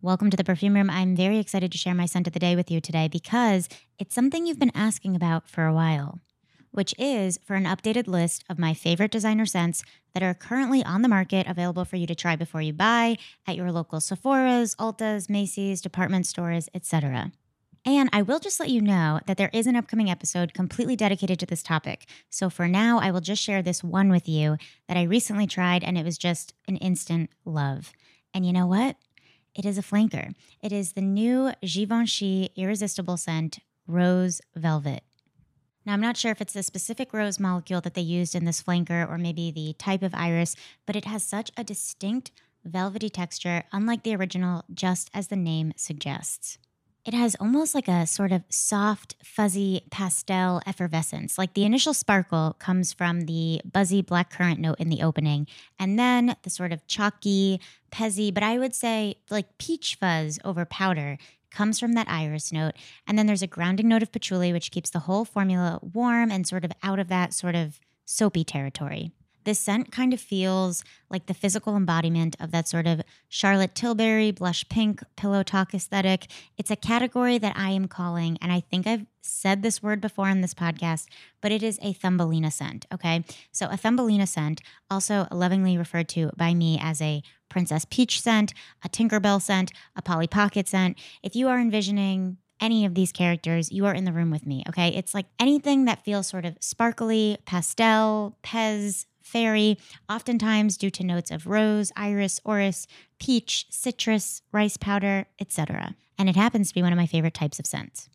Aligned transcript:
Welcome 0.00 0.30
to 0.30 0.36
the 0.36 0.44
Perfume 0.44 0.74
Room. 0.74 0.88
I'm 0.88 1.16
very 1.16 1.38
excited 1.38 1.72
to 1.72 1.78
share 1.78 1.92
my 1.92 2.06
scent 2.06 2.28
of 2.28 2.34
the 2.34 2.38
day 2.38 2.54
with 2.54 2.70
you 2.70 2.80
today 2.80 3.08
because 3.08 3.68
it's 3.98 4.14
something 4.14 4.46
you've 4.46 4.60
been 4.60 4.70
asking 4.76 5.16
about 5.16 5.48
for 5.48 5.66
a 5.66 5.74
while, 5.74 6.20
which 6.70 6.94
is 6.96 7.40
for 7.44 7.56
an 7.56 7.64
updated 7.64 8.06
list 8.06 8.44
of 8.48 8.60
my 8.60 8.74
favorite 8.74 9.10
designer 9.10 9.46
scents 9.46 9.82
that 10.14 10.22
are 10.22 10.34
currently 10.34 10.84
on 10.84 11.02
the 11.02 11.08
market 11.08 11.48
available 11.48 11.84
for 11.84 11.96
you 11.96 12.06
to 12.06 12.14
try 12.14 12.36
before 12.36 12.62
you 12.62 12.72
buy 12.72 13.16
at 13.44 13.56
your 13.56 13.72
local 13.72 13.98
Sephora's, 13.98 14.76
Ulta's, 14.78 15.28
Macy's, 15.28 15.80
department 15.80 16.26
stores, 16.26 16.68
etc. 16.74 17.32
And 17.84 18.10
I 18.12 18.22
will 18.22 18.38
just 18.38 18.60
let 18.60 18.68
you 18.68 18.82
know 18.82 19.20
that 19.26 19.38
there 19.38 19.50
is 19.54 19.66
an 19.66 19.76
upcoming 19.76 20.10
episode 20.10 20.52
completely 20.52 20.96
dedicated 20.96 21.38
to 21.40 21.46
this 21.46 21.62
topic. 21.62 22.06
So 22.28 22.50
for 22.50 22.68
now, 22.68 22.98
I 22.98 23.10
will 23.10 23.20
just 23.20 23.42
share 23.42 23.62
this 23.62 23.82
one 23.82 24.10
with 24.10 24.28
you 24.28 24.58
that 24.86 24.98
I 24.98 25.02
recently 25.04 25.46
tried 25.46 25.82
and 25.82 25.96
it 25.96 26.04
was 26.04 26.18
just 26.18 26.52
an 26.68 26.76
instant 26.76 27.30
love. 27.44 27.92
And 28.34 28.44
you 28.44 28.52
know 28.52 28.66
what? 28.66 28.96
It 29.54 29.64
is 29.64 29.78
a 29.78 29.82
flanker. 29.82 30.34
It 30.62 30.72
is 30.72 30.92
the 30.92 31.00
new 31.00 31.52
Givenchy 31.62 32.50
Irresistible 32.54 33.16
Scent 33.16 33.60
Rose 33.86 34.40
Velvet. 34.54 35.02
Now, 35.86 35.94
I'm 35.94 36.00
not 36.00 36.18
sure 36.18 36.30
if 36.30 36.40
it's 36.40 36.52
the 36.52 36.62
specific 36.62 37.12
rose 37.12 37.40
molecule 37.40 37.80
that 37.80 37.94
they 37.94 38.02
used 38.02 38.34
in 38.34 38.44
this 38.44 38.62
flanker 38.62 39.08
or 39.08 39.16
maybe 39.16 39.50
the 39.50 39.74
type 39.78 40.02
of 40.02 40.14
iris, 40.14 40.54
but 40.86 40.94
it 40.94 41.06
has 41.06 41.24
such 41.24 41.50
a 41.56 41.64
distinct 41.64 42.30
velvety 42.64 43.08
texture, 43.08 43.64
unlike 43.72 44.02
the 44.02 44.14
original, 44.14 44.64
just 44.72 45.10
as 45.14 45.28
the 45.28 45.36
name 45.36 45.72
suggests. 45.76 46.58
It 47.04 47.14
has 47.14 47.34
almost 47.40 47.74
like 47.74 47.88
a 47.88 48.06
sort 48.06 48.30
of 48.30 48.42
soft, 48.50 49.16
fuzzy 49.24 49.82
pastel 49.90 50.60
effervescence. 50.66 51.38
Like 51.38 51.54
the 51.54 51.64
initial 51.64 51.94
sparkle 51.94 52.56
comes 52.58 52.92
from 52.92 53.22
the 53.22 53.62
buzzy 53.64 54.02
blackcurrant 54.02 54.58
note 54.58 54.78
in 54.78 54.90
the 54.90 55.02
opening, 55.02 55.46
and 55.78 55.98
then 55.98 56.36
the 56.42 56.50
sort 56.50 56.72
of 56.72 56.86
chalky, 56.86 57.58
pezzy, 57.90 58.32
but 58.32 58.42
I 58.42 58.58
would 58.58 58.74
say 58.74 59.16
like 59.30 59.56
peach 59.56 59.96
fuzz 59.98 60.38
over 60.44 60.64
powder 60.66 61.16
comes 61.50 61.80
from 61.80 61.94
that 61.94 62.08
iris 62.08 62.52
note. 62.52 62.74
And 63.06 63.18
then 63.18 63.26
there's 63.26 63.42
a 63.42 63.46
grounding 63.46 63.88
note 63.88 64.02
of 64.02 64.12
patchouli, 64.12 64.52
which 64.52 64.70
keeps 64.70 64.90
the 64.90 65.00
whole 65.00 65.24
formula 65.24 65.80
warm 65.82 66.30
and 66.30 66.46
sort 66.46 66.64
of 66.64 66.72
out 66.82 66.98
of 66.98 67.08
that 67.08 67.34
sort 67.34 67.54
of 67.54 67.80
soapy 68.04 68.44
territory. 68.44 69.10
This 69.44 69.58
scent 69.58 69.90
kind 69.90 70.12
of 70.12 70.20
feels 70.20 70.84
like 71.08 71.26
the 71.26 71.34
physical 71.34 71.76
embodiment 71.76 72.36
of 72.40 72.50
that 72.50 72.68
sort 72.68 72.86
of 72.86 73.02
Charlotte 73.28 73.74
Tilbury 73.74 74.30
blush 74.30 74.68
pink 74.68 75.02
pillow 75.16 75.42
talk 75.42 75.74
aesthetic. 75.74 76.26
It's 76.58 76.70
a 76.70 76.76
category 76.76 77.38
that 77.38 77.56
I 77.56 77.70
am 77.70 77.88
calling, 77.88 78.38
and 78.40 78.52
I 78.52 78.60
think 78.60 78.86
I've 78.86 79.06
said 79.22 79.62
this 79.62 79.82
word 79.82 80.00
before 80.00 80.28
on 80.28 80.40
this 80.40 80.54
podcast, 80.54 81.06
but 81.40 81.52
it 81.52 81.62
is 81.62 81.78
a 81.82 81.92
Thumbelina 81.92 82.50
scent. 82.50 82.86
Okay. 82.92 83.24
So 83.52 83.68
a 83.70 83.76
Thumbelina 83.76 84.26
scent, 84.26 84.60
also 84.90 85.26
lovingly 85.30 85.76
referred 85.78 86.08
to 86.10 86.30
by 86.36 86.54
me 86.54 86.78
as 86.80 87.00
a 87.00 87.22
Princess 87.48 87.84
Peach 87.84 88.20
scent, 88.20 88.54
a 88.84 88.88
Tinkerbell 88.88 89.42
scent, 89.42 89.72
a 89.96 90.02
Polly 90.02 90.26
Pocket 90.26 90.68
scent. 90.68 90.96
If 91.22 91.34
you 91.34 91.48
are 91.48 91.58
envisioning 91.58 92.38
any 92.60 92.84
of 92.84 92.94
these 92.94 93.12
characters, 93.12 93.72
you 93.72 93.86
are 93.86 93.94
in 93.94 94.04
the 94.04 94.12
room 94.12 94.30
with 94.30 94.46
me, 94.46 94.62
okay? 94.68 94.88
It's 94.88 95.14
like 95.14 95.26
anything 95.38 95.86
that 95.86 96.04
feels 96.04 96.26
sort 96.26 96.44
of 96.44 96.56
sparkly, 96.60 97.38
pastel, 97.46 98.36
Pez, 98.42 99.06
fairy, 99.30 99.78
oftentimes 100.08 100.76
due 100.76 100.90
to 100.90 101.04
notes 101.04 101.30
of 101.30 101.46
rose, 101.46 101.92
iris, 101.96 102.40
orris, 102.44 102.86
peach, 103.18 103.66
citrus, 103.70 104.42
rice 104.52 104.76
powder, 104.76 105.26
etc. 105.40 105.94
And 106.18 106.28
it 106.28 106.36
happens 106.36 106.68
to 106.68 106.74
be 106.74 106.82
one 106.82 106.92
of 106.92 106.98
my 106.98 107.06
favorite 107.06 107.34
types 107.34 107.58
of 107.58 107.66
scents. 107.66 108.10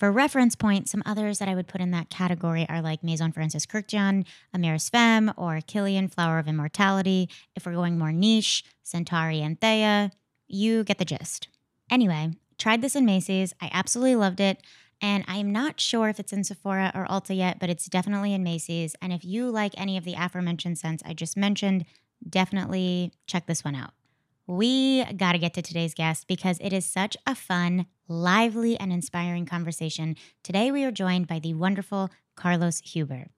For 0.00 0.10
reference 0.10 0.56
point, 0.56 0.88
some 0.88 1.02
others 1.04 1.38
that 1.38 1.48
I 1.48 1.54
would 1.54 1.68
put 1.68 1.82
in 1.82 1.90
that 1.90 2.08
category 2.08 2.66
are 2.70 2.80
like 2.80 3.04
Maison 3.04 3.32
Francis 3.32 3.66
Kurkdjian, 3.66 4.24
Amyris 4.56 4.90
Femme, 4.90 5.30
or 5.36 5.60
Kilian 5.60 6.10
Flower 6.10 6.38
of 6.38 6.48
Immortality. 6.48 7.28
If 7.54 7.66
we're 7.66 7.74
going 7.74 7.98
more 7.98 8.10
niche, 8.10 8.64
Centauri 8.82 9.42
Anthea, 9.42 10.10
you 10.48 10.84
get 10.84 10.96
the 10.96 11.04
gist. 11.04 11.48
Anyway, 11.90 12.30
tried 12.56 12.80
this 12.80 12.96
in 12.96 13.04
Macy's. 13.04 13.52
I 13.60 13.68
absolutely 13.74 14.16
loved 14.16 14.40
it. 14.40 14.62
And 15.02 15.24
I'm 15.26 15.50
not 15.50 15.80
sure 15.80 16.08
if 16.08 16.20
it's 16.20 16.32
in 16.32 16.44
Sephora 16.44 16.92
or 16.94 17.06
Ulta 17.06 17.36
yet, 17.36 17.58
but 17.58 17.70
it's 17.70 17.86
definitely 17.86 18.34
in 18.34 18.42
Macy's. 18.42 18.94
And 19.00 19.12
if 19.12 19.24
you 19.24 19.50
like 19.50 19.72
any 19.76 19.96
of 19.96 20.04
the 20.04 20.14
aforementioned 20.14 20.78
scents 20.78 21.02
I 21.06 21.14
just 21.14 21.36
mentioned, 21.36 21.86
definitely 22.28 23.12
check 23.26 23.46
this 23.46 23.64
one 23.64 23.74
out. 23.74 23.92
We 24.46 25.04
got 25.16 25.32
to 25.32 25.38
get 25.38 25.54
to 25.54 25.62
today's 25.62 25.94
guest 25.94 26.26
because 26.26 26.58
it 26.60 26.72
is 26.72 26.84
such 26.84 27.16
a 27.26 27.34
fun, 27.34 27.86
lively, 28.08 28.78
and 28.78 28.92
inspiring 28.92 29.46
conversation. 29.46 30.16
Today, 30.42 30.70
we 30.70 30.84
are 30.84 30.90
joined 30.90 31.28
by 31.28 31.38
the 31.38 31.54
wonderful 31.54 32.10
Carlos 32.34 32.80
Huber. 32.80 33.28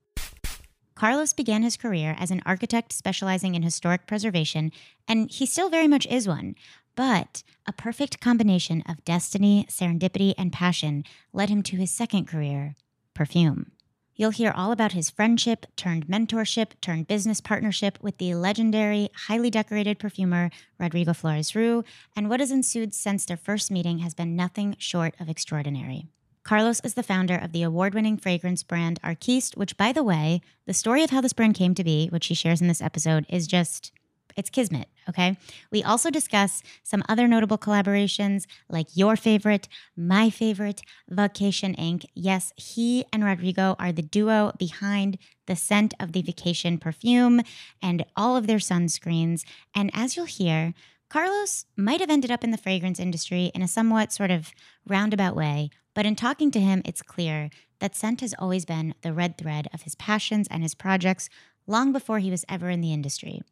Carlos 0.94 1.32
began 1.32 1.62
his 1.62 1.76
career 1.76 2.14
as 2.18 2.30
an 2.30 2.42
architect 2.46 2.92
specializing 2.92 3.54
in 3.54 3.62
historic 3.62 4.06
preservation, 4.06 4.70
and 5.08 5.30
he 5.30 5.46
still 5.46 5.68
very 5.68 5.88
much 5.88 6.06
is 6.06 6.28
one. 6.28 6.54
But 6.94 7.42
a 7.66 7.72
perfect 7.72 8.20
combination 8.20 8.82
of 8.88 9.04
destiny, 9.04 9.66
serendipity, 9.68 10.34
and 10.36 10.52
passion 10.52 11.04
led 11.32 11.48
him 11.48 11.62
to 11.64 11.76
his 11.76 11.90
second 11.90 12.26
career, 12.26 12.74
perfume. 13.14 13.72
You'll 14.14 14.30
hear 14.30 14.52
all 14.54 14.72
about 14.72 14.92
his 14.92 15.08
friendship 15.08 15.64
turned 15.74 16.06
mentorship 16.06 16.72
turned 16.82 17.08
business 17.08 17.40
partnership 17.40 17.98
with 18.02 18.18
the 18.18 18.34
legendary, 18.34 19.08
highly 19.26 19.48
decorated 19.48 19.98
perfumer 19.98 20.50
Rodrigo 20.78 21.14
Flores-Roux, 21.14 21.82
and 22.14 22.28
what 22.28 22.40
has 22.40 22.50
ensued 22.50 22.92
since 22.92 23.24
their 23.24 23.38
first 23.38 23.70
meeting 23.70 24.00
has 24.00 24.12
been 24.12 24.36
nothing 24.36 24.76
short 24.78 25.14
of 25.18 25.30
extraordinary. 25.30 26.08
Carlos 26.44 26.80
is 26.80 26.94
the 26.94 27.02
founder 27.02 27.36
of 27.36 27.52
the 27.52 27.62
award 27.62 27.94
winning 27.94 28.18
fragrance 28.18 28.62
brand 28.62 29.00
Arquiste, 29.02 29.56
which, 29.56 29.76
by 29.76 29.92
the 29.92 30.02
way, 30.02 30.42
the 30.66 30.74
story 30.74 31.02
of 31.02 31.10
how 31.10 31.20
this 31.20 31.32
brand 31.32 31.54
came 31.54 31.74
to 31.74 31.84
be, 31.84 32.08
which 32.08 32.26
he 32.26 32.34
shares 32.34 32.60
in 32.60 32.68
this 32.68 32.82
episode, 32.82 33.24
is 33.28 33.46
just 33.46 33.92
it's 34.36 34.50
kismet, 34.50 34.88
okay? 35.08 35.36
We 35.70 35.82
also 35.82 36.10
discuss 36.10 36.62
some 36.82 37.02
other 37.08 37.26
notable 37.28 37.58
collaborations 37.58 38.46
like 38.68 38.86
your 38.94 39.16
favorite, 39.16 39.68
my 39.96 40.30
favorite, 40.30 40.82
Vacation 41.08 41.74
Inc. 41.76 42.04
Yes, 42.14 42.52
he 42.56 43.04
and 43.12 43.24
Rodrigo 43.24 43.76
are 43.78 43.92
the 43.92 44.02
duo 44.02 44.52
behind 44.58 45.18
the 45.46 45.56
scent 45.56 45.94
of 46.00 46.12
the 46.12 46.22
vacation 46.22 46.78
perfume 46.78 47.40
and 47.82 48.04
all 48.16 48.36
of 48.36 48.46
their 48.46 48.58
sunscreens. 48.58 49.44
And 49.74 49.90
as 49.94 50.16
you'll 50.16 50.26
hear, 50.26 50.74
Carlos 51.08 51.66
might 51.76 52.00
have 52.00 52.08
ended 52.08 52.30
up 52.30 52.42
in 52.42 52.52
the 52.52 52.56
fragrance 52.56 52.98
industry 52.98 53.52
in 53.54 53.60
a 53.60 53.68
somewhat 53.68 54.12
sort 54.12 54.30
of 54.30 54.50
roundabout 54.86 55.36
way, 55.36 55.68
but 55.94 56.06
in 56.06 56.16
talking 56.16 56.50
to 56.50 56.60
him, 56.60 56.80
it's 56.86 57.02
clear 57.02 57.50
that 57.80 57.94
scent 57.94 58.22
has 58.22 58.34
always 58.38 58.64
been 58.64 58.94
the 59.02 59.12
red 59.12 59.36
thread 59.36 59.68
of 59.74 59.82
his 59.82 59.94
passions 59.96 60.48
and 60.50 60.62
his 60.62 60.74
projects 60.74 61.28
long 61.66 61.92
before 61.92 62.18
he 62.18 62.30
was 62.30 62.44
ever 62.48 62.70
in 62.70 62.80
the 62.80 62.92
industry. 62.92 63.42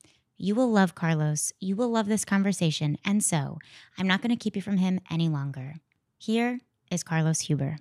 You 0.43 0.55
will 0.55 0.71
love 0.71 0.95
Carlos. 0.95 1.53
You 1.61 1.77
will 1.77 1.91
love 1.91 2.07
this 2.07 2.25
conversation. 2.25 2.97
And 3.05 3.23
so 3.23 3.59
I'm 3.99 4.07
not 4.07 4.23
going 4.23 4.31
to 4.31 4.43
keep 4.43 4.57
you 4.57 4.63
from 4.63 4.79
him 4.79 4.99
any 5.11 5.29
longer. 5.29 5.75
Here 6.17 6.61
is 6.91 7.03
Carlos 7.03 7.41
Huber. 7.41 7.77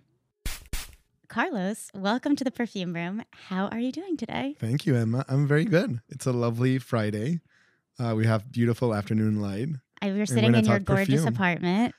Carlos, 1.30 1.90
welcome 1.94 2.36
to 2.36 2.44
the 2.44 2.52
perfume 2.52 2.94
room. 2.94 3.24
How 3.47 3.68
are 3.68 3.80
you 3.80 3.94
doing 3.94 4.18
today? 4.18 4.58
Thank 4.59 4.86
you, 4.86 4.97
Emma. 4.97 5.24
I'm 5.30 5.47
very 5.47 5.64
good. 5.64 6.02
It's 6.09 6.25
a 6.25 6.34
lovely 6.34 6.80
Friday. 6.80 7.40
Uh, 7.97 8.14
we 8.14 8.25
have 8.25 8.52
beautiful 8.52 8.94
afternoon 8.94 9.40
light. 9.40 9.70
I, 10.02 10.12
we're 10.12 10.26
sitting 10.26 10.53
in 10.53 10.66
your 10.66 10.80
gorgeous 10.80 11.22
perfume. 11.22 11.28
apartment. 11.34 11.96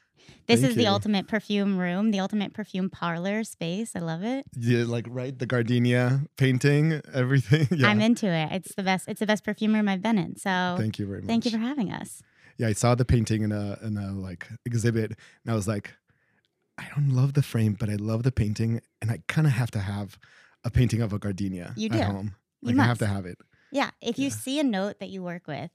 This 0.46 0.60
Thank 0.60 0.70
is 0.70 0.76
the 0.76 0.82
you. 0.84 0.88
ultimate 0.88 1.28
perfume 1.28 1.78
room, 1.78 2.10
the 2.10 2.18
ultimate 2.20 2.52
perfume 2.52 2.90
parlor 2.90 3.44
space. 3.44 3.94
I 3.94 4.00
love 4.00 4.22
it. 4.24 4.44
Yeah, 4.56 4.84
like 4.84 5.06
right, 5.08 5.38
the 5.38 5.46
gardenia 5.46 6.22
painting, 6.36 7.00
everything. 7.14 7.68
Yeah. 7.78 7.88
I'm 7.88 8.00
into 8.00 8.26
it. 8.26 8.50
It's 8.52 8.74
the 8.74 8.82
best. 8.82 9.06
It's 9.08 9.20
the 9.20 9.26
best 9.26 9.44
perfume 9.44 9.74
room 9.74 9.88
I've 9.88 10.02
been 10.02 10.18
in. 10.18 10.36
So 10.36 10.74
Thank 10.78 10.98
you 10.98 11.06
very 11.06 11.20
much. 11.20 11.28
thank 11.28 11.44
you 11.44 11.50
for 11.52 11.58
having 11.58 11.92
us. 11.92 12.22
Yeah, 12.58 12.66
I 12.68 12.72
saw 12.72 12.94
the 12.94 13.04
painting 13.04 13.42
in 13.42 13.52
a 13.52 13.78
in 13.82 13.96
a 13.96 14.12
like 14.12 14.48
exhibit, 14.66 15.12
and 15.44 15.52
I 15.52 15.54
was 15.54 15.68
like, 15.68 15.94
I 16.78 16.86
don't 16.94 17.10
love 17.10 17.34
the 17.34 17.42
frame, 17.42 17.76
but 17.78 17.88
I 17.88 17.94
love 17.94 18.22
the 18.22 18.32
painting, 18.32 18.80
and 19.00 19.10
I 19.10 19.20
kind 19.28 19.46
of 19.46 19.52
have 19.54 19.70
to 19.72 19.78
have 19.78 20.18
a 20.64 20.70
painting 20.70 21.00
of 21.00 21.12
a 21.12 21.18
gardenia 21.18 21.72
You 21.76 21.86
at 21.86 21.92
do. 21.92 22.02
home. 22.02 22.34
You 22.62 22.74
Like 22.74 22.84
I 22.84 22.88
have 22.88 22.98
to 22.98 23.06
have 23.06 23.24
it. 23.24 23.38
Yeah. 23.72 23.90
If 24.02 24.18
you 24.18 24.24
Yeah. 24.28 24.34
see 24.34 24.58
a 24.60 24.64
note 24.64 24.98
that 25.00 25.08
you 25.10 25.22
work 25.22 25.46
with, 25.46 25.70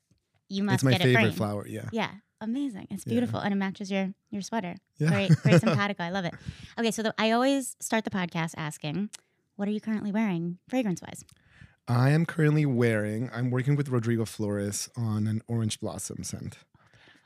you 0.50 0.64
must 0.64 0.76
it's 0.76 0.84
my 0.84 0.92
get 0.92 1.02
it 1.02 1.16
favorite 1.16 1.34
flower. 1.34 1.66
Yeah. 1.68 1.90
Yeah. 1.92 2.12
Amazing. 2.42 2.88
It's 2.92 3.06
Yeah. 3.06 3.12
beautiful. 3.12 3.40
And 3.40 3.54
it 3.54 3.58
matches 3.58 3.90
your 3.92 4.14
your 4.30 4.42
sweater. 4.42 4.76
Yeah. 4.98 5.10
Great, 5.10 5.32
very 5.40 5.60
simpatico. 5.66 6.04
I 6.04 6.10
love 6.10 6.26
it. 6.26 6.34
Okay, 6.78 6.92
so 6.92 7.02
the, 7.04 7.14
I 7.18 7.32
always 7.32 7.76
start 7.80 8.04
the 8.04 8.10
podcast 8.10 8.54
asking, 8.58 9.10
what 9.56 9.68
are 9.68 9.72
you 9.72 9.80
currently 9.80 10.12
wearing 10.12 10.58
fragrance 10.68 11.02
wise? 11.02 11.24
I 11.88 12.10
am 12.10 12.26
currently 12.26 12.66
wearing. 12.66 13.30
I'm 13.34 13.52
working 13.52 13.76
with 13.76 13.90
Rodrigo 13.90 14.26
Flores 14.26 14.90
on 14.98 15.28
an 15.28 15.42
orange 15.48 15.80
blossom 15.80 16.24
scent, 16.24 16.58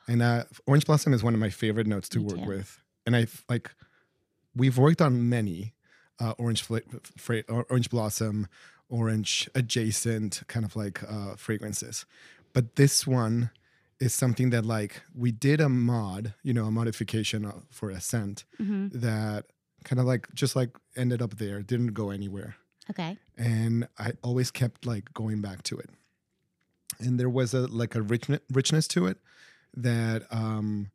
and 0.07 0.21
uh, 0.21 0.43
orange 0.67 0.85
blossom 0.85 1.13
is 1.13 1.23
one 1.23 1.33
of 1.33 1.39
my 1.39 1.49
favorite 1.49 1.87
notes 1.87 2.09
to 2.09 2.19
Me 2.19 2.25
work 2.25 2.43
too. 2.43 2.45
with. 2.49 2.81
And 3.05 3.15
I 3.15 3.27
like, 3.47 3.71
we've 4.55 4.77
worked 4.77 5.01
on 5.01 5.29
many 5.29 5.73
uh, 6.19 6.33
orange 6.37 6.61
fla- 6.61 6.81
fra- 7.17 7.43
orange 7.47 7.89
blossom, 7.89 8.47
orange 8.89 9.49
adjacent 9.55 10.43
kind 10.47 10.65
of 10.65 10.75
like 10.75 11.01
uh, 11.03 11.35
fragrances, 11.35 12.05
but 12.53 12.75
this 12.75 13.07
one 13.07 13.49
is 13.99 14.13
something 14.13 14.49
that 14.51 14.65
like 14.65 15.01
we 15.13 15.31
did 15.31 15.59
a 15.61 15.69
mod, 15.69 16.33
you 16.43 16.53
know, 16.53 16.65
a 16.65 16.71
modification 16.71 17.45
uh, 17.45 17.53
for 17.69 17.89
a 17.89 17.99
scent 17.99 18.45
Mm-hmm. 18.61 18.99
that 18.99 19.45
kind 19.83 19.99
of 19.99 20.05
like 20.05 20.27
just 20.33 20.55
like 20.55 20.71
ended 20.95 21.21
up 21.21 21.37
there, 21.37 21.61
didn't 21.61 21.93
go 21.93 22.09
anywhere. 22.09 22.55
Okay. 22.89 23.17
And 23.37 23.87
I 23.97 24.13
always 24.23 24.51
kept 24.51 24.85
like 24.85 25.13
going 25.13 25.41
back 25.41 25.63
to 25.63 25.77
it. 25.77 25.89
And 26.99 27.19
there 27.19 27.29
was 27.29 27.53
a 27.53 27.67
like 27.67 27.95
a 27.95 28.01
richness 28.01 28.41
richness 28.51 28.87
to 28.89 29.05
it 29.07 29.17
that 29.75 30.23
um 30.31 30.89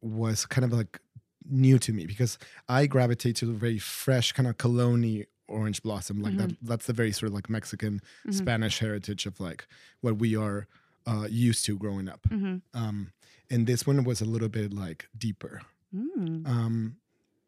was 0.00 0.46
kind 0.46 0.64
of 0.64 0.72
like 0.72 1.00
new 1.48 1.78
to 1.78 1.92
me 1.92 2.06
because 2.06 2.38
I 2.68 2.86
gravitate 2.86 3.36
to 3.36 3.46
the 3.46 3.52
very 3.52 3.78
fresh 3.78 4.32
kind 4.32 4.48
of 4.48 4.58
cologne 4.58 5.24
orange 5.48 5.80
blossom 5.82 6.20
like 6.20 6.36
that 6.38 6.50
that's 6.60 6.86
the 6.86 6.92
very 6.92 7.12
sort 7.12 7.28
of 7.28 7.34
like 7.34 7.48
Mexican 7.48 8.00
Mhm. 8.26 8.34
Spanish 8.34 8.80
heritage 8.80 9.26
of 9.26 9.38
like 9.40 9.66
what 10.00 10.18
we 10.18 10.34
are 10.36 10.66
uh, 11.06 11.26
used 11.30 11.64
to 11.66 11.76
growing 11.78 12.08
up. 12.08 12.20
hmm 12.28 12.56
Um, 12.74 13.12
and 13.50 13.66
this 13.66 13.86
one 13.86 14.02
was 14.04 14.20
a 14.20 14.24
little 14.24 14.48
bit 14.48 14.72
like 14.72 15.08
deeper. 15.16 15.62
Mm. 15.94 16.46
Um, 16.48 16.96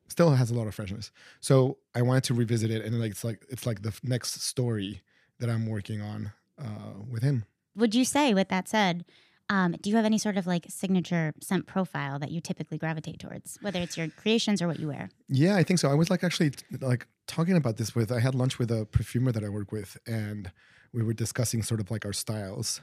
still 0.09 0.31
has 0.31 0.51
a 0.51 0.55
lot 0.55 0.67
of 0.67 0.75
freshness. 0.75 1.11
So 1.41 1.79
I 1.95 2.03
wanted 2.03 2.25
to 2.25 2.35
revisit 2.35 2.71
it, 2.71 2.85
and 2.85 2.99
like 3.01 3.11
it's 3.11 3.25
like 3.25 3.45
it's 3.49 3.67
like 3.67 3.83
the 3.83 3.89
f- 3.89 4.01
next 4.05 4.41
story 4.43 5.03
that 5.41 5.51
I'm 5.51 5.67
working 5.67 6.01
on 6.01 6.33
uh, 6.59 6.95
with 7.11 7.23
him. 7.23 7.45
Would 7.77 7.95
you 7.95 8.05
say, 8.05 8.35
with 8.35 8.49
that 8.49 8.69
said, 8.69 9.05
um, 9.51 9.77
do 9.81 9.89
you 9.91 9.97
have 9.97 10.05
any 10.05 10.19
sort 10.19 10.37
of 10.37 10.47
like 10.47 10.67
signature 10.69 11.33
scent 11.41 11.67
profile 11.67 12.19
that 12.19 12.31
you 12.31 12.41
typically 12.41 12.79
gravitate 12.79 13.19
towards, 13.19 13.59
whether 13.61 13.81
it's 13.81 13.97
your 13.97 14.09
creations 14.09 14.61
or 14.61 14.67
what 14.69 14.79
you 14.79 14.89
wear? 14.89 15.11
Yeah, 15.29 15.57
I 15.57 15.63
think 15.63 15.79
so. 15.79 15.91
I 15.91 15.95
was 15.95 16.11
like 16.11 16.23
actually 16.25 16.51
t- 16.51 16.65
like 16.81 17.07
talking 17.27 17.57
about 17.57 17.77
this 17.77 17.95
with 17.95 18.11
I 18.13 18.21
had 18.21 18.35
lunch 18.35 18.59
with 18.59 18.71
a 18.71 18.87
perfumer 18.87 19.33
that 19.33 19.45
I 19.45 19.49
work 19.49 19.73
with 19.73 19.97
and 20.07 20.51
we 20.93 21.03
were 21.03 21.13
discussing 21.15 21.63
sort 21.63 21.81
of 21.81 21.91
like 21.91 22.05
our 22.05 22.13
styles. 22.13 22.81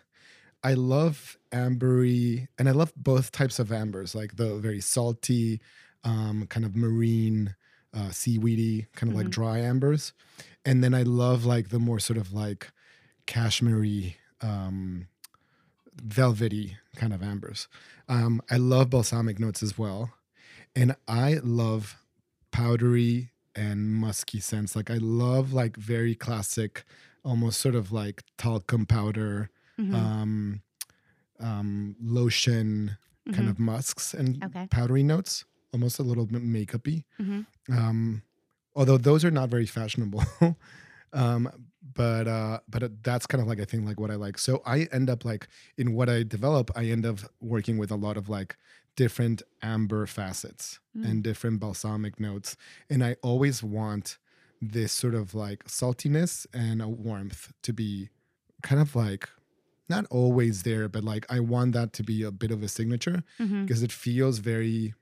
I 0.65 0.73
love 0.73 1.37
ambery 1.51 2.47
and 2.57 2.67
I 2.69 2.73
love 2.73 2.93
both 2.97 3.31
types 3.31 3.59
of 3.59 3.71
ambers, 3.71 4.15
like 4.15 4.37
the 4.37 4.57
very 4.57 4.81
salty, 4.81 5.61
um, 6.03 6.47
kind 6.47 6.65
of 6.65 6.75
marine, 6.75 7.55
uh, 7.93 8.11
seaweedy, 8.11 8.87
kind 8.93 9.09
of 9.11 9.15
like 9.15 9.27
Mhm. 9.27 9.31
dry 9.31 9.59
ambers. 9.59 10.13
And 10.65 10.83
then 10.83 10.93
I 10.95 11.03
love 11.03 11.45
like 11.45 11.69
the 11.69 11.79
more 11.79 11.99
sort 11.99 12.17
of 12.17 12.33
like 12.33 12.71
cashmere, 13.27 14.15
um, 14.41 15.07
velvety 16.03 16.77
kind 16.95 17.13
of 17.13 17.23
ambers. 17.23 17.67
Um, 18.09 18.41
I 18.49 18.57
love 18.57 18.89
balsamic 18.89 19.39
notes 19.39 19.63
as 19.63 19.77
well. 19.77 20.13
And 20.75 20.95
I 21.07 21.35
love 21.43 21.97
powdery 22.51 23.31
and 23.55 23.93
musky 23.93 24.39
scents. 24.41 24.75
Like 24.75 24.91
I 24.91 24.97
love 24.97 25.53
like 25.53 25.77
very 25.77 26.15
classic, 26.15 26.85
almost 27.23 27.61
sort 27.61 27.75
of 27.75 27.91
like 27.91 28.23
talcum 28.37 28.85
powder, 28.85 29.49
Mhm. 29.79 29.93
um, 29.93 30.61
um, 31.39 31.95
lotion 32.01 32.97
kind 33.33 33.47
Mhm. 33.47 33.49
of 33.49 33.59
musks 33.59 34.13
and 34.13 34.43
Okay. 34.43 34.67
powdery 34.69 35.03
notes, 35.03 35.45
almost 35.73 35.99
a 35.99 36.03
little 36.03 36.25
bit 36.25 36.43
makeupy. 36.43 37.03
Mhm. 37.19 37.45
Um, 37.71 38.21
although 38.75 38.97
those 38.97 39.25
are 39.25 39.31
not 39.31 39.49
very 39.49 39.65
fashionable. 39.65 40.23
um, 41.13 41.49
but 41.93 42.27
uh, 42.27 42.59
but 42.67 43.03
that's 43.03 43.25
kind 43.27 43.41
of 43.41 43.47
like 43.47 43.59
I 43.59 43.65
think 43.65 43.85
like 43.85 43.99
what 43.99 44.11
I 44.11 44.15
like. 44.15 44.37
So 44.37 44.61
I 44.65 44.83
end 44.91 45.09
up 45.09 45.23
like 45.25 45.47
in 45.77 45.93
what 45.93 46.09
I 46.09 46.23
develop, 46.23 46.71
I 46.75 46.85
end 46.85 47.05
up 47.05 47.19
working 47.41 47.77
with 47.77 47.91
a 47.91 47.95
lot 47.95 48.17
of 48.17 48.27
like 48.29 48.57
different 48.95 49.41
amber 49.61 50.05
facets 50.07 50.79
Mm. 50.97 51.05
and 51.05 51.23
different 51.23 51.59
balsamic 51.59 52.19
notes, 52.19 52.55
and 52.89 53.03
I 53.03 53.15
always 53.21 53.61
want 53.61 54.17
this 54.61 54.93
sort 54.93 55.13
of 55.13 55.35
like 55.35 55.65
saltiness 55.65 56.47
and 56.53 56.81
a 56.81 56.87
warmth 56.87 57.51
to 57.63 57.73
be 57.73 58.09
kind 58.63 58.81
of 58.81 58.95
like 58.95 59.29
not 59.89 60.05
always 60.09 60.63
there, 60.63 60.87
but 60.89 61.03
like 61.03 61.25
I 61.29 61.39
want 61.39 61.73
that 61.73 61.93
to 61.93 62.03
be 62.03 62.23
a 62.23 62.31
bit 62.31 62.51
of 62.51 62.63
a 62.63 62.67
signature 62.67 63.23
because 63.37 63.83
it 63.83 63.91
feels 63.91 64.39
very 64.39 64.93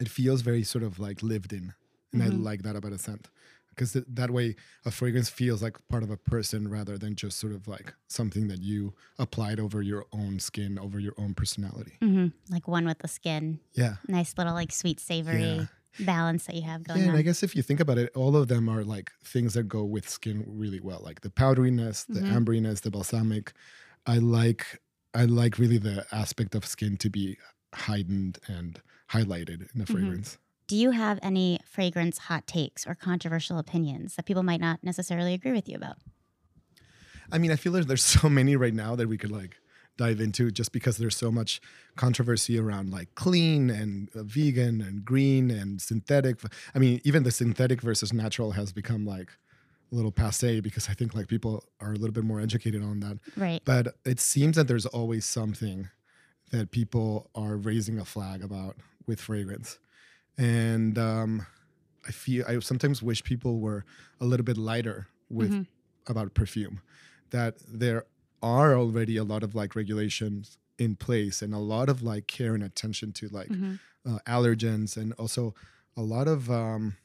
it 0.00 0.08
feels 0.08 0.42
very 0.42 0.62
sort 0.62 0.84
of 0.84 0.98
like 0.98 1.22
lived 1.22 1.52
in 1.52 1.74
and 2.12 2.22
i 2.22 2.26
Mhm. 2.28 2.42
like 2.44 2.62
that 2.62 2.76
about 2.76 2.92
a 2.92 2.98
scent 2.98 3.28
because 3.70 3.92
th- 3.92 4.04
that 4.08 4.30
way 4.30 4.56
a 4.84 4.90
fragrance 4.90 5.28
feels 5.28 5.62
like 5.62 5.76
part 5.88 6.02
of 6.02 6.10
a 6.10 6.16
person 6.16 6.68
rather 6.68 6.96
than 6.98 7.14
just 7.14 7.38
sort 7.38 7.52
of 7.52 7.66
like 7.68 7.94
something 8.08 8.48
that 8.48 8.60
you 8.62 8.94
applied 9.18 9.58
over 9.60 9.82
your 9.82 10.06
own 10.12 10.38
skin 10.40 10.78
over 10.78 10.98
your 11.00 11.14
own 11.18 11.34
personality 11.34 11.98
Mhm. 12.02 12.32
Like 12.50 12.66
one 12.68 12.84
with 12.86 12.98
the 12.98 13.08
skin. 13.08 13.60
yeah 13.74 13.96
Nice 14.08 14.34
little 14.38 14.54
like 14.54 14.72
sweet 14.72 15.00
savory 15.00 15.42
Yeah. 15.42 15.66
Balance 15.98 16.46
that 16.46 16.54
you 16.56 16.62
have 16.62 16.84
going 16.84 17.02
yeah, 17.02 17.08
and 17.08 17.16
on. 17.16 17.16
I 17.16 17.22
guess 17.22 17.42
if 17.42 17.54
you 17.54 17.62
think 17.62 17.80
about 17.80 17.98
it, 17.98 18.10
all 18.16 18.36
of 18.36 18.48
them 18.48 18.68
are 18.68 18.82
like 18.84 19.12
things 19.22 19.54
that 19.54 19.64
go 19.64 19.84
with 19.84 20.08
skin 20.08 20.44
really 20.46 20.80
well, 20.80 21.00
like 21.02 21.20
the 21.20 21.30
powderiness, 21.30 22.04
the 22.12 22.22
Mhm. 22.22 22.28
amberiness, 22.28 22.80
the 22.80 22.90
balsamic. 22.90 23.52
I 24.06 24.18
like, 24.18 24.80
I 25.14 25.24
like 25.26 25.58
really 25.58 25.78
the 25.78 26.06
aspect 26.12 26.54
of 26.54 26.64
skin 26.64 26.96
to 26.98 27.10
be 27.10 27.36
heightened 27.74 28.38
and 28.48 28.80
highlighted 29.10 29.74
in 29.74 29.80
a 29.82 29.86
Mhm. 29.88 30.16
fragrance. 30.16 30.38
Do 30.66 30.76
you 30.76 30.90
have 30.92 31.18
any 31.22 31.60
fragrance 31.64 32.18
hot 32.18 32.46
takes 32.46 32.86
or 32.86 32.94
controversial 32.94 33.58
opinions 33.58 34.16
that 34.16 34.26
people 34.26 34.42
might 34.42 34.60
not 34.60 34.84
necessarily 34.84 35.34
agree 35.34 35.52
with 35.52 35.68
you 35.68 35.76
about? 35.76 35.98
I 37.30 37.38
mean, 37.38 37.50
I 37.50 37.56
feel 37.56 37.72
like 37.72 37.86
there's 37.86 38.02
so 38.20 38.28
many 38.28 38.56
right 38.56 38.74
now 38.74 38.96
that 38.96 39.08
we 39.08 39.18
could 39.18 39.30
like 39.30 39.57
dive 39.98 40.20
into 40.20 40.50
just 40.50 40.72
because 40.72 40.96
there's 40.96 41.16
so 41.16 41.30
much 41.30 41.60
controversy 41.96 42.58
around 42.58 42.90
like 42.90 43.14
clean 43.14 43.68
and 43.68 44.08
uh, 44.16 44.22
vegan 44.22 44.80
and 44.80 45.04
green 45.04 45.50
and 45.50 45.82
synthetic. 45.82 46.40
I 46.74 46.78
mean, 46.78 47.00
even 47.04 47.24
the 47.24 47.30
synthetic 47.30 47.82
versus 47.82 48.12
natural 48.12 48.52
has 48.52 48.72
become 48.72 49.04
like 49.04 49.28
a 49.92 49.94
little 49.94 50.12
passe 50.12 50.60
because 50.60 50.88
I 50.88 50.94
think 50.94 51.14
like 51.14 51.28
people 51.28 51.64
are 51.80 51.92
a 51.92 51.96
little 51.96 52.12
bit 52.12 52.24
more 52.24 52.40
educated 52.40 52.82
on 52.82 53.00
that. 53.00 53.18
Right. 53.36 53.60
But 53.64 53.96
it 54.06 54.20
seems 54.20 54.56
that 54.56 54.68
there's 54.68 54.86
always 54.86 55.26
something 55.26 55.90
that 56.52 56.70
people 56.70 57.28
are 57.34 57.56
raising 57.56 57.98
a 57.98 58.04
flag 58.06 58.42
about 58.42 58.76
with 59.06 59.20
fragrance. 59.20 59.78
And 60.38 60.96
um, 60.98 61.46
I 62.06 62.12
feel 62.12 62.44
I 62.48 62.58
sometimes 62.60 63.02
wish 63.02 63.22
people 63.24 63.58
were 63.60 63.84
a 64.20 64.24
little 64.24 64.44
bit 64.44 64.56
lighter 64.56 65.08
with 65.28 65.50
Mhm. 65.52 65.66
about 66.06 66.34
perfume. 66.34 66.80
That 67.30 67.56
there 67.68 68.04
are 68.42 68.74
already 68.76 69.16
a 69.16 69.24
lot 69.24 69.42
of 69.42 69.54
like 69.54 69.74
regulations 69.76 70.58
in 70.78 70.94
place 70.96 71.42
and 71.42 71.52
a 71.54 71.58
lot 71.58 71.88
of 71.88 72.02
like 72.02 72.26
care 72.26 72.54
and 72.54 72.62
attention 72.62 73.12
to 73.12 73.28
like 73.28 73.48
Mhm. 73.48 73.78
uh, 74.06 74.18
allergens 74.26 74.96
and 74.96 75.12
also 75.14 75.54
a 75.96 76.02
lot 76.02 76.28
of 76.28 76.50
um, 76.50 76.96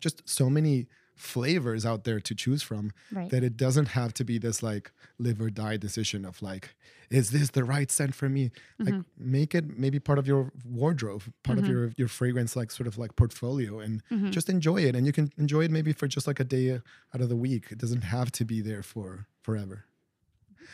just 0.00 0.28
so 0.28 0.50
many 0.50 0.86
flavors 1.14 1.86
out 1.86 2.04
there 2.04 2.20
to 2.20 2.34
choose 2.34 2.62
from 2.62 2.90
Right. 3.12 3.30
that 3.30 3.44
it 3.44 3.56
doesn't 3.56 3.88
have 3.88 4.12
to 4.14 4.24
be 4.24 4.38
this 4.38 4.62
like 4.62 4.90
live 5.18 5.40
or 5.40 5.50
die 5.50 5.76
decision 5.76 6.24
of 6.24 6.42
like 6.42 6.74
is 7.10 7.30
this 7.30 7.50
the 7.50 7.64
right 7.64 7.90
scent 7.90 8.14
for 8.14 8.28
me 8.28 8.50
like 8.78 8.94
Mhm. 8.94 9.04
make 9.18 9.54
it 9.54 9.78
maybe 9.78 10.00
part 10.00 10.18
of 10.18 10.26
your 10.26 10.50
wardrobe 10.64 11.22
part 11.42 11.58
Mhm. 11.58 11.62
of 11.62 11.68
your 11.68 11.92
your 11.96 12.08
fragrance 12.08 12.56
like 12.56 12.70
sort 12.70 12.86
of 12.86 12.98
like 12.98 13.14
portfolio 13.14 13.78
and 13.78 14.02
Mhm. 14.10 14.30
just 14.30 14.48
enjoy 14.48 14.78
it 14.88 14.96
and 14.96 15.06
you 15.06 15.12
can 15.12 15.30
enjoy 15.36 15.62
it 15.64 15.70
maybe 15.70 15.92
for 15.92 16.08
just 16.08 16.26
like 16.26 16.40
a 16.40 16.44
day 16.44 16.72
out 17.14 17.20
of 17.20 17.28
the 17.28 17.36
week 17.36 17.64
it 17.70 17.78
doesn't 17.78 18.02
have 18.02 18.32
to 18.32 18.44
be 18.44 18.60
there 18.60 18.82
for 18.82 19.26
forever 19.42 19.84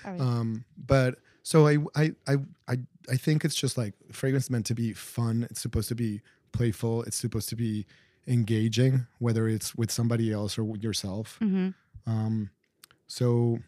right. 0.05 0.21
um 0.21 0.65
but 0.87 1.17
so 1.43 1.67
I, 1.67 1.79
I 1.97 2.13
i 2.27 2.35
i 2.69 2.77
i 3.11 3.17
think 3.17 3.45
it's 3.45 3.55
just 3.55 3.77
like 3.79 3.95
fragrance 4.13 4.51
meant 4.51 4.67
to 4.67 4.75
be 4.75 4.93
fun 4.93 5.47
it's 5.51 5.61
supposed 5.61 5.89
to 5.89 5.95
be 5.95 6.21
playful 6.53 7.03
it's 7.05 7.17
supposed 7.17 7.49
to 7.51 7.57
be 7.57 7.87
engaging 8.27 9.07
whether 9.19 9.49
it's 9.49 9.75
with 9.75 9.91
somebody 9.91 10.33
else 10.33 10.59
or 10.59 10.65
with 10.65 10.83
yourself 10.83 11.39
Mhm. 11.41 11.75
um 12.07 12.51
so 13.07 13.59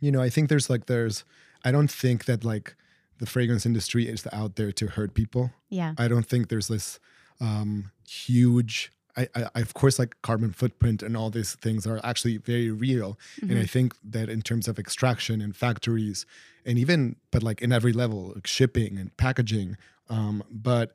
you 0.00 0.10
know 0.10 0.20
i 0.20 0.28
think 0.30 0.48
there's 0.48 0.68
like 0.68 0.86
there's 0.86 1.24
i 1.64 1.70
don't 1.70 1.90
think 1.90 2.24
that 2.24 2.44
like 2.44 2.74
the 3.18 3.26
fragrance 3.26 3.64
industry 3.64 4.08
is 4.08 4.26
out 4.32 4.56
there 4.56 4.72
to 4.72 4.86
hurt 4.88 5.14
people 5.14 5.50
Yeah. 5.70 5.94
I 5.96 6.08
don't 6.08 6.26
think 6.26 6.48
there's 6.48 6.66
this 6.68 6.98
um, 7.40 7.90
huge. 8.08 8.90
I, 9.16 9.28
I, 9.54 9.60
of 9.60 9.74
course, 9.74 9.98
like 9.98 10.16
carbon 10.22 10.52
footprint 10.52 11.02
and 11.02 11.16
all 11.16 11.30
these 11.30 11.54
things 11.56 11.86
are 11.86 12.00
actually 12.04 12.38
very 12.38 12.70
real. 12.70 13.18
And 13.48 13.58
I 13.58 13.62
Mhm. 13.62 13.70
think 13.70 13.94
that 14.02 14.28
in 14.28 14.42
terms 14.42 14.66
of 14.68 14.78
extraction 14.78 15.40
and 15.40 15.54
factories, 15.56 16.26
and 16.66 16.78
even, 16.78 17.16
but 17.30 17.42
like 17.42 17.62
in 17.62 17.72
every 17.72 17.92
level, 17.92 18.32
like 18.34 18.46
shipping 18.46 18.98
and 18.98 19.16
packaging. 19.16 19.76
Um, 20.08 20.42
but 20.50 20.94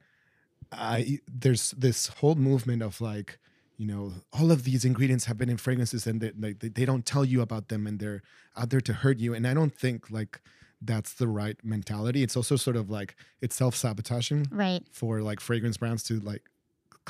I 0.71 1.19
there's 1.27 1.71
this 1.71 2.07
whole 2.07 2.35
movement 2.35 2.83
of 2.83 3.01
like, 3.01 3.39
you 3.77 3.87
know, 3.87 4.13
all 4.33 4.51
of 4.51 4.63
these 4.63 4.85
ingredients 4.85 5.25
have 5.25 5.37
been 5.37 5.49
in 5.49 5.57
fragrances 5.57 6.05
and 6.05 6.21
they, 6.21 6.31
like, 6.37 6.59
they, 6.59 6.85
don't 6.85 7.05
tell 7.05 7.23
you 7.25 7.41
about 7.41 7.69
them 7.69 7.87
and 7.87 7.99
they're 7.99 8.21
out 8.57 8.69
there 8.69 8.81
to 8.81 8.93
hurt 8.93 9.19
you. 9.19 9.33
And 9.33 9.47
I 9.47 9.53
don't 9.53 9.73
think 9.75 10.11
like 10.11 10.41
that's 10.81 11.13
the 11.13 11.27
right 11.27 11.57
mentality. 11.63 12.23
It's 12.23 12.35
also 12.37 12.55
sort 12.55 12.75
of 12.75 12.89
like 12.89 13.15
it's 13.41 13.55
self 13.55 13.75
sabotaging 13.75 14.47
Right. 14.51 14.83
for 14.91 15.21
like 15.21 15.39
fragrance 15.39 15.77
brands 15.77 16.03
to 16.03 16.19
like 16.19 16.43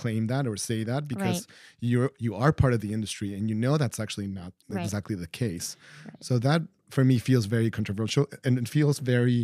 claim 0.02 0.24
that 0.34 0.44
or 0.48 0.56
say 0.70 0.80
that 0.92 1.02
because 1.14 1.40
Right. 1.42 1.56
you're 1.90 2.12
you 2.26 2.32
are 2.44 2.52
part 2.62 2.74
of 2.76 2.80
the 2.86 2.92
industry 2.98 3.30
and 3.36 3.44
you 3.50 3.56
know 3.64 3.76
that's 3.82 4.00
actually 4.04 4.28
not 4.40 4.52
Right. 4.68 4.84
exactly 4.86 5.16
the 5.24 5.32
case. 5.44 5.68
Right. 6.06 6.24
So 6.28 6.34
that 6.48 6.62
for 6.96 7.04
me 7.10 7.16
feels 7.30 7.46
very 7.56 7.70
controversial 7.78 8.24
and 8.46 8.54
it 8.62 8.68
feels 8.78 8.98
very 9.16 9.42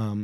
um 0.00 0.18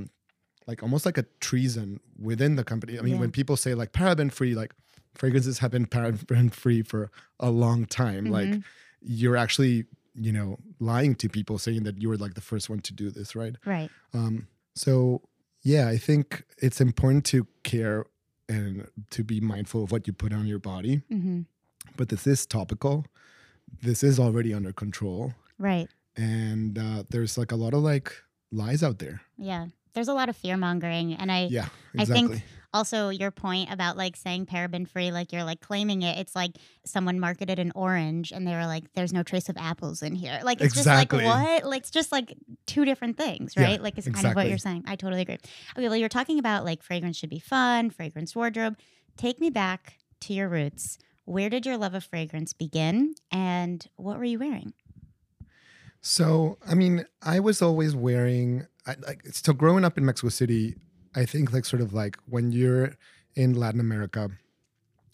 like 0.70 0.82
almost 0.86 1.04
like 1.08 1.18
a 1.24 1.26
treason 1.48 1.88
within 2.28 2.52
the 2.56 2.64
company. 2.72 2.98
I 2.98 3.02
mean, 3.02 3.14
Yeah. 3.14 3.20
when 3.24 3.32
people 3.40 3.56
say 3.64 3.72
like 3.82 3.90
paraben 3.92 4.30
free, 4.38 4.54
like 4.62 4.72
fragrances 5.20 5.56
have 5.62 5.70
been 5.76 5.86
paraben 5.94 6.52
free 6.62 6.82
for 6.92 7.02
a 7.40 7.50
long 7.64 7.80
time. 7.86 8.24
Like 8.38 8.50
Mhm. 8.50 8.62
you're 9.20 9.36
actually, 9.44 9.76
you 10.26 10.32
know, 10.36 10.58
lying 10.90 11.14
to 11.22 11.26
people 11.38 11.56
saying 11.66 11.82
that 11.84 11.96
you 12.02 12.08
were 12.10 12.18
like 12.24 12.34
the 12.34 12.46
first 12.50 12.68
one 12.72 12.80
to 12.88 12.92
do 13.02 13.06
this, 13.10 13.34
right? 13.42 13.56
Right. 13.74 13.90
Um, 14.12 14.34
so 14.74 15.22
yeah, 15.62 15.84
I 15.94 15.98
think 16.08 16.44
it's 16.66 16.80
important 16.80 17.24
to 17.32 17.46
care 17.72 18.04
and 18.48 18.88
to 19.10 19.22
be 19.24 19.40
mindful 19.40 19.84
of 19.84 19.92
what 19.92 20.06
you 20.06 20.12
put 20.12 20.32
on 20.32 20.46
your 20.46 20.58
body. 20.58 21.02
hmm 21.08 21.42
But 21.96 22.08
this 22.08 22.26
is 22.26 22.46
topical. 22.46 23.04
This 23.82 24.02
is 24.02 24.18
already 24.18 24.54
under 24.54 24.72
control, 24.72 25.34
Right. 25.58 25.88
and 26.16 26.78
uh, 26.78 27.04
there's 27.10 27.36
like 27.36 27.52
a 27.52 27.56
lot 27.56 27.74
of 27.74 27.82
like 27.82 28.12
lies 28.50 28.82
out 28.82 28.98
there. 28.98 29.20
Yeah. 29.36 29.66
There's 29.94 30.08
a 30.08 30.14
lot 30.14 30.28
of 30.28 30.36
fear 30.36 30.56
mongering. 30.56 31.14
And 31.14 31.30
I 31.30 31.48
Yeah, 31.50 31.68
I 31.98 32.04
think- 32.04 32.30
exactly. 32.30 32.42
Also 32.74 33.08
your 33.08 33.30
point 33.30 33.72
about 33.72 33.96
like 33.96 34.16
saying 34.16 34.46
paraben 34.46 34.86
free, 34.86 35.10
like 35.10 35.32
you're 35.32 35.44
like 35.44 35.60
claiming 35.60 36.02
it. 36.02 36.18
It's 36.18 36.36
like 36.36 36.52
someone 36.84 37.18
marketed 37.18 37.58
an 37.58 37.72
orange 37.74 38.30
and 38.30 38.46
they 38.46 38.52
were 38.52 38.66
like, 38.66 38.92
there's 38.94 39.12
no 39.12 39.22
trace 39.22 39.48
of 39.48 39.56
apples 39.56 40.02
in 40.02 40.14
here. 40.14 40.40
Like, 40.42 40.60
it's 40.60 40.76
Exactly. 40.76 41.20
just 41.20 41.34
like, 41.34 41.62
what? 41.62 41.70
Like, 41.70 41.80
it's 41.82 41.90
just 41.90 42.12
like 42.12 42.34
two 42.66 42.84
different 42.84 43.16
things, 43.16 43.54
Yeah, 43.56 43.64
right? 43.64 43.82
like, 43.82 43.96
it's 43.96 44.08
kind 44.08 44.26
of 44.26 44.34
what 44.34 44.48
you're 44.48 44.58
saying. 44.58 44.84
I 44.86 44.96
totally 44.96 45.22
agree. 45.22 45.38
Okay. 45.76 45.88
Well, 45.88 45.96
you're 45.96 46.08
talking 46.08 46.38
about 46.38 46.64
like 46.64 46.82
fragrance 46.82 47.16
should 47.16 47.30
be 47.30 47.38
fun, 47.38 47.90
fragrance 47.90 48.36
wardrobe. 48.36 48.76
Take 49.16 49.40
me 49.40 49.50
back 49.50 49.98
to 50.20 50.34
your 50.34 50.48
roots. 50.48 50.98
Where 51.24 51.50
did 51.50 51.66
your 51.66 51.76
love 51.76 51.94
of 51.94 52.04
fragrance 52.04 52.52
begin 52.52 53.14
and 53.30 53.86
what 53.96 54.18
were 54.18 54.24
you 54.24 54.38
wearing? 54.38 54.72
So, 56.00 56.58
I 56.66 56.74
mean, 56.74 57.04
I 57.22 57.40
was 57.40 57.60
always 57.60 57.94
wearing, 57.94 58.66
I, 58.86 58.94
like, 59.06 59.26
so 59.32 59.52
growing 59.52 59.84
up 59.84 59.98
in 59.98 60.04
Mexico 60.04 60.28
City, 60.28 60.76
I 61.20 61.24
think, 61.32 61.52
like, 61.52 61.64
sort 61.64 61.82
of 61.82 61.92
like 61.92 62.16
when 62.34 62.52
you're 62.52 62.86
in 63.34 63.54
Latin 63.54 63.80
America, 63.80 64.30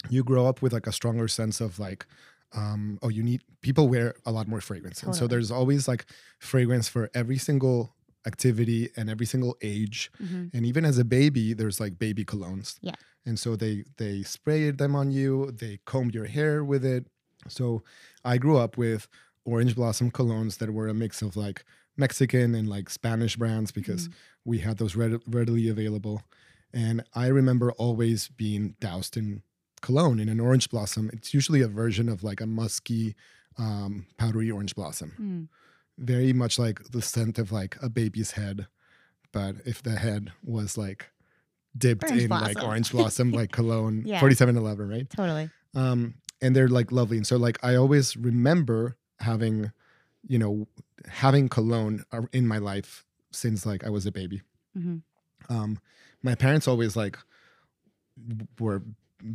you 0.09 0.23
grow 0.23 0.45
up 0.49 0.61
with 0.61 0.73
like 0.73 0.87
a 0.87 0.91
stronger 0.91 1.27
sense 1.27 1.57
of 1.61 1.79
like, 1.79 2.05
um, 2.53 2.99
oh, 3.03 3.09
you 3.09 3.23
need, 3.23 3.41
people 3.61 3.87
wear 3.89 4.07
a 4.25 4.31
lot 4.31 4.47
more 4.47 4.61
fragrance. 4.61 5.03
And 5.03 5.15
so 5.15 5.27
there's 5.27 5.51
always 5.51 5.87
like 5.87 6.05
fragrance 6.39 6.87
for 6.87 7.09
every 7.13 7.37
single 7.37 7.79
activity 8.25 8.89
and 8.97 9.09
every 9.09 9.25
single 9.25 9.53
age. 9.61 10.11
Mhm. 10.21 10.53
And 10.53 10.65
even 10.65 10.85
as 10.85 10.97
a 10.97 11.05
baby, 11.05 11.53
there's 11.53 11.79
like 11.79 11.97
baby 11.99 12.23
colognes. 12.23 12.77
Yeah. 12.81 12.95
And 13.25 13.39
so 13.39 13.55
they 13.55 13.83
they 13.97 14.23
sprayed 14.23 14.77
them 14.77 14.95
on 14.95 15.11
you, 15.11 15.51
they 15.51 15.79
combed 15.85 16.13
your 16.13 16.25
hair 16.25 16.63
with 16.63 16.85
it. 16.85 17.07
So 17.47 17.83
I 18.23 18.37
grew 18.37 18.57
up 18.57 18.77
with 18.77 19.07
orange 19.45 19.75
blossom 19.75 20.09
colognes 20.11 20.57
that 20.59 20.71
were 20.71 20.87
a 20.87 20.93
mix 20.93 21.21
of 21.21 21.35
like 21.35 21.65
Mexican 21.97 22.55
and 22.55 22.67
like 22.67 22.89
Spanish 22.89 23.35
brands 23.35 23.71
because 23.71 24.09
we 24.43 24.59
had 24.59 24.77
those 24.77 24.95
read- 24.95 25.21
readily 25.27 25.69
available. 25.69 26.21
And 26.73 27.03
I 27.13 27.27
remember 27.27 27.71
always 27.73 28.27
being 28.27 28.75
doused 28.79 29.15
in 29.17 29.41
cologne 29.81 30.19
in 30.19 30.29
an 30.29 30.39
orange 30.39 30.69
blossom. 30.69 31.09
It's 31.13 31.33
usually 31.33 31.61
a 31.61 31.67
version 31.67 32.09
of 32.09 32.23
like 32.23 32.41
a 32.41 32.45
musky, 32.45 33.15
um, 33.57 34.07
powdery 34.17 34.51
orange 34.51 34.75
blossom 34.75 35.13
Mm. 35.19 35.47
very 35.97 36.33
much 36.33 36.59
like 36.59 36.83
the 36.91 37.01
scent 37.01 37.39
of 37.39 37.51
like 37.53 37.77
a 37.81 37.89
baby's 37.89 38.31
head, 38.31 38.67
but 39.31 39.55
if 39.65 39.81
the 39.81 39.95
head 39.97 40.31
was 40.43 40.77
like 40.77 41.11
dipped 41.77 42.03
Orange 42.03 42.23
in 42.23 42.29
like 42.29 42.61
orange 42.63 42.91
blossom, 42.91 43.31
like 43.31 43.51
cologne, 43.59 44.03
Yeah. 44.05 44.19
4711, 44.19 44.89
right? 44.89 45.09
Totally. 45.09 45.49
Um, 45.73 46.15
and 46.41 46.53
they're 46.55 46.67
like 46.67 46.91
lovely. 46.91 47.17
And 47.17 47.25
so 47.27 47.37
like 47.37 47.57
I 47.63 47.75
always 47.75 48.17
remember 48.17 48.97
having, 49.19 49.71
you 50.27 50.37
know, 50.39 50.67
having 51.07 51.49
cologne 51.49 52.03
in 52.31 52.47
my 52.47 52.57
life 52.57 53.05
since 53.31 53.65
like 53.65 53.83
I 53.83 53.89
was 53.89 54.05
a 54.05 54.11
baby. 54.11 54.41
hmm 54.73 54.97
Um, 55.49 55.79
my 56.23 56.35
parents 56.35 56.67
always 56.67 56.95
like 56.95 57.17
were 58.59 58.81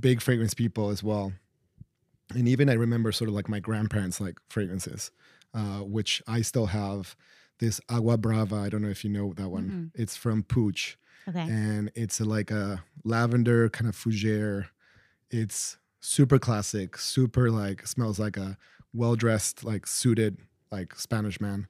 big 0.00 0.20
fragrance 0.20 0.54
people 0.54 0.90
as 0.90 1.02
well. 1.02 1.32
And 2.34 2.48
even 2.48 2.68
I 2.68 2.74
remember 2.74 3.12
sort 3.12 3.28
of 3.28 3.34
like 3.34 3.48
my 3.48 3.60
grandparents 3.60 4.20
like 4.20 4.38
fragrances, 4.48 5.10
uh, 5.52 5.80
which 5.80 6.22
I 6.26 6.42
still 6.42 6.66
have 6.66 7.16
this 7.58 7.80
Agua 7.88 8.16
Brava. 8.18 8.56
I 8.56 8.68
don't 8.68 8.82
know 8.82 8.88
if 8.88 9.04
you 9.04 9.10
know 9.10 9.32
that 9.34 9.48
one. 9.48 9.90
It's 9.94 10.16
from 10.16 10.42
Puig 10.44 10.96
Okay. 11.28 11.42
and 11.42 11.92
it's 11.94 12.18
a, 12.20 12.24
like 12.24 12.50
a 12.50 12.82
lavender 13.04 13.68
kind 13.68 13.88
of 13.88 13.96
fougere. 13.96 14.66
It's 15.30 15.76
super 16.00 16.38
classic, 16.38 16.96
super 16.96 17.50
like 17.50 17.86
smells 17.86 18.18
like 18.18 18.36
a 18.36 18.56
well 18.92 19.14
dressed, 19.16 19.62
like 19.64 19.86
suited, 19.86 20.38
like 20.70 20.94
Spanish 20.94 21.40
man. 21.40 21.66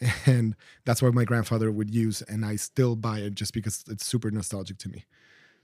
And 0.26 0.54
that's 0.84 1.02
what 1.02 1.12
my 1.12 1.24
grandfather 1.24 1.72
would 1.72 1.90
use. 1.92 2.22
And 2.22 2.44
I 2.44 2.54
still 2.54 2.94
buy 2.94 3.18
it 3.18 3.34
just 3.34 3.52
because 3.52 3.84
it's 3.88 4.06
super 4.06 4.30
nostalgic 4.30 4.78
to 4.78 4.88
me. 4.88 5.04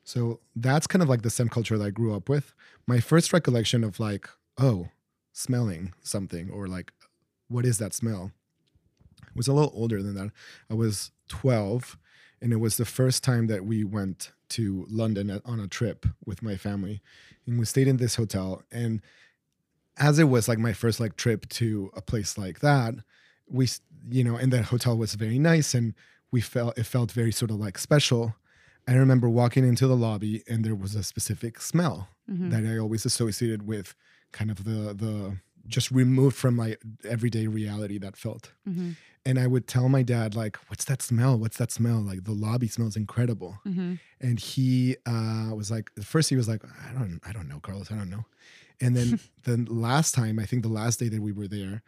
So 0.02 0.40
that's 0.56 0.88
kind 0.88 1.02
of 1.02 1.08
like 1.08 1.22
the 1.22 1.30
scent 1.30 1.52
culture 1.52 1.78
that 1.78 1.84
I 1.84 1.90
grew 1.90 2.16
up 2.16 2.28
with. 2.28 2.52
My 2.84 2.98
first 2.98 3.32
recollection 3.32 3.84
of 3.84 4.00
like, 4.00 4.28
oh, 4.58 4.88
smelling 5.32 5.92
something 6.02 6.50
or 6.50 6.66
like, 6.66 6.92
what 7.46 7.64
is 7.64 7.78
that 7.78 7.94
smell? 7.94 8.32
was 9.34 9.48
a 9.48 9.52
little 9.52 9.72
older 9.74 10.02
than 10.02 10.14
that. 10.14 10.30
I 10.70 10.74
was 10.74 11.10
12 11.28 11.98
and 12.40 12.52
it 12.52 12.56
was 12.56 12.76
the 12.76 12.84
first 12.84 13.24
time 13.24 13.46
that 13.46 13.64
we 13.64 13.84
went 13.84 14.32
to 14.50 14.86
London 14.88 15.40
on 15.44 15.60
a 15.60 15.66
trip 15.66 16.06
with 16.26 16.42
my 16.42 16.56
family, 16.56 17.00
and 17.46 17.58
we 17.58 17.64
stayed 17.64 17.88
in 17.88 17.96
this 17.96 18.16
hotel. 18.16 18.62
And 18.70 19.00
as 19.96 20.18
it 20.18 20.24
was 20.24 20.48
like 20.48 20.58
my 20.58 20.72
first 20.72 21.00
like 21.00 21.16
trip 21.16 21.48
to 21.50 21.90
a 21.96 22.02
place 22.02 22.36
like 22.38 22.60
that, 22.60 22.94
we 23.48 23.68
you 24.10 24.22
know, 24.24 24.36
and 24.36 24.52
the 24.52 24.62
hotel 24.62 24.96
was 24.98 25.14
very 25.14 25.38
nice, 25.38 25.74
and 25.74 25.94
we 26.30 26.40
felt 26.40 26.76
it 26.78 26.84
felt 26.84 27.12
very 27.12 27.32
sort 27.32 27.50
of 27.50 27.58
like 27.58 27.78
special. 27.78 28.34
I 28.86 28.94
remember 28.94 29.28
walking 29.30 29.66
into 29.66 29.86
the 29.86 29.96
lobby, 29.96 30.42
and 30.48 30.64
there 30.64 30.74
was 30.74 30.94
a 30.94 31.02
specific 31.02 31.60
smell 31.60 32.08
Mhm. 32.30 32.50
that 32.50 32.66
I 32.66 32.78
always 32.78 33.06
associated 33.06 33.66
with 33.66 33.94
kind 34.32 34.50
of 34.50 34.64
the 34.64 34.94
the 34.94 35.36
just 35.66 35.90
removed 35.90 36.36
from 36.36 36.56
my 36.56 36.76
everyday 37.04 37.46
reality 37.46 37.96
that 37.98 38.16
felt 38.16 38.52
hmm 38.66 38.92
and 39.26 39.38
I 39.38 39.46
would 39.46 39.66
tell 39.66 39.88
my 39.88 40.02
dad 40.02 40.34
like, 40.36 40.56
"What's 40.68 40.84
that 40.84 41.00
smell? 41.00 41.38
What's 41.38 41.56
that 41.56 41.72
smell? 41.72 42.00
Like 42.02 42.24
the 42.24 42.32
lobby 42.32 42.68
smells 42.68 42.94
incredible." 42.96 43.58
hmm 43.64 43.94
And 44.20 44.38
he 44.38 44.96
uh, 45.06 45.50
was 45.54 45.70
like, 45.70 45.90
at 45.96 46.04
first 46.04 46.28
he 46.28 46.36
was 46.36 46.46
like, 46.48 46.62
"I 46.88 46.92
don't, 46.92 47.20
I 47.26 47.32
don't 47.32 47.48
know, 47.48 47.58
Carlos, 47.60 47.90
I 47.90 47.96
don't 47.96 48.10
know." 48.10 48.26
And 48.81 48.97
then 48.97 49.19
the 49.45 49.57
last 49.73 50.14
time, 50.14 50.38
I 50.38 50.45
think 50.47 50.62
the 50.62 50.69
last 50.69 50.99
day 51.00 51.09
that 51.09 51.21
we 51.23 51.33
were 51.33 51.49
there, 51.49 51.83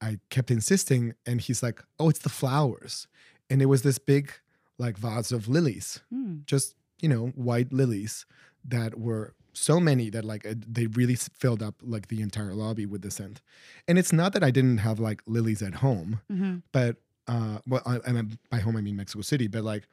I 0.00 0.18
kept 0.30 0.50
insisting, 0.50 1.14
and 1.26 1.40
he's 1.40 1.62
like, 1.62 1.82
"Oh, 1.98 2.08
it's 2.08 2.20
the 2.20 2.28
flowers," 2.30 3.06
and 3.50 3.60
it 3.60 3.66
was 3.66 3.82
this 3.82 3.98
big 3.98 4.32
like 4.78 4.96
vase 4.96 5.30
of 5.32 5.46
lilies, 5.48 6.00
Mm. 6.12 6.46
just 6.46 6.74
you 7.02 7.08
know, 7.08 7.28
white 7.28 7.72
lilies 7.72 8.26
that 8.64 8.98
were 8.98 9.34
so 9.52 9.80
many 9.80 10.10
that 10.10 10.24
like 10.24 10.46
they 10.54 10.86
really 10.86 11.16
filled 11.16 11.62
up 11.62 11.74
like 11.82 12.08
the 12.08 12.20
entire 12.22 12.54
lobby 12.54 12.86
with 12.86 13.02
the 13.02 13.10
scent. 13.10 13.40
And 13.88 13.98
it's 13.98 14.12
not 14.12 14.32
that 14.34 14.44
I 14.44 14.50
didn't 14.50 14.78
have 14.78 15.00
like 15.00 15.22
lilies 15.26 15.62
at 15.62 15.76
home 15.76 16.20
hmm 16.28 16.58
but 16.72 16.96
uh 17.26 17.58
well 17.66 17.82
I, 17.84 17.98
I 18.06 18.12
mean, 18.12 18.38
by 18.48 18.58
home 18.60 18.76
i 18.76 18.80
mean 18.80 18.96
mexico 18.96 19.22
city 19.22 19.48
but 19.48 19.64
like 19.64 19.88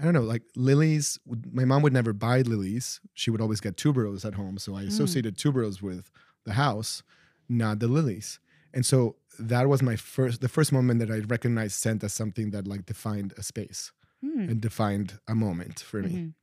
i 0.00 0.04
don't 0.04 0.14
know 0.14 0.22
like 0.22 0.42
lilies 0.56 1.18
my 1.52 1.64
mom 1.64 1.82
would 1.82 1.92
never 1.92 2.12
buy 2.12 2.40
lilies 2.42 3.00
she 3.14 3.30
would 3.30 3.40
always 3.40 3.60
get 3.60 3.76
tuberose 3.76 4.24
at 4.24 4.34
home 4.34 4.56
so 4.58 4.74
i 4.74 4.82
associated 4.82 5.36
tuberose 5.36 5.80
with 5.82 6.10
the 6.44 6.54
house 6.54 7.02
not 7.48 7.78
the 7.78 7.88
lilies 7.88 8.40
and 8.74 8.84
so 8.86 9.16
that 9.38 9.68
was 9.68 9.82
my 9.82 9.96
first 9.96 10.40
the 10.40 10.48
first 10.48 10.72
moment 10.72 10.98
that 11.00 11.10
i 11.10 11.18
recognized 11.36 11.74
scent 11.74 12.02
as 12.04 12.12
something 12.12 12.50
that 12.50 12.66
like 12.66 12.86
defined 12.86 13.32
a 13.36 13.42
space 13.42 13.92
Mm. 14.22 14.50
and 14.50 14.60
defined 14.60 15.18
a 15.26 15.34
moment 15.34 15.80
for 15.80 16.02
me 16.02 16.10
Mhm. 16.10 16.34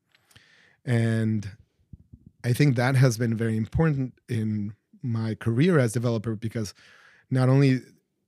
and 0.86 1.52
I 2.44 2.54
think 2.54 2.76
that 2.76 2.96
has 2.96 3.18
been 3.18 3.36
very 3.36 3.58
important 3.58 4.14
in 4.30 4.74
my 5.04 5.36
career 5.36 5.78
as 5.80 5.94
developer 5.94 6.36
because 6.36 6.74
not 7.30 7.50
only 7.50 7.82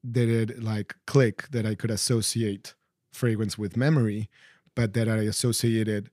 did 0.10 0.30
it 0.30 0.62
like 0.64 0.96
click 1.08 1.48
that 1.52 1.66
I 1.66 1.74
could 1.76 1.92
associate 1.92 2.74
fragrance 3.12 3.58
with 3.58 3.78
memory, 3.78 4.30
but 4.76 4.94
that 4.94 5.08
I 5.10 5.18
associated 5.18 6.10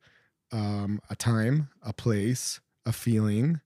um, 0.52 1.00
a 1.10 1.16
time, 1.16 1.68
a 1.82 1.92
place, 1.92 2.60
a 2.84 2.92
feeling, 2.92 3.60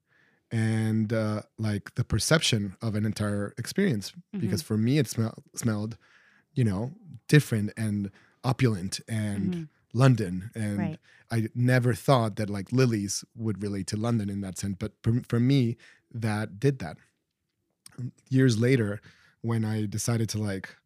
and 0.51 1.13
uh, 1.13 1.43
like 1.59 1.95
the 1.95 2.05
perception 2.05 2.77
of 2.83 2.95
an 2.95 3.05
entire 3.05 3.55
experience. 3.59 4.13
Because 4.39 4.63
for 4.63 4.77
me, 4.77 4.99
it 4.99 5.07
smell- 5.09 5.43
smelled, 5.55 5.97
you 6.55 6.65
know, 6.65 6.93
different 7.29 7.73
and 7.77 8.11
opulent 8.43 9.01
and 9.09 9.55
Mhm. 9.55 9.69
London 9.93 10.51
and 10.55 10.79
Right. 10.79 11.01
I 11.31 11.49
never 11.55 11.95
thought 11.95 12.37
that 12.37 12.49
like 12.49 12.73
lilies 12.73 13.25
would 13.35 13.63
relate 13.63 13.87
to 13.89 13.97
London 13.97 14.31
in 14.31 14.41
that 14.41 14.57
sense, 14.59 14.77
but 14.79 14.93
for, 15.03 15.21
for 15.29 15.39
me, 15.41 15.77
that 16.13 16.59
did 16.59 16.79
that. 16.79 16.97
Years 18.31 18.59
later, 18.59 19.01
when 19.43 19.65
I 19.65 19.87
decided 19.87 20.29
to 20.31 20.39
like 20.39 20.77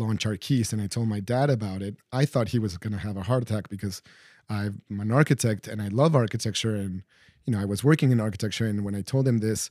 launch 0.00 0.24
Arquiste 0.26 0.72
and 0.72 0.82
I 0.82 0.86
told 0.88 1.08
my 1.08 1.20
dad 1.20 1.48
about 1.50 1.80
it, 1.82 1.94
I 2.12 2.24
thought 2.30 2.48
he 2.48 2.58
was 2.58 2.76
going 2.78 2.92
to 2.98 2.98
have 3.06 3.16
a 3.16 3.22
heart 3.28 3.42
attack 3.44 3.68
because 3.68 4.02
I'm 4.48 4.82
an 5.04 5.12
architect 5.12 5.68
and 5.68 5.80
I 5.80 5.88
love 5.88 6.16
architecture 6.16 6.74
and 6.74 7.02
you 7.44 7.52
know 7.52 7.60
I 7.60 7.64
was 7.64 7.84
working 7.84 8.10
in 8.10 8.18
architecture 8.20 8.66
and 8.70 8.84
when 8.84 8.94
I 9.00 9.02
told 9.02 9.24
him 9.28 9.38
this, 9.38 9.70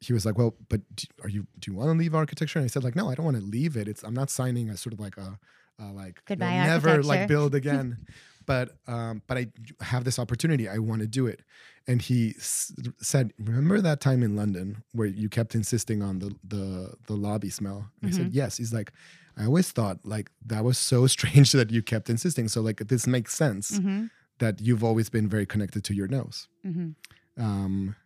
he 0.00 0.12
was 0.12 0.26
like, 0.26 0.36
"Well, 0.36 0.54
but 0.68 0.80
do, 0.96 1.06
are 1.22 1.28
you 1.36 1.46
do 1.58 1.70
you 1.70 1.76
want 1.78 1.88
to 1.88 1.98
leave 2.02 2.14
architecture?" 2.14 2.58
And 2.58 2.64
I 2.64 2.68
said 2.68 2.84
like, 2.84 2.96
"No, 2.96 3.08
I 3.10 3.14
don't 3.14 3.24
want 3.30 3.38
to 3.38 3.42
leave 3.58 3.76
it. 3.80 3.88
It's 3.88 4.02
I'm 4.02 4.14
not 4.14 4.28
signing 4.30 4.68
a 4.68 4.76
sort 4.76 4.92
of 4.92 5.00
like 5.00 5.16
a, 5.16 5.38
like 6.02 6.22
Goodbye, 6.26 6.66
never 6.66 7.02
like 7.02 7.28
build 7.28 7.54
again." 7.62 7.98
but 8.46 8.66
um, 8.86 9.22
but 9.28 9.36
I 9.38 9.46
have 9.92 10.04
this 10.04 10.18
opportunity. 10.18 10.68
I 10.68 10.78
want 10.78 11.00
to 11.02 11.06
do 11.06 11.26
it. 11.26 11.40
And 11.86 12.02
he 12.02 12.34
s- 12.38 12.72
said, 13.00 13.32
"Remember 13.38 13.80
that 13.80 14.00
time 14.00 14.22
in 14.22 14.36
London 14.36 14.82
where 14.92 15.06
you 15.06 15.28
kept 15.28 15.54
insisting 15.54 16.02
on 16.02 16.18
the 16.18 16.30
the 16.44 16.94
the 17.06 17.16
lobby 17.16 17.50
smell?" 17.50 17.90
And 18.02 18.12
I 18.12 18.16
said, 18.16 18.32
"Yes." 18.32 18.56
He's 18.58 18.72
like, 18.72 18.92
"I 19.36 19.44
always 19.46 19.70
thought 19.72 19.98
like 20.04 20.30
that 20.46 20.64
was 20.64 20.78
so 20.78 21.06
strange 21.16 21.52
that 21.52 21.70
you 21.70 21.82
kept 21.82 22.10
insisting. 22.10 22.48
So 22.48 22.60
like 22.60 22.78
this 22.88 23.06
makes 23.06 23.34
sense 23.34 23.78
Mhm. 23.78 24.10
that 24.38 24.60
you've 24.60 24.84
always 24.84 25.08
been 25.10 25.28
very 25.28 25.46
connected 25.46 25.84
to 25.84 25.94
your 25.94 26.08
nose. 26.08 26.48
hmm 26.62 26.90
Um, 27.36 27.96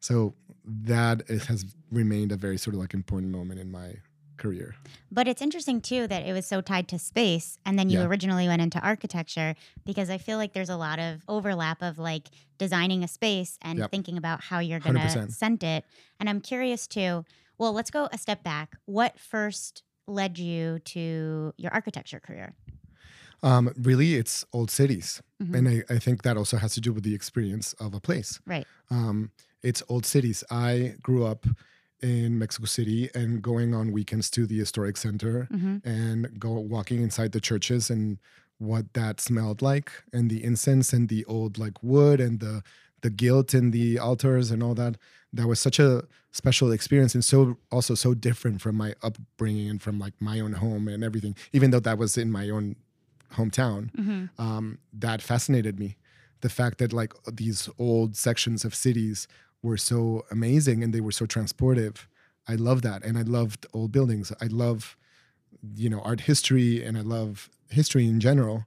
so 0.00 0.34
that 0.64 1.22
it 1.28 1.44
has 1.44 1.64
remained 1.90 2.32
a 2.32 2.36
very 2.36 2.58
sort 2.58 2.74
of 2.74 2.80
like 2.80 2.94
important 2.94 3.30
moment 3.32 3.60
in 3.60 3.70
my 3.70 3.94
career. 4.36 4.74
But 5.12 5.28
it's 5.28 5.40
interesting 5.42 5.80
too 5.80 6.08
that 6.08 6.26
it 6.26 6.32
was 6.32 6.46
so 6.46 6.60
tied 6.60 6.88
to 6.88 6.98
space, 6.98 7.58
and 7.64 7.78
then 7.78 7.88
you 7.88 7.98
Yeah. 8.00 8.06
originally 8.06 8.48
went 8.48 8.62
into 8.62 8.80
architecture 8.80 9.54
because 9.84 10.10
I 10.10 10.18
feel 10.18 10.38
like 10.38 10.52
there's 10.54 10.70
a 10.70 10.76
lot 10.76 10.98
of 10.98 11.22
overlap 11.28 11.82
of 11.82 11.98
like 11.98 12.28
designing 12.58 13.04
a 13.04 13.08
space 13.08 13.58
and 13.62 13.78
Yep. 13.78 13.90
thinking 13.92 14.16
about 14.18 14.40
how 14.44 14.58
you're 14.58 14.80
going 14.80 14.94
to 14.96 15.00
100%. 15.00 15.32
scent 15.32 15.62
it. 15.62 15.84
And 16.18 16.28
I'm 16.28 16.40
curious 16.40 16.88
too. 16.88 17.24
Well, 17.58 17.72
let's 17.72 17.90
go 17.90 18.08
a 18.12 18.18
step 18.18 18.42
back. 18.42 18.76
What 18.86 19.18
first 19.20 19.84
led 20.06 20.38
you 20.38 20.78
to 20.80 21.52
your 21.56 21.72
architecture 21.72 22.20
career? 22.20 22.54
Um, 23.42 23.72
really, 23.76 24.14
it's 24.14 24.44
old 24.52 24.70
cities. 24.70 25.22
Mhm. 25.42 25.54
And 25.54 25.68
I, 25.68 25.94
I 25.94 25.98
think 25.98 26.22
that 26.22 26.36
also 26.36 26.56
has 26.56 26.74
to 26.74 26.80
do 26.80 26.92
with 26.92 27.04
the 27.04 27.14
experience 27.14 27.72
of 27.74 27.94
a 27.94 28.00
place. 28.00 28.40
Right. 28.46 28.66
Um, 28.90 29.32
it's 29.62 29.82
old 29.88 30.06
cities. 30.06 30.44
I 30.50 30.94
grew 31.02 31.24
up 31.26 31.46
in 32.00 32.38
Mexico 32.38 32.66
City 32.66 33.10
and 33.14 33.42
going 33.42 33.74
on 33.74 33.92
weekends 33.92 34.28
to 34.30 34.46
the 34.46 34.58
historic 34.58 34.96
center 34.96 35.46
hmm 35.50 35.76
and 35.84 36.38
go 36.38 36.52
walking 36.52 37.02
inside 37.02 37.32
the 37.32 37.40
churches 37.40 37.90
and 37.90 38.18
what 38.58 38.92
that 38.94 39.20
smelled 39.20 39.62
like 39.62 39.90
and 40.12 40.30
the 40.30 40.42
incense 40.44 40.92
and 40.92 41.08
the 41.08 41.24
old 41.24 41.58
like 41.58 41.82
wood 41.82 42.20
and 42.20 42.38
the 42.40 42.62
the 43.02 43.10
gilt 43.10 43.52
in 43.54 43.70
the 43.72 43.98
altars 43.98 44.50
and 44.52 44.62
all 44.62 44.74
that 44.74 44.96
that 45.32 45.46
was 45.46 45.60
such 45.60 45.78
a 45.78 46.02
special 46.30 46.72
experience 46.72 47.14
and 47.14 47.24
so 47.24 47.56
also 47.70 47.94
so 47.94 48.14
different 48.14 48.60
from 48.60 48.74
my 48.76 48.94
upbringing 49.02 49.68
and 49.68 49.80
from 49.82 49.98
like 49.98 50.14
my 50.20 50.40
own 50.40 50.54
home 50.54 50.88
and 50.88 51.02
everything 51.04 51.34
even 51.52 51.70
though 51.70 51.80
that 51.80 51.98
was 51.98 52.16
in 52.18 52.30
my 52.30 52.48
own 52.50 52.76
hometown 53.34 53.94
hmm 53.96 54.24
um, 54.38 54.78
that 54.92 55.22
fascinated 55.22 55.78
me. 55.78 55.96
The 56.40 56.48
fact 56.48 56.78
that 56.78 56.92
like 56.92 57.12
these 57.30 57.68
old 57.78 58.16
sections 58.16 58.64
of 58.64 58.74
cities 58.74 59.28
were 59.62 59.76
so 59.76 60.24
amazing 60.30 60.82
and 60.82 60.92
they 60.92 61.00
were 61.00 61.12
so 61.12 61.26
transportive. 61.26 62.06
I 62.48 62.56
love 62.56 62.82
that, 62.82 63.04
and 63.04 63.16
I 63.16 63.22
loved 63.22 63.66
old 63.72 63.92
buildings. 63.92 64.32
I 64.40 64.46
love, 64.46 64.96
you 65.76 65.88
know, 65.88 66.00
art 66.00 66.22
history, 66.22 66.82
and 66.84 66.98
I 66.98 67.02
love 67.02 67.48
history 67.70 68.06
in 68.08 68.18
general. 68.18 68.66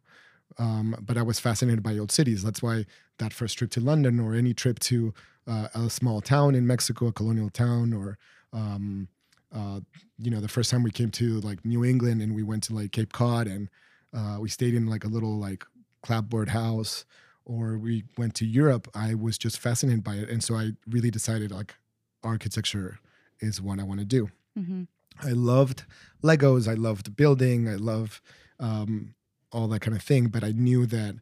Um, 0.58 0.96
but 1.02 1.18
I 1.18 1.22
was 1.22 1.40
fascinated 1.40 1.84
by 1.84 1.98
old 1.98 2.12
cities. 2.12 2.42
That's 2.44 2.64
why 2.64 2.86
that 3.18 3.34
first 3.34 3.58
trip 3.58 3.72
to 3.72 3.82
London, 3.82 4.20
or 4.20 4.34
any 4.34 4.54
trip 4.54 4.80
to 4.92 5.14
uh, 5.48 5.68
a 5.74 5.90
small 5.90 6.22
town 6.22 6.56
in 6.56 6.66
Mexico, 6.68 7.08
a 7.08 7.12
colonial 7.12 7.50
town, 7.50 7.94
or 7.94 8.18
um, 8.54 9.08
uh, 9.54 9.80
you 10.18 10.32
know, 10.32 10.40
the 10.40 10.48
first 10.48 10.70
time 10.72 10.84
we 10.84 10.92
came 10.92 11.12
to 11.12 11.40
like 11.42 11.64
New 11.66 11.86
England 11.86 12.22
and 12.22 12.36
we 12.36 12.44
went 12.44 12.64
to 12.64 12.74
like 12.74 12.92
Cape 12.92 13.14
Cod 13.14 13.48
and 13.48 13.70
uh, 14.14 14.38
we 14.40 14.50
stayed 14.50 14.74
in 14.74 14.88
like 14.88 15.04
a 15.04 15.08
little 15.08 15.38
like 15.38 15.66
clapboard 16.02 16.50
house 16.50 17.06
or 17.46 17.78
we 17.78 18.04
went 18.18 18.34
to 18.36 18.46
Europe, 18.46 18.88
I 18.96 19.14
was 19.14 19.38
just 19.38 19.60
fascinated 19.60 20.04
by 20.04 20.16
it. 20.16 20.30
And 20.30 20.44
so 20.44 20.56
I 20.56 20.72
really 20.90 21.12
decided 21.12 21.52
like 21.52 21.76
architecture 22.24 23.00
is 23.40 23.62
what 23.62 23.80
I 23.80 23.84
want 23.84 24.00
to 24.00 24.06
do. 24.06 24.30
hmm 24.56 24.84
I 25.22 25.32
loved 25.32 25.86
Legos, 26.24 26.68
I 26.68 26.74
loved 26.74 27.16
building, 27.16 27.70
I 27.70 27.76
love 27.76 28.22
um, 28.60 29.16
all 29.52 29.68
that 29.70 29.80
kind 29.82 29.96
of 29.96 30.04
thing. 30.04 30.28
But 30.28 30.44
I 30.44 30.52
knew 30.52 30.86
that 30.88 31.16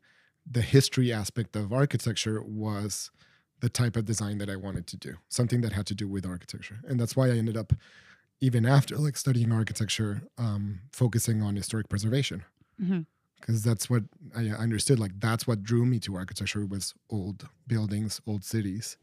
the 0.49 0.61
history 0.61 1.11
aspect 1.13 1.55
of 1.55 1.71
architecture 1.71 2.41
was 2.41 3.11
the 3.63 3.69
type 3.69 3.95
of 3.95 4.03
design 4.03 4.39
that 4.39 4.49
I 4.49 4.57
wanted 4.57 4.87
to 4.87 4.97
do, 4.97 5.13
something 5.29 5.61
that 5.61 5.71
had 5.71 5.85
to 5.85 5.95
do 5.95 6.05
with 6.05 6.25
architecture. 6.25 6.79
And 6.85 6.99
that's 6.99 7.15
why 7.15 7.27
I 7.27 7.37
ended 7.37 7.55
up, 7.55 7.71
even 8.41 8.65
after 8.65 8.97
like 8.97 9.15
studying 9.15 9.53
architecture, 9.53 10.23
um, 10.37 10.81
focusing 10.91 11.41
on 11.41 11.55
historic 11.55 11.87
preservation 11.87 12.43
because 13.39 13.63
that's 13.63 13.89
what 13.89 14.03
I 14.35 14.47
understood. 14.49 14.99
Like 14.99 15.17
that's 15.17 15.47
what 15.47 15.63
drew 15.63 15.85
me 15.85 15.99
to 15.99 16.15
architecture 16.15 16.65
was 16.65 16.93
old 17.09 17.47
buildings, 17.65 18.19
old 18.27 18.43
cities, 18.43 18.97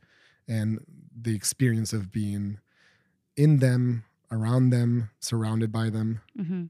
and 0.47 0.79
the 1.19 1.35
experience 1.35 1.95
of 1.95 2.13
being 2.13 2.59
in 3.37 3.61
them, 3.61 4.05
around 4.31 4.71
them, 4.71 5.09
surrounded 5.21 5.73
by 5.73 5.89
them. 5.89 6.21
hmm 6.37 6.65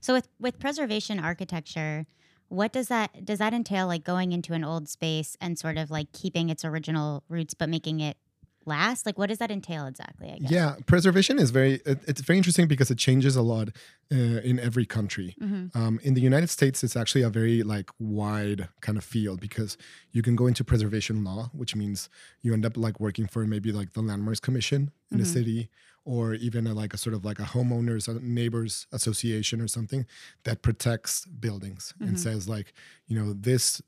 So 0.00 0.14
with 0.14 0.28
with 0.40 0.58
preservation 0.58 1.18
architecture, 1.18 2.06
what 2.48 2.72
does 2.72 2.88
that 2.88 3.24
does 3.24 3.38
that 3.38 3.52
entail? 3.52 3.86
Like 3.86 4.04
going 4.04 4.32
into 4.32 4.52
an 4.54 4.64
old 4.64 4.88
space 4.88 5.36
and 5.40 5.58
sort 5.58 5.76
of 5.78 5.90
like 5.90 6.12
keeping 6.12 6.48
its 6.50 6.64
original 6.64 7.22
roots, 7.28 7.54
but 7.54 7.68
making 7.68 8.00
it 8.00 8.16
last. 8.64 9.06
Like 9.06 9.16
what 9.18 9.28
does 9.28 9.38
that 9.38 9.50
entail 9.50 9.86
exactly? 9.86 10.30
I 10.32 10.38
guess. 10.38 10.50
Yeah, 10.50 10.74
preservation 10.86 11.38
is 11.38 11.50
very. 11.50 11.74
It, 11.86 11.98
it's 12.06 12.20
very 12.20 12.36
interesting 12.36 12.66
because 12.66 12.90
it 12.90 12.98
changes 12.98 13.36
a 13.36 13.42
lot 13.42 13.68
uh, 14.12 14.16
in 14.16 14.58
every 14.58 14.86
country. 14.86 15.34
hmm 15.38 15.66
Um, 15.74 16.00
in 16.02 16.14
the 16.14 16.20
United 16.20 16.50
States, 16.50 16.82
it's 16.84 16.96
actually 16.96 17.22
a 17.22 17.30
very 17.30 17.62
like 17.62 17.90
wide 17.98 18.68
kind 18.80 18.98
of 18.98 19.04
field 19.04 19.40
because 19.40 19.76
you 20.12 20.22
can 20.22 20.34
go 20.36 20.46
into 20.46 20.64
preservation 20.64 21.22
law, 21.24 21.50
which 21.52 21.74
means 21.76 22.08
you 22.42 22.52
end 22.52 22.64
up 22.66 22.76
like 22.76 22.98
working 23.00 23.26
for 23.26 23.46
maybe 23.46 23.70
like 23.72 23.92
the 23.92 24.02
Landmarks 24.02 24.40
Commission 24.40 24.90
in 25.12 25.18
Mhm. 25.18 25.22
a 25.22 25.26
city, 25.26 25.68
or 26.06 26.34
even 26.34 26.66
a, 26.66 26.72
like 26.82 26.94
a 26.94 26.98
sort 27.04 27.14
of 27.14 27.22
like 27.28 27.38
a 27.40 27.48
homeowners 27.54 28.08
a 28.08 28.14
neighbors 28.24 28.86
association 28.98 29.60
or 29.60 29.68
something 29.68 30.06
that 30.44 30.62
protects 30.62 31.26
buildings 31.26 31.92
Mhm. 32.00 32.08
and 32.08 32.20
says 32.26 32.48
like 32.48 32.68
you 33.08 33.16
know 33.20 33.34
this 33.50 33.82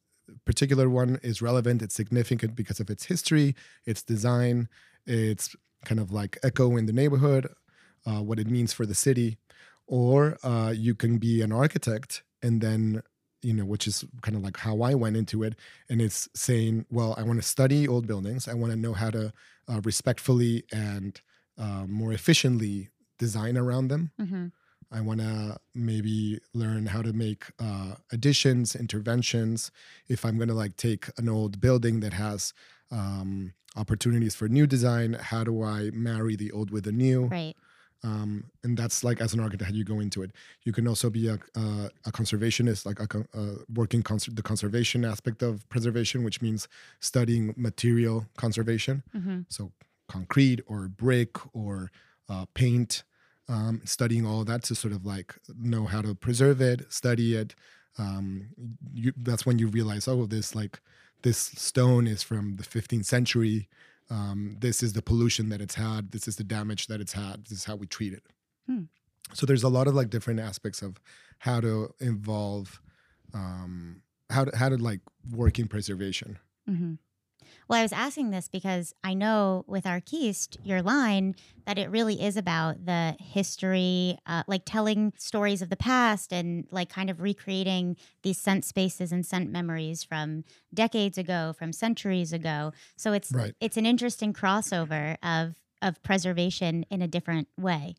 particular 0.45 0.87
one 0.91 1.19
is 1.23 1.41
relevant, 1.41 1.81
it's 1.81 1.95
significant 1.95 2.55
because 2.55 2.81
of 2.81 2.91
its 2.91 3.05
history, 3.07 3.55
its 3.87 4.03
design, 4.03 4.69
its 5.07 5.57
kind 5.87 6.01
of 6.01 6.13
like 6.13 6.39
echo 6.43 6.77
in 6.77 6.85
the 6.85 6.93
neighborhood, 6.93 7.45
uh, 8.07 8.21
what 8.29 8.39
it 8.39 8.47
means 8.57 8.73
for 8.75 8.85
the 8.85 8.95
city 9.07 9.39
or 9.87 10.37
uh, 10.43 10.71
you 10.71 10.95
can 10.95 11.17
be 11.19 11.41
an 11.41 11.53
architect 11.53 12.23
and 12.43 12.61
then 12.61 13.03
you 13.43 13.55
know 13.55 13.65
which 13.65 13.87
is 13.87 14.05
kind 14.21 14.37
of 14.37 14.43
like 14.43 14.57
how 14.59 14.83
i 14.83 14.93
went 14.95 15.17
into 15.17 15.43
it 15.45 15.55
and 15.89 16.03
it's 16.03 16.29
saying 16.35 16.85
well 16.91 17.15
i 17.17 17.23
want 17.23 17.41
to 17.41 17.47
study 17.57 17.87
old 17.89 18.07
buildings 18.07 18.49
i 18.49 18.55
want 18.55 18.71
to 18.73 18.77
know 18.79 18.93
how 18.93 19.11
to 19.11 19.33
uh, 19.71 19.81
respectfully 19.85 20.65
and 20.73 21.21
uh, 21.59 21.85
more 21.87 22.13
efficiently 22.13 22.89
design 23.19 23.57
around 23.57 23.89
them. 23.89 24.11
Hmm 24.19 24.47
i 24.91 25.01
want 25.01 25.21
to 25.21 25.59
maybe 25.75 26.39
learn 26.55 26.87
how 26.87 27.03
to 27.03 27.13
make 27.13 27.45
uh, 27.61 27.95
additions 28.13 28.75
interventions. 28.75 29.71
If 30.09 30.25
i'm 30.25 30.37
going 30.39 30.49
to 30.49 30.55
like 30.55 30.77
take 30.77 31.09
an 31.19 31.29
old 31.29 31.61
building 31.61 32.01
that 32.01 32.15
has 32.15 32.55
um, 32.91 33.53
opportunities 33.77 34.35
for 34.35 34.49
new 34.49 34.67
design 34.67 35.13
how 35.13 35.45
do 35.45 35.63
i 35.63 35.91
marry 35.93 36.37
the 36.37 36.51
old 36.53 36.71
with 36.71 36.85
the 36.85 36.93
new? 36.93 37.27
Right. 37.27 37.55
um, 38.03 38.45
and 38.65 38.77
that's 38.79 39.03
like 39.05 39.21
as 39.21 39.35
an 39.35 39.41
architect 39.41 39.71
how 39.71 39.77
you 39.77 39.85
go 39.85 39.99
into 40.01 40.23
it. 40.23 40.31
You 40.63 40.73
can 40.73 40.87
also 40.87 41.11
be 41.11 41.29
a, 41.29 41.39
a, 41.57 41.91
a 42.07 42.13
conservationist 42.13 42.87
like 42.87 43.01
a, 43.01 43.09
uh, 43.39 43.57
working 43.75 44.03
cons- 44.03 44.31
the 44.33 44.43
conservation 44.43 45.05
aspect 45.05 45.43
of 45.43 45.69
preservation 45.69 46.23
which 46.23 46.41
means 46.41 46.69
studying 47.01 47.53
material 47.57 48.27
conservation. 48.37 49.03
Hmm 49.13 49.41
so 49.49 49.73
concrete 50.09 50.61
or 50.67 50.89
brick 50.89 51.37
or 51.55 51.91
uh, 52.29 52.47
paint 52.55 53.05
um, 53.49 53.81
studying 53.85 54.27
all 54.27 54.41
of 54.41 54.47
that 54.47 54.63
to 54.65 54.75
sort 54.75 54.93
of 54.93 55.07
like 55.07 55.35
know 55.59 55.85
how 55.87 56.03
to 56.03 56.15
preserve 56.15 56.61
it 56.61 56.93
study 56.93 57.35
it 57.35 57.55
um, 57.99 58.49
you, 58.93 59.13
that's 59.17 59.45
when 59.47 59.59
you 59.59 59.69
realize 59.69 60.09
oh 60.09 60.27
this 60.27 60.55
like 60.55 60.81
this 61.23 61.39
stone 61.39 62.07
is 62.07 62.23
from 62.23 62.57
the 62.57 62.63
15th 62.63 63.05
century. 63.05 63.69
Um, 64.11 64.57
this 64.61 64.83
is 64.83 64.93
the 64.93 65.03
pollution 65.03 65.49
that 65.49 65.61
it's 65.61 65.75
had. 65.75 66.13
This 66.13 66.29
is 66.29 66.37
the 66.37 66.45
damage 66.45 66.87
that 66.87 67.01
it's 67.01 67.13
had. 67.13 67.45
This 67.45 67.59
is 67.59 67.65
how 67.65 67.77
we 67.77 67.87
treat 67.87 68.13
it. 68.13 68.23
Hmm. 68.67 68.83
so 69.33 69.47
there's 69.47 69.63
a 69.63 69.69
lot 69.69 69.89
of 69.89 69.95
like 69.95 70.11
different 70.11 70.41
aspects 70.41 70.83
of 70.83 71.01
how 71.39 71.59
to 71.61 71.95
involve 72.01 72.83
um, 73.33 74.03
how 74.29 74.45
to 74.45 74.55
how 74.57 74.69
to 74.69 74.77
like 74.77 75.01
work 75.31 75.59
in 75.59 75.69
preservation. 75.69 76.39
Hmm 76.67 76.95
Well, 77.69 77.79
I 77.79 77.83
was 77.83 77.93
asking 77.93 78.31
this 78.31 78.49
because 78.49 78.95
I 79.05 79.13
know 79.13 79.65
with 79.67 79.85
Arquiste, 79.85 80.57
your 80.63 80.81
line, 80.81 81.35
that 81.67 81.77
it 81.79 81.91
really 81.91 82.23
is 82.23 82.39
about 82.39 82.87
the 82.87 83.15
history, 83.21 84.19
uh, 84.27 84.43
like 84.47 84.63
telling 84.65 85.13
stories 85.19 85.61
of 85.61 85.69
the 85.69 85.77
past 85.77 86.33
and 86.33 86.67
like 86.71 86.89
kind 86.89 87.11
of 87.11 87.21
recreating 87.21 87.97
these 88.23 88.39
scent 88.39 88.65
spaces 88.65 89.13
and 89.13 89.25
scent 89.27 89.51
memories 89.51 90.03
from 90.03 90.45
decades 90.73 91.19
ago, 91.19 91.53
from 91.59 91.73
centuries 91.73 92.33
ago. 92.33 92.73
So 92.97 93.13
it's 93.13 93.35
Right. 93.35 93.55
it's 93.61 93.77
an 93.77 93.85
interesting 93.85 94.33
crossover 94.33 95.17
of 95.23 95.57
of 95.83 96.03
preservation 96.03 96.85
in 96.91 97.03
a 97.03 97.09
different 97.09 97.49
way. 97.59 97.97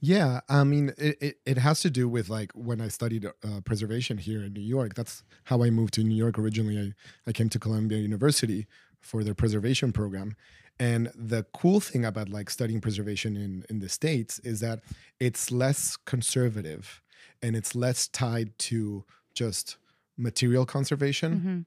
Yeah, 0.00 0.40
I 0.48 0.64
mean, 0.64 0.92
it, 0.98 1.16
it, 1.20 1.36
it 1.46 1.58
has 1.58 1.80
to 1.80 1.90
do 1.90 2.08
with 2.08 2.28
like 2.28 2.52
when 2.52 2.80
I 2.80 2.88
studied 2.88 3.26
uh, 3.26 3.60
preservation 3.64 4.18
here 4.18 4.42
in 4.42 4.52
New 4.52 4.60
York. 4.60 4.94
That's 4.94 5.24
how 5.44 5.62
I 5.62 5.70
moved 5.70 5.94
to 5.94 6.04
New 6.04 6.14
York 6.14 6.38
originally. 6.38 6.78
I, 6.78 7.30
I 7.30 7.32
came 7.32 7.48
to 7.50 7.58
Columbia 7.58 7.98
University 7.98 8.66
for 9.06 9.24
their 9.24 9.34
preservation 9.34 9.92
program. 9.92 10.36
And 10.78 11.10
the 11.14 11.44
cool 11.54 11.80
thing 11.80 12.04
about 12.04 12.28
like 12.28 12.50
studying 12.50 12.80
preservation 12.80 13.36
in, 13.36 13.64
in 13.70 13.78
the 13.78 13.88
States 13.88 14.38
is 14.40 14.60
that 14.60 14.80
it's 15.18 15.50
less 15.50 15.96
conservative 15.96 17.00
and 17.40 17.56
it's 17.56 17.74
less 17.74 18.08
tied 18.08 18.58
to 18.58 19.04
just 19.34 19.78
material 20.18 20.66
conservation. 20.66 21.40
Hmm 21.40 21.60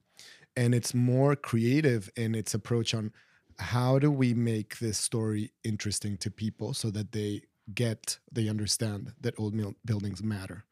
and 0.60 0.75
it's 0.75 0.93
more 0.93 1.36
creative 1.36 2.10
in 2.17 2.36
its 2.36 2.54
approach 2.54 2.93
on 2.93 3.13
how 3.60 3.97
do 3.99 4.12
we 4.12 4.34
make 4.34 4.80
this 4.80 4.97
story 4.97 5.52
interesting 5.63 6.17
to 6.17 6.30
people 6.30 6.73
so 6.73 6.89
that 6.91 7.12
they 7.12 7.41
get 7.73 8.19
they 8.32 8.49
understand 8.49 9.13
that 9.21 9.39
old 9.39 9.54
buildings 9.86 10.23
matter 10.23 10.65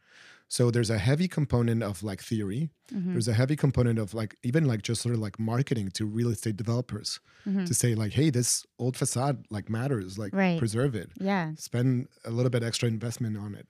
So 0.49 0.71
there's 0.71 0.89
a 0.89 0.97
heavy 0.97 1.27
component 1.27 1.83
of 1.83 2.03
like 2.03 2.21
theory. 2.21 2.69
Mhm. 2.93 3.11
There's 3.13 3.27
a 3.27 3.33
heavy 3.33 3.55
component 3.55 3.99
of 3.99 4.13
like 4.13 4.35
even 4.43 4.65
like 4.65 4.81
just 4.81 5.01
sort 5.01 5.13
of 5.15 5.19
like 5.21 5.37
marketing 5.39 5.89
to 5.91 6.05
real 6.05 6.29
estate 6.29 6.55
developers 6.57 7.19
Mhm. 7.45 7.65
to 7.65 7.73
say 7.73 7.95
like, 7.95 8.13
hey, 8.13 8.29
this 8.29 8.65
old 8.79 8.95
facade 8.97 9.45
like 9.49 9.69
matters, 9.69 10.17
like 10.17 10.33
Right. 10.33 10.57
preserve 10.57 10.95
it, 10.95 11.11
Yeah. 11.19 11.53
spend 11.57 12.07
a 12.23 12.31
little 12.31 12.49
bit 12.49 12.63
extra 12.63 12.87
investment 12.87 13.35
on 13.37 13.55
it. 13.55 13.67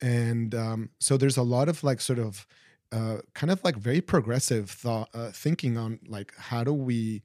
And 0.00 0.54
um, 0.54 0.90
so 0.98 1.16
there's 1.16 1.36
a 1.38 1.42
lot 1.42 1.68
of 1.68 1.82
like 1.84 2.00
sort 2.00 2.18
of 2.18 2.46
uh, 2.90 3.18
kind 3.34 3.50
of 3.50 3.64
like 3.64 3.76
very 3.76 4.02
progressive 4.02 4.70
thought 4.70 5.08
uh, 5.14 5.30
thinking 5.32 5.78
on 5.78 5.98
like 6.06 6.34
how 6.36 6.62
do 6.62 6.74
we 6.74 7.22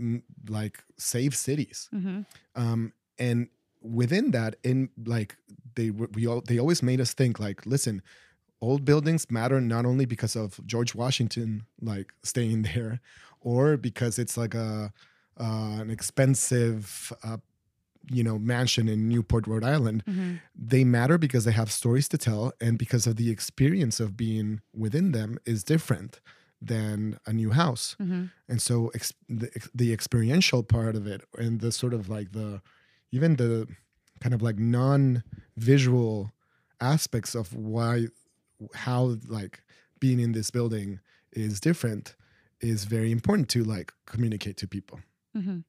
mm, 0.00 0.22
like 0.48 0.82
save 0.96 1.34
cities 1.36 1.88
hmm 1.92 2.20
um, 2.54 2.92
and 3.18 3.48
within 3.86 4.30
that 4.32 4.56
in 4.64 4.88
like 5.04 5.36
they 5.74 5.90
we 5.90 6.26
all 6.26 6.40
they 6.40 6.58
always 6.58 6.82
made 6.82 7.00
us 7.00 7.14
think 7.14 7.38
like 7.38 7.64
listen 7.66 8.02
old 8.60 8.84
buildings 8.84 9.30
matter 9.30 9.60
not 9.60 9.84
only 9.84 10.06
because 10.06 10.34
of 10.34 10.60
george 10.66 10.94
washington 10.94 11.62
like 11.80 12.12
staying 12.22 12.62
there 12.74 13.00
or 13.40 13.76
because 13.76 14.18
it's 14.18 14.36
like 14.36 14.54
a 14.54 14.92
uh, 15.38 15.80
an 15.80 15.90
expensive 15.90 17.12
uh, 17.22 17.36
you 18.10 18.22
know 18.22 18.38
mansion 18.38 18.88
in 18.88 19.08
newport 19.08 19.46
rhode 19.46 19.64
island. 19.64 20.02
Hmm 20.06 20.34
they 20.54 20.84
matter 20.84 21.18
because 21.18 21.44
they 21.44 21.52
have 21.52 21.70
stories 21.70 22.08
to 22.08 22.18
tell 22.18 22.52
and 22.60 22.78
because 22.78 23.06
of 23.06 23.16
the 23.16 23.30
experience 23.30 24.00
of 24.00 24.16
being 24.16 24.60
within 24.74 25.12
them 25.12 25.38
is 25.44 25.62
different 25.62 26.20
than 26.60 27.18
a 27.26 27.32
new 27.32 27.50
house. 27.50 27.94
Hmm 27.98 28.26
and 28.48 28.62
so 28.62 28.90
ex- 28.94 29.12
the, 29.28 29.50
the 29.74 29.92
experiential 29.92 30.62
part 30.62 30.96
of 30.96 31.06
it 31.06 31.22
and 31.36 31.60
the 31.60 31.72
sort 31.72 31.92
of 31.94 32.08
like 32.08 32.32
the 32.32 32.62
even 33.12 33.36
the 33.36 33.68
kind 34.20 34.34
of 34.34 34.42
like 34.42 34.58
non-visual 34.58 36.32
aspects 36.80 37.34
of 37.34 37.54
why 37.54 38.06
how 38.74 39.16
like 39.28 39.62
being 40.00 40.20
in 40.20 40.32
this 40.32 40.50
building 40.50 41.00
is 41.32 41.60
different 41.60 42.14
is 42.60 42.84
very 42.84 43.12
important 43.12 43.48
to 43.50 43.62
like 43.64 43.92
communicate 44.06 44.56
to 44.58 44.66
people. 44.68 45.00
Hmm 45.32 45.60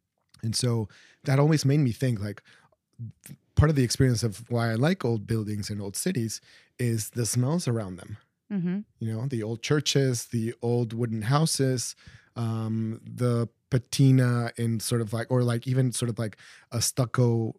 and 0.44 0.56
so 0.56 0.88
that 1.24 1.40
always 1.40 1.66
made 1.66 1.80
me 1.80 1.92
think 1.92 2.20
like 2.20 2.44
part 3.56 3.70
of 3.72 3.76
the 3.76 3.84
experience 3.84 4.24
of 4.24 4.50
why 4.52 4.72
i 4.72 4.76
like 4.76 5.04
old 5.04 5.26
buildings 5.26 5.70
and 5.70 5.82
old 5.82 5.96
cities 5.96 6.40
is 6.78 7.10
the 7.12 7.26
smells 7.26 7.68
around 7.68 7.98
them. 7.98 8.18
Hmm 8.50 8.80
you 9.00 9.12
know 9.12 9.26
the 9.28 9.44
old 9.44 9.62
churches 9.62 10.26
the 10.26 10.54
old 10.62 10.94
wooden 10.94 11.24
houses 11.24 11.96
um 12.38 13.02
the 13.04 13.48
patina 13.70 14.52
in 14.58 14.80
sort 14.80 15.02
of 15.02 15.12
like 15.12 15.28
or 15.30 15.44
like 15.44 15.68
even 15.68 15.92
sort 15.92 16.10
of 16.10 16.18
like 16.18 16.38
a 16.72 16.82
stucco 16.82 17.54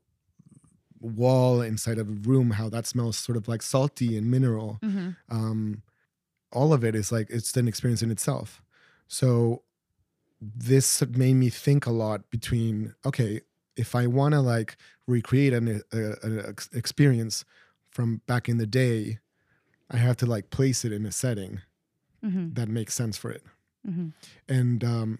wall 1.01 1.61
inside 1.61 1.99
of 1.99 2.09
a 2.09 2.13
room 2.13 2.51
how 2.53 2.69
that 2.69 2.87
smells 2.87 3.17
sort 3.17 3.37
of 3.37 3.47
like 3.49 3.63
salty 3.63 4.17
and 4.17 4.31
mineral. 4.31 4.79
Hmm 4.83 5.11
um 5.29 5.83
all 6.51 6.73
of 6.73 6.83
it 6.83 6.95
is 6.95 7.13
like 7.13 7.29
it's 7.31 7.55
an 7.57 7.69
experience 7.69 8.03
in 8.03 8.11
itself. 8.11 8.63
So 9.07 9.63
this 10.41 11.03
made 11.09 11.35
me 11.35 11.51
think 11.51 11.87
a 11.87 11.91
lot 11.91 12.31
between 12.31 12.95
okay 13.05 13.41
if 13.77 13.95
i 13.95 14.07
want 14.07 14.33
to 14.35 14.41
like 14.41 14.77
recreate 15.07 15.53
an, 15.53 15.83
a, 15.93 15.99
an 16.23 16.45
ex- 16.47 16.71
experience 16.73 17.45
from 17.91 18.21
back 18.27 18.49
in 18.49 18.59
the 18.59 18.67
day 18.67 19.19
i 19.91 19.97
have 19.97 20.17
to 20.17 20.27
like 20.27 20.51
place 20.51 20.85
it 20.85 20.93
in 20.93 21.05
a 21.05 21.13
setting 21.13 21.61
hmm 22.23 22.49
that 22.53 22.69
makes 22.69 22.95
sense 22.95 23.17
for 23.17 23.31
it 23.31 23.43
hmm 23.89 24.09
and 24.49 24.85
um, 24.85 25.19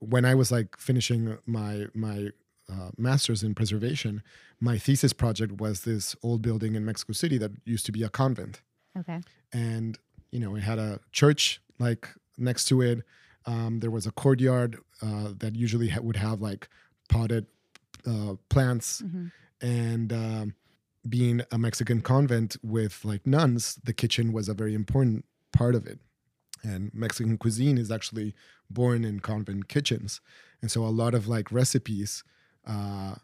when 0.00 0.24
i 0.24 0.34
was 0.34 0.50
like 0.50 0.76
finishing 0.78 1.38
my 1.46 1.86
my 1.94 2.30
uh, 2.68 2.90
master's 2.96 3.42
in 3.42 3.54
preservation 3.54 4.22
my 4.60 4.76
thesis 4.78 5.12
project 5.12 5.60
was 5.60 5.82
this 5.82 6.16
old 6.22 6.42
building 6.42 6.74
in 6.74 6.84
mexico 6.84 7.12
city 7.12 7.38
that 7.38 7.52
used 7.64 7.86
to 7.86 7.92
be 7.92 8.02
a 8.02 8.08
convent. 8.08 8.62
Okay. 8.98 9.20
and 9.52 9.98
you 10.30 10.40
know 10.40 10.56
it 10.56 10.62
had 10.62 10.78
a 10.78 11.00
church 11.12 11.60
like 11.78 12.08
next 12.38 12.64
to 12.66 12.82
it. 12.82 13.02
Um, 13.44 13.80
there 13.80 13.90
was 13.90 14.06
a 14.06 14.10
courtyard 14.10 14.76
uh, 15.02 15.28
that 15.38 15.54
usually 15.54 15.88
ha- 15.90 16.00
would 16.00 16.16
have 16.16 16.40
like 16.40 16.68
potted 17.08 17.46
uh, 18.06 18.34
plants. 18.48 19.00
Hmm 19.00 19.26
and 19.62 20.12
um, 20.12 20.54
being 21.08 21.40
a 21.50 21.58
mexican 21.58 22.00
convent 22.02 22.56
with 22.62 23.04
like 23.04 23.26
nuns 23.26 23.78
the 23.84 23.92
kitchen 23.92 24.32
was 24.32 24.48
a 24.48 24.54
very 24.54 24.74
important 24.74 25.24
part 25.50 25.74
of 25.74 25.86
it 25.86 25.98
and 26.66 26.90
mexican 26.94 27.38
cuisine 27.38 27.78
is 27.78 27.90
actually 27.90 28.34
born 28.68 29.04
in 29.04 29.20
convent 29.20 29.68
kitchens. 29.68 30.20
And 30.60 30.70
so 30.70 30.84
a 30.84 30.90
lot 31.02 31.14
of 31.14 31.28
like 31.28 31.52
recipes 31.52 32.24
uh, 32.66 33.16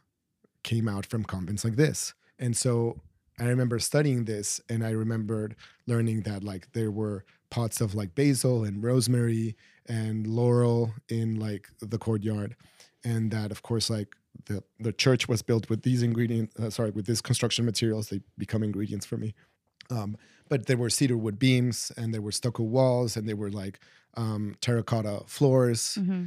came 0.63 0.87
out 0.89 1.05
from 1.07 1.25
convents 1.25 1.65
like 1.65 1.77
this. 1.77 2.15
And 2.39 2.57
so 2.57 3.01
i 3.41 3.45
remember 3.45 3.79
studying 3.79 4.27
this 4.27 4.61
and 4.69 4.85
i 4.85 4.91
remembered 4.91 5.57
learning 5.87 6.21
that 6.21 6.45
like 6.45 6.71
there 6.75 6.91
were 6.91 7.25
pots 7.51 7.81
of 7.81 7.95
like 7.95 8.15
basil 8.15 8.63
and 8.63 8.83
rosemary 8.83 9.57
and 9.87 10.27
laurel 10.27 10.95
in 11.09 11.39
like 11.39 11.69
the 11.81 11.99
courtyard. 11.99 12.57
And 13.05 13.31
that 13.31 13.51
of 13.51 13.63
course 13.63 13.91
like 13.91 14.17
the 14.47 14.63
the 14.81 14.93
church 14.93 15.29
was 15.29 15.43
built 15.43 15.69
with 15.69 15.83
these 15.83 16.03
ingredients 16.03 16.59
uh, 16.59 16.71
sorry 16.71 16.91
with 16.91 17.07
these 17.07 17.21
construction 17.21 17.65
materials. 17.65 18.09
They 18.09 18.21
become 18.39 18.63
ingredients 18.63 19.07
for 19.07 19.17
me 19.17 19.35
um, 19.97 20.11
but 20.51 20.61
there 20.67 20.81
were 20.83 20.91
cedar 20.99 21.19
wood 21.25 21.39
beams 21.45 21.77
and 21.99 22.09
there 22.13 22.25
were 22.27 22.33
stucco 22.41 22.65
walls 22.77 23.11
and 23.17 23.25
there 23.29 23.41
were 23.43 23.51
like 23.63 23.77
um, 24.23 24.43
terracotta 24.65 25.17
floors 25.37 25.81
hmm 26.09 26.25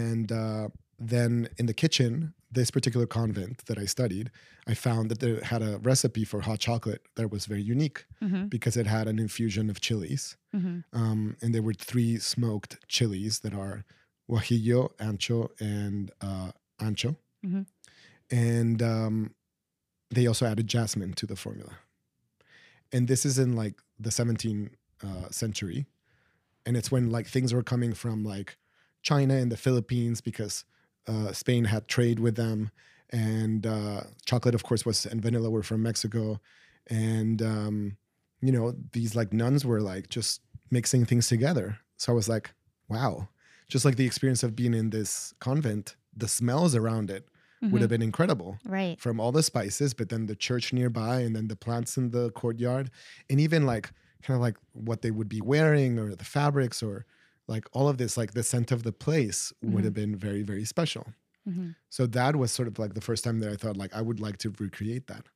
and 0.00 0.30
uh, 0.44 0.68
then 1.14 1.32
in 1.60 1.66
the 1.70 1.74
kitchen 1.82 2.12
this 2.58 2.70
particular 2.76 3.06
convent 3.18 3.56
that 3.68 3.78
i 3.84 3.86
studied 3.96 4.26
i 4.72 4.74
found 4.86 5.04
that 5.10 5.18
they 5.22 5.32
had 5.52 5.62
a 5.70 5.72
recipe 5.90 6.24
for 6.30 6.38
hot 6.48 6.60
chocolate 6.68 7.02
that 7.16 7.28
was 7.34 7.42
very 7.52 7.62
unique 7.76 7.98
hmm 8.20 8.44
because 8.54 8.76
it 8.82 8.86
had 8.96 9.06
an 9.12 9.18
infusion 9.26 9.66
of 9.72 9.76
chilies 9.86 10.24
hmm 10.52 10.78
um, 11.00 11.20
and 11.42 11.50
there 11.54 11.66
were 11.68 11.78
three 11.90 12.12
smoked 12.34 12.72
chilies 12.94 13.34
that 13.44 13.54
are 13.64 13.76
guajillo, 14.30 14.82
ancho, 15.08 15.38
and 15.60 16.10
uh, 16.28 16.50
ancho. 16.80 17.16
Mhm. 17.44 17.64
And 18.30 18.82
um, 18.82 19.34
they 20.14 20.26
also 20.26 20.46
added 20.46 20.66
jasmine 20.74 21.12
to 21.14 21.26
the 21.26 21.36
formula. 21.36 21.72
And 22.92 23.08
this 23.08 23.24
is 23.24 23.38
in 23.38 23.54
like 23.56 23.80
the 23.98 24.10
17th 24.10 24.70
uh, 25.02 25.30
century, 25.30 25.86
and 26.66 26.76
it's 26.76 26.90
when 26.90 27.10
like 27.10 27.26
things 27.26 27.52
were 27.52 27.62
coming 27.62 27.92
from 27.92 28.24
like 28.24 28.56
China 29.02 29.34
and 29.34 29.50
the 29.50 29.56
Philippines 29.56 30.20
because 30.20 30.64
uh, 31.08 31.32
Spain 31.32 31.64
had 31.64 31.88
trade 31.88 32.20
with 32.20 32.36
them, 32.36 32.70
and 33.10 33.66
uh, 33.66 34.02
chocolate, 34.24 34.54
of 34.54 34.62
course, 34.62 34.84
was 34.84 35.06
and 35.06 35.22
vanilla 35.22 35.50
were 35.50 35.62
from 35.62 35.82
Mexico, 35.82 36.40
and 36.88 37.42
um, 37.42 37.96
you 38.40 38.52
know 38.52 38.74
these 38.92 39.16
like 39.16 39.32
nuns 39.32 39.64
were 39.64 39.80
like 39.80 40.08
just 40.08 40.40
mixing 40.70 41.04
things 41.04 41.28
together. 41.28 41.78
So 41.96 42.12
I 42.12 42.14
was 42.14 42.28
like, 42.28 42.52
wow, 42.88 43.28
just 43.68 43.84
like 43.84 43.96
the 43.96 44.06
experience 44.06 44.42
of 44.42 44.56
being 44.56 44.74
in 44.74 44.90
this 44.90 45.34
convent, 45.40 45.96
the 46.16 46.28
smells 46.28 46.74
around 46.74 47.10
it 47.10 47.26
would 47.70 47.80
have 47.80 47.90
been 47.90 48.02
incredible 48.02 48.58
Right. 48.64 49.00
from 49.00 49.20
all 49.20 49.32
the 49.32 49.42
spices, 49.42 49.94
but 49.94 50.08
then 50.08 50.26
the 50.26 50.36
church 50.36 50.72
nearby 50.72 51.20
and 51.20 51.34
then 51.34 51.48
the 51.48 51.56
plants 51.56 51.96
in 51.96 52.10
the 52.10 52.30
courtyard, 52.32 52.90
and 53.30 53.40
even 53.40 53.64
like 53.66 53.92
kind 54.22 54.36
of 54.36 54.40
like 54.42 54.56
what 54.72 55.02
they 55.02 55.10
would 55.10 55.28
be 55.28 55.40
wearing 55.40 55.98
or 55.98 56.14
the 56.14 56.24
fabrics 56.24 56.82
or 56.82 57.06
like 57.48 57.66
all 57.72 57.88
of 57.88 57.98
this, 57.98 58.16
like 58.16 58.32
the 58.32 58.42
scent 58.42 58.70
of 58.72 58.82
the 58.84 58.92
place 58.92 59.52
would 59.62 59.82
Mhm. 59.82 59.84
have 59.84 59.94
been 59.94 60.14
very, 60.16 60.42
very 60.42 60.64
special. 60.64 61.06
hmm 61.44 61.70
So 61.90 62.06
that 62.06 62.36
was 62.36 62.52
sort 62.52 62.68
of 62.68 62.78
like 62.78 62.94
the 62.94 63.00
first 63.00 63.24
time 63.24 63.40
that 63.40 63.50
I 63.50 63.56
thought 63.56 63.76
like 63.76 63.94
I 63.94 64.02
would 64.02 64.20
like 64.20 64.38
to 64.38 64.50
recreate 64.58 65.06
that. 65.08 65.26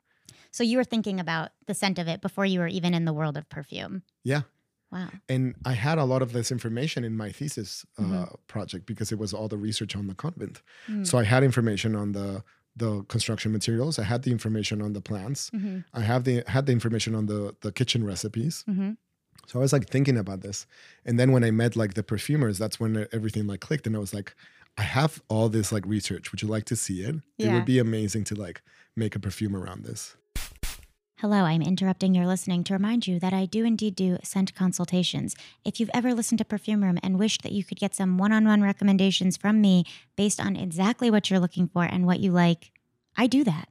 So 0.51 0.65
you 0.65 0.79
were 0.79 0.85
thinking 0.85 1.21
about 1.21 1.51
the 1.67 1.75
scent 1.75 1.99
of 1.99 2.09
it 2.09 2.21
before 2.21 2.47
you 2.47 2.61
were 2.61 2.69
even 2.69 2.95
in 2.95 3.05
the 3.05 3.13
world 3.13 3.37
of 3.37 3.49
perfume. 3.49 4.03
Yeah. 4.25 4.43
Wow. 4.97 5.09
And 5.29 5.55
I 5.73 5.75
had 5.87 5.99
a 5.99 6.05
lot 6.13 6.23
of 6.23 6.31
this 6.37 6.49
information 6.57 7.01
in 7.05 7.15
my 7.23 7.31
thesis 7.39 7.71
uh, 7.99 8.03
Mhm. 8.03 8.37
project 8.55 8.83
because 8.87 9.09
it 9.15 9.19
was 9.25 9.33
all 9.37 9.49
the 9.55 9.59
research 9.69 9.95
on 10.01 10.07
the 10.11 10.15
convent. 10.25 10.57
Mm. 10.89 11.05
So 11.09 11.19
I 11.23 11.25
had 11.25 11.43
information 11.51 11.95
on 12.03 12.13
the 12.13 12.29
the 12.85 12.91
construction 13.15 13.51
materials. 13.59 13.99
I 13.99 14.05
had 14.13 14.21
the 14.27 14.31
information 14.39 14.83
on 14.87 14.93
the 14.93 15.01
plants. 15.11 15.41
hmm 15.51 15.79
I 16.01 16.03
have 16.11 16.23
the 16.29 16.35
had 16.55 16.65
the 16.67 16.73
information 16.73 17.13
on 17.15 17.25
the 17.33 17.41
the 17.65 17.73
kitchen 17.73 18.01
recipes. 18.13 18.55
hmm 18.67 18.93
So 19.49 19.59
I 19.61 19.63
was 19.67 19.73
like 19.77 19.87
thinking 19.95 20.19
about 20.25 20.41
this, 20.47 20.67
and 21.07 21.15
then 21.19 21.29
when 21.35 21.45
I 21.49 21.51
met 21.63 21.73
like 21.83 21.93
the 21.95 22.03
perfumers, 22.13 22.57
that's 22.63 22.79
when 22.83 22.93
everything 23.19 23.45
like 23.53 23.61
clicked, 23.69 23.87
and 23.87 23.95
I 23.97 24.01
was 24.07 24.13
like, 24.19 24.31
I 24.83 24.85
have 24.99 25.13
all 25.33 25.49
this 25.57 25.69
like 25.75 25.85
research. 25.97 26.25
Would 26.31 26.43
you 26.43 26.49
like 26.57 26.67
to 26.73 26.77
see 26.85 26.99
it? 27.09 27.15
It 27.39 27.49
would 27.55 27.65
be 27.75 27.79
amazing 27.89 28.25
to 28.31 28.35
like 28.47 28.59
make 29.03 29.15
a 29.19 29.21
perfume 29.27 29.55
around 29.61 29.81
this. 29.85 30.17
Hello, 31.21 31.45
I'm 31.45 31.63
interrupting 31.63 32.15
your 32.15 32.27
listening 32.27 32.63
to 32.65 32.75
remind 32.75 33.07
you 33.07 33.19
that 33.21 33.33
I 33.33 33.47
do 33.47 33.65
indeed 33.65 33.97
do 33.97 34.19
scent 34.23 34.55
consultations. 34.55 35.35
If 35.65 35.81
you've 35.81 35.89
ever 35.95 36.13
listened 36.13 36.37
to 36.41 36.45
Perfume 36.45 36.85
Room 36.85 36.99
and 37.03 37.19
wished 37.19 37.41
that 37.41 37.53
you 37.53 37.65
could 37.65 37.79
get 37.79 37.95
some 37.95 38.19
one 38.19 38.33
on 38.33 38.45
one 38.45 38.61
recommendations 38.61 39.39
from 39.39 39.63
me 39.63 39.87
based 40.15 40.39
on 40.39 40.57
exactly 40.57 41.11
what 41.11 41.31
you're 41.31 41.41
looking 41.41 41.69
for 41.69 41.85
and 41.85 42.05
what 42.05 42.21
you 42.21 42.33
like, 42.33 42.71
I 43.17 43.29
do 43.29 43.45
that. 43.45 43.71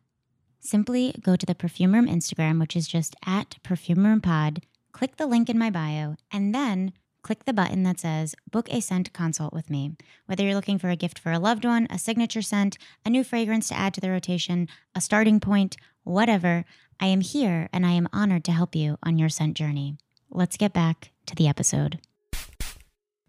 Simply 0.59 1.13
go 1.21 1.35
to 1.35 1.45
the 1.45 1.53
Perfume 1.53 1.93
Room 1.93 2.07
Instagram, 2.07 2.59
which 2.59 2.75
is 2.75 2.87
just 2.87 3.15
at 3.27 3.57
Perfume 3.61 4.07
Room 4.07 4.21
Pod, 4.21 4.63
click 4.91 5.17
the 5.17 5.27
link 5.27 5.47
in 5.47 5.59
my 5.59 5.69
bio, 5.69 6.15
and 6.31 6.51
then 6.51 6.93
click 7.21 7.45
the 7.45 7.53
button 7.53 7.83
that 7.83 7.99
says 7.99 8.35
Book 8.49 8.67
a 8.71 8.79
Scent 8.79 9.13
Consult 9.13 9.53
with 9.53 9.69
me. 9.69 9.95
Whether 10.25 10.43
you're 10.43 10.55
looking 10.55 10.79
for 10.79 10.89
a 10.89 10.95
gift 10.95 11.19
for 11.19 11.31
a 11.31 11.39
loved 11.39 11.63
one, 11.63 11.85
a 11.91 11.99
signature 11.99 12.41
scent, 12.41 12.79
a 13.05 13.11
new 13.11 13.23
fragrance 13.23 13.67
to 13.67 13.77
add 13.77 13.93
to 13.93 14.01
the 14.01 14.09
rotation, 14.09 14.67
a 14.95 15.01
starting 15.01 15.39
point, 15.39 15.77
whatever, 16.03 16.65
I 16.99 17.07
am 17.07 17.21
here 17.21 17.69
and 17.73 17.85
I 17.85 17.91
am 17.91 18.07
honored 18.13 18.43
to 18.45 18.51
help 18.51 18.75
you 18.75 18.97
on 19.03 19.17
your 19.17 19.29
scent 19.29 19.55
journey. 19.55 19.97
Let's 20.29 20.57
get 20.57 20.73
back 20.73 21.11
to 21.27 21.35
the 21.35 21.47
episode. 21.47 21.99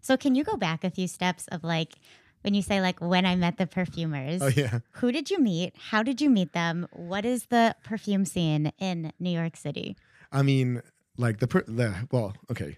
So, 0.01 0.15
can 0.15 0.35
you 0.35 0.43
go 0.43 0.55
back 0.55 0.83
a 0.83 0.89
few 0.89 1.07
steps 1.07 1.47
of 1.51 1.63
like 1.63 1.95
when 2.41 2.53
you 2.53 2.61
say 2.61 2.79
like 2.79 2.99
when 2.99 3.25
I 3.25 3.35
met 3.35 3.57
the 3.57 3.67
perfumers? 3.67 4.41
Oh 4.41 4.47
yeah. 4.47 4.79
Who 4.93 5.11
did 5.11 5.29
you 5.29 5.39
meet? 5.39 5.73
How 5.77 6.01
did 6.01 6.21
you 6.21 6.29
meet 6.29 6.53
them? 6.53 6.87
What 6.91 7.25
is 7.25 7.47
the 7.47 7.75
perfume 7.83 8.23
scene 8.25 8.71
in 8.79 9.11
New 9.19 9.31
York 9.31 9.57
City? 9.57 9.97
I 10.31 10.43
mean, 10.43 10.81
like 11.17 11.39
the 11.39 11.47
per- 11.47 11.65
the 11.67 12.07
well, 12.11 12.35
okay, 12.49 12.77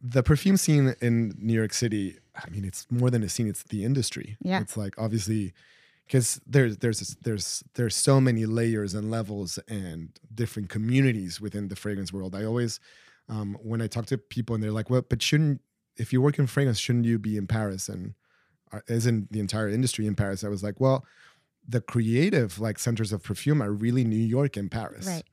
the 0.00 0.22
perfume 0.22 0.56
scene 0.56 0.94
in 1.00 1.34
New 1.38 1.54
York 1.54 1.74
City. 1.74 2.18
I 2.34 2.48
mean, 2.48 2.64
it's 2.64 2.86
more 2.90 3.10
than 3.10 3.22
a 3.22 3.28
scene; 3.28 3.48
it's 3.48 3.64
the 3.64 3.84
industry. 3.84 4.38
Yeah. 4.40 4.60
it's 4.60 4.76
like 4.76 4.94
obviously 4.96 5.52
because 6.12 6.40
there's 6.46 6.76
there's 6.78 7.16
there's 7.22 7.64
there's 7.74 7.96
so 7.96 8.20
many 8.20 8.44
layers 8.44 8.92
and 8.94 9.10
levels 9.10 9.58
and 9.66 10.10
different 10.34 10.68
communities 10.68 11.40
within 11.40 11.68
the 11.68 11.76
fragrance 11.76 12.12
world. 12.12 12.34
I 12.34 12.44
always 12.44 12.78
um, 13.30 13.56
when 13.62 13.80
I 13.80 13.86
talk 13.86 14.04
to 14.06 14.18
people 14.18 14.54
and 14.54 14.62
they're 14.62 14.72
like, 14.80 14.90
"Well, 14.90 15.00
but 15.08 15.22
shouldn't 15.22 15.62
if 15.96 16.12
you 16.12 16.20
work 16.20 16.38
in 16.38 16.46
fragrance, 16.46 16.78
shouldn't 16.78 17.06
you 17.06 17.18
be 17.18 17.38
in 17.38 17.46
Paris?" 17.46 17.88
And 17.88 18.12
uh, 18.72 18.80
isn't 18.88 19.32
the 19.32 19.40
entire 19.40 19.68
industry 19.70 20.06
in 20.06 20.14
Paris? 20.14 20.44
I 20.44 20.48
was 20.48 20.62
like, 20.62 20.80
well, 20.80 21.04
the 21.66 21.80
creative 21.80 22.58
like 22.58 22.78
centers 22.78 23.10
of 23.12 23.22
perfume 23.22 23.62
are 23.62 23.72
really 23.72 24.04
New 24.04 24.26
York 24.38 24.56
and 24.58 24.70
Paris 24.70 25.06
Right. 25.06 25.24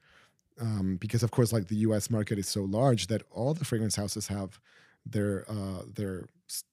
um, 0.61 0.97
because 0.97 1.23
of 1.23 1.31
course 1.31 1.51
like 1.51 1.67
the 1.67 1.77
us 1.77 2.09
market 2.09 2.37
is 2.39 2.47
so 2.47 2.63
large 2.63 3.07
that 3.07 3.23
all 3.31 3.53
the 3.53 3.65
fragrance 3.65 3.95
houses 3.97 4.27
have 4.27 4.59
their 5.05 5.45
uh, 5.49 5.81
their 5.95 6.27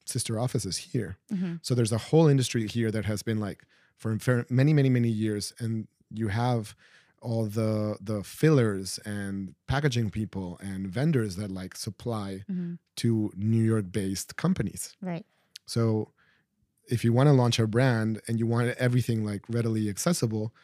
sister 0.05 0.39
offices 0.39 0.77
here 0.93 1.17
Mhm. 1.33 1.59
so 1.63 1.75
there's 1.75 1.93
a 1.93 1.99
whole 2.09 2.27
industry 2.29 2.67
here 2.67 2.91
that 2.91 3.05
has 3.07 3.23
been 3.23 3.39
like 3.49 3.61
for 3.99 4.17
many 4.51 4.73
many 4.73 4.89
many 4.91 5.09
years 5.09 5.53
and 5.59 5.89
you 6.11 6.29
have 6.29 6.75
all 7.23 7.47
the 7.47 7.97
the 8.01 8.23
fillers 8.23 8.99
and 9.05 9.55
packaging 9.67 10.11
people 10.11 10.59
and 10.63 10.87
vendors 10.87 11.37
that 11.37 11.51
like 11.51 11.75
supply 11.77 12.45
Mhm. 12.51 12.79
to 12.97 13.33
new 13.37 13.63
york 13.63 13.91
based 13.91 14.37
companies 14.37 14.95
Right. 15.01 15.27
so 15.67 16.13
if 16.89 17.05
you 17.05 17.13
want 17.13 17.27
to 17.29 17.33
launch 17.33 17.59
a 17.59 17.67
brand 17.67 18.21
and 18.29 18.39
you 18.39 18.47
want 18.47 18.69
everything 18.79 19.25
like 19.25 19.43
readily 19.49 19.89
accessible 19.89 20.55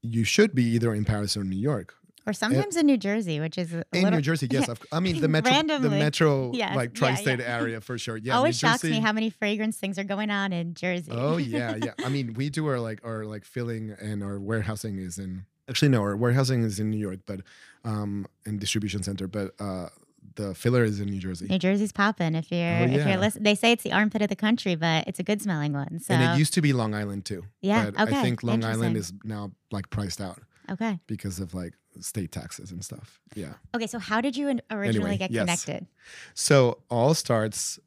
you 0.00 0.24
should 0.24 0.54
be 0.54 0.64
either 0.64 0.92
in 0.94 1.04
paris 1.04 1.36
or 1.36 1.44
new 1.44 1.56
york 1.70 1.94
Or 2.26 2.32
sometimes 2.32 2.76
in 2.76 2.86
New 2.86 2.96
Jersey, 2.96 3.40
which 3.40 3.58
is 3.58 3.72
a 3.72 3.84
in 3.92 4.04
little, 4.04 4.10
New 4.18 4.22
Jersey, 4.22 4.46
yes. 4.50 4.66
yeah. 4.68 4.74
I 4.92 5.00
mean, 5.00 5.20
the 5.20 5.28
metro, 5.36 5.78
the 5.78 5.90
metro, 5.90 6.52
Yes, 6.54 6.76
like 6.76 6.94
tri-state 6.94 7.40
yeah. 7.40 7.58
area 7.58 7.80
for 7.80 7.98
sure. 7.98 8.16
Yeah, 8.22 8.36
always 8.36 8.62
New 8.62 8.68
shocks 8.68 8.84
me 8.84 9.00
how 9.00 9.12
many 9.12 9.30
fragrance 9.30 9.76
things 9.76 9.98
are 9.98 10.04
going 10.04 10.30
on 10.30 10.52
in 10.52 10.74
Jersey. 10.74 11.10
Oh 11.10 11.36
yeah, 11.38 11.76
yeah. 11.82 11.94
I 12.04 12.08
mean, 12.08 12.34
we 12.34 12.50
do 12.50 12.66
our 12.68 12.78
like 12.78 13.00
our 13.04 13.24
like 13.24 13.44
filling 13.44 13.90
and 14.00 14.22
our 14.22 14.38
warehousing 14.38 14.98
is 14.98 15.18
in. 15.18 15.46
Actually, 15.68 15.88
no, 15.88 16.00
our 16.02 16.16
warehousing 16.16 16.62
is 16.62 16.78
in 16.78 16.90
New 16.90 16.98
York, 16.98 17.20
but 17.26 17.40
um, 17.84 18.26
and 18.46 18.60
distribution 18.60 19.02
center, 19.02 19.26
but 19.26 19.52
uh, 19.60 19.88
the 20.36 20.54
filler 20.54 20.84
is 20.84 21.00
in 21.00 21.06
New 21.08 21.18
Jersey. 21.18 21.46
New 21.46 21.58
Jersey's 21.58 21.92
popping. 21.92 22.34
If 22.34 22.50
you're, 22.50 22.60
if 22.60 22.90
Oh, 22.90 22.94
yeah. 22.94 23.08
you're 23.08 23.18
listening, 23.20 23.44
they 23.44 23.54
say 23.54 23.72
it's 23.72 23.82
the 23.82 23.92
armpit 23.92 24.22
of 24.22 24.28
the 24.28 24.36
country, 24.36 24.74
but 24.76 25.04
it's 25.08 25.18
a 25.18 25.22
good 25.22 25.42
smelling 25.42 25.72
one. 25.72 25.98
So 26.00 26.14
And 26.14 26.22
it 26.22 26.38
used 26.38 26.54
to 26.54 26.60
be 26.62 26.72
Long 26.72 26.94
Island 26.94 27.24
too. 27.24 27.44
Yeah, 27.60 27.90
But 27.90 28.02
okay, 28.08 28.18
I 28.18 28.22
think 28.22 28.42
Long 28.42 28.64
Island 28.64 28.96
is 28.96 29.12
now 29.24 29.52
like 29.70 29.90
priced 29.90 30.20
out 30.20 30.40
okay, 30.70 30.98
because 31.06 31.38
of 31.40 31.54
like 31.54 31.74
state 32.00 32.32
taxes 32.32 32.70
and 32.70 32.84
stuff. 32.84 33.20
Yeah. 33.34 33.54
okay. 33.74 33.86
So 33.86 33.98
how 33.98 34.20
did 34.20 34.36
you 34.36 34.58
originally 34.70 35.10
Anyway, 35.12 35.16
get 35.18 35.30
yes. 35.30 35.42
connected? 35.42 35.86
So 36.34 36.78
all 36.90 37.14
starts 37.14 37.78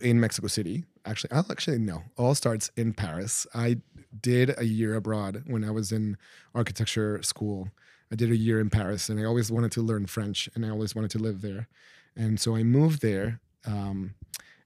in 0.00 0.20
Mexico 0.20 0.46
City. 0.48 0.84
Actually, 1.04 1.32
I'll 1.32 1.46
actually 1.50 1.78
no. 1.78 2.02
All 2.16 2.34
starts 2.34 2.70
in 2.76 2.92
Paris. 2.94 3.46
I 3.54 3.78
did 4.20 4.54
a 4.58 4.64
year 4.64 4.94
abroad 4.94 5.42
when 5.46 5.64
I 5.64 5.70
was 5.70 5.92
in 5.92 6.16
architecture 6.54 7.22
school. 7.22 7.68
I 8.10 8.16
did 8.16 8.30
a 8.30 8.36
year 8.36 8.60
in 8.60 8.70
Paris, 8.70 9.08
and 9.08 9.18
I 9.18 9.24
always 9.24 9.50
wanted 9.50 9.72
to 9.72 9.82
learn 9.82 10.06
French, 10.06 10.48
and 10.54 10.64
I 10.64 10.70
always 10.70 10.94
wanted 10.94 11.10
to 11.12 11.18
live 11.18 11.40
there. 11.40 11.68
And 12.16 12.38
so 12.38 12.54
I 12.54 12.62
moved 12.62 13.02
there, 13.02 13.40
um, 13.66 14.14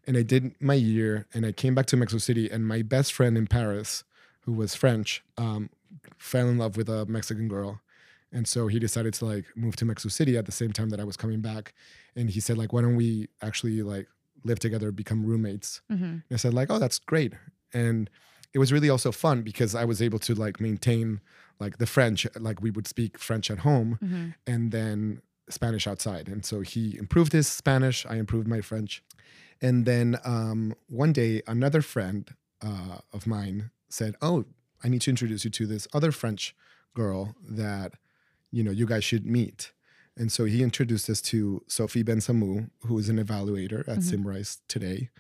and 0.07 0.17
I 0.17 0.23
did 0.23 0.55
my 0.61 0.75
year, 0.75 1.27
and 1.33 1.47
I 1.47 1.53
came 1.53 1.75
back 1.75 1.87
to 1.87 1.97
Mexico 1.97 2.19
City. 2.19 2.51
And 2.51 2.67
my 2.67 2.83
best 2.83 3.13
friend 3.13 3.39
in 3.39 3.47
Paris, 3.47 4.05
who 4.43 4.53
was 4.53 4.75
French, 4.75 5.23
um, 5.39 5.71
fell 6.19 6.49
in 6.49 6.59
love 6.59 6.77
with 6.77 6.89
a 6.89 7.07
Mexican 7.07 7.49
girl, 7.49 7.81
and 8.33 8.47
so 8.47 8.67
he 8.69 8.79
decided 8.79 9.15
to 9.15 9.25
like 9.25 9.45
move 9.57 9.77
to 9.77 9.85
Mexico 9.85 10.11
City 10.11 10.37
at 10.37 10.47
the 10.47 10.53
same 10.53 10.73
time 10.73 10.91
that 10.91 11.01
I 11.01 11.05
was 11.05 11.17
coming 11.17 11.41
back. 11.41 11.75
And 12.17 12.29
he 12.31 12.41
said 12.41 12.59
like 12.59 12.73
why 12.73 12.83
don't 12.83 12.97
we 12.97 13.29
actually 13.43 13.83
like 13.83 14.07
live 14.45 14.59
together 14.59 14.93
become 14.93 15.25
roommates? 15.25 15.81
Hmm 15.89 15.95
and 15.95 16.23
i 16.33 16.37
said 16.37 16.55
like 16.55 16.71
oh 16.71 16.79
that's 16.79 16.99
great. 16.99 17.33
And 17.73 18.11
it 18.55 18.59
was 18.59 18.73
really 18.73 18.89
also 18.89 19.13
fun 19.13 19.43
because 19.43 19.75
i 19.75 19.85
was 19.85 20.01
able 20.01 20.19
to 20.21 20.35
like 20.35 20.59
maintain 20.61 21.21
like 21.61 21.79
the 21.79 21.87
french 21.87 22.27
like 22.39 22.63
we 22.63 22.71
would 22.71 22.87
speak 22.87 23.19
french 23.19 23.51
at 23.51 23.59
home 23.59 23.99
hmm 24.01 24.29
and 24.47 24.73
then 24.73 25.21
spanish 25.51 25.87
outside. 25.87 26.29
And 26.29 26.45
so 26.45 26.61
he 26.61 26.97
improved 26.99 27.33
his 27.33 27.47
spanish 27.49 28.05
i 28.09 28.17
improved 28.17 28.47
my 28.49 28.61
french. 28.61 29.03
And 29.61 29.87
then 29.87 30.19
um, 30.25 30.75
one 30.89 31.13
day 31.13 31.43
another 31.47 31.83
friend 31.83 32.31
uh, 32.63 32.99
of 33.13 33.27
mine 33.27 33.71
said 33.89 34.15
oh 34.23 34.45
i 34.85 34.89
need 34.89 35.03
to 35.03 35.11
introduce 35.11 35.45
you 35.45 35.51
to 35.51 35.67
this 35.67 35.89
other 35.95 36.13
french 36.13 36.55
girl 36.95 37.35
that 37.49 37.95
you 38.51 38.63
know 38.65 38.71
you 38.71 38.87
guys 38.87 39.05
should 39.05 39.27
meet 39.27 39.73
and 40.17 40.33
so 40.33 40.45
he 40.45 40.63
introduced 40.63 41.09
us 41.11 41.21
to 41.21 41.63
sophie 41.69 42.03
ben 42.03 42.19
samu 42.19 42.71
who 42.87 42.99
is 42.99 43.09
an 43.09 43.19
evaluator 43.25 43.81
at 43.89 43.99
Mhm. 43.99 44.03
Symrise 44.03 44.59
today 44.69 45.11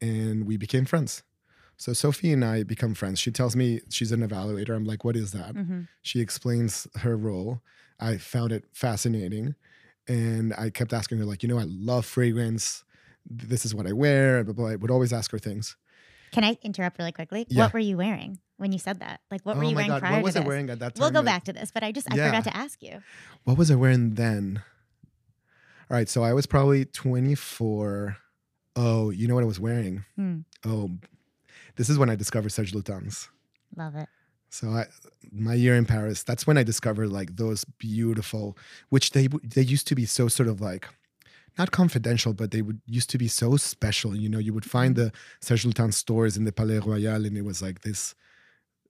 and 0.00 0.46
we 0.46 0.56
became 0.56 0.84
friends 0.84 1.22
so 1.76 1.92
sophie 1.92 2.32
and 2.32 2.44
i 2.44 2.62
become 2.62 2.94
friends 2.94 3.18
she 3.18 3.30
tells 3.30 3.54
me 3.56 3.80
she's 3.90 4.12
an 4.12 4.20
evaluator 4.26 4.74
i'm 4.76 4.84
like 4.84 5.04
what 5.04 5.16
is 5.16 5.32
that 5.32 5.54
hmm 5.54 5.82
she 6.02 6.20
explains 6.20 6.86
her 7.02 7.14
role. 7.14 7.60
I 8.00 8.16
found 8.16 8.52
it 8.52 8.64
fascinating. 8.72 9.54
And 10.08 10.54
I 10.54 10.70
kept 10.70 10.94
asking 10.94 11.18
her, 11.18 11.26
like, 11.26 11.42
you 11.42 11.48
know, 11.50 11.58
I 11.58 11.66
love 11.68 12.06
fragrance. 12.06 12.84
This 13.28 13.66
is 13.66 13.74
what 13.74 13.86
I 13.86 13.92
wear. 13.92 14.42
Blah, 14.42 14.54
blah, 14.54 14.64
blah. 14.64 14.72
I 14.72 14.76
would 14.76 14.90
always 14.90 15.12
ask 15.12 15.30
her 15.32 15.38
things. 15.38 15.76
Can 16.32 16.42
I 16.42 16.56
interrupt 16.62 16.98
really 16.98 17.12
quickly? 17.12 17.44
Yeah. 17.50 17.64
What 17.64 17.74
were 17.74 17.80
you 17.90 17.98
wearing 17.98 18.38
when 18.60 18.72
you 18.72 18.78
said 18.78 19.00
that? 19.00 19.20
Like, 19.30 19.42
what 19.46 19.56
were 19.56 19.64
oh 19.64 19.68
you 19.68 19.74
my 19.74 19.80
wearing 19.82 19.90
God. 19.90 20.00
prior 20.02 20.14
What 20.16 20.24
was 20.24 20.34
to 20.34 20.40
I 20.40 20.42
this? 20.42 20.48
wearing 20.48 20.70
at 20.70 20.78
that 20.78 20.94
time? 20.94 21.00
We'll 21.02 21.10
go 21.10 21.18
Like, 21.20 21.26
back 21.26 21.44
to 21.44 21.52
this, 21.52 21.70
but 21.70 21.82
I 21.82 21.92
just 21.92 22.06
I 22.10 22.14
Yeah. 22.16 22.26
forgot 22.26 22.44
to 22.44 22.56
ask 22.56 22.82
you. 22.82 23.02
What 23.44 23.56
was 23.58 23.70
I 23.70 23.74
wearing 23.74 24.14
then? 24.14 24.62
All 25.90 25.96
right. 25.96 26.08
So 26.08 26.22
I 26.22 26.32
was 26.32 26.46
probably 26.46 26.84
24. 26.84 28.16
Oh, 28.76 29.10
you 29.10 29.26
know 29.26 29.34
what 29.34 29.42
I 29.42 29.46
was 29.46 29.58
wearing? 29.58 30.04
Hmm. 30.16 30.40
Oh, 30.64 30.90
this 31.76 31.88
is 31.88 31.98
when 31.98 32.08
I 32.10 32.14
discovered 32.16 32.50
Serge 32.50 32.72
Lutens. 32.72 33.28
Love 33.76 33.96
it. 33.96 34.08
So 34.50 34.68
I, 34.70 34.86
my 35.32 35.54
year 35.54 35.76
in 35.76 35.86
Paris, 35.86 36.22
that's 36.22 36.46
when 36.46 36.58
I 36.58 36.62
discovered 36.62 37.08
like 37.10 37.36
those 37.36 37.64
beautiful, 37.64 38.56
which 38.88 39.10
they 39.12 39.28
they 39.44 39.62
used 39.62 39.86
to 39.88 39.94
be 39.94 40.06
so 40.06 40.28
sort 40.28 40.48
of 40.48 40.60
like, 40.60 40.86
not 41.58 41.70
confidential, 41.70 42.32
but 42.32 42.50
they 42.50 42.62
would 42.62 42.80
used 42.86 43.10
to 43.10 43.18
be 43.18 43.28
so 43.28 43.56
special. 43.56 44.14
You 44.16 44.28
know, 44.28 44.38
you 44.38 44.52
would 44.52 44.64
find 44.64 44.94
the 44.96 45.12
Serge 45.40 45.64
Lutens 45.64 45.94
stores 45.94 46.36
in 46.36 46.44
the 46.44 46.52
Palais 46.52 46.78
Royal, 46.80 47.24
and 47.26 47.36
it 47.36 47.44
was 47.44 47.60
like 47.62 47.80
this 47.82 48.14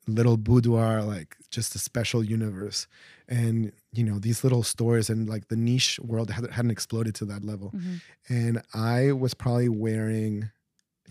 little 0.07 0.37
boudoir, 0.37 1.03
like 1.03 1.37
just 1.51 1.75
a 1.75 1.79
special 1.79 2.23
universe. 2.25 2.87
And 3.29 3.73
you 3.93 4.05
know, 4.05 4.19
these 4.19 4.43
little 4.45 4.63
stores 4.63 5.11
and 5.11 5.29
like 5.29 5.49
the 5.49 5.57
niche 5.57 5.99
world 6.01 6.31
had, 6.31 6.51
hadn't 6.51 6.71
exploded 6.71 7.15
to 7.17 7.25
that 7.27 7.45
level. 7.45 7.71
hmm 7.71 7.97
And 8.29 8.63
I 8.75 9.13
was 9.13 9.35
probably 9.35 9.69
wearing, 9.69 10.51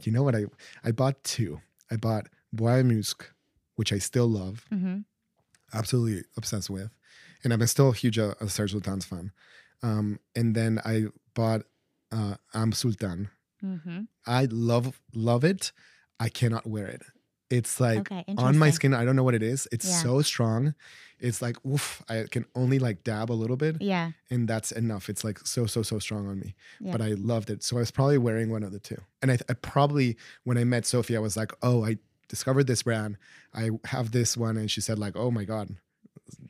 you 0.03 0.11
know 0.11 0.23
what 0.23 0.35
I 0.35 0.45
I 0.83 0.91
bought 0.91 1.23
two. 1.23 1.61
I 1.91 1.95
bought 1.97 2.27
Bois 2.53 2.83
Musc, 2.83 3.21
which 3.75 3.91
I 3.93 3.99
still 3.99 4.27
love 4.27 4.65
hmm 4.69 4.99
absolutely 5.73 6.23
obsessed 6.35 6.69
with, 6.69 6.89
and 7.43 7.53
I'm 7.53 7.65
still 7.67 7.89
a 7.89 7.93
huge 7.93 8.17
uh, 8.17 8.33
a 8.41 8.49
Serge 8.49 8.73
Lutens 8.73 9.05
fan. 9.05 9.31
Um, 9.83 10.19
and 10.35 10.55
then 10.55 10.79
I 10.83 11.05
bought 11.35 11.61
uh, 12.11 12.35
Ambre 12.53 12.75
Sultan. 12.75 13.29
hmm 13.61 14.01
I 14.25 14.47
love 14.51 14.99
love 15.13 15.43
it. 15.43 15.71
I 16.19 16.29
cannot 16.29 16.65
wear 16.67 16.87
it. 16.87 17.03
It's 17.49 17.79
like 17.79 17.99
Okay. 18.11 18.23
on 18.37 18.57
my 18.57 18.69
skin. 18.69 18.93
I 18.93 19.03
don't 19.05 19.15
know 19.15 19.23
what 19.23 19.35
it 19.35 19.43
is. 19.43 19.67
It's 19.71 19.87
Yeah. 19.87 20.01
so 20.03 20.21
strong. 20.21 20.75
It's 21.19 21.41
like 21.41 21.57
oof. 21.65 22.01
I 22.07 22.25
can 22.31 22.45
only 22.55 22.79
like 22.79 23.03
dab 23.03 23.31
a 23.31 23.33
little 23.33 23.57
bit, 23.57 23.81
Yeah. 23.81 24.11
and 24.29 24.47
that's 24.47 24.71
enough. 24.71 25.09
It's 25.09 25.23
like 25.23 25.39
so 25.45 25.65
so 25.65 25.81
so 25.81 25.99
strong 25.99 26.27
on 26.27 26.39
me. 26.39 26.55
Yeah. 26.79 26.91
But 26.93 27.01
I 27.01 27.09
loved 27.13 27.49
it. 27.49 27.63
So 27.63 27.75
I 27.77 27.79
was 27.79 27.91
probably 27.91 28.17
wearing 28.17 28.49
one 28.51 28.63
of 28.63 28.71
the 28.71 28.79
two. 28.79 29.01
And 29.21 29.31
I, 29.31 29.37
I 29.49 29.53
probably 29.55 30.15
when 30.43 30.57
I 30.57 30.63
met 30.63 30.85
Sophie, 30.85 31.17
I 31.17 31.19
was 31.19 31.35
like, 31.35 31.51
oh, 31.61 31.83
I 31.83 31.97
discovered 32.29 32.67
this 32.67 32.83
brand. 32.83 33.17
I 33.53 33.71
have 33.85 34.11
this 34.11 34.37
one, 34.37 34.55
and 34.57 34.69
she 34.71 34.79
said 34.81 34.97
like, 34.99 35.15
oh 35.17 35.31
my 35.31 35.43
god, 35.43 35.75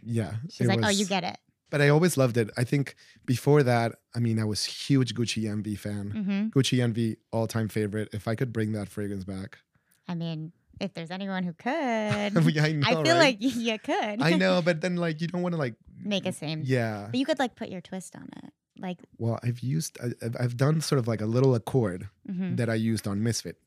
yeah. 0.04 0.34
She's 0.50 0.68
like, 0.68 0.84
oh, 0.84 0.90
you 0.90 1.06
get 1.06 1.24
it. 1.24 1.38
But 1.72 1.82
I 1.82 1.90
always 1.90 2.18
loved 2.18 2.36
it. 2.38 2.50
I 2.58 2.64
think 2.64 2.96
before 3.26 3.62
that, 3.64 3.96
I 4.16 4.20
mean, 4.20 4.40
I 4.40 4.44
was 4.44 4.66
huge 4.66 5.14
Gucci 5.14 5.48
Envy 5.50 5.76
fan. 5.76 6.10
hmm 6.12 6.48
Gucci 6.60 6.82
Envy, 6.82 7.18
all 7.32 7.48
time 7.48 7.70
favorite. 7.70 8.10
If 8.12 8.28
I 8.28 8.36
could 8.36 8.52
bring 8.52 8.72
that 8.74 8.90
fragrance 8.90 9.24
back, 9.24 9.60
I 10.08 10.16
mean, 10.16 10.52
if 10.80 10.94
there's 10.94 11.12
anyone 11.12 11.44
who 11.44 11.54
could, 11.66 11.72
I, 11.72 12.30
know, 12.30 12.42
I 12.88 12.92
feel 13.04 13.16
right? 13.16 13.18
like 13.18 13.38
you 13.40 13.78
could. 13.80 14.22
I 14.22 14.34
know, 14.34 14.62
but 14.66 14.82
then 14.82 14.96
like 14.96 15.22
you 15.22 15.28
don't 15.28 15.42
want 15.42 15.54
to 15.54 15.60
like 15.60 15.76
Make 16.04 16.26
a 16.26 16.32
same. 16.32 16.62
Yeah. 16.64 17.08
But 17.12 17.20
you 17.20 17.26
could 17.26 17.40
like 17.40 17.56
put 17.56 17.70
your 17.70 17.82
twist 17.82 18.16
on 18.16 18.30
it. 18.44 18.54
Like, 18.80 19.00
Well, 19.18 19.38
I've 19.44 19.60
used 19.60 19.98
I, 20.02 20.08
I've- 20.26 20.38
I've 20.40 20.56
done 20.58 20.80
sort 20.82 21.00
of 21.00 21.08
like 21.08 21.20
a 21.22 21.26
little 21.26 21.54
accord 21.56 22.08
mhm. 22.30 22.56
that 22.58 22.70
I 22.70 22.76
used 22.76 23.06
on 23.08 23.22
Misfit 23.22 23.58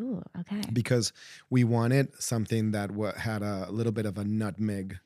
ooh, 0.00 0.20
okay. 0.40 0.62
because 0.72 1.12
we 1.50 1.62
wanted 1.62 2.08
something 2.20 2.72
that 2.72 2.90
wa- 2.90 3.14
had 3.16 3.42
a 3.42 3.70
little 3.70 3.92
bit 3.92 4.06
of 4.06 4.18
a 4.18 4.24
nutmeg 4.24 4.98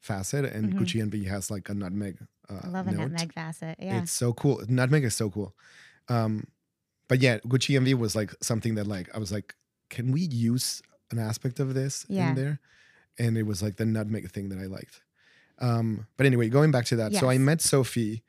facet, 0.00 0.44
and 0.52 0.72
Mhm. 0.74 0.78
Gucci 0.78 1.00
Envy 1.00 1.24
has 1.24 1.50
like 1.50 1.68
a 1.68 1.74
nutmeg. 1.74 2.18
Uh, 2.48 2.60
I 2.64 2.68
love 2.68 2.86
a 2.86 2.92
nutmeg 2.92 3.32
facet. 3.32 3.76
Yeah. 3.80 4.02
It's 4.02 4.12
so 4.12 4.32
cool. 4.32 4.62
Nutmeg 4.68 5.02
is 5.04 5.14
so 5.16 5.30
cool. 5.30 5.54
Um, 6.08 6.46
but 7.08 7.20
yeah, 7.20 7.38
Gucci 7.38 7.74
Envy 7.76 7.94
was 7.94 8.14
like 8.14 8.32
something 8.40 8.74
that 8.76 8.86
like 8.86 9.08
I 9.14 9.18
was 9.18 9.32
like, 9.32 9.54
can 9.90 10.12
we 10.12 10.20
use 10.22 10.82
an 11.12 11.18
aspect 11.18 11.60
of 11.60 11.74
this 11.74 12.04
Yeah. 12.08 12.30
in 12.30 12.34
there? 12.36 12.58
And 13.18 13.36
it 13.36 13.42
was 13.44 13.62
like 13.62 13.76
the 13.76 13.84
nutmeg 13.84 14.30
thing 14.30 14.48
that 14.48 14.58
I 14.58 14.66
liked. 14.66 15.02
Um, 15.58 16.06
but 16.16 16.26
anyway, 16.26 16.48
going 16.48 16.70
back 16.70 16.86
to 16.86 16.96
that, 16.96 17.14
so 17.14 17.28
I 17.30 17.38
met 17.38 17.60
Sophie, 17.60 18.22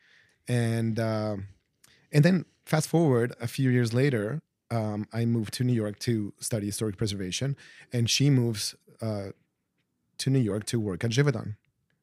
and 0.47 0.99
um, 0.99 1.47
and 2.11 2.23
then 2.23 2.45
fast 2.65 2.89
forward 2.89 3.33
a 3.41 3.47
few 3.47 3.69
years 3.69 3.93
later, 3.93 4.41
um, 4.69 5.07
I 5.13 5.25
moved 5.25 5.53
to 5.55 5.63
New 5.63 5.73
York 5.73 5.99
to 5.99 6.33
study 6.39 6.65
historic 6.67 6.97
preservation, 6.97 7.55
and 7.91 8.09
she 8.09 8.29
moves 8.29 8.75
uh, 9.01 9.29
to 10.19 10.29
New 10.29 10.39
York 10.39 10.65
to 10.65 10.79
work 10.79 11.03
at 11.03 11.11
Givaudan. 11.11 11.55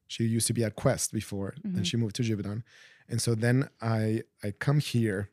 She 0.07 0.25
used 0.25 0.47
to 0.47 0.53
be 0.53 0.63
at 0.63 0.75
Quest 0.75 1.13
before, 1.13 1.53
Mhm. 1.63 1.77
and 1.77 1.87
she 1.87 1.97
moved 1.97 2.15
to 2.17 2.23
Givaudan. 2.23 2.63
And 3.07 3.21
so 3.21 3.35
then 3.35 3.69
I 3.81 4.23
I 4.43 4.51
come 4.51 4.79
here, 4.79 5.29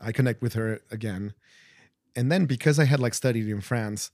I 0.00 0.12
connect 0.12 0.42
with 0.42 0.54
her 0.54 0.80
again, 0.90 1.32
and 2.16 2.30
then 2.30 2.44
because 2.46 2.78
I 2.78 2.84
had 2.84 3.00
like 3.00 3.14
studied 3.14 3.48
in 3.48 3.60
France, 3.60 4.10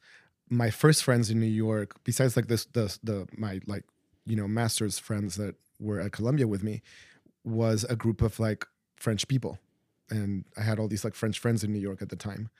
my 0.50 0.70
first 0.70 1.02
friends 1.04 1.30
in 1.30 1.40
New 1.40 1.46
York, 1.46 1.96
besides 2.04 2.37
like 2.37 2.48
this 2.48 2.66
the 2.66 2.96
the 3.02 3.26
my 3.37 3.61
like 3.66 3.85
you 4.26 4.37
know 4.37 4.48
master's 4.48 4.98
friends 4.98 5.37
that 5.37 5.54
were 5.80 6.00
at 6.00 6.12
Columbia 6.12 6.46
with 6.46 6.62
me, 6.62 6.83
was 7.44 7.85
a 7.85 7.96
group 7.96 8.22
of 8.22 8.38
like 8.38 8.66
French 8.96 9.26
people, 9.28 9.59
and 10.11 10.44
I 10.57 10.62
had 10.62 10.78
all 10.78 10.88
these 10.88 11.04
like 11.04 11.14
French 11.14 11.38
friends 11.38 11.64
in 11.64 11.72
New 11.72 11.80
York 11.80 12.02
at 12.02 12.09
the 12.09 12.16
time, 12.16 12.50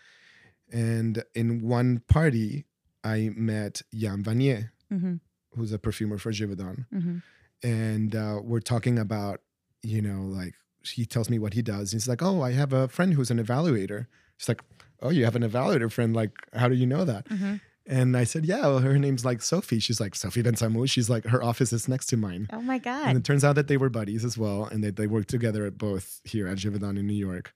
and 0.73 1.23
in 1.35 1.61
one 1.61 2.03
party 2.09 2.67
I 3.03 3.31
met 3.37 3.83
Yann 3.93 4.23
Vasnier, 4.23 4.71
hmm 4.89 5.15
who's 5.57 5.73
a 5.73 5.79
perfumer 5.79 6.19
for 6.19 6.33
Givaudan 6.33 6.87
hmm 6.91 7.19
and 7.63 8.15
uh, 8.17 8.41
we're 8.43 8.61
talking 8.61 8.99
about 8.99 9.41
you 9.83 10.03
know 10.03 10.23
like 10.23 10.55
he 10.83 11.07
tells 11.07 11.31
me 11.31 11.39
what 11.39 11.55
he 11.55 11.63
does. 11.63 11.93
He's 11.93 12.09
like 12.09 12.23
oh 12.23 12.43
i 12.43 12.53
have 12.53 12.73
a 12.73 12.89
friend 12.89 13.15
who's 13.15 13.31
an 13.31 13.39
evaluator. 13.43 14.07
She's 14.37 14.49
like 14.49 14.63
oh 15.01 15.11
you 15.11 15.25
have 15.25 15.37
an 15.37 15.43
evaluator 15.43 15.91
friend? 15.91 16.15
Like 16.15 16.33
how 16.55 16.69
do 16.69 16.75
you 16.75 16.87
know 16.87 17.05
that? 17.05 17.29
Hmm 17.29 17.55
and 17.87 18.17
i 18.17 18.25
said 18.25 18.45
yeah 18.47 18.61
well, 18.63 18.79
her 18.79 18.99
name's 18.99 19.25
like 19.25 19.43
sophie 19.43 19.79
she's 19.79 20.01
like 20.01 20.15
sophie 20.15 20.43
bensamou 20.43 20.89
she's 20.89 21.11
like 21.11 21.25
her 21.27 21.43
office 21.43 21.73
is 21.73 21.87
next 21.89 22.07
to 22.07 22.17
mine 22.17 22.49
Oh 22.53 22.61
my 22.63 22.79
God. 22.79 23.07
and 23.09 23.19
it 23.19 23.25
turns 23.25 23.45
out 23.45 23.55
that 23.57 23.69
they 23.69 23.77
were 23.77 23.91
buddies 23.91 24.25
as 24.25 24.39
well 24.39 24.65
and 24.65 24.83
they, 24.83 24.91
they 24.91 25.07
worked 25.07 25.29
together 25.29 25.67
at 25.67 25.77
both 25.79 26.21
here 26.25 26.47
at 26.49 26.59
Givaudan 26.59 26.99
in 26.99 27.07
new 27.07 27.13
york 27.15 27.53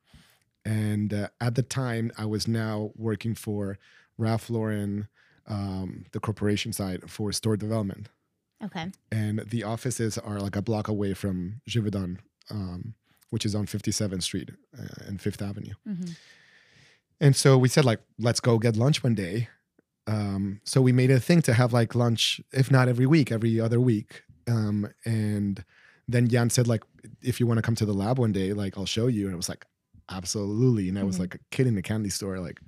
and 0.64 1.14
uh, 1.14 1.28
at 1.40 1.54
the 1.54 1.62
time 1.62 2.12
i 2.18 2.24
was 2.24 2.46
now 2.48 2.90
working 2.94 3.34
for 3.34 3.78
ralph 4.18 4.50
lauren 4.50 5.08
um, 5.46 6.04
the 6.12 6.20
corporation 6.20 6.72
side 6.74 7.08
for 7.10 7.32
store 7.32 7.56
development 7.56 8.08
Okay. 8.62 8.90
and 9.12 9.38
the 9.48 9.62
offices 9.62 10.18
are 10.18 10.40
like 10.40 10.56
a 10.56 10.62
block 10.62 10.88
away 10.88 11.14
from 11.14 11.60
Givaudan, 11.70 12.18
um, 12.50 12.94
which 13.30 13.46
is 13.46 13.54
on 13.54 13.66
57th 13.66 14.24
Street 14.24 14.50
uh, 14.76 15.06
and 15.06 15.20
Fifth 15.22 15.40
Avenue. 15.40 15.74
hmm 15.86 16.10
And 17.20 17.36
so 17.36 17.56
we 17.56 17.68
said 17.68 17.84
like, 17.84 18.00
let's 18.18 18.40
go 18.40 18.58
get 18.58 18.76
lunch 18.76 19.04
one 19.04 19.14
day. 19.14 19.48
Um, 20.08 20.60
so 20.64 20.80
we 20.80 20.92
made 20.92 21.10
a 21.10 21.20
thing 21.20 21.42
to 21.42 21.52
have 21.52 21.72
like 21.72 21.94
lunch, 21.94 22.40
if 22.52 22.70
not 22.70 22.88
every 22.88 23.06
week, 23.06 23.30
every 23.30 23.60
other 23.60 23.78
week. 23.80 24.22
Um, 24.48 24.88
and 25.04 25.62
then 26.08 26.26
Yann 26.30 26.50
said 26.50 26.66
like, 26.66 26.82
if 27.22 27.38
you 27.38 27.46
want 27.46 27.58
to 27.58 27.62
come 27.62 27.74
to 27.76 27.84
the 27.86 27.92
lab 27.92 28.18
one 28.18 28.32
day, 28.32 28.52
like 28.54 28.78
I'll 28.78 28.86
show 28.86 29.06
you. 29.06 29.26
And 29.26 29.34
I 29.34 29.36
was 29.36 29.48
like, 29.48 29.66
absolutely. 30.08 30.88
And 30.88 30.98
I 30.98 31.02
was 31.02 31.16
Mhm. 31.16 31.20
like 31.20 31.34
a 31.34 31.38
kid 31.50 31.66
in 31.66 31.76
a 31.76 31.82
candy 31.82 32.08
store, 32.08 32.40
like 32.40 32.60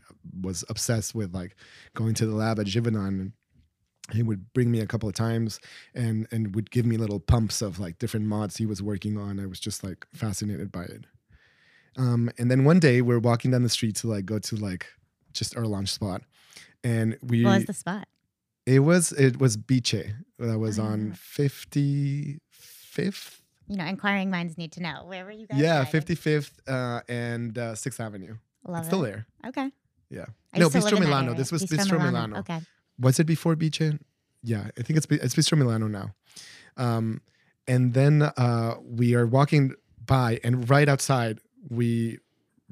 was 0.43 0.65
obsessed 0.69 1.15
with 1.15 1.35
like 1.35 1.57
going 1.95 2.15
to 2.15 2.27
the 2.27 2.35
lab 2.35 2.61
at. 2.61 2.75
And 2.77 3.33
he 4.13 4.23
would 4.23 4.53
bring 4.53 4.71
me 4.71 4.81
a 4.81 4.87
couple 4.87 5.09
of 5.09 5.15
times 5.15 5.61
and 5.95 6.27
and 6.31 6.55
would 6.55 6.71
give 6.71 6.85
me 6.85 6.97
little 6.99 7.21
pumps 7.21 7.63
of 7.63 7.79
like 7.79 7.99
different 7.99 8.27
mods 8.27 8.57
he 8.59 8.67
was 8.67 8.83
working 8.83 9.17
on. 9.17 9.41
I 9.41 9.47
was 9.47 9.61
just 9.61 9.83
like 9.83 10.07
fascinated 10.13 10.71
by 10.71 10.83
it. 10.85 11.07
Um, 11.97 12.31
and 12.39 12.51
then 12.51 12.65
one 12.65 12.81
day 12.81 13.01
we're 13.03 13.19
walking 13.19 13.51
down 13.51 13.63
the 13.63 13.69
street 13.69 13.97
to 13.97 14.09
like 14.09 14.27
go 14.27 14.39
to 14.39 14.57
like 14.57 14.87
just 15.33 15.57
our 15.57 15.65
lunch 15.65 15.89
spot, 15.91 16.23
and 16.85 17.17
we 17.23 17.45
What 17.45 17.59
was 17.59 17.65
the 17.67 17.73
spot? 17.75 18.09
it 18.67 18.81
was 18.81 19.13
it 19.13 19.39
was 19.41 19.57
Bice 19.57 20.05
that 20.39 20.59
was 20.59 20.79
Oh, 20.79 20.85
on 20.85 21.13
fifty 21.13 22.39
fifth. 22.51 23.43
You 23.69 23.77
know, 23.77 23.85
inquiring 23.85 24.31
minds 24.31 24.59
need 24.59 24.73
to 24.73 24.83
know. 24.83 25.05
Where 25.07 25.25
were 25.25 25.31
you 25.31 25.47
guys? 25.47 25.59
Yeah, 25.59 25.85
fifty 25.85 26.15
fifth 26.15 26.61
uh, 26.69 27.01
and 27.09 27.57
uh, 27.57 27.75
Sixth 27.75 28.01
Avenue. 28.01 28.37
Love 28.67 28.79
it's 28.81 28.89
still 28.89 29.01
there. 29.03 29.27
Okay. 29.47 29.71
Yeah. 30.11 30.27
I 30.53 30.59
No, 30.59 30.65
used 30.67 30.73
to 30.73 30.81
live 30.81 30.93
Bistro 30.95 31.01
Milano. 31.01 31.35
This 31.35 31.53
was 31.53 31.65
Bistro 31.65 32.03
Milano. 32.05 32.39
Okay. 32.39 32.61
was 32.99 33.19
it 33.21 33.25
before 33.25 33.55
Bice? 33.57 33.93
Yeah, 34.43 34.69
I 34.79 34.83
think 34.83 34.97
it's 34.97 35.07
it's 35.11 35.35
Bistro 35.35 35.57
Milano 35.59 35.87
now. 35.87 36.15
Um, 36.77 37.21
and 37.69 37.95
then 37.95 38.23
uh, 38.23 38.75
we 38.83 39.15
are 39.15 39.27
walking 39.27 39.75
by, 40.05 40.41
and 40.43 40.69
right 40.69 40.89
outside 40.89 41.39
we 41.69 42.19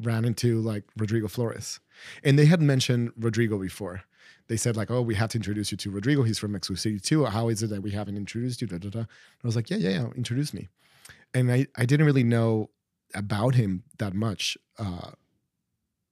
ran 0.03 0.25
into 0.25 0.61
like 0.61 0.85
Rodrigo 0.97 1.29
Flores, 1.29 1.79
and 2.25 2.39
they 2.39 2.47
had 2.47 2.61
mentioned 2.61 3.13
Rodrigo 3.19 3.59
before. 3.59 4.03
They 4.49 4.57
said 4.57 4.77
like, 4.77 4.91
"Oh, 4.91 5.03
we 5.03 5.15
have 5.15 5.31
to 5.31 5.39
introduce 5.39 5.71
you 5.71 5.77
to 5.79 5.91
Rodrigo. 5.91 6.23
He's 6.23 6.39
from 6.39 6.53
Mexico 6.53 6.77
City 6.77 6.99
too. 6.99 7.25
How 7.27 7.49
is 7.49 7.63
it 7.63 7.69
that 7.69 7.83
we 7.83 7.91
haven't 7.91 8.17
introduced 8.17 8.61
you?" 8.61 8.67
Da, 8.67 8.79
da, 8.79 8.89
da. 8.89 9.01
I 9.01 9.47
was 9.47 9.57
like, 9.57 9.71
"Yeah, 9.71 9.77
yeah, 9.77 9.91
yeah, 9.91 10.07
introduce 10.17 10.55
me." 10.55 10.69
And 11.35 11.53
I 11.53 11.67
I 11.77 11.85
didn't 11.85 12.07
really 12.07 12.25
know 12.25 12.71
about 13.15 13.55
him 13.55 13.85
that 13.99 14.15
much, 14.15 14.57
uh, 14.79 15.11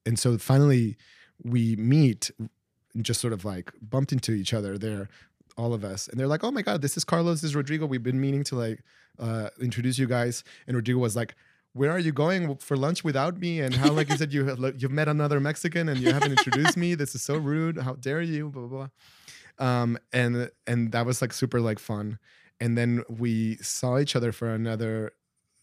and 0.05 0.19
so 0.19 0.37
finally 0.39 0.97
we 1.43 1.77
meet 1.77 2.31
just 3.03 3.21
sort 3.21 3.33
of 3.33 3.45
like 3.45 3.73
bumped 3.81 4.13
into 4.13 4.33
each 4.33 4.55
other 4.55 4.79
there, 4.79 5.09
all 5.57 5.75
of 5.75 5.85
us. 5.85 6.09
And 6.09 6.19
they're 6.19 6.27
like, 6.27 6.45
oh 6.45 6.51
my 6.51 6.63
God, 6.63 6.83
this 6.83 6.97
is 6.97 7.05
Carlos, 7.05 7.41
this 7.41 7.51
is 7.51 7.57
Rodrigo. 7.57 7.87
We've 7.87 8.03
been 8.03 8.21
meaning 8.21 8.45
to 8.45 8.57
like 8.57 8.83
uh, 9.19 9.51
introduce 9.61 9.99
you 9.99 10.07
guys. 10.07 10.45
And 10.67 10.77
Rodrigo 10.77 11.01
was 11.01 11.17
like, 11.17 11.35
where 11.77 11.91
are 11.91 11.99
you 11.99 12.13
going 12.13 12.57
for 12.57 12.77
lunch 12.77 13.05
without 13.05 13.39
me? 13.39 13.61
And 13.61 13.75
how 13.75 13.93
like 13.93 14.11
is 14.11 14.21
it 14.21 14.33
you 14.33 14.47
have 14.47 14.59
you've 14.79 14.91
met 14.91 15.09
another 15.09 15.41
Mexican 15.41 15.89
and 15.89 16.01
you 16.01 16.13
haven't 16.13 16.33
introduced 16.33 16.77
me? 16.77 16.95
This 16.95 17.15
is 17.15 17.23
so 17.23 17.37
rude. 17.37 17.79
How 17.79 17.95
dare 17.95 18.23
you? 18.23 18.49
Blah 18.49 18.67
blah 18.67 18.89
blah. 19.59 19.69
Um, 19.69 19.99
and 20.13 20.51
and 20.67 20.93
that 20.93 21.07
was 21.07 21.21
like 21.21 21.33
super 21.33 21.61
like 21.61 21.79
fun. 21.79 22.19
And 22.61 22.77
then 22.77 23.03
we 23.09 23.57
saw 23.57 23.99
each 23.99 24.17
other 24.17 24.33
for 24.33 24.53
another 24.53 25.13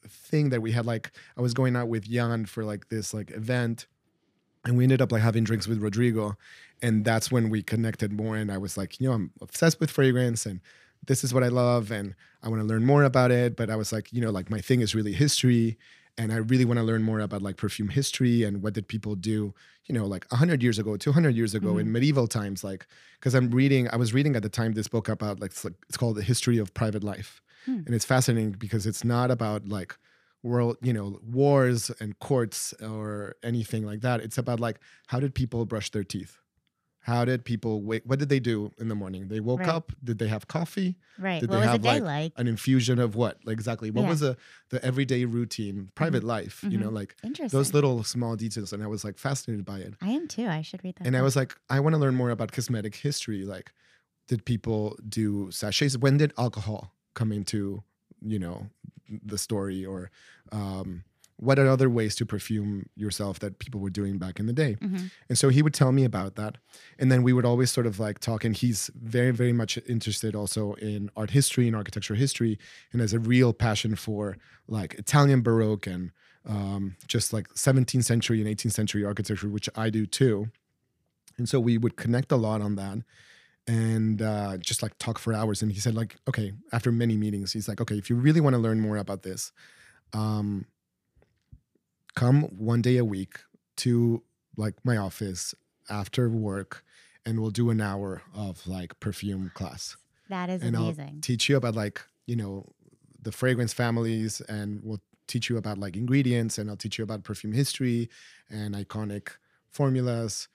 thing 0.08 0.50
that 0.50 0.62
we 0.62 0.72
had 0.72 0.86
like 0.86 1.12
I 1.38 1.42
was 1.42 1.54
going 1.54 1.76
out 1.76 1.88
with 1.88 2.08
Yann 2.08 2.46
for 2.46 2.64
like 2.64 2.90
this 2.90 3.14
like 3.14 3.32
event 3.32 3.88
and 4.66 4.78
we 4.78 4.84
ended 4.84 5.02
up 5.02 5.12
like 5.12 5.22
having 5.22 5.44
drinks 5.44 5.68
with 5.68 5.82
Rodrigo, 5.82 6.38
and 6.82 7.04
that's 7.04 7.32
when 7.32 7.50
we 7.50 7.62
connected 7.62 8.14
more. 8.14 8.38
And 8.38 8.52
I 8.52 8.58
was 8.58 8.78
like, 8.78 9.00
you 9.00 9.08
know, 9.08 9.14
I'm 9.14 9.32
obsessed 9.42 9.80
with 9.80 9.92
fragrance, 9.92 10.46
and 10.46 10.62
this 11.06 11.24
is 11.24 11.34
what 11.34 11.44
I 11.44 11.50
love, 11.50 11.92
and 11.92 12.16
I 12.42 12.50
want 12.50 12.62
to 12.62 12.68
learn 12.68 12.86
more 12.86 13.04
about 13.04 13.32
it. 13.32 13.56
But 13.56 13.70
I 13.70 13.76
was 13.76 13.92
like, 13.92 14.14
you 14.14 14.22
know, 14.22 14.32
like 14.32 14.50
my 14.50 14.62
thing 14.62 14.82
is 14.82 14.96
really 14.96 15.14
history, 15.14 15.78
and 16.18 16.32
I 16.32 16.38
really 16.38 16.66
want 16.66 16.78
to 16.80 16.84
learn 16.84 17.04
more 17.04 17.20
about 17.20 17.42
like 17.42 17.58
perfume 17.58 17.90
history 17.90 18.44
and 18.44 18.62
what 18.62 18.74
did 18.74 18.88
people 18.88 19.16
do, 19.16 19.54
you 19.86 19.96
know, 19.96 20.06
like 20.06 20.26
100 20.32 20.62
years 20.62 20.78
ago, 20.80 20.96
200 20.98 21.36
years 21.36 21.56
ago 21.56 21.78
in 21.78 21.92
medieval 21.92 22.28
times, 22.28 22.64
like 22.64 22.86
because 23.20 23.34
I'm 23.34 23.50
reading, 23.52 23.88
I 23.92 23.96
was 23.96 24.14
reading 24.14 24.36
at 24.36 24.44
the 24.44 24.50
time 24.50 24.74
this 24.74 24.88
book 24.88 25.10
about 25.10 25.40
like 25.40 25.52
it's, 25.52 25.64
like, 25.66 25.74
it's 25.90 25.98
called 25.98 26.16
the 26.18 26.22
history 26.24 26.58
of 26.58 26.74
private 26.74 27.04
life, 27.04 27.42
Hmm. 27.66 27.82
and 27.86 27.96
it's 27.96 28.04
fascinating 28.06 28.52
because 28.52 28.86
it's 28.86 29.04
not 29.06 29.32
about 29.32 29.70
like 29.70 29.96
world 30.44 30.76
you 30.82 30.92
know 30.92 31.20
wars 31.26 31.90
and 32.02 32.20
courts 32.20 32.74
or 32.82 33.36
anything 33.44 33.86
like 33.86 34.02
that. 34.02 34.20
It's 34.20 34.38
about 34.38 34.60
like 34.60 34.80
how 35.08 35.20
did 35.22 35.34
people 35.34 35.66
brush 35.66 35.90
their 35.92 36.04
teeth 36.04 36.38
how 37.04 37.24
did 37.26 37.44
people 37.46 37.82
wake 37.84 38.02
what 38.06 38.18
did 38.20 38.30
they 38.30 38.40
do 38.40 38.72
in 38.80 38.88
the 38.88 38.96
morning 38.96 39.28
they 39.28 39.40
woke 39.40 39.60
Right. 39.60 39.70
up 39.78 39.92
did 40.04 40.18
they 40.20 40.28
have 40.30 40.48
coffee 40.48 40.96
Right. 41.20 41.42
Did 41.42 41.50
what 41.50 41.58
they 41.62 41.68
have, 41.68 41.82
day 41.82 42.00
like, 42.00 42.04
like? 42.04 42.34
an 42.38 42.48
infusion 42.48 42.98
of 43.00 43.16
what 43.16 43.38
like 43.46 43.54
exactly 43.54 43.92
what 43.92 44.04
Yeah. 44.04 44.10
was 44.10 44.20
the 44.22 44.38
the 44.70 44.84
everyday 44.84 45.26
routine 45.26 45.90
private 45.96 46.24
life 46.24 46.64
you 46.70 46.78
know 46.78 46.90
like 46.90 47.16
Interesting. 47.24 47.58
those 47.58 47.74
little 47.74 48.04
small 48.04 48.36
details 48.36 48.74
and 48.74 48.82
i 48.82 48.88
was 48.88 49.04
like 49.04 49.18
fascinated 49.18 49.66
by 49.66 49.80
it 49.80 49.94
I 50.02 50.10
am 50.18 50.28
too. 50.28 50.48
I 50.48 50.62
should 50.62 50.84
read 50.84 50.96
that. 50.98 51.06
and 51.08 51.16
i 51.18 51.22
was 51.22 51.36
like 51.36 51.52
i 51.70 51.80
want 51.80 51.94
to 51.96 52.00
learn 52.04 52.16
more 52.16 52.32
about 52.32 52.52
cosmetic 52.52 52.96
history 52.96 53.44
like 53.56 53.72
did 54.30 54.46
people 54.46 54.98
do 55.08 55.52
sachets 55.52 55.98
when 55.98 56.16
did 56.18 56.32
alcohol 56.38 56.94
come 57.14 57.32
into 57.32 57.84
you 58.22 58.40
know 58.40 58.68
the 59.32 59.38
story 59.38 59.86
or 59.86 60.10
um 60.52 61.04
what 61.38 61.58
are 61.60 61.68
other 61.68 61.90
ways 61.90 62.16
to 62.16 62.26
perfume 62.26 62.88
yourself 62.96 63.40
that 63.40 63.60
people 63.60 63.80
were 63.82 63.90
doing 63.90 64.18
back 64.18 64.40
in 64.40 64.46
the 64.46 64.54
day? 64.54 64.78
Mhm. 64.82 65.12
and 65.30 65.38
so 65.38 65.50
he 65.50 65.62
would 65.62 65.74
tell 65.74 65.92
me 65.92 66.04
about 66.06 66.36
that. 66.36 66.58
And 67.00 67.12
then 67.12 67.24
we 67.24 67.34
would 67.34 67.46
always 67.46 67.72
sort 67.72 67.88
of 67.88 68.00
like 68.00 68.20
talk 68.20 68.44
and 68.46 68.56
he's 68.56 68.90
very 68.96 69.32
very 69.32 69.54
much 69.54 69.78
interested 69.88 70.36
also 70.36 70.74
in 70.76 71.10
art 71.16 71.32
history 71.32 71.68
and 71.68 71.76
architecture 71.76 72.16
history 72.16 72.58
and 72.92 73.02
has 73.02 73.14
a 73.14 73.20
real 73.20 73.52
passion 73.54 73.96
for 73.96 74.38
like 74.68 74.94
italian 74.96 75.42
baroque 75.42 75.88
and 75.88 76.12
um, 76.46 76.96
just 77.08 77.32
like 77.34 77.48
17th 77.56 78.04
century 78.04 78.40
and 78.42 78.50
18th 78.50 78.74
century 78.74 79.04
architecture 79.06 79.50
which 79.50 79.70
i 79.76 79.90
do 79.90 80.06
too. 80.06 80.50
And 81.38 81.50
so 81.50 81.60
we 81.60 81.78
would 81.80 81.96
connect 81.96 82.32
a 82.32 82.36
lot 82.36 82.62
on 82.62 82.76
that 82.76 83.00
and 83.66 84.22
uh, 84.22 84.58
just 84.58 84.84
like 84.84 84.98
talk 85.00 85.18
for 85.18 85.34
hours. 85.34 85.62
And 85.64 85.72
he 85.72 85.80
said 85.80 85.96
like 85.96 86.16
okay 86.28 86.54
after 86.72 86.92
many 86.92 87.18
meetings 87.18 87.54
he's 87.54 87.68
like 87.68 87.82
okay 87.82 87.98
if 87.98 88.10
you 88.10 88.16
really 88.18 88.42
want 88.42 88.54
to 88.56 88.60
learn 88.60 88.80
more 88.80 88.98
about 88.98 89.24
this 89.24 89.52
um, 90.14 90.66
come 92.16 92.44
one 92.44 92.82
day 92.82 92.98
a 92.98 93.06
week 93.06 93.40
to 93.78 94.24
like 94.56 94.76
my 94.84 94.98
office 94.98 95.56
after 95.90 96.30
work 96.30 96.84
and 97.26 97.40
we'll 97.40 97.52
do 97.52 97.70
an 97.70 97.82
hour 97.82 98.22
of 98.36 98.66
like 98.68 99.00
perfume 99.00 99.52
class 99.54 99.98
that 100.30 100.50
is 100.50 100.62
and 100.62 100.76
I'll 100.76 100.86
amazing. 100.86 101.20
teach 101.22 101.50
you 101.50 101.58
about 101.58 101.76
like 101.76 102.02
you 102.26 102.36
know, 102.36 102.72
the 103.22 103.32
fragrance 103.32 103.74
families, 103.74 104.42
and 104.42 104.82
we'll 104.84 105.02
teach 105.28 105.50
you 105.50 105.58
about 105.58 105.78
like 105.78 105.96
ingredients, 105.96 106.58
and 106.58 106.70
I'll 106.70 106.78
teach 106.78 106.98
you 106.98 107.04
about 107.04 107.24
perfume 107.24 107.54
history 107.54 108.10
and 108.50 108.76
iconic 108.76 109.30
formulas. 109.70 110.48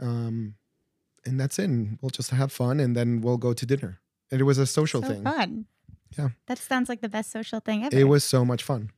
Um, 0.00 0.54
and 1.24 1.38
that's 1.38 1.58
it. 1.58 1.64
And 1.64 1.98
we'll 2.00 2.10
just 2.10 2.30
have 2.30 2.52
fun, 2.52 2.80
and 2.80 2.96
then 2.96 3.20
we'll 3.20 3.38
go 3.38 3.52
to 3.52 3.66
dinner. 3.66 4.00
And 4.30 4.40
it 4.40 4.44
was 4.44 4.58
a 4.58 4.66
social 4.66 5.02
so 5.02 5.08
thing. 5.08 5.24
fun. 5.24 5.66
Yeah. 6.18 6.30
That 6.46 6.58
sounds 6.58 6.88
like 6.88 7.00
the 7.00 7.08
best 7.08 7.30
social 7.30 7.60
thing 7.60 7.84
ever. 7.84 7.96
It 7.96 8.04
was 8.04 8.24
so 8.24 8.44
much 8.44 8.62
fun. 8.62 8.90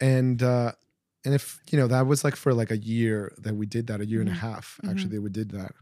And 0.00 0.42
uh 0.42 0.72
and 1.24 1.34
if 1.34 1.60
you 1.70 1.78
know 1.78 1.86
that 1.88 2.06
was 2.06 2.24
like 2.24 2.36
for 2.36 2.54
like 2.54 2.70
a 2.70 2.78
year 2.78 3.32
that 3.38 3.54
we 3.56 3.66
did 3.66 3.86
that, 3.88 4.00
a 4.00 4.06
year 4.06 4.20
and 4.20 4.28
a 4.30 4.32
Mhm. 4.32 4.44
half 4.46 4.80
Mhm. 4.82 5.10
actually 5.10 5.18
we 5.18 5.30
did 5.30 5.50
that. 5.52 5.72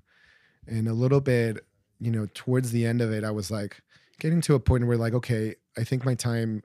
And 0.67 0.89
a 0.89 0.95
little 0.95 1.21
bit, 1.21 1.67
you 1.99 2.11
know, 2.11 2.27
towards 2.35 2.71
the 2.73 2.87
end 2.87 3.01
of 3.01 3.13
it, 3.13 3.25
I 3.25 3.31
was 3.31 3.51
like 3.51 3.83
getting 4.21 4.41
to 4.43 4.55
a 4.55 4.61
point 4.61 4.87
where 4.87 4.97
like, 4.97 5.15
okay, 5.15 5.57
I 5.77 5.85
think 5.85 6.05
my 6.05 6.15
time 6.15 6.63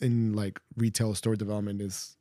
in 0.00 0.34
like 0.34 0.60
retail 0.76 1.14
store 1.14 1.36
development 1.36 1.82
is 1.82 2.16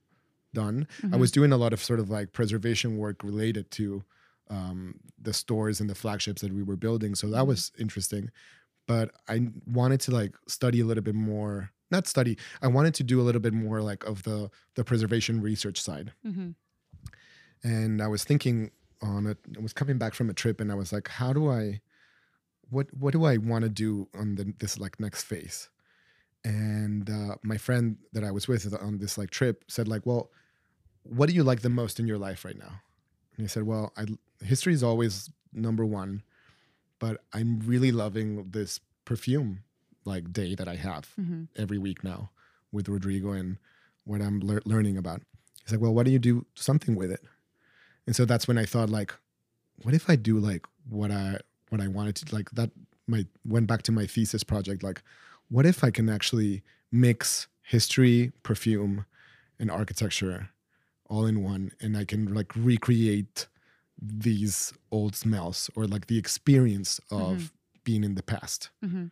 done. 0.54 0.88
I 1.12 1.18
Mhm. 1.18 1.18
was 1.18 1.32
doing 1.32 1.52
a 1.52 1.58
lot 1.58 1.74
of 1.74 1.84
sort 1.84 2.00
of 2.00 2.10
like 2.10 2.34
preservation 2.34 2.98
work 2.98 3.24
related 3.24 3.72
to 3.72 4.04
um, 4.50 5.00
the 5.20 5.34
stores 5.34 5.82
and 5.82 5.90
the 5.90 5.96
flagships 5.96 6.42
that 6.42 6.54
we 6.54 6.64
were 6.64 6.78
building. 6.78 7.16
So 7.16 7.30
that 7.32 7.48
Mhm. 7.48 7.48
was 7.48 7.72
interesting. 7.80 8.30
But 8.88 9.12
I 9.30 9.50
wanted 9.68 10.02
to 10.02 10.12
like 10.12 10.36
study 10.48 10.82
a 10.82 10.86
little 10.86 11.04
bit 11.04 11.16
more, 11.16 11.72
not 11.94 12.08
study, 12.08 12.38
I 12.62 12.68
wanted 12.68 12.94
to 12.96 13.04
do 13.04 13.22
a 13.22 13.24
little 13.28 13.42
bit 13.48 13.54
more 13.54 13.82
like 13.82 14.04
of 14.12 14.24
the 14.24 14.50
the 14.76 14.84
preservation 14.84 15.42
research 15.42 15.80
side. 15.82 16.12
Mhm. 16.26 16.56
And 17.64 18.02
I 18.02 18.08
was 18.08 18.24
thinking 18.26 18.72
on 19.02 19.26
it, 19.28 19.38
I 19.58 19.62
was 19.62 19.74
coming 19.74 19.98
back 19.98 20.14
from 20.14 20.30
a 20.30 20.34
trip 20.34 20.60
and 20.62 20.72
I 20.72 20.76
was 20.76 20.92
like, 20.92 21.08
how 21.08 21.32
do 21.34 21.50
I 21.50 21.82
what 22.70 22.88
what 23.02 23.14
do 23.14 23.24
I 23.26 23.38
want 23.38 23.64
to 23.64 23.70
do 23.70 24.08
on 24.22 24.36
the, 24.36 24.54
this 24.60 24.78
like 24.80 25.00
next 25.00 25.24
phase? 25.24 25.70
And 26.46 27.10
uh, 27.10 27.36
my 27.44 27.58
friend 27.58 27.98
that 28.14 28.24
I 28.24 28.32
was 28.32 28.48
with 28.48 28.62
on 28.74 28.98
this 28.98 29.18
like 29.18 29.30
trip 29.30 29.64
said 29.68 29.88
like, 29.88 30.06
well, 30.06 30.30
what 31.04 31.30
do 31.30 31.36
you 31.36 31.44
like 31.44 31.62
the 31.62 31.70
most 31.70 32.00
in 32.00 32.08
your 32.08 32.18
life 32.18 32.44
right 32.44 32.58
now? 32.58 32.82
And 33.38 33.46
he 33.46 33.48
said, 33.48 33.64
well, 33.64 33.94
I, 33.98 34.06
history 34.44 34.74
is 34.74 34.84
always 34.84 35.30
number 35.54 35.86
one, 35.86 36.24
but 37.00 37.24
I'm 37.34 37.60
really 37.62 37.92
loving 37.92 38.50
this 38.52 38.80
perfume 39.06 39.64
like 40.06 40.32
day 40.34 40.56
that 40.56 40.68
I 40.68 40.76
have 40.76 41.10
Mhm. 41.20 41.48
every 41.56 41.78
week 41.78 42.04
now 42.04 42.32
with 42.72 42.90
Rodrigo 42.90 43.32
and 43.32 43.58
what 44.04 44.22
I'm 44.22 44.40
lear- 44.40 44.62
learning 44.66 44.98
about. 44.98 45.22
He's 45.64 45.72
like, 45.72 45.82
well, 45.82 45.94
why 45.94 46.04
don't 46.04 46.14
you 46.14 46.20
do 46.20 46.46
something 46.56 46.96
with 46.96 47.12
it? 47.12 47.24
And 48.06 48.16
so 48.16 48.26
that's 48.26 48.48
when 48.48 48.58
I 48.58 48.66
thought 48.66 48.90
like, 48.90 49.14
what 49.84 49.94
if 49.94 50.10
I 50.10 50.16
do 50.16 50.38
like 50.40 50.66
what 50.90 51.12
I 51.12 51.40
what 51.70 51.82
I 51.82 51.88
wanted 51.88 52.16
to 52.18 52.36
like 52.36 52.52
that 52.52 52.72
my 53.08 53.26
went 53.46 53.68
back 53.68 53.82
to 53.84 53.92
my 53.92 54.06
thesis 54.06 54.44
project 54.44 54.84
like 54.84 55.02
what 55.50 55.66
if 55.66 55.84
I 55.84 55.90
can 55.92 56.10
actually 56.10 56.62
mix 56.92 57.48
history, 57.64 58.32
perfume, 58.44 59.06
and 59.60 59.72
architecture 59.72 60.50
all 61.10 61.26
in 61.26 61.42
one 61.44 61.72
and 61.82 61.96
I 61.98 62.06
can 62.06 62.34
like 62.34 62.52
recreate 62.56 63.48
these 64.02 64.74
old 64.92 65.16
smells 65.16 65.70
or 65.76 65.86
like 65.88 66.08
the 66.08 66.18
experience 66.18 67.00
of 67.10 67.54
being 67.84 68.04
in 68.04 68.16
the 68.16 68.24
past. 68.24 68.70
Mhm. 68.84 69.12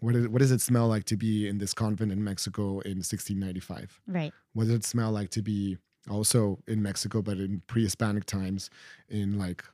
What, 0.00 0.14
is, 0.14 0.28
what 0.28 0.38
does 0.40 0.50
it 0.52 0.60
smell 0.60 0.86
like 0.88 1.04
to 1.04 1.16
be 1.16 1.48
in 1.48 1.58
this 1.58 1.74
convent 1.74 2.12
in 2.12 2.22
Mexico 2.22 2.80
in 2.80 2.98
1695? 2.98 4.00
Right. 4.06 4.32
What 4.52 4.64
does 4.66 4.74
it 4.74 4.84
smell 4.84 5.10
like 5.10 5.30
to 5.30 5.42
be 5.42 5.78
also 6.08 6.58
in 6.66 6.82
Mexico, 6.82 7.20
but 7.22 7.38
in 7.38 7.62
pre-Hispanic 7.66 8.24
times, 8.24 8.70
in 9.08 9.38
like 9.38 9.64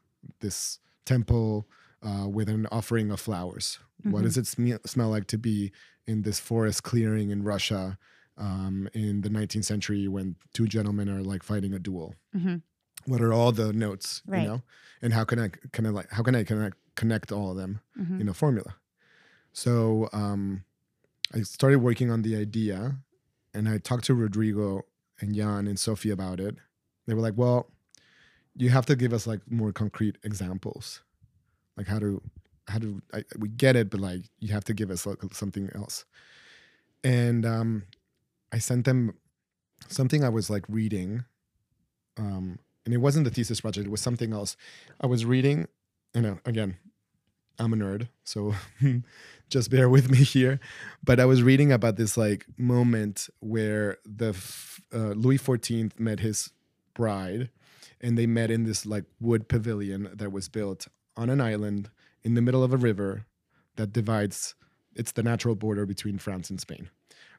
this 0.41 0.79
temple 1.05 1.67
uh, 2.03 2.27
with 2.29 2.49
an 2.49 2.67
offering 2.73 3.11
of 3.11 3.21
flowers? 3.21 3.79
What 4.03 4.21
Mhm. 4.21 4.25
does 4.25 4.37
it 4.39 4.45
sme- 4.45 4.87
smell 4.89 5.11
like 5.11 5.27
to 5.29 5.39
be 5.39 5.73
in 6.07 6.23
this 6.23 6.39
forest 6.41 6.83
clearing 6.83 7.31
in 7.31 7.43
Russia 7.43 7.99
um, 8.37 8.89
in 8.95 9.21
the 9.21 9.29
19th 9.31 9.65
century 9.65 10.09
when 10.09 10.35
two 10.53 10.67
gentlemen 10.67 11.09
are 11.09 11.23
like 11.23 11.43
fighting 11.43 11.73
a 11.73 11.79
duel? 11.79 12.15
Mhm. 12.37 12.63
What 13.07 13.21
are 13.21 13.33
all 13.33 13.53
the 13.53 13.73
notes, 13.73 14.23
Right. 14.27 14.43
you 14.43 14.49
know? 14.49 14.63
And 15.03 15.13
how 15.13 15.25
can 15.25 15.39
I 15.39 15.49
can 15.73 15.87
I 15.87 15.91
like 15.91 16.11
how 16.11 16.23
can 16.23 16.35
I 16.35 16.45
connect 16.45 16.77
connect 16.97 17.31
all 17.33 17.51
of 17.53 17.57
them? 17.57 17.81
Mhm. 17.99 18.21
in 18.21 18.29
a 18.29 18.35
formula. 18.35 18.77
So 19.55 20.09
um, 20.13 20.65
I 21.33 21.43
started 21.43 21.79
working 21.79 22.11
on 22.11 22.23
the 22.23 22.37
idea, 22.37 22.97
and 23.55 23.69
I 23.69 23.79
talked 23.79 24.05
to 24.07 24.15
Rodrigo 24.15 24.83
and 25.21 25.35
Yann 25.35 25.69
and 25.69 25.79
Sophie 25.79 26.11
about 26.11 26.41
it. 26.41 26.57
They 27.07 27.15
were 27.15 27.21
like, 27.23 27.37
"Well, 27.37 27.71
you 28.57 28.71
have 28.71 28.85
to 28.87 28.97
give 28.97 29.13
us 29.13 29.29
like 29.29 29.41
more 29.49 29.73
concrete 29.73 30.19
examples, 30.25 31.03
like 31.77 31.87
how 31.87 32.01
to 32.01 32.21
how 32.67 32.81
to 32.81 33.01
I, 33.15 33.23
we 33.39 33.49
get 33.49 33.77
it, 33.77 33.91
but 33.91 34.01
like 34.01 34.23
you 34.41 34.53
have 34.53 34.65
to 34.65 34.75
give 34.75 34.91
us 34.91 35.07
like, 35.07 35.19
something 35.33 35.71
else." 35.73 36.05
And 37.05 37.47
um, 37.47 37.85
I 38.53 38.59
sent 38.59 38.87
them 38.87 39.15
something 39.87 40.25
I 40.25 40.31
was 40.31 40.51
like 40.51 40.65
reading, 40.69 41.25
um, 42.19 42.59
and 42.85 42.93
it 42.93 42.99
wasn't 42.99 43.25
the 43.25 43.31
thesis 43.31 43.61
project; 43.61 43.87
it 43.87 43.91
was 43.91 44.01
something 44.01 44.33
else. 44.33 44.57
I 45.01 45.07
was 45.07 45.25
reading, 45.25 45.69
you 46.13 46.23
know, 46.23 46.39
again, 46.45 46.77
I'm 47.59 47.73
a 47.73 47.77
nerd, 47.77 48.09
so 48.25 48.55
just 49.55 49.71
bear 49.71 49.89
with 49.89 50.11
me 50.11 50.19
here. 50.37 50.59
But 51.03 51.21
I 51.21 51.25
was 51.27 51.43
reading 51.43 51.71
about 51.73 51.97
this 51.97 52.17
like 52.17 52.45
moment 52.59 53.29
where 53.41 53.99
the 54.05 54.31
uh, 54.93 55.13
Louis 55.23 55.39
XIV 55.39 55.99
met 55.99 56.19
his 56.21 56.51
bride, 56.95 57.51
and 58.01 58.19
they 58.19 58.27
met 58.27 58.51
in 58.51 58.65
this 58.65 58.85
like 58.85 59.05
wood 59.21 59.49
pavilion 59.49 60.11
that 60.13 60.31
was 60.33 60.49
built 60.49 60.89
on 61.17 61.31
an 61.31 61.41
island 61.41 61.91
in 62.25 62.35
the 62.35 62.43
middle 62.43 62.65
of 62.65 62.73
a 62.73 62.77
river 62.77 63.27
that 63.77 63.93
divides. 63.93 64.55
It's 64.97 65.13
the 65.13 65.23
natural 65.25 65.55
border 65.57 65.87
between 65.87 66.19
France 66.19 66.51
and 66.51 66.61
Spain. 66.61 66.89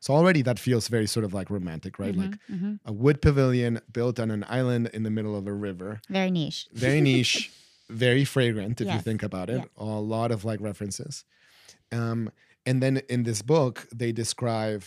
So 0.01 0.13
already 0.13 0.41
that 0.43 0.59
feels 0.59 0.87
very 0.89 1.07
sort 1.07 1.23
of 1.25 1.33
like 1.33 1.49
romantic, 1.49 1.99
right? 1.99 2.15
Like 2.15 2.35
Mhm. 2.49 2.59
Mhm. 2.61 2.79
a 2.85 2.93
wood 2.93 3.21
pavilion 3.21 3.79
built 3.91 4.19
on 4.19 4.29
an 4.31 4.43
island 4.59 4.89
in 4.93 5.03
the 5.03 5.09
middle 5.17 5.35
of 5.37 5.47
a 5.47 5.53
river 5.53 6.01
very 6.09 6.31
niche. 6.31 6.67
very 6.73 7.01
niche, 7.01 7.51
very 7.89 8.25
fragrant 8.25 8.81
if 8.81 8.87
you 8.93 8.99
think 9.09 9.23
about 9.23 9.49
it. 9.49 9.59
Yeah. 9.61 9.95
A 9.97 10.01
lot 10.15 10.31
of 10.35 10.43
like 10.49 10.59
references. 10.71 11.23
Um, 11.91 12.31
and 12.65 12.81
then 12.81 13.01
in 13.09 13.23
this 13.23 13.41
book, 13.41 13.87
they 13.93 14.11
describe 14.11 14.83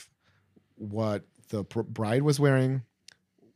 what 0.77 1.25
the 1.49 1.65
bride 1.65 2.23
was 2.23 2.41
wearing, 2.41 2.83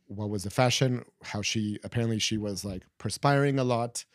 what 0.07 0.29
was 0.29 0.43
the 0.43 0.49
fashion, 0.49 1.03
how 1.23 1.41
she 1.41 1.79
apparently 1.83 2.19
she 2.19 2.37
was 2.37 2.63
like 2.63 2.83
perspiring 2.97 3.59
a 3.59 3.63
lot 3.63 4.05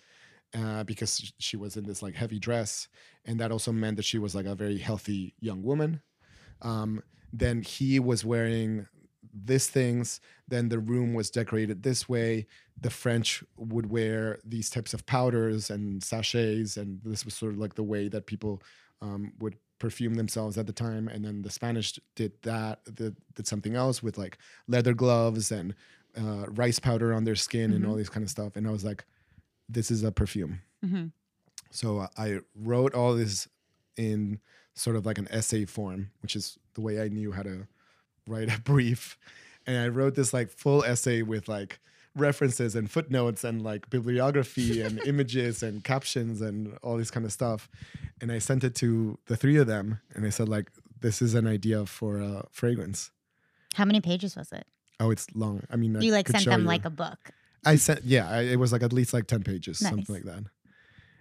uh, 0.54 0.84
because 0.84 1.32
she 1.38 1.56
was 1.56 1.76
in 1.76 1.84
this 1.84 2.02
like 2.02 2.14
heavy 2.14 2.38
dress, 2.38 2.88
and 3.24 3.38
that 3.40 3.52
also 3.52 3.72
meant 3.72 3.96
that 3.96 4.04
she 4.04 4.18
was 4.18 4.34
like 4.34 4.46
a 4.46 4.54
very 4.54 4.78
healthy 4.78 5.34
young 5.40 5.62
woman. 5.62 6.00
Um, 6.62 7.02
then 7.32 7.62
he 7.62 8.00
was 8.00 8.24
wearing 8.24 8.86
these 9.32 9.68
things. 9.68 10.20
Then 10.48 10.68
the 10.68 10.78
room 10.78 11.14
was 11.14 11.30
decorated 11.30 11.82
this 11.82 12.08
way. 12.08 12.46
The 12.80 12.90
French 12.90 13.44
would 13.56 13.90
wear 13.90 14.38
these 14.44 14.70
types 14.70 14.94
of 14.94 15.06
powders 15.06 15.70
and 15.70 16.02
sachets, 16.02 16.76
and 16.76 17.00
this 17.04 17.24
was 17.24 17.34
sort 17.34 17.52
of 17.52 17.58
like 17.58 17.74
the 17.74 17.82
way 17.82 18.08
that 18.08 18.26
people 18.26 18.62
um, 19.02 19.32
would 19.38 19.56
perfume 19.78 20.14
themselves 20.14 20.58
at 20.58 20.66
the 20.66 20.72
time. 20.72 21.06
And 21.08 21.24
then 21.24 21.42
the 21.42 21.50
Spanish 21.50 21.98
did 22.16 22.32
that, 22.42 22.80
did, 22.94 23.16
did 23.34 23.46
something 23.46 23.76
else 23.76 24.02
with 24.02 24.18
like 24.18 24.38
leather 24.66 24.92
gloves 24.94 25.52
and 25.52 25.74
uh, 26.18 26.46
rice 26.48 26.78
powder 26.80 27.14
on 27.14 27.24
their 27.24 27.36
skin 27.36 27.72
and 27.72 27.84
Mhm. 27.84 27.88
all 27.88 27.94
this 27.96 28.08
kind 28.08 28.24
of 28.24 28.30
stuff. 28.30 28.56
And 28.56 28.66
I 28.66 28.70
was 28.70 28.84
like, 28.84 29.04
this 29.68 29.90
is 29.90 30.02
a 30.02 30.10
perfume. 30.10 30.62
Mhm. 30.84 31.12
So 31.70 31.98
uh, 31.98 32.08
I 32.16 32.40
wrote 32.56 32.94
all 32.94 33.14
this 33.14 33.46
in 33.96 34.40
sort 34.74 34.96
of 34.96 35.06
like 35.06 35.18
an 35.18 35.28
essay 35.30 35.64
form, 35.64 36.10
which 36.22 36.34
is 36.34 36.58
the 36.74 36.80
way 36.80 37.00
I 37.00 37.08
knew 37.08 37.30
how 37.32 37.42
to 37.42 37.68
write 38.26 38.52
a 38.52 38.60
brief. 38.64 39.16
And 39.66 39.76
I 39.78 39.88
wrote 39.88 40.14
this 40.16 40.32
like 40.32 40.50
full 40.50 40.82
essay 40.84 41.22
with 41.22 41.46
like 41.48 41.78
references 42.16 42.74
and 42.74 42.90
footnotes 42.90 43.44
and 43.44 43.62
like 43.62 43.88
bibliography 43.90 44.80
and 44.82 44.98
images 45.06 45.62
and 45.62 45.84
captions 45.84 46.40
and 46.40 46.76
all 46.82 46.96
this 46.96 47.10
kind 47.10 47.24
of 47.26 47.32
stuff. 47.32 47.68
And 48.20 48.32
I 48.32 48.38
sent 48.38 48.64
it 48.64 48.74
to 48.76 49.18
the 49.26 49.36
three 49.36 49.56
of 49.56 49.66
them 49.66 50.00
and 50.14 50.26
I 50.26 50.30
said 50.30 50.48
like, 50.48 50.70
this 51.00 51.22
is 51.22 51.34
an 51.34 51.46
idea 51.46 51.86
for 51.86 52.18
a 52.18 52.44
fragrance. 52.50 53.10
How 53.74 53.84
many 53.84 54.00
pages 54.00 54.34
was 54.36 54.50
it? 54.52 54.66
Oh, 54.98 55.10
it's 55.10 55.26
long. 55.34 55.62
I 55.70 55.76
mean, 55.76 55.96
I 55.96 56.00
you 56.00 56.12
like 56.12 56.28
sent 56.28 56.44
them 56.46 56.62
you. 56.62 56.66
like 56.66 56.84
a 56.84 56.90
book. 56.90 57.30
I 57.64 57.76
sent 57.76 58.04
yeah, 58.04 58.28
I, 58.28 58.40
it 58.42 58.58
was 58.58 58.72
like 58.72 58.82
at 58.82 58.92
least 58.92 59.12
like 59.12 59.26
ten 59.28 59.42
pages, 59.44 59.80
Nice. 59.80 59.90
something 59.90 60.14
like 60.14 60.24
that. 60.24 60.44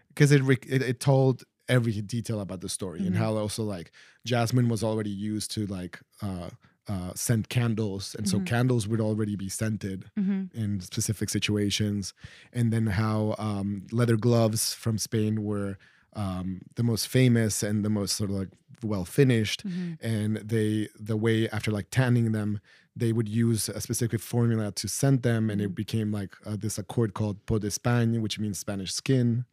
Because 0.10 0.32
it, 0.32 0.42
rec- 0.42 0.66
it 0.68 0.82
it 0.82 1.00
told 1.00 1.44
every 1.70 2.02
detail 2.02 2.40
about 2.40 2.62
the 2.62 2.70
story 2.70 3.06
and 3.06 3.14
Mhm. 3.14 3.18
how 3.20 3.36
also 3.38 3.62
like 3.64 3.92
jasmine 4.26 4.70
was 4.70 4.84
already 4.84 5.10
used 5.10 5.52
to 5.52 5.68
like 5.68 6.00
uh, 6.24 6.50
uh, 6.88 7.14
scent 7.16 7.50
candles, 7.50 8.16
and 8.16 8.28
so 8.28 8.40
Mhm. 8.40 8.46
candles 8.46 8.88
would 8.88 9.02
already 9.02 9.36
be 9.36 9.50
scented 9.50 10.12
hmm 10.16 10.44
in 10.54 10.80
specific 10.82 11.30
situations, 11.30 12.14
and 12.54 12.72
then 12.74 12.88
how 12.88 13.36
um, 13.38 13.86
leather 13.92 14.18
gloves 14.18 14.74
from 14.74 14.98
Spain 14.98 15.44
were 15.44 15.78
um, 16.14 16.62
the 16.76 16.84
most 16.84 17.08
famous 17.08 17.62
and 17.64 17.84
the 17.86 17.90
most 17.90 18.16
sort 18.16 18.30
of 18.32 18.38
like 18.38 18.50
well 18.84 19.06
finished 19.06 19.64
hmm 19.64 19.94
and 20.02 20.38
they 20.38 20.88
the 21.00 21.18
way 21.18 21.50
after 21.50 21.72
like 21.72 21.88
tanning 21.90 22.32
them 22.32 22.60
they 22.96 23.12
would 23.12 23.28
use 23.30 23.70
a 23.70 23.82
specific 23.82 24.20
formula 24.22 24.72
to 24.72 24.88
scent 24.88 25.22
them. 25.24 25.50
And 25.52 25.62
it 25.62 25.70
Mhm. 25.70 25.76
became 25.76 26.12
like 26.12 26.36
uh, 26.46 26.56
this 26.60 26.78
accord 26.80 27.14
called 27.14 27.46
peau 27.46 27.60
d'espagne 27.60 28.18
which 28.20 28.40
means 28.40 28.58
spanish 28.60 28.94
skin 28.94 29.46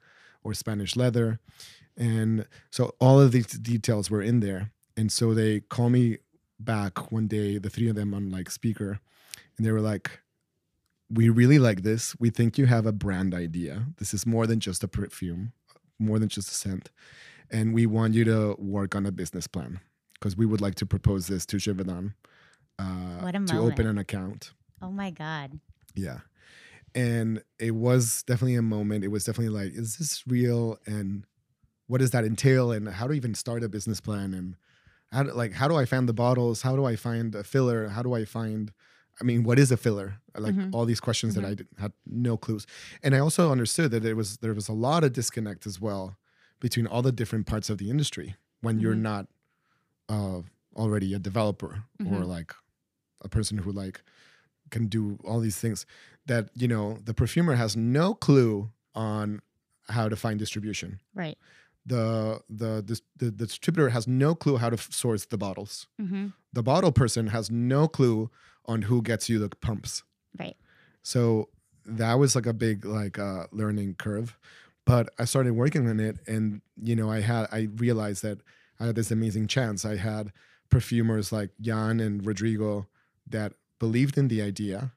or 0.43 0.55
spanish 0.55 0.97
leather. 0.97 1.41
And 1.97 2.47
so 2.71 2.95
all 3.01 3.21
of 3.21 3.33
these 3.33 3.47
details 3.47 4.11
were 4.11 4.23
in 4.23 4.41
there. 4.41 4.73
And 4.97 5.11
so 5.13 5.35
they 5.35 5.61
call 5.61 5.91
me 5.91 6.19
back 6.59 7.13
one 7.13 7.27
day, 7.27 7.59
the 7.59 7.71
three 7.71 7.89
of 7.89 7.97
them 7.97 8.15
on 8.15 8.31
like 8.31 8.51
speaker, 8.51 9.01
and 9.57 9.67
they 9.67 9.73
were 9.73 9.81
like, 9.81 10.21
"We 11.11 11.29
really 11.29 11.59
like 11.59 11.83
this. 11.83 12.15
We 12.19 12.31
think 12.31 12.59
you 12.59 12.67
have 12.67 12.87
a 12.87 12.93
brand 12.93 13.35
idea. 13.35 13.87
This 13.99 14.15
is 14.15 14.27
more 14.27 14.47
than 14.47 14.61
just 14.61 14.85
a 14.85 14.89
perfume, 14.89 15.53
more 15.99 16.19
than 16.19 16.29
just 16.29 16.51
a 16.51 16.55
scent, 16.55 16.91
and 17.51 17.75
we 17.75 17.87
want 17.87 18.15
you 18.15 18.25
to 18.25 18.57
work 18.59 18.95
on 18.95 19.07
a 19.07 19.13
business 19.13 19.47
plan 19.47 19.81
because 20.15 20.37
we 20.37 20.47
would 20.47 20.61
like 20.61 20.75
to 20.77 20.87
propose 20.87 21.27
this 21.27 21.45
to 21.47 21.57
Givaudan 21.57 22.15
uh, 22.79 23.33
to 23.33 23.59
open 23.59 23.87
an 23.87 23.99
account." 23.99 24.53
Oh 24.83 24.91
my 24.91 25.11
God. 25.11 25.59
Yeah. 25.95 26.19
And 26.95 27.43
it 27.59 27.73
was 27.73 28.23
definitely 28.25 28.57
a 28.57 28.63
moment. 28.63 29.03
It 29.03 29.09
was 29.09 29.25
definitely 29.25 29.59
like, 29.59 29.73
is 29.73 29.97
this 29.97 30.25
real? 30.27 30.79
And 30.87 31.25
what 31.87 31.99
does 31.99 32.11
that 32.11 32.25
entail? 32.25 32.71
And 32.71 32.89
how 32.89 33.07
to 33.07 33.15
even 33.15 33.35
start 33.35 33.65
a 33.65 33.69
business 33.69 34.01
plan? 34.01 34.35
And 34.35 34.57
how 35.15 35.23
do, 35.25 35.31
like 35.43 35.53
how 35.61 35.69
do 35.69 35.77
I 35.83 35.85
find 35.93 36.09
the 36.09 36.13
bottles? 36.25 36.63
How 36.63 36.75
do 36.77 36.85
I 36.93 36.97
find 36.97 37.35
a 37.35 37.45
filler? 37.45 37.89
How 37.97 38.03
do 38.03 38.13
I 38.21 38.25
find 38.25 38.73
I 39.21 39.25
mean, 39.25 39.45
what 39.49 39.59
is 39.61 39.71
a 39.71 39.77
filler? 39.77 40.09
Like 40.47 40.57
Mhm. 40.57 40.71
all 40.75 40.85
these 40.87 40.99
questions 41.09 41.35
that 41.37 41.45
I 41.45 41.55
did, 41.55 41.69
had 41.79 41.93
no 42.05 42.37
clues. 42.37 42.67
And 43.05 43.15
I 43.15 43.21
also 43.21 43.53
understood 43.53 43.89
that 43.93 44.05
it 44.05 44.15
was 44.15 44.39
there 44.39 44.55
was 44.61 44.69
a 44.69 44.73
lot 44.89 45.05
of 45.05 45.13
disconnect 45.13 45.67
as 45.71 45.77
well 45.81 46.17
between 46.61 46.87
all 46.89 47.01
the 47.09 47.13
different 47.21 47.47
parts 47.47 47.71
of 47.71 47.79
the 47.79 47.89
industry 47.95 48.29
when 48.61 48.81
you're 48.81 48.97
Mhm. 48.97 49.03
not 49.13 49.25
uh, 50.09 50.41
already 50.77 51.15
a 51.15 51.19
developer 51.19 51.85
or 52.01 52.23
Mhm. 52.23 52.27
like 52.37 52.51
a 53.23 53.29
person 53.29 53.59
who 53.59 53.71
like 53.73 54.03
can 54.71 54.87
do 54.89 55.19
all 55.25 55.41
these 55.41 55.59
things 55.59 55.87
that 56.27 56.51
you 56.55 56.69
know 56.69 56.99
the 57.05 57.15
perfumer 57.15 57.55
has 57.55 57.77
no 57.77 58.15
clue 58.15 58.71
on 58.95 59.41
how 59.89 60.09
to 60.09 60.17
find 60.17 60.39
distribution 60.39 61.01
Right. 61.15 61.39
The 61.87 62.41
the 62.49 62.83
the, 63.17 63.27
the 63.27 63.31
distributor 63.31 63.91
has 63.91 64.07
no 64.09 64.35
clue 64.35 64.57
how 64.57 64.71
to 64.71 64.79
source 64.79 65.27
the 65.27 65.37
bottles. 65.39 65.87
Mm-hmm. 66.01 66.29
the 66.53 66.63
bottle 66.63 66.93
person 66.93 67.27
has 67.29 67.51
no 67.51 67.89
clue 67.89 68.31
on 68.67 68.83
who 68.83 69.03
gets 69.03 69.29
you 69.29 69.39
the 69.39 69.51
pumps. 69.51 70.03
Right. 70.39 70.57
so 71.03 71.49
that 71.87 72.15
was 72.15 72.35
like 72.35 72.47
a 72.47 72.55
big 72.55 72.85
like 72.85 73.19
uh, 73.19 73.47
learning 73.53 73.95
curve. 73.99 74.39
But 74.87 75.09
i 75.19 75.25
started 75.25 75.53
working 75.55 75.89
on 75.89 76.01
it 76.01 76.17
and 76.27 76.61
you 76.83 76.97
know 76.97 77.11
i 77.11 77.21
had 77.21 77.47
i 77.53 77.69
realized 77.77 78.23
that 78.23 78.39
i 78.81 78.87
had 78.87 78.95
this 78.97 79.11
amazing 79.11 79.47
chance. 79.49 79.85
I 79.85 79.97
had 79.97 80.33
perfumers 80.71 81.31
like 81.33 81.51
yann 81.59 82.01
and 82.01 82.25
rodrigo 82.27 82.87
that 83.29 83.53
believed 83.79 84.17
in 84.19 84.29
the 84.29 84.41
idea 84.43 84.93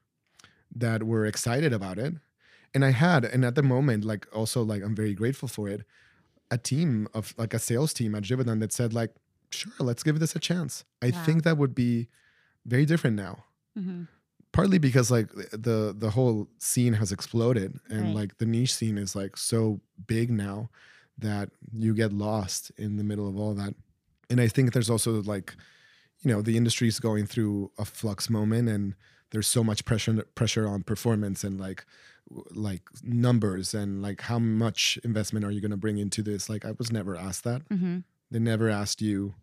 that 0.74 1.02
were 1.02 1.26
excited 1.26 1.72
about 1.72 1.98
it. 1.98 2.14
And 2.74 2.84
i 2.84 2.90
had 2.90 3.24
and 3.24 3.44
at 3.44 3.54
the 3.54 3.62
moment 3.62 4.04
like 4.04 4.26
also 4.34 4.62
like 4.62 4.82
i'm 4.82 4.94
very 4.96 5.14
grateful 5.14 5.48
for 5.48 5.68
it 5.68 5.82
a 6.50 6.58
team 6.58 7.08
of 7.14 7.34
like 7.38 7.52
a 7.54 7.58
sales 7.58 7.92
team 7.92 8.14
at 8.14 8.22
Givaudan 8.22 8.60
that 8.60 8.72
said 8.72 8.92
like 8.94 9.12
sure 9.50 9.72
let's 9.80 10.02
give 10.02 10.18
this 10.20 10.34
a 10.36 10.38
chance 10.40 10.84
i 11.02 11.10
Wow. 11.10 11.22
think 11.24 11.42
that 11.44 11.56
would 11.58 11.74
be 11.74 12.08
very 12.66 12.84
different 12.86 13.16
now 13.16 13.44
Mm-hmm. 13.78 14.02
partly 14.52 14.78
because 14.78 15.10
like 15.10 15.28
the 15.52 15.94
the 15.96 16.10
whole 16.10 16.48
scene 16.58 16.94
has 16.94 17.12
exploded 17.12 17.78
and 17.90 18.06
Right. 18.06 18.14
like 18.20 18.38
the 18.38 18.46
niche 18.46 18.74
scene 18.74 18.98
is 18.98 19.14
like 19.14 19.36
so 19.36 19.80
big 20.06 20.30
now 20.30 20.68
that 21.18 21.50
you 21.72 21.94
get 21.94 22.12
lost 22.12 22.72
in 22.76 22.96
the 22.96 23.04
middle 23.04 23.28
of 23.28 23.36
all 23.36 23.54
that 23.54 23.74
and 24.30 24.40
i 24.40 24.48
think 24.48 24.72
there's 24.72 24.90
also 24.90 25.22
like 25.22 25.54
you 26.22 26.30
know 26.32 26.42
the 26.42 26.56
industry 26.56 26.88
is 26.88 26.98
going 27.00 27.26
through 27.26 27.70
a 27.78 27.84
flux 27.84 28.28
moment 28.28 28.68
and 28.68 28.94
there's 29.30 29.46
so 29.48 29.62
much 29.64 29.84
pressure 29.84 30.24
pressure 30.34 30.66
on 30.66 30.82
performance 30.82 31.44
and 31.44 31.60
like 31.60 31.84
like 32.50 32.82
numbers 33.02 33.72
and 33.74 34.02
like 34.02 34.20
how 34.22 34.38
much 34.38 34.98
investment 35.04 35.44
are 35.44 35.50
you 35.50 35.60
going 35.62 35.70
to 35.70 35.76
bring 35.78 35.96
into 35.98 36.22
this 36.22 36.48
like 36.50 36.64
i 36.64 36.72
was 36.72 36.92
never 36.92 37.16
asked 37.16 37.44
that 37.44 37.66
Mm-hmm. 37.70 37.98
they 38.30 38.38
never 38.38 38.68
asked 38.68 39.00
you 39.00 39.34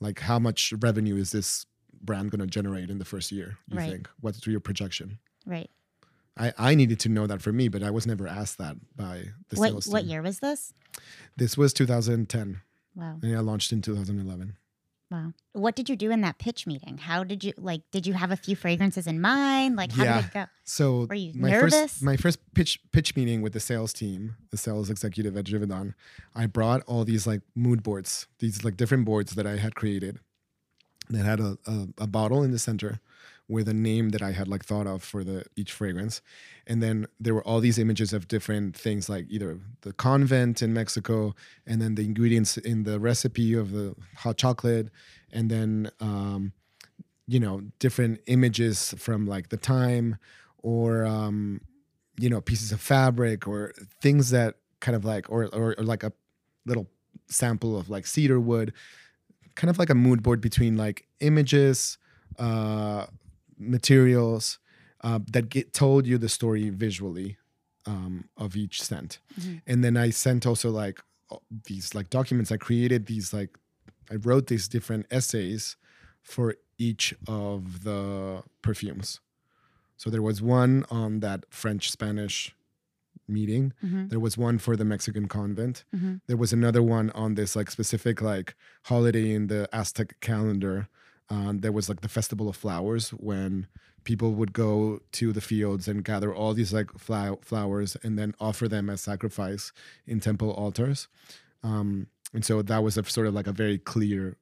like 0.00 0.20
how 0.20 0.38
much 0.38 0.72
revenue 0.80 1.16
is 1.16 1.32
this 1.32 1.66
brand 2.02 2.30
going 2.30 2.40
to 2.40 2.46
generate 2.46 2.88
in 2.88 2.98
the 2.98 3.04
first 3.04 3.30
year 3.30 3.58
you 3.68 3.76
Right. 3.78 3.90
think 3.90 4.08
what's 4.20 4.46
your 4.46 4.60
projection 4.60 5.18
Right. 5.46 5.70
I, 6.38 6.52
I 6.56 6.74
needed 6.74 7.00
to 7.00 7.08
know 7.10 7.26
that 7.26 7.42
for 7.42 7.52
me 7.52 7.68
but 7.68 7.82
i 7.82 7.90
was 7.90 8.06
never 8.06 8.26
asked 8.26 8.56
that 8.58 8.76
by 8.96 9.24
the 9.50 9.56
What 9.60 9.68
sales 9.70 9.88
what 9.88 10.00
team. 10.00 10.10
year 10.10 10.22
was 10.22 10.38
this? 10.40 10.72
this 11.36 11.58
was 11.58 11.72
2010 11.74 12.60
Wow. 12.96 13.18
and 13.22 13.36
i 13.36 13.40
launched 13.40 13.72
in 13.72 13.82
2011 13.82 14.56
Wow. 15.10 15.32
What 15.52 15.74
did 15.74 15.88
you 15.88 15.96
do 15.96 16.12
in 16.12 16.20
that 16.20 16.38
pitch 16.38 16.66
meeting? 16.68 16.98
How 16.98 17.24
did 17.24 17.42
you 17.42 17.52
like 17.58 17.82
did 17.90 18.06
you 18.06 18.12
have 18.14 18.30
a 18.30 18.36
few 18.36 18.54
fragrances 18.54 19.06
in 19.08 19.20
mind? 19.20 19.74
Like 19.76 19.90
how 19.90 20.04
Yeah. 20.04 20.16
did 20.20 20.24
it 20.26 20.32
go? 20.34 20.44
so 20.64 21.06
Were 21.08 21.14
you 21.14 21.32
my 21.34 21.50
nervous? 21.50 21.74
first 21.74 22.02
my 22.02 22.16
first 22.16 22.38
pitch 22.54 22.78
pitch 22.92 23.16
meeting 23.16 23.42
with 23.42 23.52
the 23.52 23.58
sales 23.60 23.92
team 23.92 24.36
the 24.50 24.56
sales 24.56 24.88
executive 24.88 25.36
at 25.36 25.46
Givaudan 25.46 25.94
i 26.34 26.46
brought 26.46 26.82
all 26.86 27.04
these 27.04 27.26
like 27.26 27.40
mood 27.56 27.82
boards 27.82 28.28
these 28.38 28.62
like 28.64 28.76
different 28.76 29.04
boards 29.04 29.34
that 29.34 29.46
i 29.48 29.56
had 29.56 29.74
created 29.74 30.20
that 31.08 31.24
had 31.24 31.40
a, 31.40 31.58
a, 31.66 31.88
a 31.98 32.06
bottle 32.06 32.44
in 32.44 32.52
the 32.52 32.58
center 32.58 33.00
with 33.50 33.68
a 33.68 33.74
name 33.74 34.10
that 34.10 34.22
I 34.22 34.30
had 34.30 34.46
like 34.46 34.64
thought 34.64 34.86
of 34.86 35.02
for 35.02 35.24
the 35.24 35.44
each 35.56 35.72
fragrance. 35.72 36.22
And 36.66 36.80
then 36.82 37.06
there 37.18 37.34
were 37.34 37.42
all 37.42 37.58
these 37.58 37.78
images 37.78 38.12
of 38.12 38.28
different 38.28 38.76
things 38.76 39.08
like 39.08 39.26
either 39.28 39.58
the 39.80 39.92
convent 39.92 40.62
in 40.62 40.72
Mexico 40.72 41.34
and 41.66 41.82
then 41.82 41.96
the 41.96 42.04
ingredients 42.04 42.56
in 42.56 42.84
the 42.84 43.00
recipe 43.00 43.54
of 43.54 43.72
the 43.72 43.96
hot 44.16 44.36
chocolate 44.36 44.88
and 45.32 45.50
then 45.50 45.90
um, 46.00 46.52
you 47.26 47.40
know 47.40 47.62
different 47.80 48.20
images 48.26 48.94
from 48.98 49.26
like 49.26 49.48
the 49.48 49.56
time 49.56 50.16
or 50.62 51.04
um, 51.04 51.60
you 52.20 52.30
know 52.30 52.40
pieces 52.40 52.70
of 52.70 52.80
fabric 52.80 53.48
or 53.48 53.72
things 54.00 54.30
that 54.30 54.56
kind 54.80 54.94
of 54.94 55.04
like 55.04 55.28
or, 55.28 55.46
or 55.46 55.74
or 55.76 55.84
like 55.84 56.04
a 56.04 56.12
little 56.66 56.86
sample 57.28 57.76
of 57.76 57.90
like 57.90 58.06
cedar 58.06 58.38
wood 58.38 58.72
kind 59.54 59.70
of 59.70 59.78
like 59.78 59.90
a 59.90 59.94
mood 59.94 60.22
board 60.22 60.40
between 60.40 60.76
like 60.76 61.06
images 61.20 61.98
uh 62.38 63.06
materials 63.60 64.58
uh, 65.02 65.18
that 65.30 65.48
get 65.48 65.72
told 65.72 66.06
you 66.06 66.18
the 66.18 66.28
story 66.28 66.70
visually 66.70 67.36
um, 67.86 68.24
of 68.36 68.56
each 68.56 68.82
scent 68.82 69.18
Mhm. 69.40 69.62
and 69.66 69.84
then 69.84 69.96
i 69.96 70.10
sent 70.10 70.46
also 70.46 70.70
like 70.70 70.98
these 71.68 71.94
like 71.94 72.10
documents 72.10 72.50
i 72.52 72.56
created 72.56 73.06
these 73.06 73.32
like 73.32 73.50
i 74.10 74.16
wrote 74.16 74.46
these 74.48 74.68
different 74.68 75.06
essays 75.10 75.76
for 76.22 76.56
each 76.78 77.14
of 77.28 77.84
the 77.84 78.42
perfumes 78.62 79.20
so 79.96 80.10
there 80.10 80.22
was 80.30 80.42
one 80.42 80.84
on 80.90 81.20
that 81.20 81.44
french 81.50 81.90
spanish 81.90 82.54
meeting 83.28 83.72
Mm-hmm. 83.84 84.08
there 84.08 84.20
was 84.20 84.36
one 84.36 84.58
for 84.58 84.76
the 84.76 84.84
mexican 84.84 85.26
convent 85.28 85.84
Mm-hmm. 85.94 86.14
there 86.26 86.36
was 86.36 86.52
another 86.52 86.82
one 86.82 87.10
on 87.10 87.34
this 87.34 87.54
like 87.56 87.70
specific 87.70 88.20
like 88.20 88.54
holiday 88.84 89.30
in 89.32 89.46
the 89.46 89.68
aztec 89.72 90.20
calendar 90.20 90.88
um, 91.30 91.60
there 91.60 91.72
was 91.72 91.88
like 91.88 92.00
the 92.00 92.08
festival 92.08 92.48
of 92.48 92.56
flowers 92.56 93.10
when 93.10 93.66
people 94.04 94.32
would 94.32 94.52
go 94.52 95.00
to 95.12 95.32
the 95.32 95.40
fields 95.40 95.86
and 95.88 96.04
gather 96.04 96.34
all 96.34 96.54
these 96.54 96.72
like 96.72 96.90
flow- 96.98 97.38
flowers 97.42 97.96
and 98.02 98.18
then 98.18 98.34
offer 98.40 98.66
them 98.68 98.90
as 98.90 99.00
sacrifice 99.02 99.72
in 100.06 100.18
temple 100.20 100.50
altars. 100.50 101.06
Um, 101.62 102.06
and 102.34 102.44
so 102.44 102.62
that 102.62 102.82
was 102.82 102.96
a 102.96 103.04
sort 103.04 103.26
of 103.26 103.34
like 103.34 103.46
a 103.46 103.52
very 103.52 103.78
clear 103.78 104.36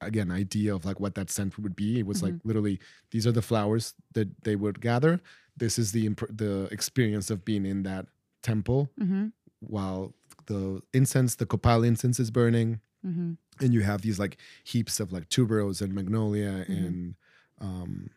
again 0.00 0.30
idea 0.30 0.74
of 0.74 0.84
like 0.84 1.00
what 1.00 1.14
that 1.14 1.30
scent 1.30 1.58
would 1.58 1.74
be. 1.76 2.00
It 2.00 2.06
was 2.06 2.22
like 2.22 2.34
literally 2.44 2.78
these 3.10 3.26
are 3.26 3.32
the 3.32 3.42
flowers 3.42 3.94
that 4.12 4.28
they 4.44 4.56
would 4.56 4.80
gather. 4.80 5.20
This 5.56 5.78
is 5.78 5.92
the 5.92 6.04
imp- 6.06 6.36
the 6.36 6.68
experience 6.72 7.30
of 7.30 7.44
being 7.44 7.64
in 7.64 7.84
that 7.84 8.06
temple 8.42 8.90
Mm-hmm. 9.00 9.26
while 9.60 10.12
the 10.46 10.82
incense, 10.92 11.36
the 11.36 11.46
copal 11.46 11.84
incense 11.84 12.18
is 12.20 12.30
burning, 12.30 12.80
Mm-hmm. 13.06 13.32
And 13.60 13.72
you 13.74 13.82
have 13.82 14.02
these 14.02 14.18
like 14.18 14.36
heaps 14.64 15.00
of 15.00 15.12
like 15.12 15.28
tuberose 15.28 15.80
and 15.82 15.94
magnolia 15.94 16.64
Mhm. 16.68 16.86
and 16.86 17.14
um, 17.60 18.10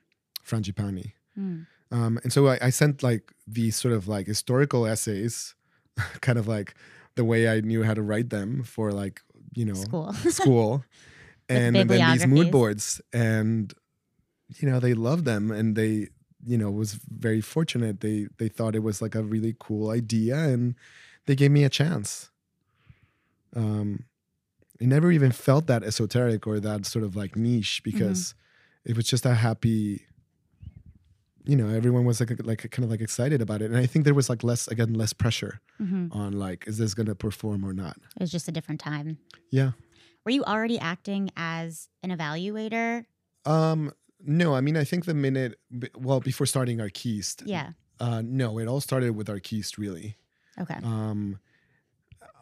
frangipani. 0.45 1.13
Mm. 1.37 1.67
Um, 1.91 2.19
and 2.23 2.33
so 2.33 2.47
I, 2.47 2.57
I 2.61 2.69
sent 2.69 3.01
like 3.03 3.31
these 3.47 3.75
sort 3.75 3.93
of 3.93 4.07
like 4.07 4.27
historical 4.27 4.85
essays, 4.85 5.55
kind 6.21 6.37
of 6.39 6.47
like 6.47 6.75
the 7.15 7.23
way 7.23 7.47
I 7.47 7.61
knew 7.61 7.83
how 7.83 7.93
to 7.93 8.01
write 8.01 8.29
them 8.29 8.63
for 8.63 8.91
like 8.91 9.21
you 9.55 9.65
know 9.65 9.73
School. 9.73 10.13
school, 10.29 10.83
and, 11.49 11.75
and 11.77 11.89
then 11.89 12.11
these 12.13 12.27
mood 12.27 12.51
boards, 12.51 12.99
and 13.13 13.73
you 14.59 14.67
know 14.69 14.79
they 14.79 14.93
loved 14.93 15.25
them, 15.25 15.51
and 15.51 15.75
they 15.75 16.09
you 16.45 16.57
know 16.57 16.69
was 16.71 16.93
very 17.09 17.41
fortunate. 17.41 18.01
They 18.01 18.27
they 18.37 18.49
thought 18.49 18.75
it 18.75 18.83
was 18.83 19.01
like 19.01 19.15
a 19.15 19.23
really 19.23 19.55
cool 19.59 19.89
idea, 19.89 20.35
and 20.37 20.75
they 21.25 21.35
gave 21.35 21.51
me 21.51 21.63
a 21.63 21.69
chance. 21.69 22.29
Um, 23.55 24.03
I 24.81 24.85
never 24.85 25.11
even 25.11 25.31
felt 25.31 25.67
that 25.67 25.83
esoteric 25.83 26.45
or 26.45 26.59
that 26.59 26.85
sort 26.85 27.03
of 27.03 27.15
like 27.15 27.35
niche 27.35 27.81
because 27.83 28.35
it 28.85 28.95
was 28.95 29.05
just 29.05 29.25
a 29.25 29.33
happy. 29.33 30.05
You 31.45 31.55
know, 31.55 31.69
everyone 31.69 32.03
was 32.03 32.19
like 32.19 32.31
like 32.43 32.69
kind 32.71 32.83
of 32.83 32.91
like 32.91 32.99
excited 33.01 33.41
about 33.41 33.61
it, 33.61 33.71
and 33.71 33.77
I 33.77 33.85
think 33.85 34.03
there 34.05 34.13
was 34.13 34.29
like 34.29 34.43
less 34.43 34.67
again 34.67 34.93
less 34.93 35.13
pressure 35.13 35.61
hmm 35.77 36.07
on 36.11 36.33
like 36.33 36.67
is 36.67 36.77
this 36.77 36.93
gonna 36.93 37.15
perform 37.15 37.63
or 37.65 37.73
not. 37.73 37.97
It 38.17 38.21
was 38.21 38.31
just 38.31 38.47
a 38.47 38.51
different 38.51 38.81
time. 38.81 39.17
Yeah. 39.49 39.71
Were 40.25 40.31
you 40.31 40.43
already 40.43 40.77
acting 40.77 41.31
as 41.37 41.87
an 42.03 42.09
evaluator? 42.11 43.05
Um, 43.45 43.93
no, 44.19 44.55
I 44.55 44.59
mean, 44.61 44.75
I 44.75 44.83
think 44.83 45.05
the 45.05 45.13
minute, 45.13 45.57
well, 45.97 46.19
before 46.19 46.45
starting 46.45 46.79
Arquiste, 46.79 47.43
Yeah. 47.45 47.71
uh, 48.01 48.21
no, 48.25 48.59
it 48.59 48.67
all 48.67 48.81
started 48.81 49.15
with 49.15 49.27
Arquiste, 49.27 49.77
really. 49.77 50.17
Okay. 50.59 50.75
Um, 50.83 51.39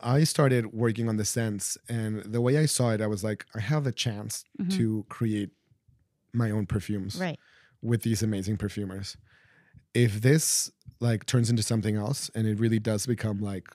I 0.05 0.23
started 0.23 0.67
working 0.73 1.09
on 1.09 1.17
the 1.17 1.25
scents, 1.25 1.77
and 1.89 2.23
the 2.23 2.41
way 2.41 2.57
I 2.59 2.67
saw 2.67 2.91
it, 2.91 3.01
I 3.01 3.07
was 3.07 3.23
like, 3.23 3.45
I 3.55 3.61
have 3.61 3.87
a 3.87 3.91
chance 3.91 4.45
Mhm. 4.61 4.69
to 4.77 5.05
create 5.09 5.51
my 6.33 6.51
own 6.51 6.65
perfumes 6.67 7.17
Right. 7.19 7.39
with 7.81 8.03
these 8.03 8.23
amazing 8.23 8.57
perfumers. 8.57 9.17
If 9.93 10.21
this 10.21 10.71
like 11.01 11.25
turns 11.25 11.49
into 11.49 11.63
something 11.63 11.95
else 11.95 12.29
and 12.35 12.47
it 12.47 12.59
really 12.59 12.79
does 12.79 13.05
become 13.07 13.39
like 13.39 13.67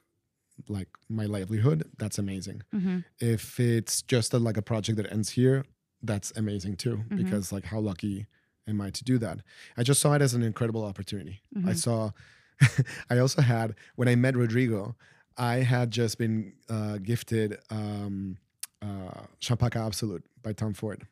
like 0.69 0.89
my 1.09 1.27
livelihood, 1.27 1.91
that's 1.99 2.19
amazing. 2.19 2.63
hmm 2.73 2.99
If 3.21 3.61
it's 3.61 4.03
just 4.03 4.35
a, 4.35 4.39
like 4.39 4.57
a 4.59 4.63
project 4.63 4.97
that 4.99 5.13
ends 5.13 5.31
here, 5.31 5.65
that's 6.03 6.33
amazing 6.37 6.77
too 6.77 6.99
Mhm. 7.11 7.17
because 7.17 7.53
like 7.53 7.65
how 7.67 7.81
lucky 7.81 8.27
am 8.69 8.81
I 8.81 8.91
to 8.91 9.05
do 9.05 9.19
that? 9.19 9.41
I 9.79 9.83
just 9.85 10.01
saw 10.01 10.15
it 10.15 10.23
as 10.23 10.35
an 10.35 10.43
incredible 10.43 10.85
opportunity. 10.85 11.43
I 11.65 11.73
Mhm. 11.73 11.77
saw 11.77 12.13
I 13.11 13.19
also 13.19 13.43
had 13.43 13.75
when 13.97 14.09
I 14.09 14.17
met 14.17 14.37
Rodrigo, 14.37 14.97
I 15.37 15.57
had 15.57 15.91
just 15.91 16.19
been 16.19 16.53
uh, 16.69 16.99
gifted 16.99 17.59
um, 17.71 18.37
uh, 18.83 19.25
Champaca 19.41 19.77
Absolute 19.87 20.25
by 20.43 20.53
Tom 20.53 20.75
Ford, 20.75 21.07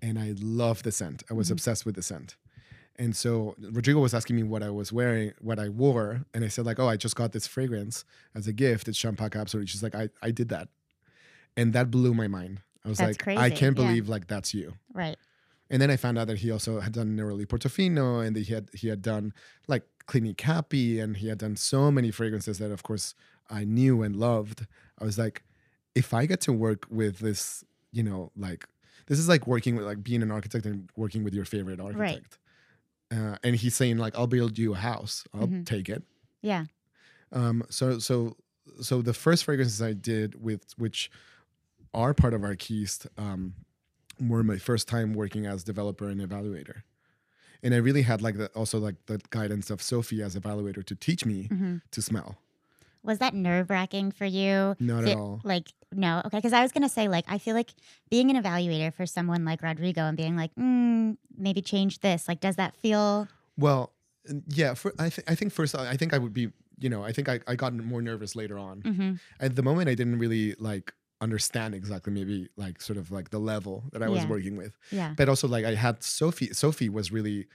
and 0.00 0.18
I 0.18 0.34
love 0.40 0.82
the 0.82 0.92
scent. 0.92 1.22
I 1.30 1.34
was 1.34 1.48
Mhm. 1.48 1.52
obsessed 1.52 1.84
with 1.86 1.94
the 1.94 2.02
scent. 2.02 2.36
And 2.96 3.16
so 3.16 3.54
Rodrigo 3.58 4.00
was 4.00 4.12
asking 4.14 4.36
me 4.36 4.42
what 4.42 4.62
I 4.62 4.68
was 4.70 4.92
wearing, 4.92 5.32
what 5.40 5.58
I 5.58 5.68
wore, 5.70 6.24
and 6.34 6.44
I 6.44 6.48
said 6.48 6.66
like, 6.66 6.78
"Oh, 6.78 6.88
I 6.88 6.96
just 6.96 7.16
got 7.16 7.32
this 7.32 7.46
fragrance 7.46 8.04
as 8.34 8.46
a 8.46 8.52
gift. 8.52 8.86
It's 8.88 8.98
Champaca 8.98 9.36
Absolute." 9.40 9.68
She's 9.68 9.82
like, 9.82 9.94
"I 9.94 10.10
I 10.22 10.30
did 10.30 10.48
that," 10.50 10.68
and 11.56 11.72
that 11.72 11.90
blew 11.90 12.12
my 12.14 12.28
mind. 12.28 12.60
I 12.84 12.88
was 12.90 12.98
That's 12.98 13.18
like, 13.26 13.38
"I 13.38 13.48
can't 13.50 13.76
yeah. 13.78 13.86
believe 13.86 14.08
like 14.08 14.26
that's 14.26 14.52
you." 14.52 14.74
Right. 14.92 15.16
And 15.72 15.80
then 15.82 15.90
I 15.90 15.96
found 15.96 16.18
out 16.18 16.26
that 16.28 16.38
he 16.38 16.50
also 16.52 16.78
had 16.80 16.92
done 16.92 17.16
Neroli 17.16 17.46
Portofino 17.46 18.24
and 18.24 18.36
that 18.36 18.42
he 18.46 18.52
had 18.54 18.68
he 18.74 18.86
had 18.88 19.02
done 19.02 19.32
like 19.66 19.84
Clinique 20.06 20.40
Happy 20.42 21.00
and 21.00 21.16
he 21.16 21.28
had 21.28 21.38
done 21.38 21.56
so 21.56 21.90
many 21.90 22.10
fragrances 22.12 22.58
that 22.58 22.70
of 22.70 22.82
course 22.84 23.14
I 23.50 23.64
knew 23.64 24.02
and 24.02 24.14
loved. 24.14 24.66
I 25.00 25.04
was 25.04 25.18
like, 25.18 25.42
if 25.94 26.12
I 26.14 26.26
get 26.26 26.40
to 26.42 26.52
work 26.52 26.86
with 26.90 27.18
this, 27.18 27.64
you 27.90 28.02
know, 28.02 28.30
like 28.36 28.68
this 29.06 29.18
is 29.18 29.28
like 29.28 29.46
working 29.46 29.74
with 29.76 29.86
like 29.86 30.02
being 30.04 30.22
an 30.22 30.30
architect 30.30 30.66
and 30.66 30.88
working 30.94 31.24
with 31.24 31.34
your 31.34 31.44
favorite 31.46 31.80
architect. 31.80 32.38
Uh, 33.10 33.36
and 33.42 33.56
he's 33.56 33.74
saying 33.74 33.98
like, 33.98 34.16
I'll 34.16 34.26
build 34.26 34.58
you 34.58 34.74
a 34.74 34.76
house. 34.76 35.24
I'll 35.34 35.48
Mhm. 35.48 35.64
take 35.66 35.88
it. 35.88 36.02
Yeah. 36.42 36.66
Um, 37.32 37.64
so 37.70 37.98
so 37.98 38.36
so 38.82 39.00
the 39.02 39.14
first 39.14 39.44
fragrances 39.44 39.80
I 39.80 39.94
did 39.94 40.40
with 40.42 40.64
which 40.76 41.10
are 41.94 42.12
part 42.14 42.34
of 42.34 42.42
Arquiste 42.42 43.06
um, 43.18 43.54
were 44.20 44.42
my 44.42 44.58
first 44.58 44.88
time 44.88 45.14
working 45.14 45.46
as 45.46 45.64
developer 45.64 46.08
and 46.08 46.20
evaluator, 46.20 46.82
and 47.62 47.74
I 47.74 47.78
really 47.78 48.02
had 48.02 48.22
like 48.22 48.36
the 48.38 48.48
also 48.48 48.78
like 48.78 48.96
the 49.06 49.20
guidance 49.30 49.70
of 49.70 49.82
Sophie 49.82 50.22
as 50.22 50.36
evaluator 50.36 50.84
to 50.84 50.94
teach 50.94 51.24
me 51.24 51.44
hmm 51.44 51.76
to 51.90 52.02
smell. 52.02 52.38
Was 53.04 53.18
that 53.18 53.34
nerve 53.34 53.68
wracking 53.68 54.12
for 54.12 54.24
you? 54.24 54.76
Not 54.78 55.04
at 55.04 55.16
all. 55.16 55.40
Like, 55.42 55.72
no. 55.90 56.22
Okay. 56.24 56.38
Because 56.38 56.52
I 56.52 56.62
was 56.62 56.70
going 56.70 56.84
to 56.84 56.88
say, 56.88 57.08
like, 57.08 57.24
I 57.26 57.38
feel 57.38 57.56
like 57.56 57.70
being 58.10 58.30
an 58.30 58.40
evaluator 58.40 58.94
for 58.94 59.06
someone 59.06 59.44
like 59.44 59.60
Rodrigo 59.60 60.02
and 60.02 60.16
being 60.16 60.36
like, 60.36 60.54
mm, 60.54 61.16
maybe 61.36 61.60
change 61.62 61.98
this, 61.98 62.28
like, 62.28 62.38
does 62.38 62.54
that 62.56 62.76
feel. 62.76 63.26
Well, 63.58 63.90
yeah. 64.46 64.74
For 64.74 64.92
I 65.00 65.08
th- 65.08 65.26
I 65.26 65.34
think 65.34 65.52
first 65.52 65.74
I 65.74 65.96
think 65.96 66.14
I 66.14 66.18
would 66.18 66.32
be 66.32 66.52
you 66.78 66.88
know 66.88 67.02
I 67.02 67.10
think 67.12 67.28
I 67.28 67.40
I 67.48 67.56
got 67.56 67.74
more 67.74 68.00
nervous 68.02 68.36
later 68.36 68.56
on. 68.56 68.82
hmm 68.82 69.12
At 69.40 69.56
the 69.56 69.62
moment 69.64 69.88
I 69.88 69.94
didn't 69.96 70.18
really 70.20 70.54
like 70.60 70.94
understand 71.22 71.74
exactly 71.74 72.12
maybe 72.12 72.48
like 72.56 72.76
sort 72.82 72.98
of 72.98 73.10
like 73.10 73.30
the 73.30 73.38
level 73.38 73.84
that 73.92 74.02
I 74.02 74.08
was 74.08 74.26
working 74.26 74.56
with. 74.62 74.72
Yeah. 74.90 75.14
but 75.16 75.28
also 75.28 75.46
like 75.48 75.64
I 75.64 75.74
had 75.86 76.02
Sophie. 76.02 76.52
Sophie 76.52 76.88
was 76.98 77.12
really 77.12 77.46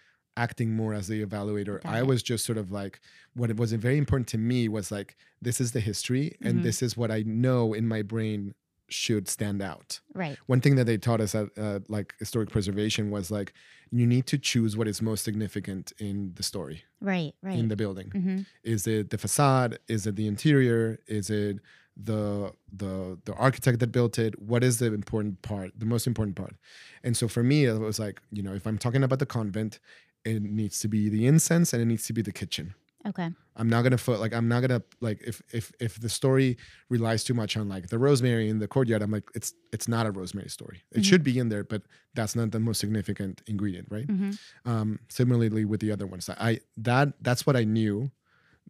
acting 0.46 0.70
more 0.82 0.94
as 1.00 1.08
the 1.08 1.20
evaluator. 1.26 1.82
Got 1.82 1.94
I 1.96 2.00
it. 2.00 2.08
was 2.08 2.22
just 2.32 2.46
sort 2.46 2.58
of 2.64 2.72
like 2.72 3.00
what 3.40 3.50
it 3.50 3.58
was 3.58 3.74
very 3.74 3.98
important 3.98 4.28
to 4.30 4.38
me 4.38 4.68
was 4.78 4.92
like 4.92 5.10
this 5.42 5.60
is 5.60 5.72
the 5.72 5.80
history 5.92 6.36
and 6.42 6.60
Mhm. 6.60 6.64
this 6.64 6.82
is 6.82 6.96
what 6.96 7.10
I 7.12 7.24
know 7.26 7.74
in 7.74 7.88
my 7.88 8.02
brain 8.14 8.54
should 8.90 9.28
stand 9.28 9.62
out. 9.62 10.00
Right. 10.14 10.38
One 10.46 10.62
thing 10.62 10.76
that 10.78 10.86
they 10.86 10.98
taught 10.98 11.20
us 11.22 11.36
at 11.36 11.48
uh, 11.58 11.80
like 11.90 12.14
historic 12.20 12.50
preservation 12.50 13.10
was 13.12 13.30
like 13.38 13.52
you 13.92 14.06
need 14.08 14.26
to 14.28 14.38
choose 14.38 14.78
what 14.78 14.88
is 14.88 15.02
most 15.02 15.24
significant 15.24 15.92
in 15.98 16.34
the 16.36 16.44
story 16.44 16.84
Right. 17.02 17.34
Right. 17.42 17.60
in 17.60 17.68
the 17.68 17.76
building. 17.76 18.10
hmm 18.12 18.40
Is 18.64 18.88
it 18.88 19.10
the 19.10 19.18
facade? 19.18 19.80
Is 19.96 20.06
it 20.08 20.16
the 20.16 20.28
interior? 20.28 21.00
Is 21.08 21.30
it 21.30 21.58
the 22.04 22.52
the 22.72 23.18
the 23.26 23.34
architect 23.34 23.80
that 23.80 23.92
built 23.92 24.20
it? 24.20 24.40
What 24.42 24.64
is 24.64 24.78
the 24.80 24.94
important 24.94 25.42
part? 25.42 25.72
The 25.78 25.86
most 25.86 26.08
important 26.08 26.36
part? 26.36 26.56
And 27.04 27.16
so 27.18 27.28
for 27.28 27.44
me, 27.44 27.66
it 27.66 27.80
was 27.80 28.00
like 28.00 28.22
you 28.32 28.44
know, 28.44 28.54
if 28.54 28.66
I'm 28.68 28.78
talking 28.78 29.04
about 29.04 29.20
the 29.20 29.26
convent, 29.26 29.80
it 30.26 30.42
needs 30.42 30.80
to 30.82 30.88
be 30.88 31.10
the 31.10 31.26
incense 31.26 31.74
and 31.74 31.82
it 31.82 31.86
needs 31.86 32.06
to 32.08 32.14
be 32.14 32.22
the 32.22 32.32
kitchen. 32.32 32.76
Okay. 33.06 33.30
I'm 33.56 33.70
not 33.70 33.82
gonna 33.84 33.98
put 33.98 34.20
like 34.20 34.34
I'm 34.34 34.48
not 34.48 34.62
gonna 34.62 34.84
like 35.02 35.22
if 35.26 35.42
if 35.54 35.72
if 35.80 36.00
the 36.00 36.10
story 36.10 36.58
relies 36.90 37.24
too 37.24 37.34
much 37.34 37.58
on 37.58 37.68
like 37.70 37.88
the 37.90 37.98
rosemary 37.98 38.50
in 38.50 38.60
the 38.60 38.68
courtyard, 38.68 39.02
I'm 39.02 39.12
like 39.12 39.24
it's 39.34 39.54
it's 39.74 39.88
not 39.88 40.06
a 40.06 40.12
rosemary 40.12 40.50
story. 40.50 40.84
It 40.92 41.00
Mhm. 41.02 41.06
should 41.06 41.24
be 41.24 41.40
in 41.40 41.50
there, 41.50 41.64
but 41.64 41.84
that's 42.14 42.36
not 42.36 42.52
the 42.52 42.60
most 42.60 42.80
significant 42.80 43.42
ingredient, 43.48 43.88
right? 43.90 44.06
hmm 44.06 44.32
um, 44.66 45.00
similarly 45.10 45.64
with 45.66 45.80
the 45.80 45.92
other 45.92 46.06
ones 46.06 46.30
i 46.30 46.60
that 46.76 47.08
that's 47.22 47.46
what 47.48 47.56
i 47.56 47.64
knew 47.64 48.12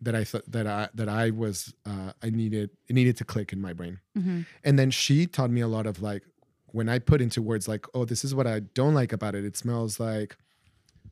that 0.02 0.16
i 0.16 0.24
thought 0.24 0.44
that 0.52 0.68
i 0.68 0.88
that 0.94 1.10
i 1.10 1.30
was 1.30 1.74
uh, 1.86 2.12
i 2.22 2.30
needed 2.30 2.70
it 2.88 2.94
needed 2.94 3.18
to 3.18 3.24
click 3.26 3.52
in 3.54 3.62
my 3.62 3.74
brain. 3.74 4.00
Hmm 4.16 4.42
and 4.64 4.78
then 4.78 4.92
she 4.92 5.26
taught 5.28 5.50
me 5.50 5.62
a 5.62 5.68
lot 5.68 5.86
of 5.88 6.02
like 6.02 6.24
when 6.68 6.88
i 6.90 7.00
put 7.00 7.22
into 7.22 7.42
words 7.42 7.68
like 7.68 7.86
oh 7.94 8.06
this 8.06 8.24
is 8.24 8.36
what 8.36 8.46
i 8.48 8.60
don't 8.60 8.94
like 8.94 9.12
about 9.14 9.36
it. 9.36 9.44
It 9.46 9.56
smells 9.58 10.00
like 10.00 10.38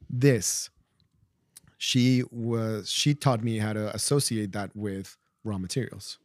this. 0.09 0.69
She 1.77 2.23
was 2.31 2.89
she 2.89 3.13
taught 3.13 3.43
me 3.43 3.57
how 3.59 3.73
to 3.73 3.93
associate 3.95 4.51
that 4.53 4.75
with 4.75 5.17
raw 5.43 5.57
materials. 5.57 6.17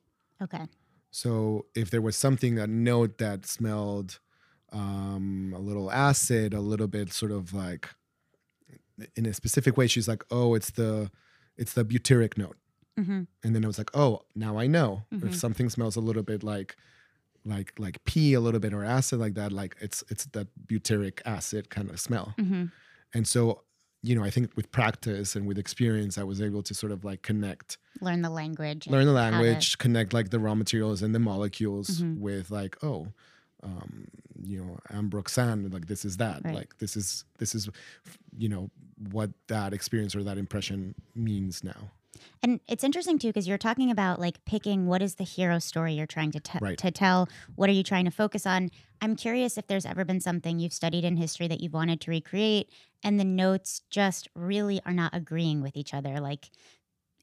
Okay. 0.42 0.66
so 1.10 1.66
if 1.74 1.90
there 1.90 2.00
was 2.00 2.16
something 2.16 2.58
a 2.58 2.66
note 2.66 3.18
that 3.18 3.44
smelled 3.46 4.20
um, 4.72 5.52
a 5.54 5.58
little 5.58 5.90
acid, 5.90 6.54
a 6.54 6.60
little 6.60 6.86
bit 6.86 7.12
sort 7.12 7.32
of 7.32 7.52
like 7.52 7.88
in 9.16 9.26
a 9.26 9.32
specific 9.34 9.76
way, 9.76 9.86
she's 9.86 10.08
like, 10.08 10.24
"Oh, 10.30 10.54
it's 10.54 10.70
the 10.70 11.10
it's 11.60 11.74
the 11.74 11.84
butyric 11.84 12.34
note." 12.44 12.56
hmm 12.98 13.22
And 13.42 13.50
then 13.54 13.62
I 13.64 13.68
was 13.72 13.78
like, 13.82 13.90
"Oh, 14.04 14.12
now 14.34 14.52
I 14.64 14.66
know. 14.76 14.90
Mhm. 15.12 15.26
If 15.28 15.34
something 15.44 15.68
smells 15.70 15.96
a 15.96 16.00
little 16.08 16.22
bit 16.32 16.42
like 16.42 16.70
like 17.44 17.72
like 17.84 17.96
pee, 18.04 18.34
a 18.34 18.40
little 18.46 18.60
bit 18.60 18.72
or 18.74 18.84
acid 18.84 19.18
like 19.24 19.34
that, 19.40 19.50
like 19.52 19.72
it's 19.86 19.98
it's 20.12 20.24
that 20.36 20.48
butyric 20.70 21.16
acid 21.36 21.64
kind 21.76 21.88
of 21.90 21.98
smell." 22.08 22.34
hmm 22.38 22.64
And 23.14 23.26
so, 23.34 23.42
you 24.08 24.14
know, 24.16 24.24
I 24.28 24.30
think 24.30 24.46
with 24.58 24.68
practice 24.80 25.30
and 25.36 25.44
with 25.48 25.58
experience, 25.58 26.14
I 26.22 26.24
was 26.32 26.38
able 26.48 26.62
to 26.68 26.74
sort 26.74 26.92
of 26.92 27.00
like 27.10 27.20
connect 27.30 27.68
Learn 28.00 28.22
the 28.22 28.30
language. 28.42 28.86
learn 28.94 29.06
the 29.06 29.18
language, 29.24 29.66
connect 29.84 30.10
like 30.18 30.28
the 30.30 30.38
raw 30.46 30.54
materials 30.54 31.02
and 31.04 31.12
the 31.14 31.18
molecules 31.32 31.88
Mhm. 32.00 32.18
with 32.26 32.50
like, 32.60 32.74
oh, 32.90 33.00
um, 33.62 34.06
you 34.42 34.58
know, 34.64 34.78
ambroxan, 34.90 35.72
like 35.72 35.86
this 35.86 36.04
is 36.04 36.16
that, 36.18 36.42
Right. 36.44 36.54
like 36.54 36.78
this 36.78 36.96
is 36.96 37.24
this 37.38 37.54
is, 37.54 37.68
you 38.36 38.48
know, 38.48 38.70
what 39.10 39.30
that 39.48 39.72
experience 39.72 40.14
or 40.16 40.22
that 40.24 40.38
impression 40.38 40.94
means 41.14 41.62
now. 41.64 41.90
And 42.42 42.60
it's 42.68 42.84
interesting 42.84 43.18
too 43.18 43.28
because 43.28 43.46
you're 43.48 43.58
talking 43.58 43.90
about 43.90 44.18
like 44.18 44.44
picking 44.44 44.86
what 44.86 45.00
is 45.02 45.14
the 45.16 45.24
hero 45.24 45.58
story 45.58 45.94
you're 45.94 46.06
trying 46.06 46.32
to, 46.32 46.40
te- 46.40 46.58
Right. 46.60 46.76
to 46.78 46.90
tell. 46.90 47.28
What 47.54 47.68
are 47.70 47.72
you 47.72 47.82
trying 47.82 48.04
to 48.06 48.10
focus 48.10 48.46
on? 48.46 48.70
I'm 49.00 49.16
curious 49.16 49.56
if 49.56 49.66
there's 49.66 49.86
ever 49.86 50.04
been 50.04 50.20
something 50.20 50.58
you've 50.58 50.72
studied 50.72 51.04
in 51.04 51.16
history 51.16 51.48
that 51.48 51.60
you've 51.60 51.72
wanted 51.72 52.00
to 52.02 52.10
recreate, 52.10 52.70
and 53.02 53.18
the 53.18 53.24
notes 53.24 53.82
just 53.90 54.28
really 54.34 54.80
are 54.84 54.92
not 54.92 55.14
agreeing 55.14 55.62
with 55.62 55.76
each 55.76 55.94
other. 55.94 56.20
Like 56.20 56.50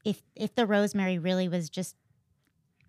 if 0.04 0.22
if 0.34 0.54
the 0.54 0.66
rosemary 0.66 1.18
really 1.18 1.48
was 1.48 1.68
just 1.70 1.94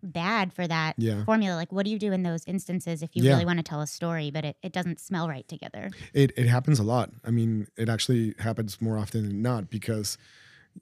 bad 0.04 0.54
for 0.54 0.68
that 0.68 0.96
Yeah, 0.98 1.24
formula, 1.26 1.56
like 1.56 1.72
what 1.72 1.86
do 1.86 1.92
you 1.92 2.00
do 2.00 2.12
in 2.12 2.24
those 2.24 2.44
instances 2.46 3.02
if 3.02 3.16
you 3.16 3.24
Yeah. 3.24 3.34
really 3.34 3.46
want 3.46 3.60
to 3.60 3.64
tell 3.64 3.82
a 3.82 3.88
story, 3.88 4.32
but 4.32 4.46
it, 4.46 4.58
it 4.64 4.72
doesn't 4.74 5.00
smell 5.00 5.28
right 5.28 5.48
together? 5.48 5.92
it 6.14 6.32
it 6.38 6.48
happens 6.48 6.80
a 6.80 6.84
lot. 6.84 7.12
I 7.26 7.32
mean, 7.32 7.68
it 7.78 7.90
actually 7.90 8.36
happens 8.40 8.82
more 8.82 8.98
often 8.98 9.28
than 9.28 9.42
not 9.42 9.70
because 9.70 10.18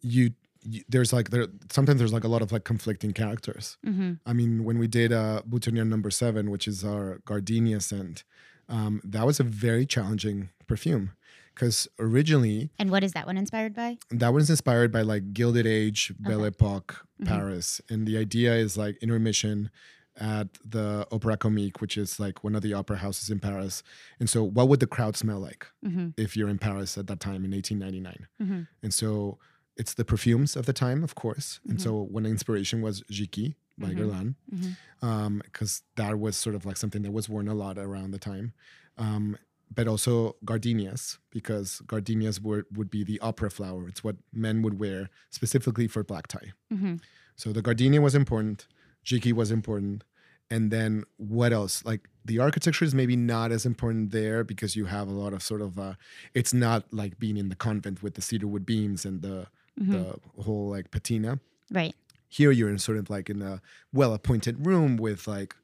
you, 0.01 0.32
you 0.63 0.84
there's 0.89 1.13
like 1.13 1.30
there 1.30 1.47
sometimes 1.72 1.99
there's 1.99 2.13
like 2.13 2.24
a 2.24 2.28
lot 2.28 2.41
of 2.41 2.51
like 2.51 2.63
conflicting 2.63 3.13
characters. 3.13 3.78
hmm 3.84 4.13
I 4.26 4.34
mean, 4.34 4.63
when 4.63 4.78
we 4.78 4.88
did 4.88 5.13
uh, 5.13 5.41
Boutonniere 5.45 5.86
number 5.86 6.09
seven, 6.11 6.51
which 6.51 6.68
is 6.68 6.84
our 6.84 7.20
gardenia 7.26 7.80
scent, 7.80 8.24
um, 8.70 9.01
that 9.05 9.26
was 9.26 9.39
a 9.39 9.43
very 9.43 9.86
challenging 9.86 10.49
perfume 10.68 11.11
because 11.57 11.87
originally 11.99 12.69
And 12.77 12.91
what 12.91 13.03
is 13.03 13.13
that 13.13 13.25
one 13.25 13.35
inspired 13.37 13.73
by? 13.73 13.97
that 14.11 14.31
one's 14.31 14.49
inspired 14.49 14.91
by 14.91 15.01
like 15.01 15.33
Gilded 15.33 15.65
Age, 15.65 16.13
Belle 16.19 16.41
Okay. 16.41 16.47
Epoque, 16.49 17.05
Mhm. 17.21 17.25
Paris. 17.25 17.81
And 17.89 18.07
the 18.07 18.15
idea 18.17 18.53
is 18.55 18.77
like 18.77 18.97
intermission 19.01 19.71
at 20.19 20.47
the 20.63 21.07
Opéra 21.11 21.37
Comique, 21.37 21.81
which 21.81 21.97
is 21.97 22.19
like 22.19 22.43
one 22.43 22.55
of 22.55 22.61
the 22.61 22.73
opera 22.73 22.97
houses 22.97 23.29
in 23.31 23.39
Paris. 23.39 23.81
And 24.19 24.29
so, 24.29 24.43
what 24.43 24.67
would 24.69 24.79
the 24.79 24.87
crowd 24.87 25.15
smell 25.17 25.39
like 25.39 25.65
hmm 25.83 26.09
if 26.17 26.37
you're 26.37 26.49
in 26.49 26.59
Paris 26.59 26.97
at 26.97 27.07
that 27.07 27.19
time 27.19 27.43
in 27.45 27.51
1899? 27.51 28.27
hmm 28.39 28.61
And 28.83 28.93
so, 28.93 29.39
it's 29.75 29.93
the 29.95 30.05
perfumes 30.05 30.55
of 30.55 30.65
the 30.65 30.73
time, 30.73 31.03
of 31.03 31.13
course. 31.15 31.59
And 31.69 31.79
so, 31.81 31.91
one 32.17 32.25
inspiration 32.25 32.81
was 32.81 33.03
Jicky 33.11 33.55
by 33.77 33.91
Mhm. 33.93 33.97
Guerlain 33.97 35.37
because 35.43 35.83
that 35.95 36.19
was 36.19 36.35
sort 36.35 36.55
of 36.55 36.65
like 36.65 36.77
something 36.77 37.01
that 37.03 37.11
was 37.11 37.29
worn 37.29 37.47
a 37.47 37.53
lot 37.53 37.77
around 37.77 38.09
the 38.11 38.19
time. 38.19 38.53
Um, 38.97 39.37
but 39.74 39.88
also 39.88 40.36
gardenias, 40.45 41.20
because 41.30 41.82
gardenias 41.88 42.41
were, 42.41 42.65
would 42.74 42.89
be 42.89 43.03
the 43.03 43.20
opera 43.20 43.49
flower. 43.51 43.88
It's 43.88 44.03
what 44.03 44.15
men 44.34 44.61
would 44.61 44.80
wear 44.80 45.09
specifically 45.30 45.88
for 45.88 46.03
black 46.03 46.28
tie. 46.28 46.53
hmm 46.70 46.95
So 47.36 47.51
the 47.53 47.61
gardenia 47.61 48.01
was 48.01 48.15
important. 48.15 48.68
Jicky 49.05 49.32
was 49.34 49.51
important. 49.51 50.03
And 50.49 50.72
then 50.72 51.03
what 51.18 51.51
else? 51.51 51.84
Like 51.86 52.07
the 52.26 52.39
architecture 52.39 52.86
is 52.86 52.95
maybe 52.95 53.15
not 53.18 53.51
as 53.51 53.65
important 53.65 54.11
there 54.11 54.43
because 54.43 54.76
you 54.78 54.86
have 54.86 55.07
a 55.09 55.11
lot 55.24 55.34
of 55.34 55.41
sort 55.43 55.61
of 55.61 55.78
uh 55.78 55.93
it's 56.34 56.53
not 56.53 56.82
like 56.91 57.20
being 57.20 57.38
in 57.38 57.49
the 57.49 57.55
convent 57.55 58.01
with 58.01 58.13
the 58.15 58.22
cedarwood 58.22 58.65
beams 58.65 59.05
and 59.05 59.22
the 59.22 59.47
Mhm. 59.80 59.91
the 59.91 60.41
whole 60.43 60.70
like 60.76 60.89
patina. 60.89 61.39
right. 61.72 61.93
Here 62.30 62.51
you're 62.51 62.70
in 62.70 62.80
sort 62.80 62.97
of 62.97 63.09
like 63.09 63.30
in 63.30 63.41
a 63.41 63.61
well 63.93 64.13
appointed 64.13 64.65
room 64.65 64.97
with 64.97 65.28
like 65.28 65.55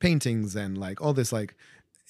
paintings 0.00 0.56
and 0.56 0.76
like 0.78 1.00
all 1.00 1.12
this 1.12 1.32
like 1.32 1.54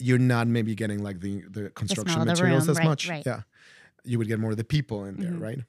you're 0.01 0.19
not 0.19 0.47
maybe 0.49 0.75
getting 0.75 1.03
like 1.03 1.21
the 1.21 1.43
the 1.51 1.71
construction 1.71 2.21
the 2.21 2.27
materials 2.27 2.67
room, 2.67 2.71
as 2.73 2.79
right, 2.79 2.85
much. 2.89 3.09
right. 3.09 3.23
Yeah. 3.27 3.43
You 4.05 4.19
would 4.19 4.29
get 4.29 4.39
more 4.41 4.51
of 4.53 4.57
the 4.57 4.65
people 4.65 5.05
in 5.05 5.17
there, 5.17 5.33
Mhm. 5.33 5.41
right? 5.41 5.61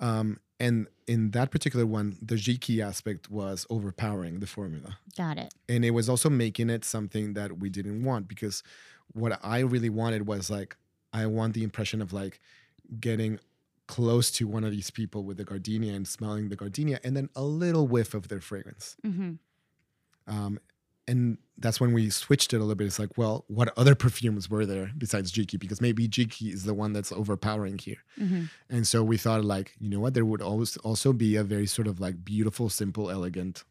Um 0.00 0.38
and 0.60 0.86
in 1.06 1.32
that 1.32 1.50
particular 1.50 1.84
one, 1.84 2.16
the 2.22 2.36
Jicky 2.36 2.80
aspect 2.82 3.28
was 3.30 3.66
overpowering 3.68 4.40
the 4.40 4.46
formula 4.46 4.98
Got 5.16 5.36
it. 5.38 5.52
and 5.68 5.84
it 5.84 5.90
was 5.90 6.08
also 6.08 6.30
making 6.30 6.70
it 6.70 6.84
something 6.84 7.34
that 7.34 7.58
we 7.58 7.68
didn't 7.68 8.02
want 8.04 8.28
because 8.28 8.62
what 9.12 9.38
I 9.44 9.58
really 9.60 9.90
wanted 9.90 10.26
was 10.26 10.50
like 10.50 10.76
I 11.12 11.26
want 11.26 11.54
the 11.54 11.62
impression 11.64 12.00
of 12.00 12.12
like 12.12 12.40
getting 13.00 13.38
close 13.86 14.30
to 14.30 14.46
one 14.48 14.64
of 14.64 14.70
these 14.70 14.90
people 14.90 15.24
with 15.24 15.36
the 15.36 15.44
gardenia 15.44 15.92
and 15.92 16.08
smelling 16.08 16.48
the 16.48 16.56
gardenia 16.56 16.98
and 17.04 17.14
then 17.16 17.28
a 17.36 17.42
little 17.44 17.86
whiff 17.86 18.14
of 18.14 18.28
their 18.28 18.40
fragrance. 18.40 18.96
hmm 19.04 19.32
Um, 20.26 20.58
and 21.06 21.38
that's 21.58 21.80
when 21.80 21.92
we 21.92 22.10
switched 22.10 22.52
it 22.52 22.56
a 22.56 22.60
little 22.60 22.74
bit. 22.74 22.86
It's 22.86 22.98
like, 22.98 23.16
well, 23.16 23.44
what 23.48 23.72
other 23.76 23.94
perfumes 23.94 24.50
were 24.50 24.66
there 24.66 24.90
besides 24.96 25.30
Jicky? 25.32 25.58
Because 25.58 25.80
maybe 25.80 26.08
Jicky 26.08 26.52
is 26.52 26.64
the 26.64 26.74
one 26.74 26.92
that's 26.92 27.12
overpowering 27.12 27.78
here. 27.78 27.98
hmm 28.18 28.44
And 28.70 28.86
so 28.86 29.04
we 29.04 29.16
thought, 29.16 29.44
like, 29.44 29.74
you 29.78 29.88
know 29.88 30.00
what? 30.00 30.14
There 30.14 30.24
would 30.24 30.42
always 30.42 30.76
also 30.78 31.12
be 31.12 31.36
a 31.36 31.44
very 31.44 31.66
sort 31.66 31.86
of 31.86 32.00
like 32.00 32.24
beautiful, 32.24 32.68
simple, 32.68 33.10
elegant 33.10 33.64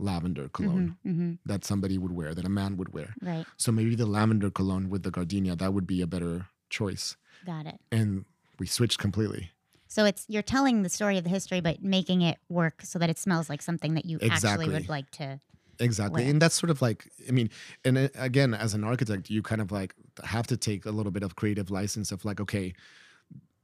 lavender 0.00 0.48
cologne 0.48 0.96
hmm 1.02 1.12
hmm 1.12 1.32
that 1.44 1.64
somebody 1.64 1.96
would 1.98 2.12
wear, 2.12 2.34
that 2.34 2.44
a 2.44 2.48
man 2.48 2.76
would 2.76 2.92
wear. 2.92 3.14
Right. 3.22 3.46
So 3.56 3.72
maybe 3.72 3.94
the 3.94 4.06
lavender 4.06 4.50
cologne 4.50 4.90
with 4.90 5.02
the 5.02 5.10
gardenia, 5.10 5.56
that 5.56 5.72
would 5.72 5.86
be 5.86 6.02
a 6.02 6.06
better 6.06 6.46
choice. 6.68 7.16
Got 7.46 7.66
it. 7.66 7.80
And 7.90 8.24
we 8.58 8.66
switched 8.66 8.98
completely. 8.98 9.50
So 9.86 10.04
it's 10.04 10.26
you're 10.28 10.42
telling 10.42 10.82
the 10.82 10.90
story 10.90 11.16
of 11.16 11.24
the 11.24 11.30
history, 11.30 11.60
but 11.60 11.82
making 11.82 12.20
it 12.20 12.36
work 12.50 12.82
so 12.82 12.98
that 12.98 13.08
it 13.08 13.18
smells 13.18 13.48
like 13.48 13.62
something 13.62 13.94
that 13.94 14.04
you 14.04 14.18
actually 14.30 14.68
would 14.68 14.88
like 14.90 15.10
to. 15.12 15.40
Exactly. 15.80 16.24
And 16.28 16.40
that's 16.42 16.54
sort 16.54 16.70
of 16.70 16.82
like, 16.82 17.08
I 17.28 17.32
mean, 17.32 17.50
and 17.84 17.96
uh, 17.98 18.08
again, 18.16 18.54
as 18.54 18.74
an 18.74 18.84
architect, 18.84 19.30
you 19.30 19.42
kind 19.42 19.60
of 19.60 19.70
like 19.70 19.94
have 20.24 20.46
to 20.48 20.56
take 20.56 20.84
a 20.86 20.90
little 20.90 21.12
bit 21.12 21.22
of 21.22 21.36
creative 21.36 21.70
license 21.70 22.10
of 22.12 22.24
like, 22.24 22.40
okay, 22.40 22.74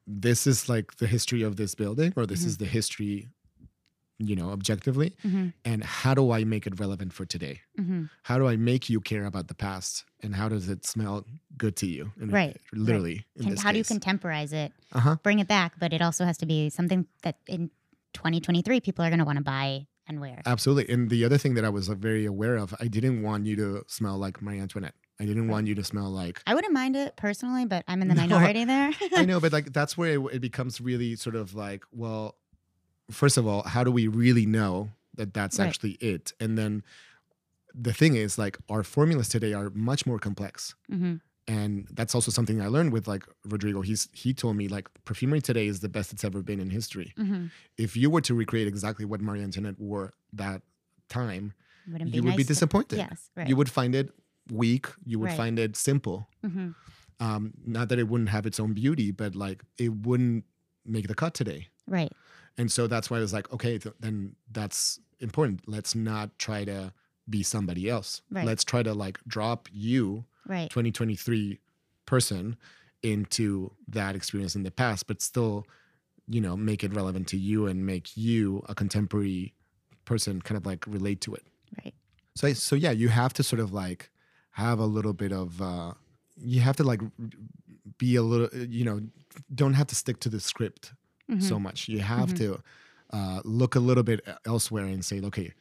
this 0.07 0.47
is 0.47 0.69
like 0.69 0.97
the 0.97 1.07
history 1.07 1.43
of 1.43 1.57
this 1.57 1.75
building, 1.75 2.13
or 2.17 2.27
this 2.27 2.43
Mhm. 2.43 2.47
is 2.47 2.57
the 2.59 2.67
history, 2.67 3.29
you 4.19 4.37
know, 4.37 4.51
objectively. 4.51 5.17
hmm 5.23 5.49
And 5.65 5.83
how 5.83 6.15
do 6.15 6.31
I 6.31 6.45
make 6.45 6.67
it 6.67 6.79
relevant 6.79 7.13
for 7.13 7.25
today? 7.25 7.63
hmm 7.77 8.05
How 8.25 8.39
do 8.39 8.47
I 8.49 8.57
make 8.57 8.89
you 8.89 9.01
care 9.01 9.25
about 9.27 9.49
the 9.49 9.55
past? 9.55 10.05
And 10.23 10.35
how 10.37 10.49
does 10.49 10.69
it 10.69 10.85
smell 10.87 11.25
good 11.59 11.75
to 11.77 11.87
you? 11.87 12.13
And 12.21 12.33
Right, 12.33 12.57
Literally. 12.73 13.25
In 13.37 13.43
Can, 13.43 13.51
this 13.53 13.63
how 13.63 13.73
do 13.73 13.79
you 13.79 13.85
contemporize 13.85 14.53
it? 14.53 14.73
Uh 14.93 15.01
huh. 15.01 15.17
Bring 15.23 15.39
it 15.41 15.49
back, 15.49 15.73
but 15.79 15.93
it 15.93 16.01
also 16.03 16.25
has 16.25 16.39
to 16.39 16.47
be 16.47 16.71
something 16.71 17.07
that 17.23 17.37
in 17.47 17.71
2023 18.13 18.81
people 18.81 19.05
are 19.05 19.11
going 19.11 19.19
to 19.19 19.25
want 19.25 19.39
to 19.39 19.45
buy 19.45 19.87
and 20.07 20.21
wear. 20.21 20.43
Absolutely. 20.47 20.93
And 20.93 21.11
the 21.11 21.25
other 21.25 21.39
thing 21.39 21.55
that 21.55 21.65
I 21.65 21.69
was 21.71 21.89
very 21.89 22.25
aware 22.27 22.57
of, 22.57 22.75
I 22.81 22.89
didn't 22.89 23.23
want 23.23 23.47
you 23.47 23.57
to 23.57 23.85
smell 23.89 24.19
like 24.19 24.43
Marie 24.43 24.61
Antoinette. 24.61 24.95
I 25.21 25.25
didn't 25.27 25.45
Right. 25.47 25.53
want 25.53 25.67
you 25.69 25.75
to 25.77 25.85
smell 25.85 26.11
like 26.11 26.43
I 26.47 26.55
wouldn't 26.55 26.73
mind 26.75 26.97
it 26.97 27.17
personally, 27.17 27.65
but 27.67 27.85
I'm 27.89 28.03
in 28.03 28.09
the 28.09 28.15
No, 28.17 28.23
minority 28.27 28.65
there. 28.65 28.91
I 29.17 29.25
know, 29.25 29.41
but 29.41 29.53
like 29.59 29.73
that's 29.73 29.97
where 29.97 30.15
it, 30.15 30.35
it 30.35 30.41
becomes 30.41 30.81
really 30.81 31.15
sort 31.17 31.37
of 31.37 31.55
like, 31.55 31.85
well, 31.93 32.37
first 33.11 33.37
of 33.37 33.47
all, 33.47 33.63
how 33.63 33.85
do 33.85 33.91
we 33.93 34.09
really 34.09 34.47
know 34.47 34.91
that 35.15 35.33
that's 35.35 35.59
Right. 35.59 35.69
actually 35.69 35.93
it? 36.01 36.33
And 36.41 36.59
then 36.59 36.83
the 37.75 37.93
thing 37.93 38.15
is, 38.17 38.39
like, 38.39 38.57
our 38.69 38.83
formulas 38.85 39.29
today 39.29 39.53
are 39.53 39.71
much 39.71 40.07
more 40.07 40.19
complex. 40.19 40.75
hmm 40.89 41.17
And 41.47 41.87
that's 41.93 42.15
also 42.15 42.31
something 42.31 42.63
I 42.63 42.69
learned 42.69 42.93
with 42.93 43.07
like 43.07 43.25
Rodrigo. 43.45 43.83
He's 43.83 44.09
he 44.13 44.33
told 44.33 44.57
me 44.57 44.67
like 44.69 44.89
perfumery 45.05 45.41
today 45.43 45.67
is 45.67 45.81
the 45.81 45.89
best 45.91 46.13
it's 46.13 46.25
ever 46.25 46.43
been 46.43 46.59
in 46.61 46.71
history. 46.71 47.13
hmm 47.17 47.47
If 47.77 47.97
you 47.97 48.09
were 48.11 48.23
to 48.23 48.35
recreate 48.35 48.67
exactly 48.67 49.05
what 49.05 49.21
Marie 49.21 49.43
Antoinette 49.43 49.79
wore 49.79 50.15
that 50.33 50.63
time, 51.09 51.53
Wouldn't 51.91 52.11
be 52.13 52.17
you 52.17 52.23
would 52.23 52.31
nice 52.31 52.37
be 52.39 52.45
to- 52.45 52.49
disappointed. 52.49 52.97
Yes, 52.99 53.31
right. 53.37 53.47
You 53.49 53.57
would 53.57 53.71
find 53.71 53.95
it 53.95 54.11
weak. 54.51 54.87
You 55.05 55.19
would 55.19 55.27
Right. 55.31 55.37
find 55.37 55.59
it 55.59 55.77
simple. 55.77 56.29
hmm 56.43 56.71
Um, 57.21 57.53
not 57.65 57.89
that 57.91 57.99
it 57.99 58.09
wouldn't 58.09 58.31
have 58.31 58.45
its 58.47 58.59
own 58.59 58.73
beauty, 58.75 59.11
but 59.13 59.35
like 59.37 59.63
it 59.79 59.93
wouldn't 60.07 60.45
make 60.85 61.07
the 61.09 61.15
cut 61.15 61.33
today. 61.35 61.69
Right. 61.87 62.13
And 62.59 62.73
so 62.73 62.87
that's 62.87 63.09
why 63.11 63.19
I 63.19 63.21
was 63.21 63.33
like, 63.33 63.53
okay, 63.53 63.79
th- 63.79 63.95
then 64.01 64.35
that's 64.51 64.99
important. 65.21 65.61
Let's 65.69 65.95
not 65.95 66.37
try 66.39 66.65
to 66.65 66.93
be 67.29 67.43
somebody 67.43 67.89
else. 67.89 68.23
Right. 68.31 68.47
Let's 68.47 68.65
try 68.65 68.83
to 68.83 68.93
like 68.95 69.19
drop 69.29 69.69
you, 69.73 70.25
Right. 70.47 70.71
2023 70.71 71.59
person, 72.07 72.57
into 73.03 73.71
that 73.89 74.15
experience 74.17 74.55
in 74.57 74.63
the 74.63 74.71
past, 74.71 75.07
but 75.07 75.21
still, 75.21 75.67
you 76.27 76.41
know, 76.41 76.57
make 76.57 76.83
it 76.83 76.95
relevant 76.95 77.29
to 77.29 77.37
you 77.37 77.67
and 77.67 77.85
make 77.85 78.17
you 78.17 78.63
a 78.69 78.75
contemporary 78.75 79.53
person 80.07 80.41
kind 80.41 80.57
of 80.57 80.65
like 80.65 80.87
relate 80.87 81.21
to 81.21 81.35
it. 81.35 81.45
Right. 81.85 81.95
So, 82.35 82.53
so 82.55 82.77
yeah, 82.77 82.91
you 82.93 83.09
have 83.11 83.33
to 83.35 83.43
sort 83.43 83.61
of 83.61 83.73
like 83.75 84.11
have 84.53 84.79
a 84.79 84.87
little 84.87 85.13
bit 85.13 85.33
of, 85.33 85.61
uh, 85.61 85.93
you 86.37 86.61
have 86.63 86.77
to 86.77 86.85
like 86.85 87.01
be 87.99 88.17
a 88.17 88.23
little, 88.23 88.49
you 88.59 88.85
know, 88.85 89.01
don't 89.55 89.75
have 89.75 89.87
to 89.89 89.95
stick 89.95 90.19
to 90.21 90.29
the 90.29 90.41
script 90.41 90.93
Mhm. 91.31 91.43
so 91.43 91.59
much. 91.59 91.89
You 91.89 92.01
have 92.01 92.31
Mhm. 92.33 92.37
to 92.39 92.63
uh, 93.11 93.41
look 93.45 93.75
a 93.77 93.81
little 93.81 94.03
bit 94.03 94.21
e- 94.27 94.33
elsewhere 94.47 94.87
and 94.87 95.05
say, 95.05 95.21
okay, 95.21 95.53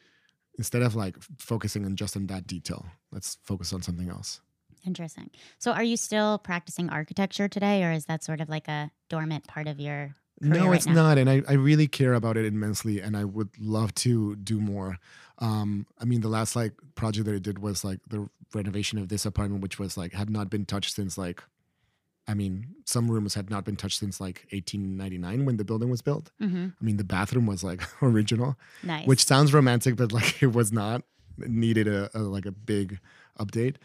instead 0.57 0.81
of 0.81 0.95
like 0.95 1.15
focusing 1.37 1.85
on 1.85 1.95
just 1.95 2.15
on 2.15 2.25
that 2.27 2.47
detail, 2.47 2.85
let's 3.11 3.37
focus 3.43 3.71
on 3.73 3.81
something 3.83 4.09
else. 4.09 4.41
Interesting. 4.85 5.29
So, 5.59 5.71
are 5.71 5.83
you 5.83 5.97
still 5.97 6.37
practicing 6.37 6.89
architecture 6.89 7.47
today, 7.47 7.83
or 7.83 7.91
is 7.91 8.05
that 8.05 8.23
sort 8.23 8.41
of 8.41 8.49
like 8.49 8.67
a 8.67 8.91
dormant 9.09 9.47
part 9.47 9.67
of 9.67 9.79
your? 9.79 10.15
career 10.41 10.55
no, 10.59 10.67
right 10.67 10.75
it's 10.75 10.85
now? 10.87 10.93
not, 10.93 11.17
and 11.17 11.29
I, 11.29 11.41
I 11.47 11.53
really 11.53 11.87
care 11.87 12.13
about 12.13 12.35
it 12.37 12.45
immensely, 12.45 12.99
and 12.99 13.15
I 13.15 13.23
would 13.23 13.49
love 13.59 13.93
to 13.95 14.35
do 14.35 14.59
more. 14.59 14.97
Um, 15.39 15.87
I 15.99 16.05
mean, 16.05 16.21
the 16.21 16.27
last 16.27 16.55
like 16.55 16.73
project 16.95 17.25
that 17.27 17.35
I 17.35 17.39
did 17.39 17.59
was 17.59 17.83
like 17.85 17.99
the 18.09 18.27
renovation 18.53 18.99
of 18.99 19.07
this 19.09 19.25
apartment, 19.25 19.61
which 19.63 19.79
was 19.79 19.95
like 19.95 20.13
had 20.13 20.29
not 20.29 20.49
been 20.49 20.65
touched 20.65 20.95
since 20.95 21.17
like, 21.17 21.41
I 22.27 22.33
mean, 22.33 22.75
some 22.85 23.09
rooms 23.09 23.33
had 23.35 23.49
not 23.49 23.63
been 23.65 23.75
touched 23.75 23.99
since 23.99 24.19
like 24.21 24.45
1899 24.51 25.45
when 25.45 25.57
the 25.57 25.63
building 25.65 25.89
was 25.89 26.01
built. 26.01 26.31
hmm 26.39 26.67
I 26.79 26.83
mean, 26.83 26.97
the 26.97 27.03
bathroom 27.03 27.45
was 27.45 27.63
like 27.63 27.81
original. 28.01 28.57
Nice. 28.83 29.07
which 29.07 29.25
sounds 29.25 29.53
romantic, 29.53 29.95
but 29.95 30.11
like 30.11 30.41
it 30.47 30.53
was 30.53 30.71
not. 30.71 31.03
It 31.39 31.49
needed 31.49 31.87
a, 31.87 32.09
a 32.13 32.19
like 32.19 32.45
a 32.45 32.51
big 32.51 32.99
update. 33.39 33.75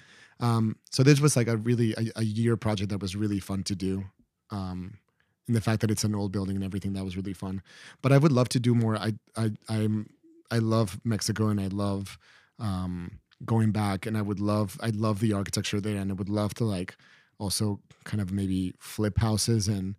Um, 0.40 0.76
so 0.90 1.02
this 1.02 1.20
was 1.20 1.36
like 1.36 1.48
a 1.48 1.56
really 1.56 1.94
a, 1.94 2.20
a 2.20 2.24
year 2.24 2.56
project 2.56 2.90
that 2.90 3.00
was 3.00 3.16
really 3.16 3.40
fun 3.40 3.62
to 3.64 3.74
do. 3.74 4.04
Um, 4.50 4.98
and 5.46 5.56
the 5.56 5.60
fact 5.60 5.80
that 5.80 5.90
it's 5.90 6.04
an 6.04 6.14
old 6.14 6.32
building 6.32 6.56
and 6.56 6.64
everything 6.64 6.92
that 6.92 7.04
was 7.04 7.16
really 7.16 7.32
fun. 7.32 7.62
But 8.02 8.12
I 8.12 8.18
would 8.18 8.32
love 8.32 8.48
to 8.50 8.60
do 8.60 8.74
more. 8.74 8.96
I 8.96 9.14
I 9.36 9.50
I'm 9.68 10.10
I 10.50 10.58
love 10.58 11.00
Mexico 11.04 11.48
and 11.48 11.60
I 11.60 11.66
love 11.68 12.18
um, 12.58 13.18
going 13.44 13.72
back 13.72 14.06
and 14.06 14.16
I 14.16 14.22
would 14.22 14.40
love 14.40 14.78
I 14.80 14.90
love 14.90 15.20
the 15.20 15.32
architecture 15.32 15.80
there 15.80 15.96
and 15.96 16.10
I 16.10 16.14
would 16.14 16.28
love 16.28 16.54
to 16.54 16.64
like 16.64 16.96
also 17.38 17.80
kind 18.04 18.20
of 18.20 18.32
maybe 18.32 18.74
flip 18.78 19.18
houses 19.18 19.68
and 19.68 19.94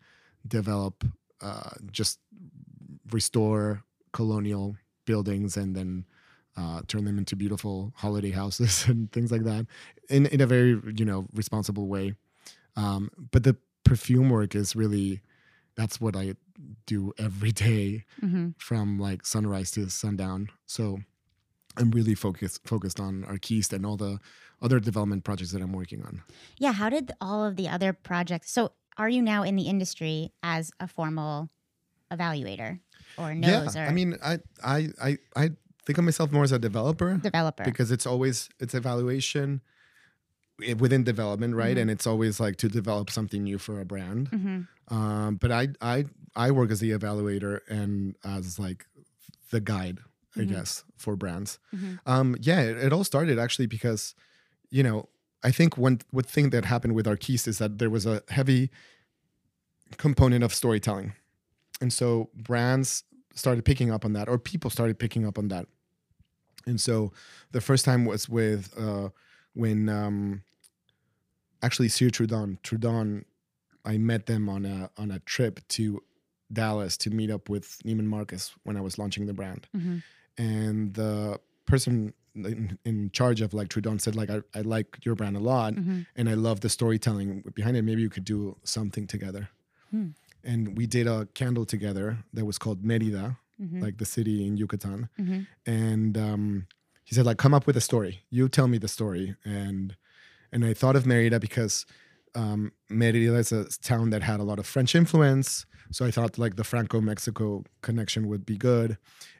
develop 0.48 1.04
uh, 1.42 1.72
just 1.92 2.20
restore 3.12 3.84
colonial 4.14 4.76
buildings 5.06 5.58
and 5.58 5.76
then 5.76 6.06
uh, 6.58 6.82
turn 6.88 7.06
them 7.06 7.18
into 7.18 7.36
beautiful 7.36 7.92
holiday 7.96 8.32
houses 8.32 8.86
and 8.90 9.12
things 9.12 9.32
like 9.32 9.44
that 9.44 9.66
in, 10.10 10.26
in 10.28 10.42
a 10.42 10.48
very 10.48 10.80
you 10.96 11.06
know 11.06 11.26
responsible 11.34 11.88
way 11.88 12.14
um, 12.76 13.10
but 13.32 13.44
the 13.44 13.56
perfume 13.84 14.30
work 14.30 14.56
is 14.56 14.76
really 14.76 15.22
that's 15.76 16.00
what 16.02 16.16
i 16.16 16.34
do 16.86 17.14
every 17.18 17.52
day 17.68 18.04
hmm 18.20 18.50
from 18.58 19.00
like 19.00 19.26
sunrise 19.26 19.72
to 19.72 19.90
sundown 19.90 20.50
so 20.66 21.00
i'm 21.78 21.92
really 21.92 22.14
focused 22.16 22.68
focused 22.68 23.00
on 23.00 23.24
arquiste 23.24 23.72
and 23.74 23.86
all 23.86 23.96
the 23.96 24.20
other 24.62 24.80
development 24.80 25.24
projects 25.24 25.52
that 25.54 25.62
i'm 25.62 25.72
working 25.72 26.04
on 26.04 26.22
Yeah. 26.60 26.74
How 26.74 26.90
did 26.90 27.12
all 27.22 27.46
of 27.46 27.56
the 27.56 27.70
other 27.70 27.94
projects? 27.94 28.52
So, 28.52 28.74
are 28.98 29.08
you 29.08 29.22
now 29.22 29.44
in 29.44 29.56
the 29.56 29.64
industry 29.64 30.34
as 30.44 30.72
a 30.80 30.88
formal 30.88 31.50
evaluator 32.12 32.80
or 33.18 33.34
knows 33.34 33.76
yeah 33.76 33.82
or 33.82 33.88
i 33.88 33.92
mean 33.94 34.18
I, 34.22 34.40
I 34.62 34.88
i 35.02 35.18
i 35.36 35.50
think 35.90 35.98
of 35.98 36.06
myself 36.06 36.32
more 36.32 36.44
as 36.44 36.52
a 36.52 36.60
developer 36.60 37.18
developer? 37.18 37.64
because 37.66 37.90
it's 37.96 38.06
always 38.06 38.48
it's 38.60 38.76
evaluation 38.76 39.62
within 40.78 41.04
development 41.04 41.56
right? 41.56 41.78
Mhm. 41.78 41.82
and 41.82 41.90
it's 41.92 42.06
always 42.06 42.40
like 42.40 42.56
to 42.58 42.68
develop 42.70 43.10
something 43.10 43.42
new 43.50 43.58
for 43.58 43.80
a 43.82 43.86
brand. 43.86 44.28
Hmm 44.30 44.60
um, 44.98 45.36
but 45.42 45.52
i 45.62 45.64
i 45.96 46.06
i 46.46 46.48
work 46.52 46.70
as 46.72 46.80
the 46.86 46.92
evaluator 47.00 47.54
and 47.70 48.16
as 48.38 48.58
like 48.66 48.82
the 49.54 49.62
guide 49.72 49.98
i 50.36 50.42
Mhm. 50.42 50.50
guess 50.54 50.84
for 51.04 51.16
brands. 51.16 51.52
Hmm 51.72 51.96
um, 52.14 52.28
yeah 52.50 52.62
it, 52.70 52.76
it 52.86 52.92
all 52.94 53.04
started 53.14 53.36
actually 53.46 53.68
because 53.78 54.02
you 54.78 54.84
know 54.88 55.00
i 55.50 55.52
think 55.58 55.72
one 55.88 55.98
one 56.20 56.28
thing 56.36 56.50
that 56.54 56.66
happened 56.74 56.94
with 56.98 57.06
arquiste 57.14 57.48
is 57.48 57.58
that 57.62 57.72
there 57.80 57.90
was 57.98 58.06
a 58.06 58.22
heavy 58.38 58.70
component 59.98 60.44
of 60.44 60.54
storytelling. 60.54 61.14
And 61.82 61.92
so 62.00 62.30
brands 62.36 62.90
started 63.34 63.64
picking 63.66 63.90
up 63.96 64.04
on 64.06 64.14
that 64.14 64.28
or 64.30 64.38
people 64.38 64.70
started 64.70 65.00
picking 65.00 65.26
up 65.26 65.38
on 65.42 65.48
that 65.48 65.66
And 66.66 66.80
so 66.80 67.12
the 67.52 67.62
first 67.62 67.86
time 67.86 68.06
was 68.06 68.28
with 68.30 68.74
uh, 68.78 69.10
when 69.54 69.90
um, 69.90 70.44
actually 71.62 71.88
Cire 71.90 72.10
Trudon 72.10 72.58
Trudon, 72.64 73.24
I 73.86 73.98
met 73.98 74.26
them 74.26 74.50
on 74.50 74.66
a 74.66 74.90
on 74.98 75.12
a 75.12 75.20
trip 75.20 75.60
to 75.70 76.02
Dallas 76.52 76.98
to 76.98 77.10
meet 77.10 77.30
up 77.30 77.50
with 77.50 77.80
Neiman 77.86 78.06
Marcus 78.06 78.52
when 78.64 78.76
I 78.78 78.82
was 78.82 78.98
launching 78.98 79.26
the 79.26 79.34
brand, 79.34 79.68
Mhm. 79.76 80.04
and 80.38 80.94
the 80.94 81.40
person 81.66 82.14
in, 82.36 82.78
in 82.86 83.10
charge 83.12 83.42
of 83.42 83.54
like 83.54 83.68
Trudon 83.70 84.00
said 84.00 84.16
like 84.16 84.30
I, 84.30 84.42
I 84.56 84.62
like 84.62 85.04
your 85.06 85.16
brand 85.16 85.36
a 85.36 85.40
lot 85.40 85.74
Mhm. 85.76 86.06
and 86.16 86.30
I 86.30 86.34
love 86.36 86.62
the 86.62 86.70
storytelling 86.70 87.44
behind 87.54 87.76
it. 87.78 87.84
Maybe 87.84 88.02
you 88.02 88.10
could 88.10 88.26
do 88.26 88.58
something 88.64 89.08
together. 89.08 89.50
Hmm. 89.92 90.10
And 90.44 90.78
we 90.78 90.86
did 90.88 91.06
a 91.08 91.28
candle 91.34 91.66
together 91.66 92.20
that 92.34 92.46
was 92.46 92.58
called 92.58 92.84
Merida, 92.84 93.38
Mhm. 93.62 93.82
like 93.82 93.98
the 93.98 94.06
city 94.06 94.46
in 94.48 94.56
Yucatan. 94.58 95.10
Mhm. 95.20 95.48
And 95.66 96.18
um, 96.18 96.68
he 97.04 97.14
said, 97.16 97.26
like, 97.26 97.38
come 97.38 97.54
up 97.54 97.68
with 97.68 97.76
a 97.78 97.82
story. 97.82 98.22
You 98.30 98.48
tell 98.50 98.68
me 98.68 98.78
the 98.78 98.88
story. 98.88 99.36
And 99.44 99.96
and 100.52 100.66
I 100.66 100.74
thought 100.74 100.96
of 100.96 101.06
Merida 101.06 101.40
because 101.40 101.86
um, 102.36 102.72
Merida 102.90 103.36
is 103.36 103.52
a 103.52 103.66
town 103.84 104.10
that 104.12 104.24
had 104.24 104.40
a 104.40 104.44
lot 104.44 104.60
of 104.60 104.66
French 104.66 104.96
influence. 104.96 105.66
So 105.92 106.06
I 106.06 106.12
thought 106.12 106.38
like 106.38 106.56
the 106.56 106.64
Franco-Mexico 106.64 107.64
connection 107.82 108.28
would 108.28 108.46
be 108.46 108.58
good. 108.58 108.98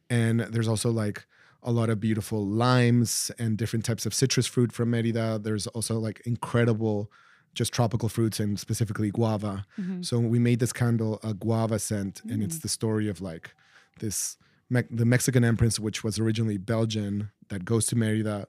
And 0.10 0.40
there's 0.42 0.68
also 0.68 0.90
like 0.92 1.26
a 1.64 1.72
lot 1.72 1.90
of 1.90 2.00
beautiful 2.00 2.46
limes 2.46 3.32
and 3.40 3.58
different 3.58 3.86
types 3.86 4.06
of 4.06 4.14
citrus 4.14 4.48
fruit 4.48 4.72
from 4.72 4.90
Merida. 4.92 5.40
There's 5.42 5.68
also 5.68 5.98
like 6.00 6.22
incredible 6.26 7.12
just 7.56 7.74
tropical 7.74 8.10
fruits 8.10 8.40
and 8.40 8.60
specifically 8.60 9.10
guava. 9.12 9.66
Mhm. 9.80 10.06
So 10.06 10.20
we 10.20 10.40
made 10.40 10.60
this 10.60 10.72
candle 10.74 11.20
a 11.24 11.34
guava 11.34 11.80
scent, 11.80 12.22
and 12.30 12.44
it's 12.44 12.60
the 12.60 12.70
story 12.70 13.08
of 13.10 13.22
like 13.22 13.54
this 14.00 14.38
Me- 14.72 14.84
the 14.92 15.06
Mexican 15.06 15.44
empress, 15.44 15.80
which 15.80 16.04
was 16.04 16.20
originally 16.20 16.58
Belgian, 16.58 17.32
that 17.48 17.66
goes 17.66 17.88
to 17.88 17.96
Merida, 17.96 18.48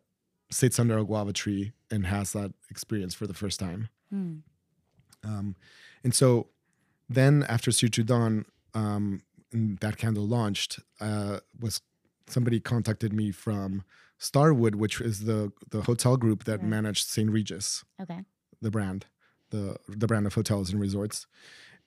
sits 0.50 0.78
under 0.78 0.98
a 0.98 1.04
guava 1.04 1.32
tree, 1.32 1.72
and 1.90 2.04
has 2.06 2.32
that 2.34 2.52
experience 2.70 3.14
for 3.14 3.26
the 3.26 3.32
first 3.32 3.58
time. 3.58 3.88
Mm. 4.14 4.42
Um, 5.24 5.56
and 6.04 6.14
so 6.14 6.48
then 7.08 7.44
after 7.48 7.70
Cire 7.70 7.88
Trudon, 7.88 8.44
um, 8.74 9.22
that 9.80 9.96
candle 9.96 10.26
launched, 10.26 10.80
uh, 11.00 11.40
was 11.58 11.80
somebody 12.26 12.60
contacted 12.60 13.12
me 13.14 13.30
from 13.32 13.82
Starwood, 14.18 14.74
which 14.74 15.00
is 15.00 15.20
the 15.24 15.52
the 15.70 15.82
hotel 15.82 16.16
group 16.18 16.44
that 16.44 16.60
Right. 16.60 16.68
managed 16.68 17.08
St. 17.08 17.30
Regis 17.30 17.82
Okay. 17.98 18.20
the 18.60 18.70
brand, 18.70 19.06
the 19.50 19.76
the 19.88 20.06
brand 20.06 20.26
of 20.26 20.34
hotels 20.34 20.70
and 20.70 20.78
resorts, 20.80 21.26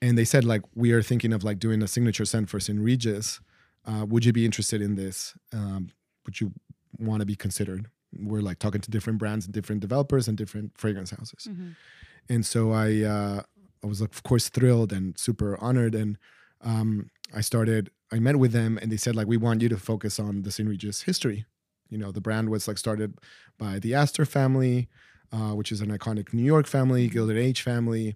and 0.02 0.18
they 0.18 0.26
said 0.26 0.44
like 0.44 0.64
we 0.76 0.92
are 0.92 1.04
thinking 1.04 1.32
of 1.34 1.44
like 1.44 1.60
doing 1.60 1.84
a 1.84 1.88
signature 1.88 2.26
scent 2.26 2.50
for 2.50 2.60
St. 2.60 2.80
Regis. 2.80 3.40
Uh, 3.86 4.06
would 4.08 4.24
you 4.26 4.34
be 4.34 4.46
interested 4.46 4.82
in 4.82 4.96
this? 4.96 5.34
Um, 5.52 5.90
would 6.26 6.40
you 6.40 6.54
want 6.98 7.20
to 7.22 7.26
be 7.26 7.36
considered? 7.36 7.88
We're 8.18 8.42
like 8.42 8.60
talking 8.60 8.82
to 8.82 8.92
different 8.92 9.20
brands 9.20 9.46
and 9.46 9.54
different 9.54 9.82
developers 9.82 10.28
and 10.28 10.38
different 10.38 10.78
fragrance 10.78 11.10
houses, 11.12 11.48
Mhm. 11.50 11.76
and 12.30 12.46
so 12.46 12.72
I 12.72 13.02
uh, 13.02 13.42
I 13.84 13.88
was 13.88 14.00
of 14.02 14.24
course 14.24 14.50
thrilled 14.50 14.94
and 14.94 15.18
super 15.18 15.58
honored, 15.60 15.96
and 15.96 16.18
um, 16.62 17.10
I 17.34 17.42
started. 17.42 17.90
I 18.12 18.20
met 18.20 18.38
with 18.38 18.52
them, 18.52 18.78
and 18.80 18.92
they 18.92 18.98
said 18.98 19.16
like 19.16 19.28
we 19.28 19.38
want 19.38 19.62
you 19.64 19.70
to 19.70 19.78
focus 19.78 20.20
on 20.20 20.44
the 20.44 20.52
St. 20.52 20.70
Regis 20.70 21.02
history. 21.02 21.46
You 21.90 21.98
know, 21.98 22.12
the 22.12 22.22
brand 22.22 22.50
was 22.50 22.68
like 22.68 22.78
started 22.78 23.18
by 23.58 23.80
the 23.80 23.94
Astor 23.96 24.26
family 24.26 24.88
uh, 25.32 25.56
which 25.56 25.72
is 25.72 25.82
an 25.82 25.90
iconic 25.98 26.32
New 26.32 26.44
York 26.44 26.68
family, 26.68 27.08
Gilded 27.08 27.38
Age 27.38 27.64
family. 27.64 28.16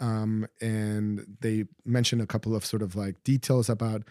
Um, 0.00 0.46
and 0.62 1.36
they 1.40 1.66
mentioned 1.84 2.22
a 2.22 2.26
couple 2.26 2.56
of 2.56 2.64
sort 2.64 2.80
of 2.80 2.96
like 2.96 3.22
details 3.22 3.68
about 3.68 4.02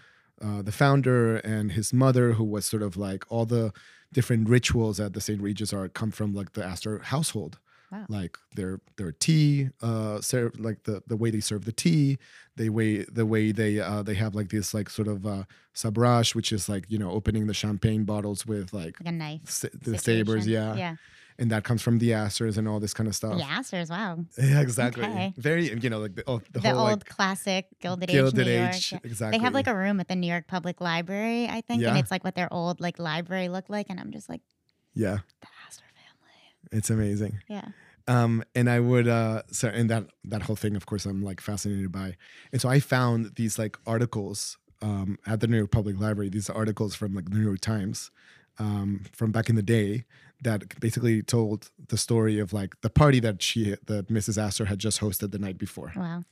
uh, 0.43 0.61
the 0.61 0.71
founder 0.71 1.37
and 1.37 1.71
his 1.71 1.93
mother, 1.93 2.33
who 2.33 2.43
was 2.43 2.65
sort 2.65 2.83
of 2.83 2.97
like 2.97 3.23
all 3.31 3.45
the 3.45 3.71
different 4.11 4.49
rituals 4.49 4.99
at 4.99 5.13
the 5.13 5.21
St. 5.21 5.41
Regis 5.41 5.73
are 5.73 5.87
come 5.89 6.11
from 6.11 6.33
like 6.33 6.53
the 6.53 6.63
Astor 6.63 6.99
household. 6.99 7.57
Wow. 7.91 8.05
Like 8.09 8.37
their 8.55 8.79
their 8.97 9.11
tea, 9.11 9.69
uh, 9.81 10.19
ser- 10.21 10.51
like 10.57 10.83
the 10.83 11.03
the 11.05 11.15
way 11.15 11.29
they 11.29 11.39
serve 11.41 11.65
the 11.65 11.71
tea, 11.71 12.17
they 12.55 12.67
way 12.69 13.03
the 13.03 13.25
way 13.25 13.51
they 13.51 13.79
uh, 13.79 14.01
they 14.01 14.15
have 14.15 14.33
like 14.33 14.49
this 14.49 14.73
like 14.73 14.89
sort 14.89 15.07
of 15.07 15.25
uh, 15.27 15.43
sabrage, 15.73 16.33
which 16.33 16.51
is 16.51 16.67
like 16.67 16.85
you 16.89 16.97
know 16.97 17.11
opening 17.11 17.45
the 17.45 17.53
champagne 17.53 18.03
bottles 18.03 18.47
with 18.47 18.73
like 18.73 18.99
Like 18.99 19.09
a 19.09 19.11
knife. 19.11 19.41
sa- 19.47 19.67
the 19.79 19.97
sabers, 19.99 20.47
yeah, 20.47 20.75
Yeah. 20.75 20.95
And 21.39 21.51
that 21.51 21.63
comes 21.63 21.81
from 21.81 21.99
the 21.99 22.13
Astors 22.13 22.57
and 22.57 22.67
all 22.67 22.79
this 22.79 22.93
kind 22.93 23.07
of 23.07 23.15
stuff. 23.15 23.37
The 23.37 23.43
Astors. 23.43 23.89
Wow. 23.89 24.25
Yeah, 24.37 24.61
exactly. 24.61 25.03
Okay. 25.03 25.33
Very, 25.37 25.73
you 25.73 25.89
know, 25.89 25.99
like 25.99 26.15
the, 26.15 26.23
oh, 26.27 26.41
the, 26.51 26.59
The, 26.59 26.69
whole 26.69 26.79
old 26.79 26.89
like 26.89 27.05
classic 27.05 27.67
Gilded, 27.79 28.09
Gilded 28.09 28.47
Age 28.47 28.47
New 28.47 28.67
Age, 28.67 28.91
yeah. 28.91 28.99
exactly. 29.03 29.37
They 29.37 29.43
have 29.43 29.53
like 29.53 29.67
a 29.67 29.75
room 29.75 29.99
at 29.99 30.07
the 30.07 30.15
New 30.15 30.27
York 30.27 30.47
Public 30.47 30.81
Library, 30.81 31.47
I 31.47 31.61
think, 31.61 31.83
and 31.83 31.97
it's 31.97 32.11
like 32.11 32.23
what 32.23 32.35
their 32.35 32.51
old 32.51 32.79
like 32.79 32.99
library 32.99 33.49
looked 33.49 33.69
like, 33.69 33.87
and 33.89 33.99
I'm 33.99 34.11
just 34.11 34.29
like 34.29 34.41
yeah, 34.93 35.19
the 35.41 35.47
Astor 35.65 35.85
family. 35.95 36.77
it's 36.77 36.89
amazing. 36.89 37.39
Yeah. 37.47 37.65
Um, 38.07 38.43
and 38.53 38.69
I 38.69 38.79
would, 38.79 39.07
uh, 39.07 39.43
so 39.51 39.69
and 39.69 39.89
that 39.89 40.07
that 40.25 40.43
whole 40.43 40.55
thing, 40.55 40.75
of 40.75 40.85
course, 40.85 41.05
I'm 41.05 41.23
like 41.23 41.39
fascinated 41.39 41.91
by. 41.91 42.15
And 42.51 42.61
so 42.61 42.69
I 42.69 42.79
found 42.79 43.35
these 43.35 43.57
like 43.57 43.77
articles 43.87 44.57
um, 44.81 45.17
at 45.25 45.39
the 45.39 45.47
New 45.47 45.57
York 45.57 45.71
Public 45.71 45.99
Library. 45.99 46.29
These 46.29 46.49
articles 46.49 46.95
from 46.95 47.15
like 47.15 47.29
the 47.29 47.37
New 47.37 47.45
York 47.45 47.61
Times 47.61 48.11
um, 48.59 49.03
from 49.13 49.31
back 49.31 49.49
in 49.49 49.55
the 49.55 49.61
day 49.63 50.05
that 50.41 50.79
basically 50.79 51.21
told 51.21 51.69
the 51.87 51.97
story 51.97 52.39
of 52.39 52.51
like 52.53 52.79
the 52.81 52.89
party 52.89 53.19
that 53.21 53.41
she 53.41 53.75
that 53.87 54.09
Mrs. 54.09 54.37
Astor 54.41 54.65
had 54.65 54.79
just 54.79 54.99
hosted 55.01 55.31
the 55.31 55.39
night 55.39 55.57
before. 55.57 55.93
Wow. 55.95 56.23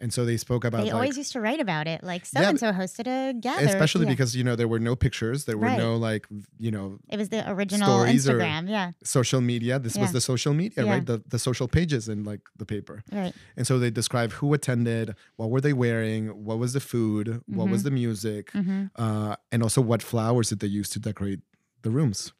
And 0.00 0.14
so 0.14 0.24
they 0.24 0.36
spoke 0.36 0.64
about 0.64 0.78
They 0.84 0.92
like, 0.92 0.94
always 0.94 1.18
used 1.18 1.32
to 1.32 1.40
write 1.40 1.58
about 1.58 1.88
it. 1.88 2.04
Like 2.04 2.24
so 2.24 2.38
and 2.40 2.58
so 2.58 2.70
hosted 2.70 3.08
a 3.08 3.32
gathering. 3.34 3.68
especially 3.68 4.04
yeah. 4.04 4.10
because 4.12 4.36
you 4.36 4.44
know 4.44 4.54
there 4.54 4.68
were 4.68 4.78
no 4.78 4.94
pictures, 4.94 5.44
there 5.44 5.58
were 5.58 5.66
Right. 5.66 5.76
no 5.78 5.96
like 5.96 6.24
you 6.58 6.70
know 6.70 7.00
it 7.10 7.18
was 7.18 7.30
the 7.30 7.42
original 7.50 7.88
stories 7.88 8.24
Instagram. 8.26 8.70
Yeah. 8.70 8.92
social 9.02 9.40
media. 9.40 9.80
This 9.80 9.98
was 9.98 10.12
the 10.12 10.20
social 10.20 10.54
media, 10.54 10.84
Yeah. 10.84 10.92
right? 10.92 11.04
The 11.04 11.20
the 11.28 11.38
social 11.38 11.66
pages 11.66 12.08
in 12.08 12.22
like 12.22 12.42
the 12.56 12.64
paper. 12.64 13.02
Right. 13.12 13.34
And 13.56 13.66
so 13.66 13.80
they 13.80 13.90
describe 13.90 14.30
who 14.32 14.54
attended, 14.54 15.16
what 15.36 15.50
were 15.50 15.60
they 15.60 15.72
wearing, 15.72 16.28
what 16.44 16.58
was 16.60 16.74
the 16.74 16.80
food, 16.80 17.42
what 17.46 17.68
was 17.68 17.82
the 17.82 17.90
music, 17.90 18.52
hmm 18.52 18.84
uh, 18.96 19.34
and 19.50 19.62
also 19.64 19.80
what 19.82 20.00
flowers 20.02 20.48
did 20.50 20.60
they 20.60 20.68
use 20.80 20.88
to 20.90 21.00
decorate 21.00 21.40
the 21.82 21.90
rooms. 21.90 22.32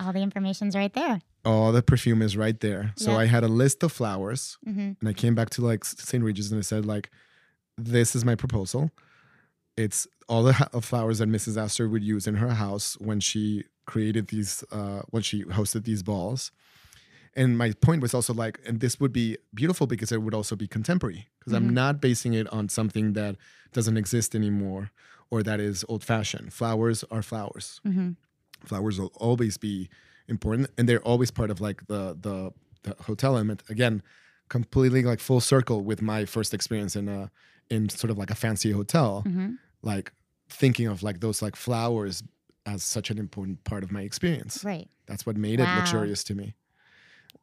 All 0.00 0.12
the 0.12 0.20
information's 0.20 0.74
right 0.76 0.92
there. 0.92 1.20
All 1.44 1.72
the 1.72 1.82
perfume 1.82 2.22
is 2.22 2.36
right 2.36 2.58
there. 2.60 2.92
So 2.96 3.12
Yeah. 3.12 3.18
I 3.18 3.26
had 3.26 3.44
a 3.44 3.48
list 3.48 3.82
of 3.82 3.92
flowers, 3.92 4.58
hmm 4.64 4.92
and 5.00 5.08
I 5.08 5.12
came 5.12 5.34
back 5.34 5.50
to 5.50 5.62
like 5.64 5.84
St. 5.84 6.22
Regis 6.22 6.50
and 6.50 6.58
I 6.58 6.62
said 6.62 6.84
like, 6.84 7.10
"This 7.78 8.14
is 8.16 8.24
my 8.24 8.34
proposal. 8.34 8.90
It's 9.76 10.06
all 10.28 10.42
the 10.42 10.54
ha- 10.54 10.68
flowers 10.80 11.18
that 11.18 11.28
Mrs. 11.28 11.56
Astor 11.56 11.88
would 11.88 12.02
use 12.02 12.26
in 12.26 12.36
her 12.36 12.54
house 12.54 12.96
when 13.00 13.20
she 13.20 13.64
created 13.86 14.28
these, 14.28 14.64
uh, 14.72 15.02
when 15.10 15.22
she 15.22 15.44
hosted 15.44 15.84
these 15.84 16.02
balls." 16.02 16.50
And 17.38 17.58
my 17.58 17.72
point 17.72 18.00
was 18.00 18.14
also 18.14 18.32
like, 18.32 18.58
and 18.66 18.80
this 18.80 18.98
would 18.98 19.12
be 19.12 19.36
beautiful 19.54 19.86
because 19.86 20.10
it 20.10 20.22
would 20.22 20.32
also 20.34 20.56
be 20.56 20.66
contemporary 20.66 21.28
because 21.38 21.52
Mhm. 21.52 21.56
I'm 21.56 21.74
not 21.74 22.00
basing 22.00 22.32
it 22.32 22.46
on 22.50 22.68
something 22.70 23.12
that 23.12 23.36
doesn't 23.72 23.98
exist 23.98 24.34
anymore 24.34 24.90
or 25.30 25.42
that 25.42 25.60
is 25.60 25.84
old 25.88 26.02
fashioned. 26.02 26.52
Flowers 26.54 27.04
are 27.10 27.22
flowers. 27.22 27.80
hmm 27.84 28.12
Flowers 28.64 28.98
will 28.98 29.12
always 29.16 29.56
be 29.58 29.88
important, 30.28 30.70
and 30.76 30.88
they're 30.88 31.02
always 31.02 31.30
part 31.30 31.50
of 31.50 31.60
like 31.60 31.86
the 31.86 32.16
the, 32.20 32.52
the 32.82 33.02
hotel 33.04 33.34
element. 33.36 33.62
Again, 33.68 34.02
completely 34.48 35.02
like 35.02 35.20
full 35.20 35.40
circle 35.40 35.82
with 35.82 36.00
my 36.02 36.24
first 36.24 36.54
experience 36.54 36.96
in 36.96 37.08
a 37.08 37.30
in 37.70 37.88
sort 37.88 38.10
of 38.10 38.18
like 38.18 38.30
a 38.30 38.34
fancy 38.34 38.72
hotel. 38.72 39.22
hmm 39.22 39.54
Like 39.82 40.12
thinking 40.48 40.86
of 40.86 41.02
like 41.02 41.20
those 41.20 41.42
like 41.42 41.56
flowers 41.56 42.22
as 42.64 42.82
such 42.82 43.10
an 43.10 43.18
important 43.18 43.62
part 43.64 43.82
of 43.84 43.90
my 43.92 44.02
experience. 44.02 44.64
Right. 44.64 44.88
That's 45.06 45.24
what 45.26 45.36
made 45.36 45.60
it 45.60 45.68
luxurious 45.76 46.24
to 46.24 46.34
me. 46.34 46.54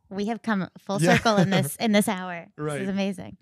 We 0.10 0.26
have 0.26 0.42
come 0.42 0.68
full 0.78 1.00
Yeah. 1.00 1.16
circle 1.18 1.38
in 1.38 1.50
this 1.50 1.76
in 1.78 1.92
this 1.92 2.08
hour. 2.08 2.48
This 2.58 2.64
Right. 2.66 2.82
is 2.82 2.90
amazing. 2.90 3.38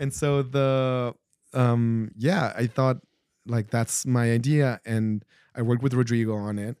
and 0.00 0.12
so 0.12 0.42
the 0.42 1.14
um 1.52 2.10
yeah 2.16 2.52
i 2.56 2.66
thought 2.66 2.96
like 3.46 3.70
that's 3.70 4.04
my 4.06 4.32
idea 4.32 4.80
and 4.84 5.24
i 5.54 5.62
worked 5.62 5.82
with 5.84 5.94
rodrigo 5.94 6.34
on 6.34 6.58
it 6.58 6.76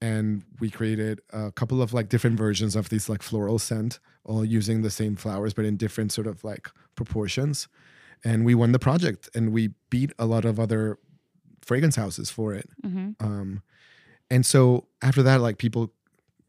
and 0.00 0.44
we 0.60 0.70
created 0.70 1.20
a 1.32 1.50
couple 1.52 1.82
of 1.82 1.92
like 1.92 2.08
different 2.08 2.36
versions 2.38 2.76
of 2.76 2.88
these 2.88 3.08
like 3.08 3.22
floral 3.22 3.58
scent 3.58 3.98
all 4.24 4.44
using 4.44 4.82
the 4.82 4.90
same 4.90 5.16
flowers 5.16 5.54
but 5.54 5.64
in 5.64 5.76
different 5.76 6.12
sort 6.12 6.26
of 6.26 6.44
like 6.44 6.68
proportions. 6.94 7.68
And 8.24 8.44
we 8.44 8.54
won 8.54 8.72
the 8.72 8.78
project 8.78 9.28
and 9.34 9.52
we 9.52 9.70
beat 9.90 10.12
a 10.18 10.26
lot 10.26 10.44
of 10.44 10.58
other 10.60 10.98
fragrance 11.62 11.96
houses 11.96 12.30
for 12.30 12.54
it. 12.54 12.68
Hmm 12.82 13.10
um 13.20 13.62
and 14.30 14.44
so 14.44 14.86
after 15.02 15.22
that 15.22 15.40
like 15.40 15.58
people 15.58 15.92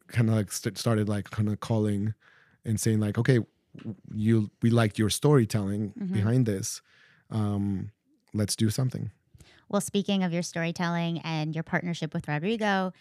kind 0.08 0.28
of 0.28 0.34
like 0.34 0.52
st- 0.52 0.76
started 0.78 1.08
like 1.08 1.30
kind 1.30 1.48
of 1.48 1.60
calling 1.60 2.14
and 2.64 2.78
saying 2.80 3.00
like 3.00 3.16
okay 3.18 3.38
you 4.12 4.50
we 4.62 4.70
liked 4.70 4.98
your 4.98 5.10
storytelling 5.10 5.92
Mhm. 5.98 6.12
behind 6.12 6.46
this. 6.46 6.82
Um 7.30 7.90
let's 8.34 8.54
do 8.56 8.70
something. 8.70 9.10
Well, 9.68 9.80
speaking 9.80 10.24
of 10.24 10.32
your 10.32 10.42
storytelling 10.42 11.20
and 11.20 11.54
your 11.54 11.62
partnership 11.62 12.12
with 12.12 12.26
Rodrigo, 12.26 12.92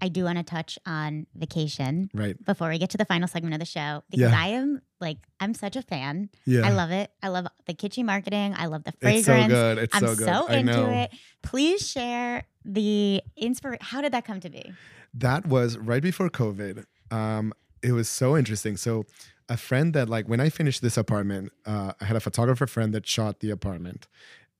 I 0.00 0.08
do 0.08 0.24
want 0.24 0.38
to 0.38 0.44
touch 0.44 0.78
on 0.86 1.26
vacation 1.34 2.10
right 2.12 2.36
before 2.44 2.68
we 2.68 2.78
get 2.78 2.90
to 2.90 2.98
the 2.98 3.04
final 3.04 3.28
segment 3.28 3.54
of 3.54 3.60
the 3.60 3.66
show 3.66 4.02
because 4.10 4.30
Yeah. 4.32 4.38
I 4.40 4.48
am 4.48 4.82
like 5.00 5.18
I'm 5.40 5.54
such 5.54 5.76
a 5.76 5.82
fan. 5.82 6.30
yeah 6.44 6.66
I 6.66 6.72
love 6.72 6.90
it. 6.90 7.10
I 7.22 7.28
love 7.28 7.46
the 7.66 7.74
kitschy 7.74 8.04
marketing. 8.04 8.54
I 8.56 8.66
love 8.66 8.84
the 8.84 8.92
fragrance. 8.92 9.26
it's 9.26 9.26
so 9.26 9.48
good 9.48 9.78
it's 9.78 9.94
I'm 9.96 10.00
so 10.00 10.14
so, 10.14 10.46
good 10.46 10.50
i 10.50 10.58
into 10.58 10.72
know 10.72 10.90
it. 10.90 11.10
Please 11.42 11.88
share 11.88 12.44
the 12.64 13.22
inspiration. 13.36 13.84
How 13.84 14.00
did 14.00 14.12
that 14.12 14.24
come 14.24 14.40
to 14.40 14.50
be? 14.50 14.72
That 15.14 15.46
was 15.46 15.78
right 15.78 16.02
before 16.02 16.28
COVID. 16.28 16.84
Um, 17.10 17.52
it 17.82 17.92
was 17.92 18.08
so 18.08 18.36
interesting. 18.36 18.76
So, 18.76 19.04
a 19.48 19.56
friend 19.56 19.94
that 19.94 20.08
like 20.08 20.28
when 20.28 20.40
I 20.40 20.48
finished 20.48 20.82
this 20.82 20.96
apartment, 20.96 21.52
uh, 21.64 21.92
I 22.00 22.04
had 22.04 22.16
a 22.16 22.20
photographer 22.20 22.66
friend 22.66 22.92
that 22.94 23.06
shot 23.06 23.38
the 23.40 23.50
apartment, 23.50 24.08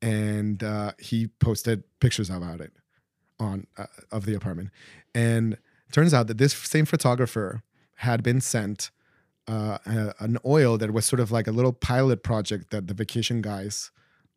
and 0.01 0.63
uh, 0.63 0.93
he 0.99 1.27
posted 1.41 1.83
pictures 2.01 2.31
about 2.31 2.61
it 2.61 2.73
on 3.39 3.67
uh, 3.77 3.87
of 4.11 4.25
the 4.27 4.35
apartment, 4.35 4.71
and 5.15 5.57
turns 5.93 6.13
out 6.15 6.27
that 6.29 6.39
this 6.39 6.53
same 6.55 6.85
photographer 6.87 7.63
had 7.97 8.23
been 8.23 8.41
sent 8.41 8.91
uh, 9.49 9.79
a, 9.87 10.15
an 10.19 10.39
oil 10.45 10.77
that 10.79 10.93
was 10.93 11.07
sort 11.07 11.21
of 11.21 11.31
like 11.31 11.47
a 11.47 11.53
little 11.53 11.73
pilot 11.73 12.23
project 12.23 12.71
that 12.71 12.89
the 12.89 12.95
vacation 12.95 13.41
guys 13.41 13.91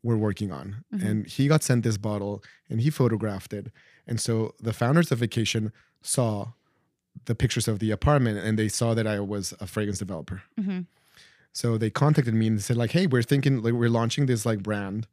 were 0.04 0.18
working 0.18 0.52
on. 0.52 0.84
Mhm. 0.94 1.06
And 1.06 1.28
he 1.28 1.48
got 1.48 1.64
sent 1.64 1.84
this 1.84 1.98
bottle 1.98 2.42
and 2.70 2.80
he 2.82 2.90
photographed 2.90 3.52
it. 3.54 3.72
And 4.08 4.20
so 4.22 4.54
the 4.62 4.72
founders 4.72 5.12
of 5.12 5.20
Vacation 5.20 5.74
saw 6.02 6.54
the 7.26 7.36
pictures 7.36 7.68
of 7.68 7.80
the 7.80 7.92
apartment 7.92 8.38
and 8.38 8.58
they 8.58 8.70
saw 8.70 8.94
that 8.94 9.06
I 9.08 9.20
was 9.20 9.54
a 9.60 9.68
fragrance 9.68 10.00
developer. 10.00 10.44
hmm 10.58 10.82
So 11.52 11.78
they 11.78 11.90
contacted 11.90 12.34
me 12.36 12.48
and 12.48 12.62
said 12.62 12.78
like, 12.78 12.92
"Hey, 12.92 13.08
we're 13.08 13.24
thinking 13.24 13.62
like 13.64 13.74
we're 13.74 13.90
launching 13.90 14.28
this 14.28 14.46
like 14.46 14.62
brand. 14.64 15.08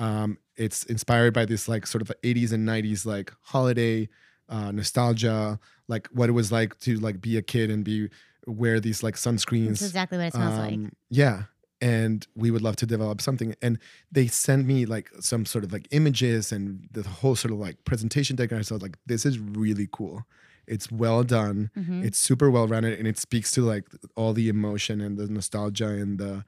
Um, 0.00 0.38
it's 0.56 0.84
inspired 0.84 1.32
by 1.34 1.44
this 1.44 1.68
like 1.68 1.86
sort 1.86 2.02
of 2.02 2.10
80s 2.22 2.52
and 2.52 2.66
90s 2.68 3.06
like 3.06 3.32
holiday 3.42 4.08
uh, 4.48 4.72
nostalgia, 4.72 5.58
like 5.88 6.08
what 6.08 6.28
it 6.28 6.32
was 6.32 6.50
like 6.50 6.78
to 6.80 6.96
like 6.98 7.20
be 7.20 7.36
a 7.36 7.42
kid 7.42 7.70
and 7.70 7.84
be 7.84 8.08
wear 8.46 8.80
these 8.80 9.02
like 9.02 9.14
sunscreens. 9.14 9.68
That's 9.68 9.82
exactly 9.82 10.18
what 10.18 10.28
it 10.28 10.32
smells 10.34 10.58
like. 10.58 10.74
Um, 10.74 10.92
Yeah. 11.10 11.42
And 11.82 12.26
we 12.34 12.50
would 12.50 12.60
love 12.60 12.76
to 12.76 12.86
develop 12.86 13.20
something. 13.22 13.54
And 13.62 13.78
they 14.12 14.26
sent 14.26 14.66
me 14.66 14.84
like 14.84 15.08
some 15.20 15.46
sort 15.46 15.64
of 15.64 15.72
like 15.72 15.88
images 15.92 16.52
and 16.52 16.86
the 16.92 17.02
whole 17.02 17.36
sort 17.36 17.52
of 17.52 17.58
like 17.58 17.84
presentation 17.84 18.36
deck. 18.36 18.50
And 18.50 18.58
I 18.58 18.60
was 18.60 18.70
like, 18.70 18.98
this 19.06 19.24
is 19.24 19.38
really 19.38 19.88
cool. 19.90 20.24
It's 20.66 20.90
well 20.92 21.22
done. 21.24 21.70
Mhm. 21.76 22.04
It's 22.04 22.18
super 22.18 22.50
well 22.50 22.66
rounded 22.68 22.98
and 22.98 23.08
it 23.08 23.18
speaks 23.18 23.50
to 23.52 23.62
like 23.62 23.86
all 24.14 24.32
the 24.34 24.48
emotion 24.50 25.00
and 25.00 25.16
the 25.16 25.26
nostalgia 25.28 25.88
and 25.88 26.18
the 26.18 26.44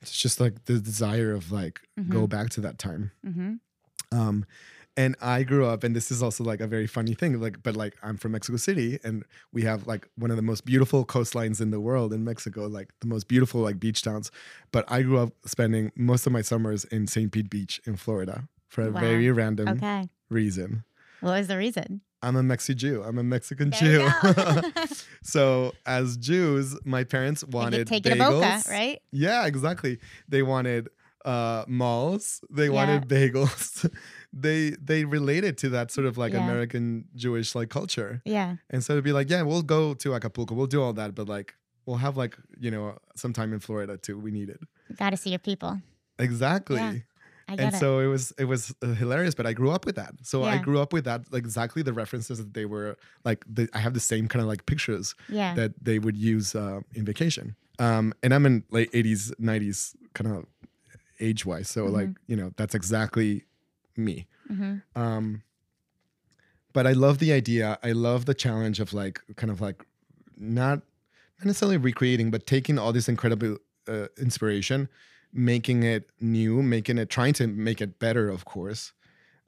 it's 0.00 0.16
just 0.16 0.40
like 0.40 0.64
the 0.66 0.78
desire 0.78 1.32
of 1.32 1.50
like 1.52 1.80
go 2.08 2.26
back 2.26 2.50
to 2.50 2.60
that 2.60 2.78
time. 2.78 3.10
hmm 3.24 3.54
Um, 4.12 4.44
and 4.98 5.14
I 5.20 5.42
grew 5.42 5.66
up, 5.66 5.84
and 5.84 5.94
this 5.94 6.10
is 6.10 6.22
also 6.22 6.42
like 6.42 6.60
a 6.60 6.66
very 6.66 6.86
funny 6.86 7.12
thing. 7.12 7.38
Like, 7.38 7.62
but 7.62 7.76
like 7.76 7.94
I'm 8.02 8.16
from 8.16 8.32
Mexico 8.32 8.56
City, 8.56 8.98
and 9.04 9.24
we 9.52 9.62
have 9.62 9.86
like 9.86 10.08
one 10.16 10.30
of 10.30 10.36
the 10.38 10.42
most 10.42 10.64
beautiful 10.64 11.04
coastlines 11.04 11.60
in 11.60 11.70
the 11.70 11.80
world 11.80 12.12
in 12.14 12.24
Mexico, 12.24 12.66
like 12.66 12.88
the 13.00 13.06
most 13.06 13.28
beautiful 13.28 13.60
like 13.60 13.78
beach 13.78 14.00
towns. 14.02 14.30
But 14.72 14.84
I 14.90 15.02
grew 15.02 15.18
up 15.18 15.32
spending 15.44 15.92
most 15.96 16.26
of 16.26 16.32
my 16.32 16.40
summers 16.40 16.84
in 16.84 17.06
St. 17.08 17.30
Pete 17.30 17.50
Beach 17.50 17.80
in 17.84 17.96
Florida 17.96 18.48
for 18.68 18.82
a 18.82 18.90
Wow. 18.90 19.00
very 19.00 19.30
random 19.30 19.68
Okay. 19.68 20.08
reason. 20.30 20.84
What 21.20 21.32
was 21.32 21.48
the 21.48 21.58
reason? 21.58 22.00
I'm 22.26 22.36
a 22.36 22.42
Mexi 22.42 22.74
Jew. 22.74 23.02
I'm 23.06 23.18
a 23.18 23.22
Mexican 23.22 23.70
There 23.70 24.08
Jew. 24.10 24.72
so 25.22 25.72
as 25.86 26.16
Jews, 26.16 26.76
my 26.84 27.04
parents 27.04 27.44
wanted 27.44 27.86
take 27.86 28.06
it 28.06 28.12
a 28.12 28.16
bagels. 28.16 28.40
boca, 28.40 28.62
right? 28.70 29.00
Yeah, 29.12 29.46
exactly. 29.46 29.98
They 30.28 30.42
wanted 30.42 30.88
uh 31.24 31.64
malls. 31.66 32.40
They 32.50 32.68
wanted 32.68 33.08
bagels. 33.16 33.88
they 34.32 34.70
they 34.82 35.04
related 35.04 35.56
to 35.58 35.68
that 35.70 35.90
sort 35.90 36.06
of 36.06 36.18
like 36.18 36.32
Yeah. 36.32 36.44
American 36.44 37.04
Jewish 37.14 37.54
like 37.54 37.68
culture. 37.70 38.22
Yeah. 38.24 38.56
And 38.70 38.82
so 38.84 38.92
it'd 38.94 39.04
be 39.04 39.12
like, 39.12 39.30
yeah, 39.30 39.42
we'll 39.42 39.62
go 39.62 39.94
to 39.94 40.14
Acapulco. 40.14 40.54
We'll 40.54 40.66
do 40.76 40.82
all 40.82 40.92
that, 40.94 41.14
but 41.14 41.28
like 41.28 41.54
we'll 41.86 41.98
have 41.98 42.16
like, 42.16 42.36
you 42.58 42.70
know, 42.70 42.96
some 43.14 43.32
time 43.32 43.52
in 43.52 43.60
Florida 43.60 43.96
too. 43.96 44.18
We 44.18 44.30
need 44.32 44.48
it. 44.48 44.60
Got 44.96 45.10
to 45.10 45.16
see 45.16 45.30
your 45.30 45.38
people. 45.38 45.80
Exactly. 46.18 46.78
Get 46.78 47.02
And 47.48 47.74
it. 47.74 47.78
so 47.78 48.00
it 48.00 48.06
was 48.06 48.32
it 48.38 48.44
was 48.46 48.74
uh, 48.82 48.88
hilarious, 48.94 49.34
but 49.34 49.46
I 49.46 49.52
grew 49.52 49.70
up 49.70 49.86
with 49.86 49.94
that. 49.96 50.14
So 50.22 50.42
I 50.42 50.58
grew 50.58 50.80
up 50.80 50.92
with 50.92 51.04
that, 51.04 51.32
like 51.32 51.44
exactly 51.44 51.82
the 51.82 51.92
references 51.92 52.38
that 52.38 52.54
they 52.54 52.64
were 52.64 52.96
like. 53.24 53.44
The, 53.48 53.68
I 53.72 53.78
have 53.78 53.94
the 53.94 54.00
same 54.00 54.26
kind 54.26 54.42
of 54.42 54.48
like 54.48 54.66
pictures 54.66 55.14
yeah. 55.28 55.54
that 55.54 55.72
they 55.84 55.98
would 56.00 56.16
use 56.16 56.54
uh, 56.56 56.80
in 56.94 57.04
vacation. 57.04 57.54
Um, 57.78 58.14
and 58.22 58.32
I'm 58.34 58.46
in 58.46 58.64
late 58.70 58.90
80s, 58.92 59.32
90s 59.40 59.94
kind 60.14 60.32
of 60.34 60.46
age 61.20 61.44
wise. 61.46 61.68
So, 61.68 61.84
like, 61.84 62.08
Mm-hmm. 62.08 62.30
you 62.30 62.36
know, 62.36 62.50
that's 62.56 62.74
exactly 62.74 63.44
me. 63.96 64.26
hmm 64.48 64.76
Um, 64.94 65.42
but 66.72 66.86
I 66.86 66.92
love 66.92 67.18
the 67.18 67.32
idea. 67.32 67.78
I 67.82 67.92
love 67.92 68.24
the 68.24 68.34
challenge 68.34 68.80
of 68.80 68.92
like, 68.92 69.20
kind 69.36 69.50
of 69.50 69.60
like 69.60 69.84
not, 70.36 70.80
not 71.38 71.46
necessarily 71.46 71.76
recreating, 71.78 72.30
but 72.30 72.46
taking 72.46 72.78
all 72.78 72.92
this 72.92 73.08
incredible 73.08 73.58
uh, 73.88 74.06
inspiration, 74.18 74.88
making 75.32 75.82
it 75.82 76.10
new, 76.20 76.62
making 76.62 76.98
it, 76.98 77.08
trying 77.10 77.32
to 77.34 77.46
make 77.46 77.80
it 77.80 77.98
better, 77.98 78.28
of 78.28 78.44
course. 78.44 78.92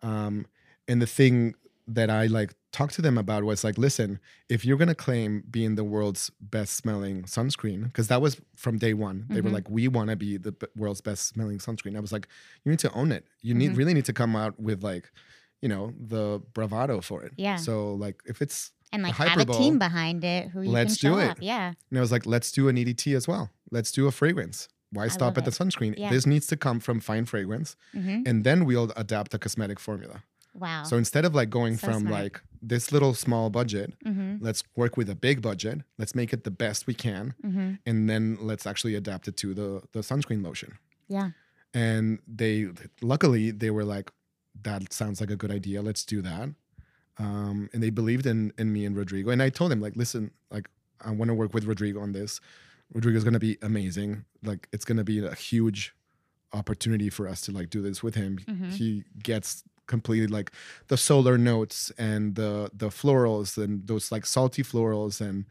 Um, 0.02 0.46
and 0.86 1.00
the 1.02 1.06
thing 1.06 1.54
that 1.86 2.10
I 2.10 2.26
like 2.26 2.52
talked 2.70 2.94
to 2.94 3.02
them 3.02 3.16
about 3.16 3.44
was 3.44 3.64
like, 3.64 3.78
listen, 3.78 4.20
if 4.50 4.64
you're 4.64 4.76
gonna 4.76 4.94
claim 4.94 5.42
being 5.50 5.74
the 5.74 5.84
world's 5.84 6.30
best 6.40 6.74
smelling 6.76 7.22
sunscreen, 7.22 7.84
because 7.84 8.08
that 8.08 8.20
was 8.20 8.40
from 8.56 8.76
day 8.76 8.92
one, 8.92 9.24
they 9.30 9.40
were 9.40 9.48
Mhm. 9.48 9.54
like, 9.54 9.70
we 9.70 9.88
want 9.88 10.10
to 10.10 10.16
be 10.16 10.36
the 10.36 10.52
b- 10.52 10.66
world's 10.76 11.00
best 11.00 11.26
smelling 11.26 11.58
sunscreen. 11.58 11.96
I 11.96 12.00
was 12.00 12.12
like, 12.12 12.28
you 12.64 12.70
need 12.70 12.78
to 12.80 12.92
own 12.92 13.10
it. 13.10 13.24
You 13.40 13.54
need 13.54 13.72
Mhm. 13.72 13.76
really 13.78 13.94
need 13.94 14.04
to 14.04 14.12
come 14.12 14.36
out 14.36 14.60
with 14.60 14.82
like, 14.84 15.10
you 15.62 15.68
know, 15.68 15.94
the 15.98 16.42
bravado 16.52 17.00
for 17.00 17.22
it. 17.22 17.32
Yeah. 17.38 17.56
So 17.56 17.94
like, 17.94 18.22
if 18.26 18.42
it's 18.42 18.70
And 18.92 19.02
like 19.02 19.14
have 19.14 19.38
a 19.38 19.44
team 19.46 19.78
behind 19.78 20.22
it 20.24 20.48
who 20.50 20.60
you 20.62 20.70
let's 20.70 20.98
can 21.00 21.12
do 21.14 21.18
it. 21.20 21.30
up. 21.30 21.38
Yeah. 21.40 21.72
and 21.90 21.98
I 21.98 22.00
was 22.02 22.12
like, 22.12 22.26
let's 22.26 22.52
do 22.52 22.68
an 22.68 22.76
EDT 22.76 23.14
as 23.16 23.26
well. 23.26 23.50
Let's 23.70 23.90
do 23.92 24.06
a 24.06 24.12
fragrance. 24.12 24.68
Why 24.90 25.08
stop 25.08 25.36
at 25.38 25.44
the 25.44 25.50
sunscreen? 25.50 25.94
Yeah. 25.98 26.10
This 26.10 26.24
needs 26.26 26.46
to 26.48 26.56
come 26.56 26.80
from 26.80 27.00
fine 27.00 27.24
fragrance, 27.26 27.76
hmm 27.92 28.22
and 28.26 28.44
then 28.44 28.64
we'll 28.64 28.90
adapt 28.96 29.34
a 29.34 29.38
cosmetic 29.38 29.78
formula. 29.80 30.22
Wow. 30.54 30.82
So 30.84 30.96
instead 30.96 31.24
of 31.24 31.34
like 31.34 31.50
going 31.50 31.76
So 31.76 31.86
from 31.88 32.00
smart. 32.00 32.12
like 32.22 32.42
this 32.62 32.90
little 32.90 33.14
small 33.14 33.50
budget, 33.50 33.92
hmm 34.02 34.36
let's 34.40 34.62
work 34.76 34.96
with 34.96 35.08
a 35.10 35.14
big 35.14 35.42
budget. 35.42 35.82
Let's 35.98 36.14
make 36.14 36.32
it 36.32 36.44
the 36.44 36.50
best 36.50 36.86
we 36.86 36.94
can, 36.94 37.34
hmm 37.42 37.74
and 37.86 38.08
then 38.10 38.38
let's 38.40 38.66
actually 38.66 38.94
adapt 38.94 39.28
it 39.28 39.36
to 39.38 39.54
the 39.54 39.82
the 39.92 40.00
sunscreen 40.00 40.42
lotion. 40.44 40.78
Yeah. 41.08 41.30
And 41.74 42.18
they 42.26 42.68
luckily 43.02 43.50
they 43.50 43.70
were 43.70 43.84
like, 43.84 44.10
that 44.62 44.92
sounds 44.92 45.20
like 45.20 45.30
a 45.30 45.36
good 45.36 45.50
idea. 45.50 45.82
Let's 45.82 46.04
do 46.04 46.22
that. 46.22 46.48
Um, 47.18 47.68
and 47.72 47.82
they 47.82 47.90
believed 47.90 48.26
in 48.26 48.52
in 48.58 48.72
me 48.72 48.84
and 48.86 48.96
Rodrigo. 48.96 49.30
And 49.30 49.42
I 49.42 49.50
told 49.50 49.70
them 49.70 49.80
like, 49.80 49.96
listen, 49.96 50.30
like 50.50 50.68
I 51.04 51.10
want 51.10 51.28
to 51.28 51.34
work 51.34 51.52
with 51.54 51.64
Rodrigo 51.64 52.00
on 52.00 52.12
this. 52.12 52.40
Rodrigo's 52.94 53.24
gonna 53.24 53.38
be 53.38 53.58
amazing. 53.62 54.24
Like 54.42 54.68
it's 54.72 54.84
gonna 54.84 55.04
be 55.04 55.24
a 55.24 55.34
huge 55.34 55.94
opportunity 56.52 57.10
for 57.10 57.28
us 57.28 57.42
to 57.42 57.52
like 57.52 57.70
do 57.70 57.82
this 57.82 58.02
with 58.02 58.14
him. 58.14 58.38
Mhm. 58.38 58.70
He 58.72 59.04
gets 59.22 59.64
completely 59.86 60.26
like 60.26 60.50
the 60.88 60.96
solar 60.96 61.36
notes 61.38 61.90
and 61.98 62.34
the 62.34 62.70
the 62.74 62.88
florals 62.88 63.62
and 63.62 63.86
those 63.86 64.10
like 64.12 64.24
salty 64.26 64.62
florals 64.62 65.20
and 65.20 65.44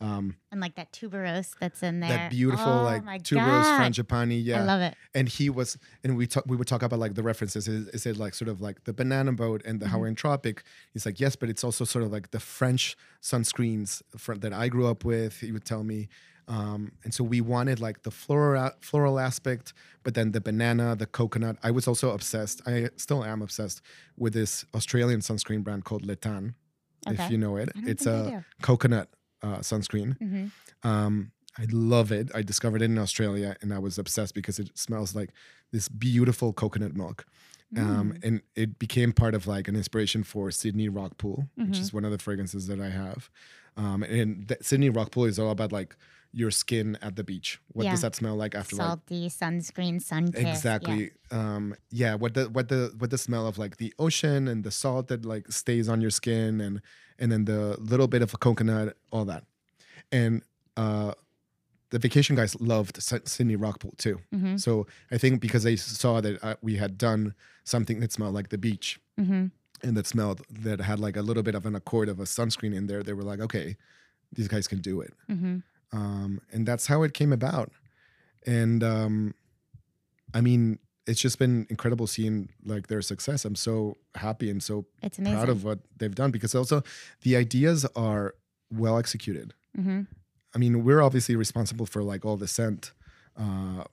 um 0.00 0.34
And 0.50 0.60
like 0.60 0.74
that 0.74 0.92
tuberose 0.92 1.54
that's 1.60 1.80
in 1.82 2.00
there. 2.00 2.08
that 2.10 2.30
beautiful 2.30 2.72
oh, 2.72 2.82
like 2.84 3.02
tuberose 3.22 3.62
God. 3.62 3.80
frangipani. 3.80 4.44
Yeah 4.44 4.60
I 4.62 4.64
love 4.64 4.80
it. 4.80 4.94
and 5.14 5.28
he 5.28 5.48
was 5.48 5.78
and 6.02 6.16
we 6.16 6.26
talk 6.26 6.44
we 6.46 6.56
would 6.56 6.66
talk 6.66 6.82
about 6.82 6.98
like 6.98 7.14
the 7.14 7.22
references 7.22 7.68
is, 7.68 7.86
is 7.88 8.04
it 8.04 8.16
like 8.16 8.34
sort 8.34 8.48
of 8.48 8.60
like 8.60 8.82
the 8.84 8.92
banana 8.92 9.32
boat 9.32 9.62
and 9.64 9.78
the 9.80 9.86
Mhm. 9.86 9.90
hawaiian 9.90 10.14
tropic 10.16 10.64
he's 10.92 11.06
like 11.06 11.18
yes 11.20 11.36
but 11.36 11.48
it's 11.48 11.62
also 11.62 11.84
sort 11.84 12.04
of 12.04 12.10
like 12.12 12.32
the 12.32 12.40
french 12.40 12.96
sunscreens 13.22 14.02
fr- 14.16 14.34
that 14.34 14.52
i 14.52 14.68
grew 14.68 14.86
up 14.86 15.04
with 15.04 15.40
he 15.40 15.52
would 15.52 15.64
tell 15.64 15.84
me 15.84 16.08
um, 16.48 16.92
and 17.04 17.12
so 17.14 17.24
we 17.24 17.40
wanted 17.40 17.80
like 17.80 18.02
the 18.02 18.10
floral 18.10 18.70
floral 18.80 19.18
aspect 19.18 19.72
but 20.02 20.14
then 20.14 20.32
the 20.32 20.40
banana 20.40 20.94
the 20.96 21.06
coconut 21.06 21.56
i 21.62 21.70
was 21.70 21.88
also 21.88 22.10
obsessed 22.10 22.60
i 22.66 22.88
still 22.96 23.24
am 23.24 23.40
obsessed 23.42 23.80
with 24.18 24.32
this 24.34 24.64
australian 24.74 25.20
sunscreen 25.20 25.62
brand 25.64 25.84
called 25.84 26.04
Le 26.06 26.16
Tan 26.16 26.54
Okay. 27.06 27.22
if 27.24 27.30
you 27.30 27.36
know 27.38 27.56
it 27.56 27.68
it's 27.76 28.06
a 28.06 28.44
coconut 28.62 29.08
uh, 29.42 29.58
sunscreen 29.58 30.16
Mhm. 30.18 30.50
um, 30.82 31.30
I 31.56 31.66
love 31.70 32.10
it. 32.10 32.32
I 32.34 32.42
discovered 32.42 32.82
it 32.82 32.86
in 32.86 32.98
Australia 32.98 33.56
and 33.62 33.72
I 33.72 33.78
was 33.78 33.96
obsessed 33.96 34.34
because 34.34 34.58
it 34.58 34.76
smells 34.76 35.14
like 35.14 35.30
this 35.70 35.88
beautiful 35.88 36.52
coconut 36.52 36.96
milk. 36.96 37.26
Um, 37.76 37.84
Mm. 38.14 38.24
and 38.26 38.40
it 38.56 38.76
became 38.80 39.12
part 39.12 39.34
of 39.36 39.46
like 39.46 39.68
an 39.68 39.76
inspiration 39.76 40.24
for 40.24 40.50
Sydney 40.50 40.88
Rock 40.88 41.16
Pool, 41.16 41.48
which 41.54 41.78
is 41.78 41.92
one 41.92 42.04
of 42.04 42.10
the 42.10 42.18
fragrances 42.18 42.66
that 42.66 42.80
I 42.80 42.90
have. 42.90 43.30
Um, 43.76 44.02
and 44.02 44.52
Sydney 44.62 44.90
Rock 44.90 45.12
Pool 45.12 45.26
is 45.26 45.38
all 45.38 45.50
about 45.52 45.70
like 45.70 45.94
your 46.34 46.50
skin 46.50 46.98
at 47.00 47.16
the 47.16 47.24
beach. 47.24 47.60
What 47.68 47.84
does 47.92 48.00
that 48.02 48.14
smell 48.16 48.34
like 48.34 48.54
after 48.54 48.76
like 48.76 48.86
Salty 48.86 49.28
sunscreen, 49.28 50.02
sun 50.02 50.32
kiss. 50.32 50.42
Yeah. 50.42 50.50
exactly 50.50 51.10
um 51.30 51.74
yeah 51.90 52.14
what 52.14 52.34
the 52.34 52.44
what 52.50 52.68
the 52.68 52.92
what 52.98 53.10
the 53.10 53.18
smell 53.18 53.46
of 53.46 53.56
like 53.56 53.76
the 53.76 53.94
ocean 53.98 54.48
and 54.48 54.64
the 54.64 54.70
salt 54.70 55.08
that 55.08 55.24
like 55.24 55.50
stays 55.50 55.88
on 55.88 56.00
your 56.00 56.10
skin 56.10 56.60
and 56.60 56.80
and 57.18 57.30
then 57.30 57.44
the 57.44 57.76
little 57.80 58.08
bit 58.08 58.22
of 58.22 58.34
a 58.34 58.38
coconut 58.38 58.96
all 59.12 59.24
that. 59.24 59.44
And 60.10 60.42
uh 60.76 61.12
the 61.90 61.98
vacation 62.00 62.34
guys 62.34 62.60
loved 62.60 63.00
sydney 63.00 63.56
rockpool 63.56 63.96
too. 63.96 64.20
Hmm 64.32 64.56
so 64.56 64.86
i 65.10 65.18
think 65.18 65.40
because 65.40 65.62
they 65.62 65.76
saw 65.76 66.20
that 66.20 66.42
uh, 66.42 66.56
we 66.62 66.76
had 66.76 66.98
done 66.98 67.34
something 67.64 68.00
that 68.00 68.12
smelled 68.12 68.34
like 68.34 68.48
the 68.48 68.58
beach 68.58 69.00
hmm 69.16 69.46
and 69.82 69.96
that 69.96 70.06
smelled 70.06 70.40
that 70.50 70.80
had 70.80 70.98
like 70.98 71.16
a 71.16 71.22
little 71.22 71.42
bit 71.42 71.54
of 71.54 71.66
an 71.66 71.74
accord 71.74 72.08
of 72.08 72.18
a 72.18 72.24
sunscreen 72.24 72.74
in 72.74 72.86
there 72.86 73.02
they 73.02 73.12
were 73.12 73.22
like 73.22 73.40
okay 73.40 73.76
these 74.32 74.48
guys 74.48 74.66
can 74.66 74.80
do 74.80 75.00
it. 75.00 75.12
Hmm 75.28 75.58
um, 75.94 76.40
and 76.52 76.66
that's 76.68 76.86
how 76.86 77.02
it 77.06 77.12
came 77.14 77.32
about. 77.32 77.68
And 78.46 78.82
um, 78.84 79.34
I 80.34 80.40
mean, 80.40 80.78
it's 81.06 81.20
just 81.20 81.38
been 81.38 81.66
incredible 81.70 82.06
seeing 82.06 82.36
like 82.64 82.86
their 82.88 83.02
success. 83.02 83.44
I'm 83.44 83.54
so 83.68 83.96
happy 84.14 84.48
and 84.50 84.62
so 84.62 84.86
It's 85.02 85.18
amazing. 85.18 85.36
proud 85.38 85.48
of 85.54 85.64
what 85.64 85.78
they've 85.98 86.14
done 86.22 86.30
because 86.30 86.54
also 86.54 86.82
the 87.22 87.36
ideas 87.36 87.86
are 87.94 88.34
well 88.70 88.98
executed. 88.98 89.54
hmm 89.76 90.02
I 90.54 90.58
mean, 90.58 90.84
we're 90.84 91.02
obviously 91.02 91.34
responsible 91.36 91.84
for 91.86 92.00
like 92.12 92.24
all 92.24 92.36
the 92.36 92.46
scent, 92.46 92.92
uh, 93.36 93.84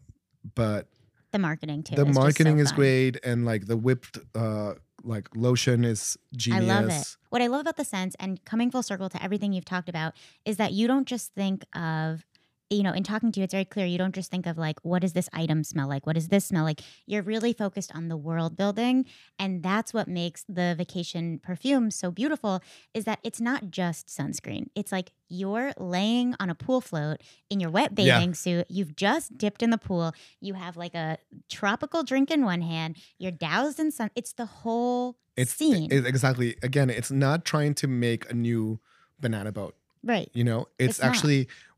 but 0.62 0.88
The 1.32 1.40
marketing 1.40 1.82
too. 1.84 1.96
the 1.96 2.02
is 2.04 2.08
just 2.10 2.16
so 2.16 2.22
marketing 2.22 2.58
is 2.60 2.70
fun. 2.70 2.76
great, 2.80 3.14
and 3.24 3.46
like 3.52 3.66
the 3.66 3.76
whipped 3.78 4.20
uh, 4.36 4.74
like 5.04 5.30
lotion 5.36 5.84
is 5.84 6.18
genius. 6.36 6.64
I 6.70 6.80
love 6.82 6.90
it. 6.90 7.18
What 7.30 7.42
I 7.42 7.48
love 7.48 7.62
about 7.62 7.78
the 7.78 7.86
scents 7.86 8.16
and 8.20 8.44
coming 8.46 8.72
full 8.72 8.84
circle 8.84 9.10
to 9.10 9.24
everything 9.24 9.54
you've 9.54 9.66
talked 9.66 9.90
about 9.90 10.14
is 10.46 10.58
that 10.58 10.74
you 10.74 10.88
don't 10.88 11.08
just 11.08 11.34
think 11.34 11.66
of, 11.76 12.26
you 12.72 12.84
know, 12.84 12.94
in 12.94 13.04
talking 13.04 13.32
to 13.34 13.40
you, 13.40 13.44
it's 13.44 13.54
very 13.54 13.66
clear. 13.66 13.86
You 13.86 13.98
don't 13.98 14.16
just 14.16 14.32
think 14.32 14.46
of 14.48 14.58
like, 14.58 14.80
what 14.84 15.02
does 15.02 15.14
this 15.14 15.28
item 15.34 15.64
smell 15.64 15.88
like? 15.90 16.08
What 16.08 16.14
does 16.14 16.30
this 16.30 16.46
smell 16.46 16.64
like? 16.64 16.80
You're 17.06 17.22
really 17.22 17.52
focused 17.54 17.94
on 17.94 18.08
the 18.08 18.16
world 18.16 18.56
building. 18.56 19.06
And 19.38 19.62
that's 19.62 19.94
what 19.94 20.08
makes 20.08 20.46
the 20.48 20.74
vacation 20.78 21.40
perfume 21.44 21.92
so 21.92 22.12
beautiful 22.12 22.62
is 22.94 23.04
that 23.06 23.20
it's 23.24 23.42
not 23.42 23.72
just 23.72 24.08
sunscreen. 24.08 24.68
It's 24.74 24.92
like 24.92 25.12
you're 25.28 25.74
laying 25.78 26.34
on 26.40 26.50
a 26.50 26.56
pool 26.56 26.80
float 26.82 27.18
in 27.50 27.60
your 27.60 27.70
wet 27.70 27.92
Yeah. 27.98 28.18
bathing 28.20 28.34
suit. 28.34 28.68
You've 28.70 28.96
just 28.96 29.38
dipped 29.38 29.62
in 29.62 29.70
the 29.70 29.78
pool. 29.78 30.14
You 30.40 30.54
have 30.54 30.78
like 30.78 30.96
a 30.96 31.18
tropical 31.50 32.04
drink 32.04 32.32
in 32.32 32.46
one 32.46 32.62
hand. 32.62 32.96
You're 33.18 33.32
doused 33.32 33.80
in 33.80 33.92
sun. 33.92 34.12
It's 34.16 34.34
the 34.34 34.46
whole 34.46 35.18
It's 35.36 35.54
scene. 35.54 35.92
it- 35.92 36.06
exactly 36.06 36.56
again. 36.64 36.90
It's 36.90 37.12
not 37.12 37.44
trying 37.46 37.74
to 37.76 37.88
make 37.88 38.30
a 38.32 38.34
new 38.34 38.80
banana 39.20 39.52
boat. 39.52 39.76
right. 40.04 40.30
You 40.34 40.44
know, 40.44 40.68
it's, 40.80 40.98
It's 40.98 41.00
not. 41.00 41.12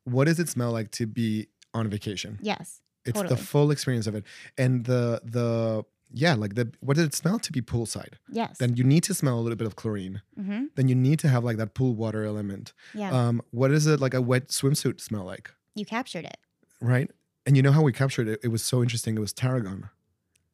What 0.05 0.25
does 0.25 0.39
it 0.39 0.49
smell 0.49 0.71
like 0.71 0.91
to 0.91 1.05
be 1.05 1.47
on 1.73 1.89
vacation? 1.89 2.39
Yes. 2.41 2.81
It's 3.05 3.17
totally. 3.17 3.35
the 3.35 3.41
full 3.41 3.71
experience 3.71 4.07
of 4.07 4.15
it, 4.15 4.23
and 4.57 4.85
the 4.85 5.21
the 5.25 5.83
yeah, 6.13 6.35
like 6.35 6.55
the 6.55 6.71
what 6.79 6.95
does 6.95 7.05
it 7.05 7.13
smell 7.13 7.37
to 7.39 7.51
be 7.51 7.61
poolside? 7.61 8.13
Yes. 8.29 8.59
Then 8.59 8.77
you 8.77 8.83
need 8.85 9.03
to 9.03 9.13
smell 9.13 9.37
a 9.37 9.41
little 9.41 9.57
bit 9.57 9.67
of 9.67 9.75
chlorine. 9.75 10.21
Mm-hmm. 10.39 10.65
Then 10.75 10.87
you 10.87 10.95
need 10.95 11.19
to 11.19 11.27
have 11.27 11.43
like 11.43 11.57
that 11.57 11.73
pool 11.73 11.95
water 11.95 12.23
element. 12.23 12.71
Yeah. 12.93 13.11
Um, 13.11 13.41
what 13.51 13.69
does 13.69 13.87
it 13.87 13.99
like 13.99 14.13
a 14.13 14.21
wet 14.21 14.47
swimsuit 14.47 15.01
smell 15.01 15.25
like? 15.25 15.51
you 15.75 15.85
captured 15.85 16.25
it. 16.25 16.37
Right? 16.81 17.09
And 17.45 17.57
you 17.57 17.63
know 17.63 17.71
how 17.71 17.81
we 17.81 17.91
captured 17.91 18.27
it? 18.27 18.39
It 18.43 18.49
was 18.49 18.63
so 18.63 18.81
interesting. 18.81 19.17
It 19.17 19.19
was 19.19 19.33
tarragon. 19.33 19.89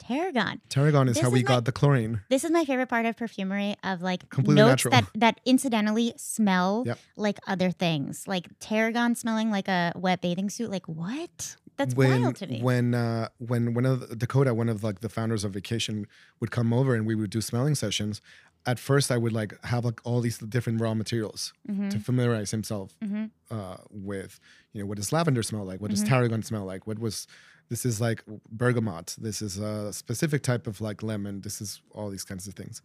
Tarragon. 0.10 0.60
Tarragon 0.70 1.08
is 1.08 1.16
This 1.16 1.24
how 1.24 1.30
we 1.30 1.40
my- 1.44 1.48
got 1.48 1.66
the 1.66 1.72
chlorine. 1.72 2.22
This 2.30 2.44
is 2.44 2.50
my 2.52 2.66
favorite 2.66 2.90
part 2.90 3.06
of 3.06 3.16
perfumery 3.16 3.76
of 3.84 4.02
like 4.02 4.28
Completely 4.30 4.56
notes 4.56 4.86
natural. 4.86 4.92
that 4.92 5.06
that 5.16 5.40
incidentally 5.46 6.14
smell 6.18 6.84
Yep. 6.88 7.00
like 7.16 7.38
other 7.48 7.70
things. 7.72 8.28
Like 8.28 8.48
tarragon 8.60 9.16
smelling 9.16 9.52
like 9.52 9.68
a 9.68 9.94
wet 9.96 10.22
bathing 10.22 10.50
suit. 10.50 10.72
Like 10.72 10.88
what? 10.88 11.56
That's 11.78 11.94
when 11.96 12.22
wild 12.24 12.36
to 12.38 12.48
me. 12.48 12.60
when 12.62 12.94
uh, 12.94 13.30
when 13.38 13.74
one 13.74 13.86
of 13.86 14.10
the, 14.10 14.16
Dakota, 14.16 14.54
one 14.54 14.68
of 14.68 14.84
like 14.84 15.00
the 15.02 15.10
founders 15.10 15.44
of 15.46 15.54
Vacation, 15.54 16.08
would 16.40 16.52
come 16.52 16.74
over 16.74 16.94
and 16.96 17.06
we 17.06 17.16
would 17.16 17.30
do 17.30 17.40
smelling 17.40 17.76
sessions. 17.76 18.20
At 18.66 18.78
first, 18.80 19.12
I 19.12 19.18
would 19.18 19.32
like 19.32 19.64
have 19.64 19.86
like 19.86 20.02
all 20.04 20.20
these 20.20 20.38
different 20.40 20.82
raw 20.82 20.94
materials 20.94 21.54
Mhm. 21.72 21.90
to 21.92 22.00
familiarize 22.00 22.52
himself 22.52 22.94
Mhm. 23.02 23.30
uh, 23.50 23.78
with. 23.90 24.40
You 24.74 24.82
know, 24.82 24.88
what 24.88 24.98
does 24.98 25.14
lavender 25.14 25.42
smell 25.44 25.64
like? 25.64 25.80
What 25.80 25.92
does 25.92 26.04
Mhm. 26.04 26.08
tarragon 26.10 26.44
smell 26.44 26.66
like? 26.66 26.86
What 26.86 27.00
was 27.00 27.26
this 27.70 27.86
is 27.86 28.02
like 28.02 28.24
bergamot. 28.52 29.16
This 29.20 29.42
is 29.42 29.58
a 29.58 29.94
specific 29.94 30.44
type 30.44 30.68
of 30.68 30.82
like 30.82 31.04
lemon. 31.04 31.42
This 31.42 31.62
is 31.62 31.82
all 31.92 32.10
these 32.10 32.24
kinds 32.24 32.48
of 32.48 32.54
things, 32.56 32.82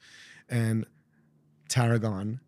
and 0.49 0.87
tarragon 1.69 2.41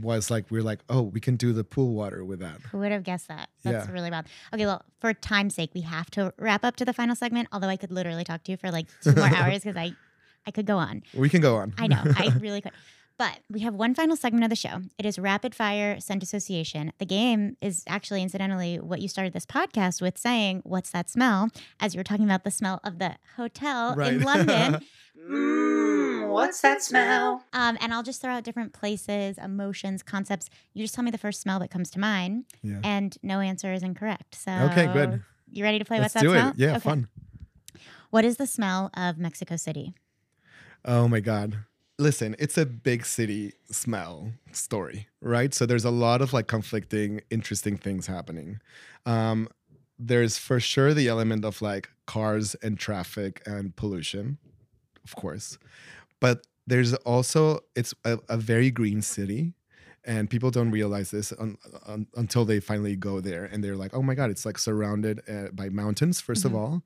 was 0.00 0.30
like 0.30 0.48
we 0.52 0.58
are 0.60 0.62
like 0.62 0.78
oh 0.88 1.02
we 1.02 1.18
can 1.18 1.34
do 1.34 1.52
the 1.52 1.64
pool 1.64 1.94
water 1.94 2.24
with 2.24 2.38
that. 2.40 2.60
Who 2.70 2.78
would 2.78 2.92
have 2.92 3.02
guessed 3.02 3.26
that? 3.28 3.48
That's 3.64 3.86
Yeah. 3.88 3.92
really 3.92 4.10
bad 4.10 4.26
Okay, 4.54 4.64
well, 4.66 4.84
for 5.00 5.12
time's 5.14 5.54
sake, 5.56 5.70
we 5.74 5.80
have 5.80 6.08
to 6.12 6.32
wrap 6.38 6.64
up 6.64 6.76
to 6.76 6.84
the 6.84 6.92
final 6.92 7.16
segment. 7.16 7.48
Although 7.52 7.68
I 7.68 7.76
could 7.76 7.90
literally 7.90 8.22
talk 8.22 8.44
to 8.44 8.52
you 8.52 8.56
for 8.56 8.70
like 8.70 8.86
two 9.02 9.12
more 9.14 9.26
hours 9.36 9.64
because 9.64 9.76
I, 9.76 9.92
I 10.46 10.52
could 10.52 10.66
go 10.66 10.76
on. 10.78 11.02
We 11.12 11.28
can 11.28 11.40
go 11.40 11.56
on. 11.56 11.74
I 11.76 11.88
know, 11.88 12.02
I 12.04 12.28
really 12.40 12.60
could. 12.60 12.72
But 13.20 13.40
we 13.50 13.60
have 13.60 13.74
one 13.74 13.94
final 13.94 14.16
segment 14.16 14.44
of 14.44 14.48
the 14.48 14.56
show. 14.56 14.80
It 14.96 15.04
is 15.04 15.18
rapid 15.18 15.54
fire 15.54 16.00
scent 16.00 16.22
association. 16.22 16.90
The 16.96 17.04
game 17.04 17.58
is 17.60 17.84
actually, 17.86 18.22
incidentally, 18.22 18.80
what 18.80 19.02
you 19.02 19.08
started 19.08 19.34
this 19.34 19.44
podcast 19.44 20.00
with 20.00 20.16
saying, 20.16 20.62
What's 20.64 20.90
that 20.92 21.10
smell? 21.10 21.50
As 21.80 21.94
you 21.94 21.98
were 22.00 22.04
talking 22.04 22.24
about 22.24 22.44
the 22.44 22.50
smell 22.50 22.80
of 22.82 22.98
the 22.98 23.16
hotel 23.36 23.92
in 24.00 24.22
London. 24.22 24.80
Mmm, 25.22 26.28
what's 26.30 26.62
that 26.62 26.82
smell? 26.82 27.44
Um, 27.52 27.76
and 27.82 27.92
I'll 27.92 28.02
just 28.02 28.22
throw 28.22 28.32
out 28.32 28.42
different 28.42 28.72
places, 28.72 29.36
emotions, 29.36 30.02
concepts. 30.02 30.48
You 30.72 30.82
just 30.82 30.94
tell 30.94 31.04
me 31.04 31.10
the 31.10 31.18
first 31.18 31.42
smell 31.42 31.58
that 31.58 31.70
comes 31.70 31.90
to 31.90 32.00
mind, 32.00 32.46
yeah. 32.62 32.80
and 32.82 33.14
no 33.22 33.40
answer 33.40 33.70
is 33.74 33.82
incorrect. 33.82 34.34
So, 34.34 34.50
Okay, 34.50 34.90
good. 34.94 35.22
You 35.50 35.62
ready 35.64 35.78
to 35.78 35.84
play 35.84 36.00
Let's 36.00 36.14
What's 36.14 36.22
That 36.24 36.26
do 36.26 36.30
Smell? 36.30 36.48
it. 36.52 36.54
Yeah, 36.56 36.70
Okay. 36.76 36.88
fun. 36.88 37.08
What 38.08 38.24
is 38.24 38.38
the 38.38 38.46
smell 38.46 38.88
of 38.94 39.18
Mexico 39.18 39.56
City? 39.56 39.92
Oh 40.86 41.06
my 41.06 41.20
God. 41.20 41.58
Listen, 42.00 42.34
it's 42.38 42.56
a 42.56 42.64
big 42.64 43.04
city 43.04 43.52
smell 43.70 44.32
story, 44.52 45.06
right? 45.20 45.52
So 45.52 45.66
there's 45.66 45.84
a 45.84 45.90
lot 45.90 46.22
of 46.22 46.32
like 46.32 46.46
conflicting, 46.46 47.20
interesting 47.28 47.76
things 47.76 48.06
happening. 48.06 48.58
Um, 49.04 49.48
there's 49.98 50.38
for 50.38 50.60
sure 50.60 50.94
the 50.94 51.08
element 51.08 51.44
of 51.44 51.60
like 51.60 51.90
cars 52.06 52.54
and 52.62 52.78
traffic 52.78 53.42
and 53.44 53.76
pollution, 53.76 54.38
of 55.04 55.14
course. 55.14 55.58
But 56.20 56.46
there's 56.66 56.94
also, 57.04 57.60
it's 57.76 57.92
a, 58.06 58.18
a 58.30 58.38
very 58.38 58.70
green 58.70 59.02
city. 59.02 59.52
And 60.02 60.30
people 60.30 60.50
don't 60.50 60.70
realize 60.70 61.10
this 61.10 61.34
un, 61.38 61.58
un, 61.86 62.06
until 62.16 62.46
they 62.46 62.60
finally 62.60 62.96
go 62.96 63.20
there 63.20 63.44
and 63.44 63.62
they're 63.62 63.76
like, 63.76 63.92
oh 63.94 64.00
my 64.00 64.14
God, 64.14 64.30
it's 64.30 64.46
like 64.46 64.56
surrounded 64.56 65.20
uh, 65.28 65.48
by 65.52 65.68
mountains, 65.68 66.22
1st 66.22 66.44
Mhm. 66.44 66.44
of 66.46 66.54
all. 66.54 66.82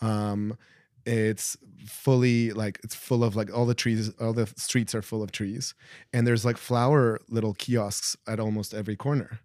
Um, 0.00 0.58
it's 1.06 1.56
fully 1.86 2.50
like 2.52 2.80
it's 2.82 2.94
full 2.94 3.22
of 3.22 3.36
like 3.36 3.52
all 3.56 3.64
the 3.66 3.74
trees 3.74 4.10
all 4.20 4.32
the 4.32 4.46
streets 4.56 4.94
are 4.94 5.02
full 5.02 5.22
of 5.22 5.30
trees 5.30 5.74
and 6.12 6.26
there's 6.26 6.44
like 6.44 6.56
flower 6.56 7.18
little 7.28 7.54
kiosks 7.54 8.16
at 8.26 8.40
almost 8.40 8.74
every 8.74 8.96
corner 8.96 9.38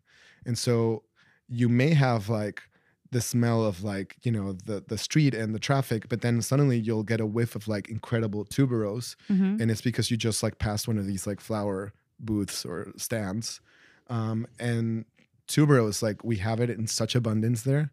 and 0.46 0.58
so 0.58 1.04
you 1.48 1.70
may 1.70 1.94
have 1.94 2.30
like 2.30 2.64
the 3.12 3.22
smell 3.22 3.64
of 3.64 3.84
like 3.84 4.16
you 4.24 4.32
know 4.32 4.54
the 4.54 4.84
the 4.88 4.98
street 4.98 5.34
and 5.36 5.54
the 5.54 5.60
traffic 5.60 6.10
but 6.10 6.22
then 6.22 6.42
suddenly 6.42 6.80
you'll 6.80 7.04
get 7.04 7.20
a 7.22 7.26
whiff 7.26 7.56
of 7.56 7.68
like 7.68 7.90
incredible 7.90 8.44
tuberose 8.46 9.16
Mm-hmm. 9.30 9.62
and 9.62 9.70
it's 9.70 9.82
because 9.82 10.10
you 10.10 10.18
just 10.18 10.42
like 10.42 10.58
passed 10.58 10.88
one 10.88 10.98
of 10.98 11.06
these 11.06 11.28
like 11.28 11.40
flower 11.42 11.94
booths 12.20 12.66
or 12.66 12.92
stands 12.98 13.62
um 14.10 14.48
and 14.60 15.06
tuberose 15.48 16.02
like 16.02 16.24
we 16.24 16.38
have 16.38 16.60
it 16.60 16.70
in 16.70 16.88
such 16.88 17.14
abundance 17.16 17.64
there 17.64 17.92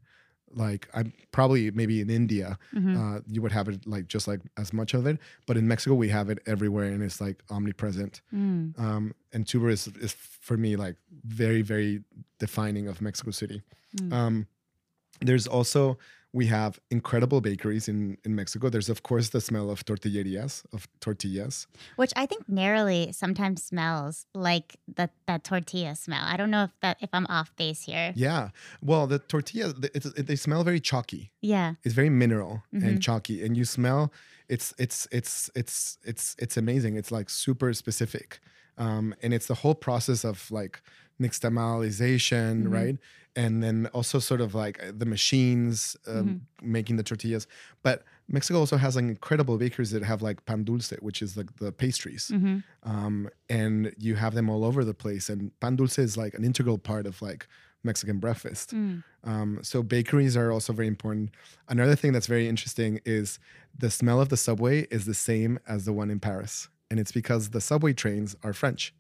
like 0.55 0.89
i'm 0.95 1.13
probably 1.33 1.71
maybe 1.71 2.01
in 2.01 2.11
india 2.11 2.59
Mm-hmm. 2.75 2.97
uh, 3.17 3.21
you 3.27 3.43
would 3.43 3.53
have 3.53 3.69
it 3.69 3.87
like 3.87 4.09
just 4.09 4.29
like 4.29 4.41
as 4.57 4.73
much 4.73 4.95
of 4.95 5.07
it. 5.07 5.19
But 5.47 5.57
in 5.57 5.67
Mexico, 5.67 5.95
we 5.95 6.09
have 6.11 6.29
it 6.31 6.39
everywhere 6.47 6.85
and 6.85 7.03
it's 7.03 7.21
like 7.21 7.43
omnipresent. 7.51 8.21
Mm. 8.33 8.79
Um, 8.79 9.15
and 9.33 9.47
tuber 9.47 9.69
is, 9.71 9.89
is 10.01 10.13
for 10.13 10.57
me 10.57 10.77
like 10.77 10.97
very, 11.25 11.63
very 11.63 12.03
defining 12.39 12.87
of 12.89 13.01
Mexico 13.01 13.31
City. 13.31 13.63
Mm. 13.97 14.13
Um, 14.13 14.47
there's 15.21 15.47
also, 15.47 15.99
we 16.33 16.47
have 16.47 16.79
incredible 16.91 17.41
bakeries 17.41 17.89
in, 17.89 18.19
in 18.25 18.35
Mexico. 18.35 18.69
There's, 18.69 18.89
of 18.91 19.03
course, 19.03 19.31
the 19.31 19.41
smell 19.41 19.71
of 19.71 19.85
tortillerias, 19.85 20.63
of 20.75 20.87
tortillas. 21.01 21.67
Which 21.97 22.13
I 22.17 22.27
think 22.27 22.47
narrowly 22.49 23.13
sometimes 23.13 23.63
smells 23.63 24.27
like 24.35 24.77
the, 24.95 25.09
that 25.27 25.45
tortilla 25.45 25.97
smell. 25.97 26.23
I 26.23 26.37
don't 26.37 26.51
know 26.51 26.65
if 26.65 26.71
that 26.83 26.99
if 27.01 27.09
I'm 27.13 27.27
off 27.29 27.55
base 27.57 27.83
here. 27.85 28.13
Yeah. 28.15 28.51
Well, 28.83 29.07
the 29.07 29.19
tortillas, 29.19 29.75
it's, 29.95 30.07
it, 30.07 30.27
they 30.27 30.37
smell 30.37 30.65
very 30.65 30.81
chalky. 30.81 31.33
Yeah. 31.41 31.75
It's 31.83 31.95
very 31.95 32.11
mineral 32.11 32.63
Mhm. 32.75 32.87
and 32.87 33.03
chalky, 33.03 33.43
and 33.45 33.57
you 33.57 33.65
smell 33.65 34.13
it's 34.49 34.73
it's 34.79 35.07
it's 35.11 35.51
it's 35.55 35.99
it's 36.05 36.35
it's 36.39 36.57
amazing. 36.57 36.97
It's 36.97 37.11
like 37.11 37.29
super 37.31 37.73
specific, 37.75 38.41
um, 38.79 39.15
and 39.23 39.33
it's 39.35 39.47
the 39.47 39.55
whole 39.57 39.75
process 39.75 40.25
of 40.25 40.51
like 40.51 40.81
nixtamalization, 41.21 42.65
Mhm. 42.65 42.73
right? 42.73 42.97
And 43.37 43.63
then 43.63 43.87
also 43.95 44.19
sort 44.19 44.41
of 44.41 44.55
like 44.55 44.81
the 44.99 45.07
machines 45.07 45.97
um, 46.07 46.15
Mm-hmm. 46.15 46.73
making 46.73 46.97
the 46.97 47.03
tortillas. 47.03 47.47
But 47.83 48.03
Mexico 48.29 48.59
also 48.59 48.77
has 48.77 48.97
like 48.97 49.05
incredible 49.05 49.59
bakeries 49.59 49.91
that 49.93 50.03
have 50.03 50.23
like 50.23 50.45
pan 50.45 50.65
dulce, 50.65 50.91
which 51.01 51.23
is 51.23 51.37
like 51.37 51.57
the 51.57 51.71
pastries, 51.73 52.31
Mm-hmm. 52.35 52.59
um, 52.83 53.29
and 53.49 53.95
you 53.99 54.17
have 54.17 54.35
them 54.35 54.49
all 54.51 54.65
over 54.65 54.85
the 54.85 54.95
place. 54.95 55.29
And 55.29 55.53
pan 55.61 55.77
dulce 55.77 55.99
is 55.99 56.17
like 56.17 56.35
an 56.35 56.45
integral 56.45 56.79
part 56.79 57.07
of 57.07 57.23
like 57.23 57.47
Mexican 57.85 58.19
breakfast. 58.19 58.75
Mm. 58.75 59.05
Um, 59.23 59.61
so 59.63 59.83
bakeries 59.85 60.37
are 60.37 60.51
also 60.51 60.73
very 60.73 60.89
important. 60.89 61.31
Another 61.69 61.95
thing 61.95 62.13
that's 62.13 62.27
very 62.27 62.49
interesting 62.49 63.01
is 63.05 63.39
the 63.79 63.91
smell 63.91 64.21
of 64.21 64.31
the 64.31 64.37
subway 64.37 64.83
is 64.91 65.05
the 65.07 65.15
same 65.15 65.61
as 65.69 65.85
the 65.85 65.93
one 65.93 66.11
in 66.11 66.19
Paris, 66.19 66.69
and 66.91 66.99
it's 66.99 67.13
because 67.13 67.51
the 67.51 67.61
subway 67.61 67.93
trains 67.93 68.35
are 68.43 68.53
French. 68.53 68.93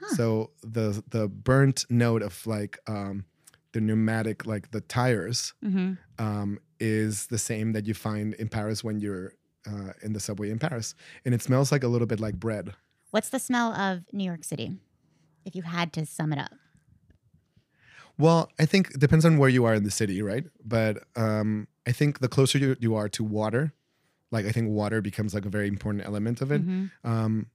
Huh. 0.00 0.14
So 0.16 0.50
the 0.62 1.02
the 1.10 1.28
burnt 1.28 1.84
note 1.90 2.22
of 2.22 2.46
like 2.46 2.78
um, 2.86 3.24
the 3.72 3.80
pneumatic, 3.80 4.46
like 4.46 4.70
the 4.70 4.80
tires, 4.80 5.54
Mm-hmm. 5.64 5.92
um, 6.18 6.58
is 6.80 7.26
the 7.26 7.38
same 7.38 7.72
that 7.72 7.86
you 7.86 7.94
find 7.94 8.34
in 8.34 8.48
Paris 8.48 8.84
when 8.84 9.00
you're 9.00 9.32
uh, 9.66 9.92
in 10.02 10.12
the 10.12 10.20
subway 10.20 10.50
in 10.50 10.58
Paris, 10.58 10.94
and 11.24 11.34
it 11.34 11.42
smells 11.42 11.72
like 11.72 11.82
a 11.82 11.88
little 11.88 12.06
bit 12.06 12.20
like 12.20 12.36
bread. 12.38 12.74
What's 13.10 13.28
the 13.30 13.38
smell 13.38 13.72
of 13.72 14.04
New 14.12 14.24
York 14.24 14.44
City? 14.44 14.78
If 15.44 15.54
you 15.56 15.62
had 15.62 15.92
to 15.94 16.06
sum 16.06 16.32
it 16.32 16.38
up. 16.38 16.52
Well, 18.18 18.50
I 18.58 18.66
think 18.66 18.90
it 18.90 18.98
depends 19.00 19.24
on 19.24 19.38
where 19.38 19.48
you 19.48 19.64
are 19.64 19.74
in 19.74 19.84
the 19.84 19.90
city, 19.90 20.22
right? 20.22 20.44
But 20.64 21.04
um, 21.16 21.68
I 21.86 21.92
think 21.92 22.18
the 22.18 22.28
closer 22.28 22.58
you, 22.58 22.76
you 22.80 22.96
are 22.96 23.08
to 23.10 23.22
water, 23.22 23.72
like 24.30 24.44
I 24.44 24.50
think 24.50 24.70
water 24.70 25.00
becomes 25.00 25.34
like 25.34 25.46
a 25.46 25.48
very 25.48 25.68
important 25.68 26.04
element 26.04 26.40
of 26.42 26.50
it. 26.50 26.66
Mhm. 26.66 26.90
Um, 27.04 27.46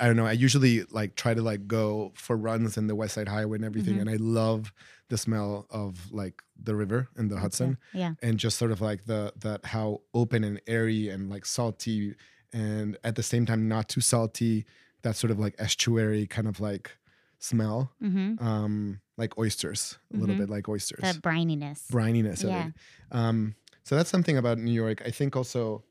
I 0.00 0.06
don't 0.06 0.16
know. 0.16 0.26
I 0.26 0.32
usually 0.32 0.82
like 0.90 1.14
try 1.16 1.34
to 1.34 1.42
like 1.42 1.66
go 1.66 2.12
for 2.16 2.36
runs 2.36 2.76
in 2.76 2.86
the 2.86 2.94
West 2.94 3.14
Side 3.14 3.28
Highway 3.28 3.56
and 3.56 3.64
everything, 3.64 3.96
Mhm. 3.96 4.00
and 4.02 4.10
I 4.10 4.16
love 4.16 4.72
the 5.08 5.18
smell 5.18 5.66
of 5.70 6.10
like 6.12 6.42
the 6.60 6.74
river 6.74 7.08
and 7.16 7.30
the 7.30 7.38
Hudson, 7.38 7.78
Yeah. 7.94 8.14
and 8.22 8.38
just 8.38 8.58
sort 8.58 8.72
of 8.72 8.80
like 8.80 9.04
the 9.06 9.32
that 9.40 9.64
how 9.66 10.02
open 10.14 10.42
and 10.44 10.60
airy 10.66 11.08
and 11.08 11.30
like 11.30 11.46
salty, 11.46 12.14
and 12.52 12.96
at 13.04 13.14
the 13.16 13.22
same 13.22 13.46
time 13.46 13.68
not 13.68 13.88
too 13.88 14.00
salty. 14.00 14.66
That 15.02 15.16
sort 15.16 15.30
of 15.30 15.38
like 15.38 15.54
estuary 15.58 16.26
kind 16.26 16.48
of 16.48 16.58
like 16.60 16.90
smell, 17.38 17.92
hmm 18.00 18.34
um, 18.40 19.00
like 19.16 19.38
oysters, 19.38 19.98
a 20.12 20.16
little 20.16 20.34
Mhm. 20.34 20.38
bit 20.38 20.50
like 20.50 20.68
oysters 20.68 21.00
The 21.02 21.20
brininess. 21.20 21.86
brininess 21.90 22.42
of 22.44 22.50
Yeah. 22.50 22.68
it. 22.68 22.74
Um, 23.12 23.54
so 23.84 23.94
that's 23.96 24.10
something 24.10 24.36
about 24.36 24.58
New 24.58 24.72
York. 24.72 25.02
I 25.06 25.10
think 25.12 25.36
also 25.36 25.84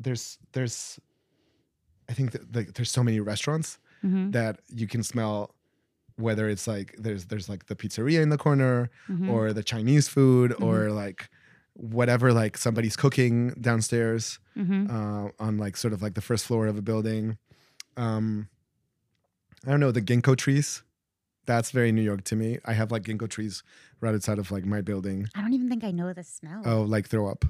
there's 0.00 0.38
there's 0.52 1.00
I 2.08 2.14
think 2.14 2.32
that 2.32 2.54
like 2.56 2.74
there's 2.74 2.90
so 2.90 3.02
many 3.04 3.20
restaurants 3.20 3.78
hmm 4.02 4.30
that 4.30 4.60
you 4.68 4.86
can 4.86 5.02
smell 5.02 5.54
whether 6.16 6.48
it's 6.48 6.66
like 6.66 6.94
there's 6.98 7.26
there's 7.26 7.48
like 7.48 7.66
the 7.66 7.74
pizzeria 7.76 8.20
in 8.22 8.28
the 8.30 8.38
corner 8.38 8.90
hmm 9.06 9.28
or 9.30 9.52
the 9.52 9.62
Chinese 9.62 10.08
food 10.08 10.50
Mhm. 10.52 10.62
or 10.66 10.90
like 10.90 11.28
whatever 11.74 12.32
like 12.32 12.56
somebody's 12.58 12.96
cooking 12.96 13.50
downstairs 13.60 14.38
hmm 14.54 14.86
uh, 14.90 15.28
on 15.38 15.58
like 15.58 15.76
sort 15.76 15.92
of 15.94 16.00
like 16.02 16.14
the 16.14 16.20
first 16.20 16.44
floor 16.46 16.66
of 16.66 16.76
a 16.78 16.82
building. 16.82 17.36
Um, 17.96 18.48
I 19.66 19.70
don't 19.70 19.80
know 19.80 19.90
the 19.92 20.02
ginkgo 20.02 20.36
trees. 20.36 20.82
That's 21.46 21.70
very 21.70 21.92
New 21.92 22.02
York 22.02 22.24
to 22.24 22.36
me. 22.36 22.58
I 22.64 22.72
have 22.74 22.90
like 22.92 23.02
ginkgo 23.04 23.28
trees 23.28 23.62
right 24.00 24.14
outside 24.14 24.38
of 24.38 24.50
like 24.50 24.64
my 24.64 24.80
building. 24.82 25.28
I 25.34 25.40
don't 25.40 25.52
even 25.54 25.68
think 25.68 25.82
I 25.84 25.90
know 25.90 26.12
the 26.12 26.24
smell. 26.24 26.62
Oh, 26.64 26.82
like 26.82 27.08
throw 27.08 27.28
up. 27.28 27.44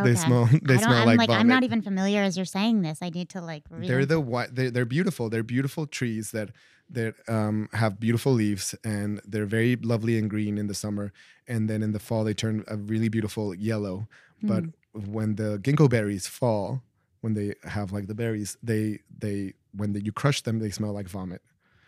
Okay. 0.00 0.10
They 0.12 0.16
smell. 0.16 0.48
They 0.62 0.78
smell 0.78 0.92
I'm 0.94 1.06
like, 1.06 1.18
like, 1.18 1.28
vomit. 1.28 1.40
I'm 1.40 1.48
not 1.48 1.62
even 1.64 1.82
familiar 1.82 2.22
as 2.22 2.36
you're 2.36 2.46
saying 2.46 2.82
this. 2.82 2.98
I 3.02 3.10
need 3.10 3.28
to 3.30 3.40
like 3.40 3.64
read. 3.70 3.88
They're 3.88 4.06
the 4.06 4.20
white. 4.20 4.54
They're, 4.54 4.70
they're 4.70 4.84
beautiful. 4.84 5.28
They're 5.28 5.42
beautiful 5.42 5.86
trees 5.86 6.30
that 6.32 6.50
that 6.90 7.14
um, 7.28 7.68
have 7.74 8.00
beautiful 8.00 8.32
leaves, 8.32 8.74
and 8.82 9.20
they're 9.26 9.44
very 9.44 9.76
lovely 9.76 10.18
and 10.18 10.30
green 10.30 10.56
in 10.56 10.68
the 10.68 10.74
summer. 10.74 11.12
And 11.46 11.68
then 11.68 11.82
in 11.82 11.92
the 11.92 11.98
fall, 11.98 12.24
they 12.24 12.32
turn 12.34 12.64
a 12.66 12.76
really 12.76 13.08
beautiful 13.10 13.54
yellow. 13.54 14.08
But 14.42 14.64
Hmm. 14.94 15.12
when 15.12 15.34
the 15.34 15.58
ginkgo 15.58 15.88
berries 15.90 16.26
fall, 16.26 16.82
when 17.20 17.34
they 17.34 17.54
have 17.64 17.92
like 17.92 18.06
the 18.06 18.14
berries, 18.14 18.56
they 18.62 19.00
they 19.18 19.52
when 19.74 19.92
the, 19.92 20.00
you 20.02 20.12
crush 20.12 20.40
them, 20.42 20.60
they 20.60 20.70
smell 20.70 20.92
like 20.92 21.08
vomit. 21.08 21.42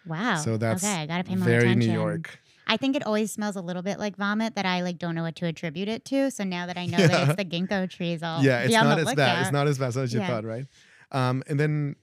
wow. 0.06 0.36
So 0.36 0.56
that's 0.58 0.82
okay. 0.84 1.02
I 1.02 1.06
gotta 1.06 1.24
pay 1.24 1.36
more 1.36 1.44
very 1.46 1.58
attention. 1.70 1.78
New 1.88 1.92
York. 1.92 2.38
I 2.70 2.76
think 2.76 2.94
it 2.96 3.04
always 3.04 3.32
smells 3.32 3.56
a 3.56 3.60
little 3.60 3.82
bit 3.82 3.98
like 3.98 4.16
vomit 4.16 4.54
that 4.54 4.64
I 4.64 4.82
like 4.82 4.96
don't 4.98 5.14
know 5.16 5.22
what 5.24 5.34
to 5.36 5.46
attribute 5.46 5.88
it 5.88 6.04
to. 6.06 6.30
So 6.30 6.44
now 6.44 6.66
that 6.66 6.78
I 6.78 6.86
know 6.86 6.98
that 6.98 7.28
it's 7.28 7.36
the 7.36 7.44
ginkgo 7.44 7.90
trees, 7.90 8.22
I'll 8.22 8.42
yeah, 8.44 8.60
it's 8.60 8.72
not 8.72 8.98
as 8.98 9.12
bad. 9.14 9.42
It's 9.42 9.52
not 9.52 9.66
as 9.66 9.78
bad 9.78 9.96
as 9.96 10.14
you 10.14 10.20
Yeah. 10.20 10.28
thought, 10.28 10.44
right? 10.44 10.66
Um, 11.12 11.42
and 11.48 11.58
then 11.58 11.96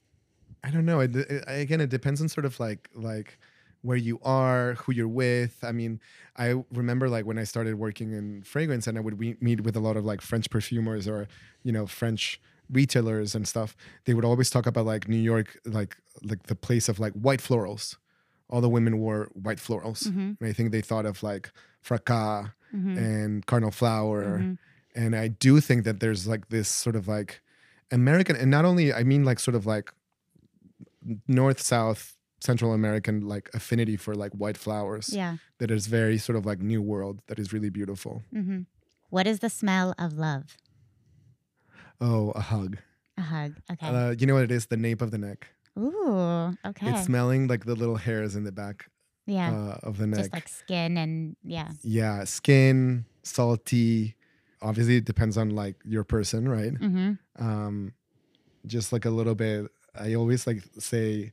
I 0.63 0.69
don't 0.69 0.85
know. 0.85 0.99
It, 0.99 1.15
it- 1.15 1.43
again, 1.47 1.79
it 1.81 1.89
depends 1.89 2.21
on 2.21 2.27
sort 2.29 2.45
of 2.45 2.59
like 2.59 2.89
like 2.93 3.39
where 3.81 3.95
you 3.97 4.19
are, 4.23 4.73
who 4.73 4.91
you're 4.91 5.07
with. 5.07 5.63
I 5.63 5.71
mean, 5.71 6.01
I 6.35 6.55
remember 6.73 7.07
like 7.09 7.25
when 7.25 7.37
I 7.37 7.45
started 7.45 7.75
working 7.75 8.11
in 8.11 8.43
fragrance, 8.43 8.87
and 8.87 8.97
I 8.97 9.01
would 9.01 9.17
we- 9.17 9.37
meet 9.39 9.61
with 9.61 9.75
a 9.77 9.79
lot 9.79 9.95
of 9.95 10.03
like 10.03 10.19
French 10.21 10.49
perfumers 10.49 11.07
or 11.07 11.27
you 11.63 11.71
know 11.71 11.87
French 11.87 12.41
retailers 12.69 13.33
and 13.35 13.47
stuff. 13.47 13.77
They 14.03 14.13
would 14.13 14.25
always 14.25 14.49
talk 14.49 14.65
about 14.67 14.85
like 14.85 15.07
New 15.07 15.15
York, 15.31 15.57
like 15.65 15.95
like 16.23 16.43
the 16.47 16.55
place 16.55 16.89
of 16.89 16.99
like 16.99 17.13
white 17.13 17.39
florals. 17.39 17.95
All 18.49 18.61
the 18.61 18.69
women 18.69 18.97
wore 18.99 19.29
white 19.33 19.57
florals, 19.59 20.07
Mhm, 20.07 20.37
and 20.39 20.49
I 20.49 20.53
think 20.53 20.71
they 20.71 20.81
thought 20.81 21.05
of 21.05 21.21
like 21.23 21.51
fracas 21.81 22.47
mhm, 22.73 22.97
and 22.97 23.45
Carnal 23.45 23.71
Flower 23.71 24.39
mhm. 24.39 24.57
and 24.95 25.15
i 25.15 25.27
do 25.45 25.59
think 25.61 25.83
that 25.85 25.99
there's 26.01 26.27
like 26.27 26.49
this 26.49 26.67
sort 26.67 26.95
of 26.95 27.07
like 27.07 27.31
american 27.91 28.35
and 28.35 28.49
not 28.51 28.65
only 28.65 28.91
i 28.93 29.03
mean 29.03 29.23
like 29.23 29.39
sort 29.39 29.55
of 29.55 29.65
like 29.65 29.87
north 31.27 31.61
south 31.61 32.17
central 32.39 32.73
american 32.73 33.21
like 33.27 33.49
affinity 33.53 33.95
for 33.97 34.13
like 34.15 34.33
white 34.33 34.57
flowers 34.57 35.09
Yeah. 35.13 35.37
that 35.59 35.71
is 35.71 35.87
very 35.87 36.17
sort 36.17 36.35
of 36.37 36.45
like 36.45 36.59
new 36.61 36.81
world 36.81 37.21
that 37.27 37.39
is 37.39 37.53
really 37.53 37.69
beautiful 37.69 38.23
hmm 38.31 38.61
What 39.09 39.25
is 39.27 39.39
the 39.39 39.49
smell 39.49 39.93
of 39.97 40.13
love? 40.17 40.57
oh 42.01 42.31
a 42.31 42.41
hug 42.41 42.77
A 43.17 43.21
hug. 43.21 43.51
Okay. 43.71 43.87
uh, 43.87 44.11
you 44.19 44.25
know 44.27 44.33
what 44.35 44.43
it 44.43 44.51
is 44.51 44.65
the 44.67 44.77
nape 44.77 45.01
of 45.01 45.11
the 45.11 45.17
neck 45.17 45.47
Ooh. 45.77 46.55
Okay. 46.65 46.89
it's 46.91 47.05
smelling 47.05 47.47
like 47.47 47.65
the 47.65 47.75
little 47.75 47.95
hairs 47.97 48.35
in 48.35 48.43
the 48.43 48.51
back 48.51 48.89
yeah. 49.25 49.51
uh, 49.51 49.77
of 49.87 49.97
the 49.97 50.07
neck 50.07 50.19
Just 50.19 50.33
like 50.33 50.47
skin 50.47 50.97
and 50.97 51.35
yeah. 51.43 51.69
yeah 51.83 52.23
skin 52.23 53.05
salty 53.23 54.15
obviously 54.61 54.97
it 54.97 55.05
depends 55.05 55.37
on 55.37 55.49
like 55.51 55.75
your 55.85 56.03
person 56.03 56.47
right 56.49 56.73
hmm 56.77 57.11
um 57.39 57.93
just 58.65 58.91
like 58.91 59.05
a 59.05 59.09
little 59.09 59.35
bit 59.35 59.67
i 59.99 60.13
always 60.15 60.47
like 60.47 60.63
say 60.79 61.31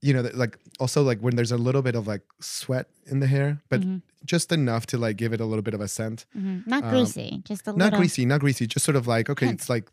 you 0.00 0.12
know 0.14 0.22
that, 0.22 0.34
like 0.36 0.58
also 0.80 1.02
like 1.02 1.20
when 1.20 1.36
there's 1.36 1.52
a 1.52 1.56
little 1.58 1.82
bit 1.82 1.94
of 1.94 2.06
like 2.06 2.22
sweat 2.40 2.86
in 3.06 3.20
the 3.20 3.26
hair 3.26 3.60
but 3.68 3.80
Mhm. 3.82 4.00
just 4.24 4.50
enough 4.52 4.86
to 4.86 4.96
like 4.98 5.16
give 5.16 5.32
it 5.32 5.40
a 5.40 5.44
little 5.44 5.62
bit 5.62 5.74
of 5.74 5.80
a 5.80 5.88
scent 5.88 6.24
hmm 6.32 6.60
Not 6.66 6.84
Um, 6.84 6.90
greasy. 6.90 7.42
Just 7.44 7.66
a 7.66 7.72
not 7.72 7.76
little. 7.92 7.98
greasy 7.98 8.24
not 8.24 8.40
greasy 8.40 8.66
just 8.66 8.84
sort 8.84 8.96
of 8.96 9.06
like 9.06 9.28
okay 9.28 9.48
it's 9.50 9.68
like 9.68 9.90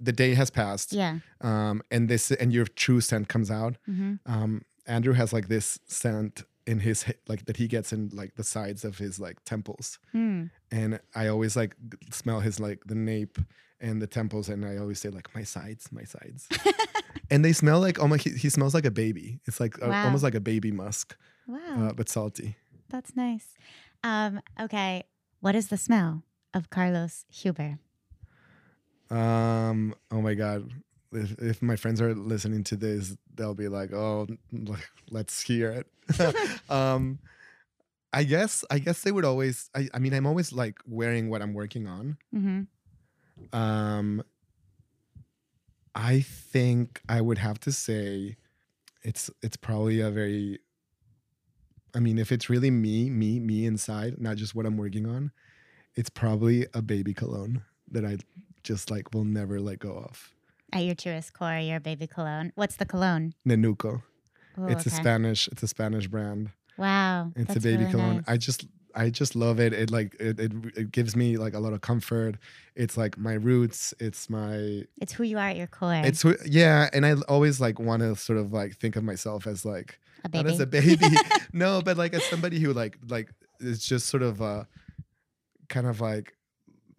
the 0.00 0.12
day 0.12 0.34
has 0.34 0.50
passed 0.50 0.92
Yeah. 0.92 1.18
um 1.40 1.82
and 1.90 2.08
this 2.08 2.30
and 2.30 2.52
your 2.52 2.66
true 2.66 3.00
scent 3.00 3.28
comes 3.28 3.50
out 3.50 3.76
hmm 3.86 4.14
um 4.26 4.62
andrew 4.86 5.14
has 5.14 5.32
like 5.32 5.48
this 5.48 5.78
scent 5.86 6.44
in 6.66 6.78
his 6.80 7.04
like 7.28 7.44
that 7.46 7.56
he 7.58 7.66
gets 7.68 7.92
in 7.92 8.10
like 8.12 8.34
the 8.36 8.44
sides 8.44 8.84
of 8.84 8.98
his 8.98 9.18
like 9.20 9.36
temples 9.44 9.98
Hmm. 10.12 10.44
and 10.70 11.00
I 11.14 11.28
always 11.28 11.56
like 11.56 11.76
smell 12.10 12.40
his 12.40 12.58
like 12.60 12.80
the 12.86 12.94
nape 12.94 13.38
and 13.80 14.00
the 14.00 14.06
temples, 14.06 14.48
and 14.48 14.64
I 14.64 14.78
always 14.78 14.98
say 15.00 15.10
like 15.10 15.28
my 15.34 15.42
sides, 15.44 15.92
my 15.92 16.04
sides, 16.04 16.48
and 17.30 17.44
they 17.44 17.52
smell 17.52 17.80
like 17.80 17.98
almost 18.00 18.24
he, 18.24 18.30
he 18.30 18.48
smells 18.48 18.72
like 18.72 18.86
a 18.86 18.90
baby. 18.90 19.40
It's 19.46 19.60
like 19.60 19.76
a- 19.78 19.92
almost 20.04 20.22
like 20.24 20.34
a 20.36 20.40
baby 20.40 20.72
musk, 20.72 21.16
Wow. 21.46 21.58
uh, 21.88 21.92
but 21.92 22.08
salty. 22.08 22.56
That's 22.88 23.14
nice. 23.14 23.48
Um, 24.02 24.40
okay. 24.58 25.02
What 25.40 25.54
is 25.54 25.68
the 25.68 25.76
smell 25.76 26.22
of 26.54 26.70
Carlos 26.70 27.26
Huber? 27.28 27.78
Um, 29.14 29.94
oh 30.10 30.20
my 30.20 30.34
god, 30.34 30.70
if, 31.12 31.38
if 31.38 31.62
my 31.62 31.76
friends 31.76 32.00
are 32.00 32.14
listening 32.14 32.64
to 32.64 32.76
this, 32.76 33.16
they'll 33.34 33.54
be 33.54 33.68
like, 33.68 33.92
oh, 33.92 34.26
let's 35.10 35.40
hear 35.40 35.70
it. 35.70 36.30
um, 36.70 37.18
I 38.12 38.24
guess 38.24 38.64
I 38.70 38.78
guess 38.78 39.02
they 39.02 39.12
would 39.12 39.24
always. 39.24 39.70
I, 39.74 39.88
I 39.94 39.98
mean, 39.98 40.12
I'm 40.14 40.26
always 40.26 40.52
like 40.52 40.78
wearing 40.86 41.30
what 41.30 41.42
I'm 41.42 41.54
working 41.54 41.86
on. 41.86 42.16
hmm 42.32 42.62
Um, 43.52 44.22
I 45.94 46.20
think 46.20 47.00
I 47.08 47.20
would 47.20 47.38
have 47.38 47.60
to 47.60 47.72
say 47.72 48.36
it's 49.02 49.30
it's 49.42 49.56
probably 49.56 50.00
a 50.00 50.10
very 50.10 50.58
I 51.94 52.00
mean, 52.00 52.18
if 52.18 52.32
it's 52.32 52.50
really 52.50 52.70
me, 52.70 53.08
me, 53.08 53.38
me 53.38 53.66
inside, 53.66 54.20
not 54.20 54.36
just 54.36 54.54
what 54.54 54.66
I'm 54.66 54.76
working 54.76 55.06
on, 55.06 55.30
it's 55.94 56.10
probably 56.10 56.66
a 56.74 56.82
baby 56.82 57.14
cologne 57.14 57.62
that 57.90 58.04
I 58.04 58.18
just 58.64 58.90
like 58.90 59.14
will 59.14 59.24
never 59.24 59.60
let 59.60 59.78
go 59.78 59.92
of. 59.92 60.32
At 60.72 60.84
your 60.84 60.96
truest 60.96 61.32
core, 61.34 61.58
your 61.58 61.78
baby 61.78 62.06
cologne. 62.08 62.50
What's 62.56 62.76
the 62.76 62.84
cologne? 62.84 63.34
Nenuco. 63.46 64.02
Ooh, 64.58 64.66
it's 64.66 64.86
a. 64.86 64.90
Spanish, 64.90 65.46
it's 65.48 65.62
a 65.62 65.68
Spanish 65.68 66.08
brand. 66.08 66.50
Wow. 66.76 67.30
It's 67.36 67.54
a 67.54 67.60
baby 67.60 67.78
really 67.84 67.90
cologne. 67.92 68.16
nice. 68.16 68.24
I 68.26 68.36
just 68.36 68.66
I 68.96 69.10
just 69.10 69.36
love 69.36 69.60
it. 69.60 69.72
It 69.72 69.90
like 69.90 70.14
it, 70.18 70.40
it 70.40 70.52
it 70.76 70.92
gives 70.92 71.14
me 71.14 71.36
like 71.36 71.54
a 71.54 71.58
lot 71.60 71.72
of 71.72 71.80
comfort. 71.80 72.36
It's 72.74 72.96
like 72.96 73.16
my 73.18 73.34
roots. 73.34 73.94
It's 74.00 74.28
my 74.28 74.84
It's 75.00 75.12
who 75.12 75.22
you 75.24 75.38
are 75.38 75.48
at 75.48 75.56
your 75.56 75.66
core. 75.68 75.94
It's 75.94 76.22
who- 76.22 76.36
yeah, 76.46 76.88
and 76.92 77.04
I 77.06 77.14
always 77.28 77.60
like 77.60 77.78
want 77.78 78.02
to 78.02 78.16
sort 78.16 78.38
of 78.38 78.52
like 78.52 78.76
think 78.76 78.96
of 78.96 79.04
myself 79.04 79.46
as 79.46 79.64
like 79.64 79.98
a 80.24 80.28
not 80.28 80.44
baby. 80.44 80.54
as 80.54 80.60
a 80.60 80.66
baby, 80.66 81.16
no, 81.52 81.82
but 81.82 81.96
like 81.96 82.14
as 82.14 82.24
somebody 82.24 82.58
who 82.58 82.72
like 82.72 82.98
like 83.08 83.30
is 83.60 83.84
just 83.84 84.06
sort 84.08 84.22
of 84.22 84.40
uh 84.42 84.64
kind 85.68 85.86
of 85.86 86.00
like 86.00 86.34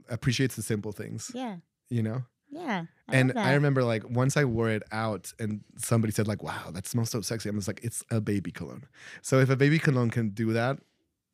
appreciates 0.10 0.56
the 0.56 0.62
simple 0.62 0.92
things, 0.92 1.32
yeah. 1.34 1.58
you 1.90 2.04
know. 2.04 2.24
Yeah. 2.50 2.86
I 3.10 3.16
and 3.16 3.38
I 3.38 3.54
remember 3.54 3.84
like 3.84 4.10
once 4.10 4.38
I 4.38 4.46
wore 4.46 4.70
it 4.70 4.84
out, 4.92 5.34
and 5.40 5.62
somebody 5.78 6.14
said 6.14 6.28
like, 6.28 6.42
"Wow, 6.42 6.72
that 6.72 6.88
smells 6.88 7.10
so 7.10 7.22
sexy." 7.22 7.50
I 7.50 7.54
was 7.54 7.68
like, 7.68 7.82
"It's 7.84 8.04
a 8.10 8.22
baby 8.22 8.52
cologne." 8.52 8.86
So 9.22 9.40
if 9.40 9.50
a 9.50 9.56
baby 9.56 9.78
cologne 9.78 10.10
can 10.10 10.30
do 10.30 10.54
that, 10.54 10.80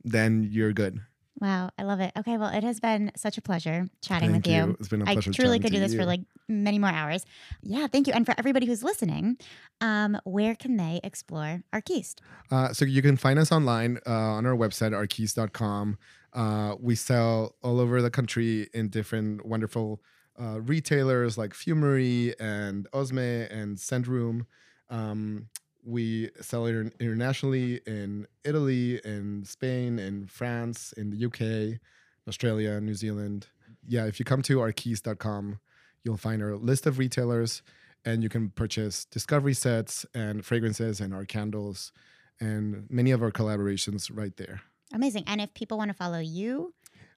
then 0.04 0.48
you're 0.52 0.74
good. 0.74 1.02
Wow, 1.40 1.72
I 1.78 1.84
love 1.84 2.00
it. 2.00 2.12
Okay, 2.18 2.38
well, 2.38 2.54
it 2.54 2.64
has 2.64 2.80
been 2.80 3.12
such 3.16 3.38
a 3.38 3.42
pleasure 3.42 3.88
chatting 4.02 4.32
Thank 4.32 4.46
with 4.46 4.54
you. 4.54 4.78
It's 4.80 4.90
been 4.90 5.02
a 5.02 5.06
I 5.06 5.14
pleasure. 5.14 5.32
I 5.32 5.34
truly 5.34 5.60
could 5.60 5.72
do 5.72 5.80
this 5.80 5.96
for 5.96 6.06
like 6.06 6.22
many 6.48 6.78
more 6.78 6.92
hours. 6.92 7.26
Yeah, 7.64 7.88
thank 7.88 8.06
you. 8.06 8.14
And 8.14 8.26
for 8.26 8.36
everybody 8.38 8.68
who's 8.68 8.84
listening, 8.84 9.38
um, 9.80 10.20
where 10.24 10.56
can 10.56 10.78
they 10.78 11.00
explore 11.04 11.64
Arquiste? 11.74 12.20
Uh, 12.52 12.74
so 12.74 12.86
you 12.86 13.02
can 13.02 13.18
find 13.18 13.40
us 13.40 13.52
online 13.52 13.98
uh, 14.06 14.12
on 14.12 14.46
our 14.46 14.56
website, 14.56 14.92
arquiste.com. 14.92 15.98
Uh, 16.34 16.76
we 16.80 16.96
sell 16.96 17.56
all 17.62 17.80
over 17.80 18.02
the 18.02 18.10
country 18.10 18.70
in 18.74 18.90
different 18.90 19.46
wonderful 19.46 20.02
uh, 20.40 20.62
retailers 20.62 21.38
like 21.38 21.54
Fumery 21.54 22.34
and 22.40 22.88
Osme 22.94 23.52
and 23.52 23.80
Sendroom. 23.80 24.46
Um, 24.90 25.48
we 25.84 26.30
sell 26.40 26.68
internationally 26.68 27.82
in 27.86 28.28
Italy, 28.44 29.02
in 29.04 29.44
Spain, 29.46 30.00
in 30.00 30.28
France, 30.28 30.94
in 30.94 31.10
the 31.10 31.26
UK, 31.26 31.80
Australia, 32.28 32.80
New 32.80 32.94
Zealand. 32.94 33.48
yeah, 33.88 34.06
if 34.06 34.20
you 34.20 34.26
come 34.26 34.42
to 34.44 34.58
arquiste.com, 34.58 35.60
you'll 36.04 36.18
find 36.18 36.42
our 36.42 36.56
list 36.56 36.86
of 36.86 37.00
retailers 37.00 37.62
and 38.06 38.24
you 38.24 38.30
can 38.30 38.50
purchase 38.50 39.06
discovery 39.06 39.54
sets 39.54 40.06
and 40.14 40.46
fragrances 40.46 41.00
and 41.00 41.14
our 41.14 41.26
candles 41.26 41.92
and 42.40 42.90
many 42.90 43.12
of 43.12 43.22
our 43.22 43.32
collaborations 43.32 44.10
right 44.14 44.36
there. 44.38 44.62
Amazing. 44.94 45.24
And 45.28 45.42
if 45.42 45.54
people 45.54 45.78
want 45.78 45.90
to 45.90 45.96
follow 45.96 46.20
you, 46.20 46.74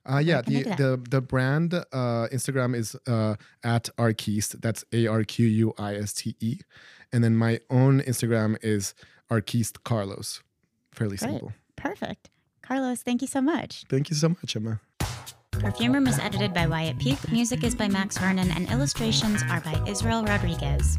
Uh, 0.06 0.20
yeah, 0.30 0.42
the, 0.42 0.62
the 0.76 0.90
the 1.14 1.20
brand 1.20 1.72
uh, 1.74 2.28
Instagram 2.36 2.74
is 2.76 2.94
uh, 3.06 3.34
at 3.62 3.84
Arquiste. 3.96 4.60
That's 4.60 4.84
A 4.92 5.06
R 5.06 5.24
Q 5.24 5.46
U 5.64 5.72
I 5.78 5.94
S 5.96 6.12
T 6.12 6.36
E, 6.40 6.60
and 7.12 7.24
then 7.24 7.34
my 7.36 7.54
own 7.70 8.02
Instagram 8.10 8.56
is 8.62 8.94
Arquiste 9.30 9.78
Carlos. 9.88 10.42
Fairly 10.92 11.16
Great. 11.16 11.30
simple. 11.30 11.52
perfect. 11.76 12.28
Carlos, 12.68 13.02
thank 13.02 13.20
you 13.24 13.28
so 13.28 13.40
much. 13.40 13.84
Thank 13.88 14.10
you 14.10 14.16
so 14.16 14.28
much, 14.28 14.50
Emma. 14.56 14.74
Perfume 15.52 15.92
Room 15.94 16.06
is 16.06 16.18
edited 16.18 16.52
by 16.52 16.66
Wyatt 16.66 16.98
Peak, 16.98 17.18
music 17.32 17.64
is 17.64 17.74
by 17.74 17.88
Max 17.88 18.18
Vernon, 18.18 18.50
and 18.56 18.64
illustrations 18.70 19.40
are 19.52 19.60
by 19.68 19.76
Israel 19.92 20.22
Rodriguez. 20.24 20.98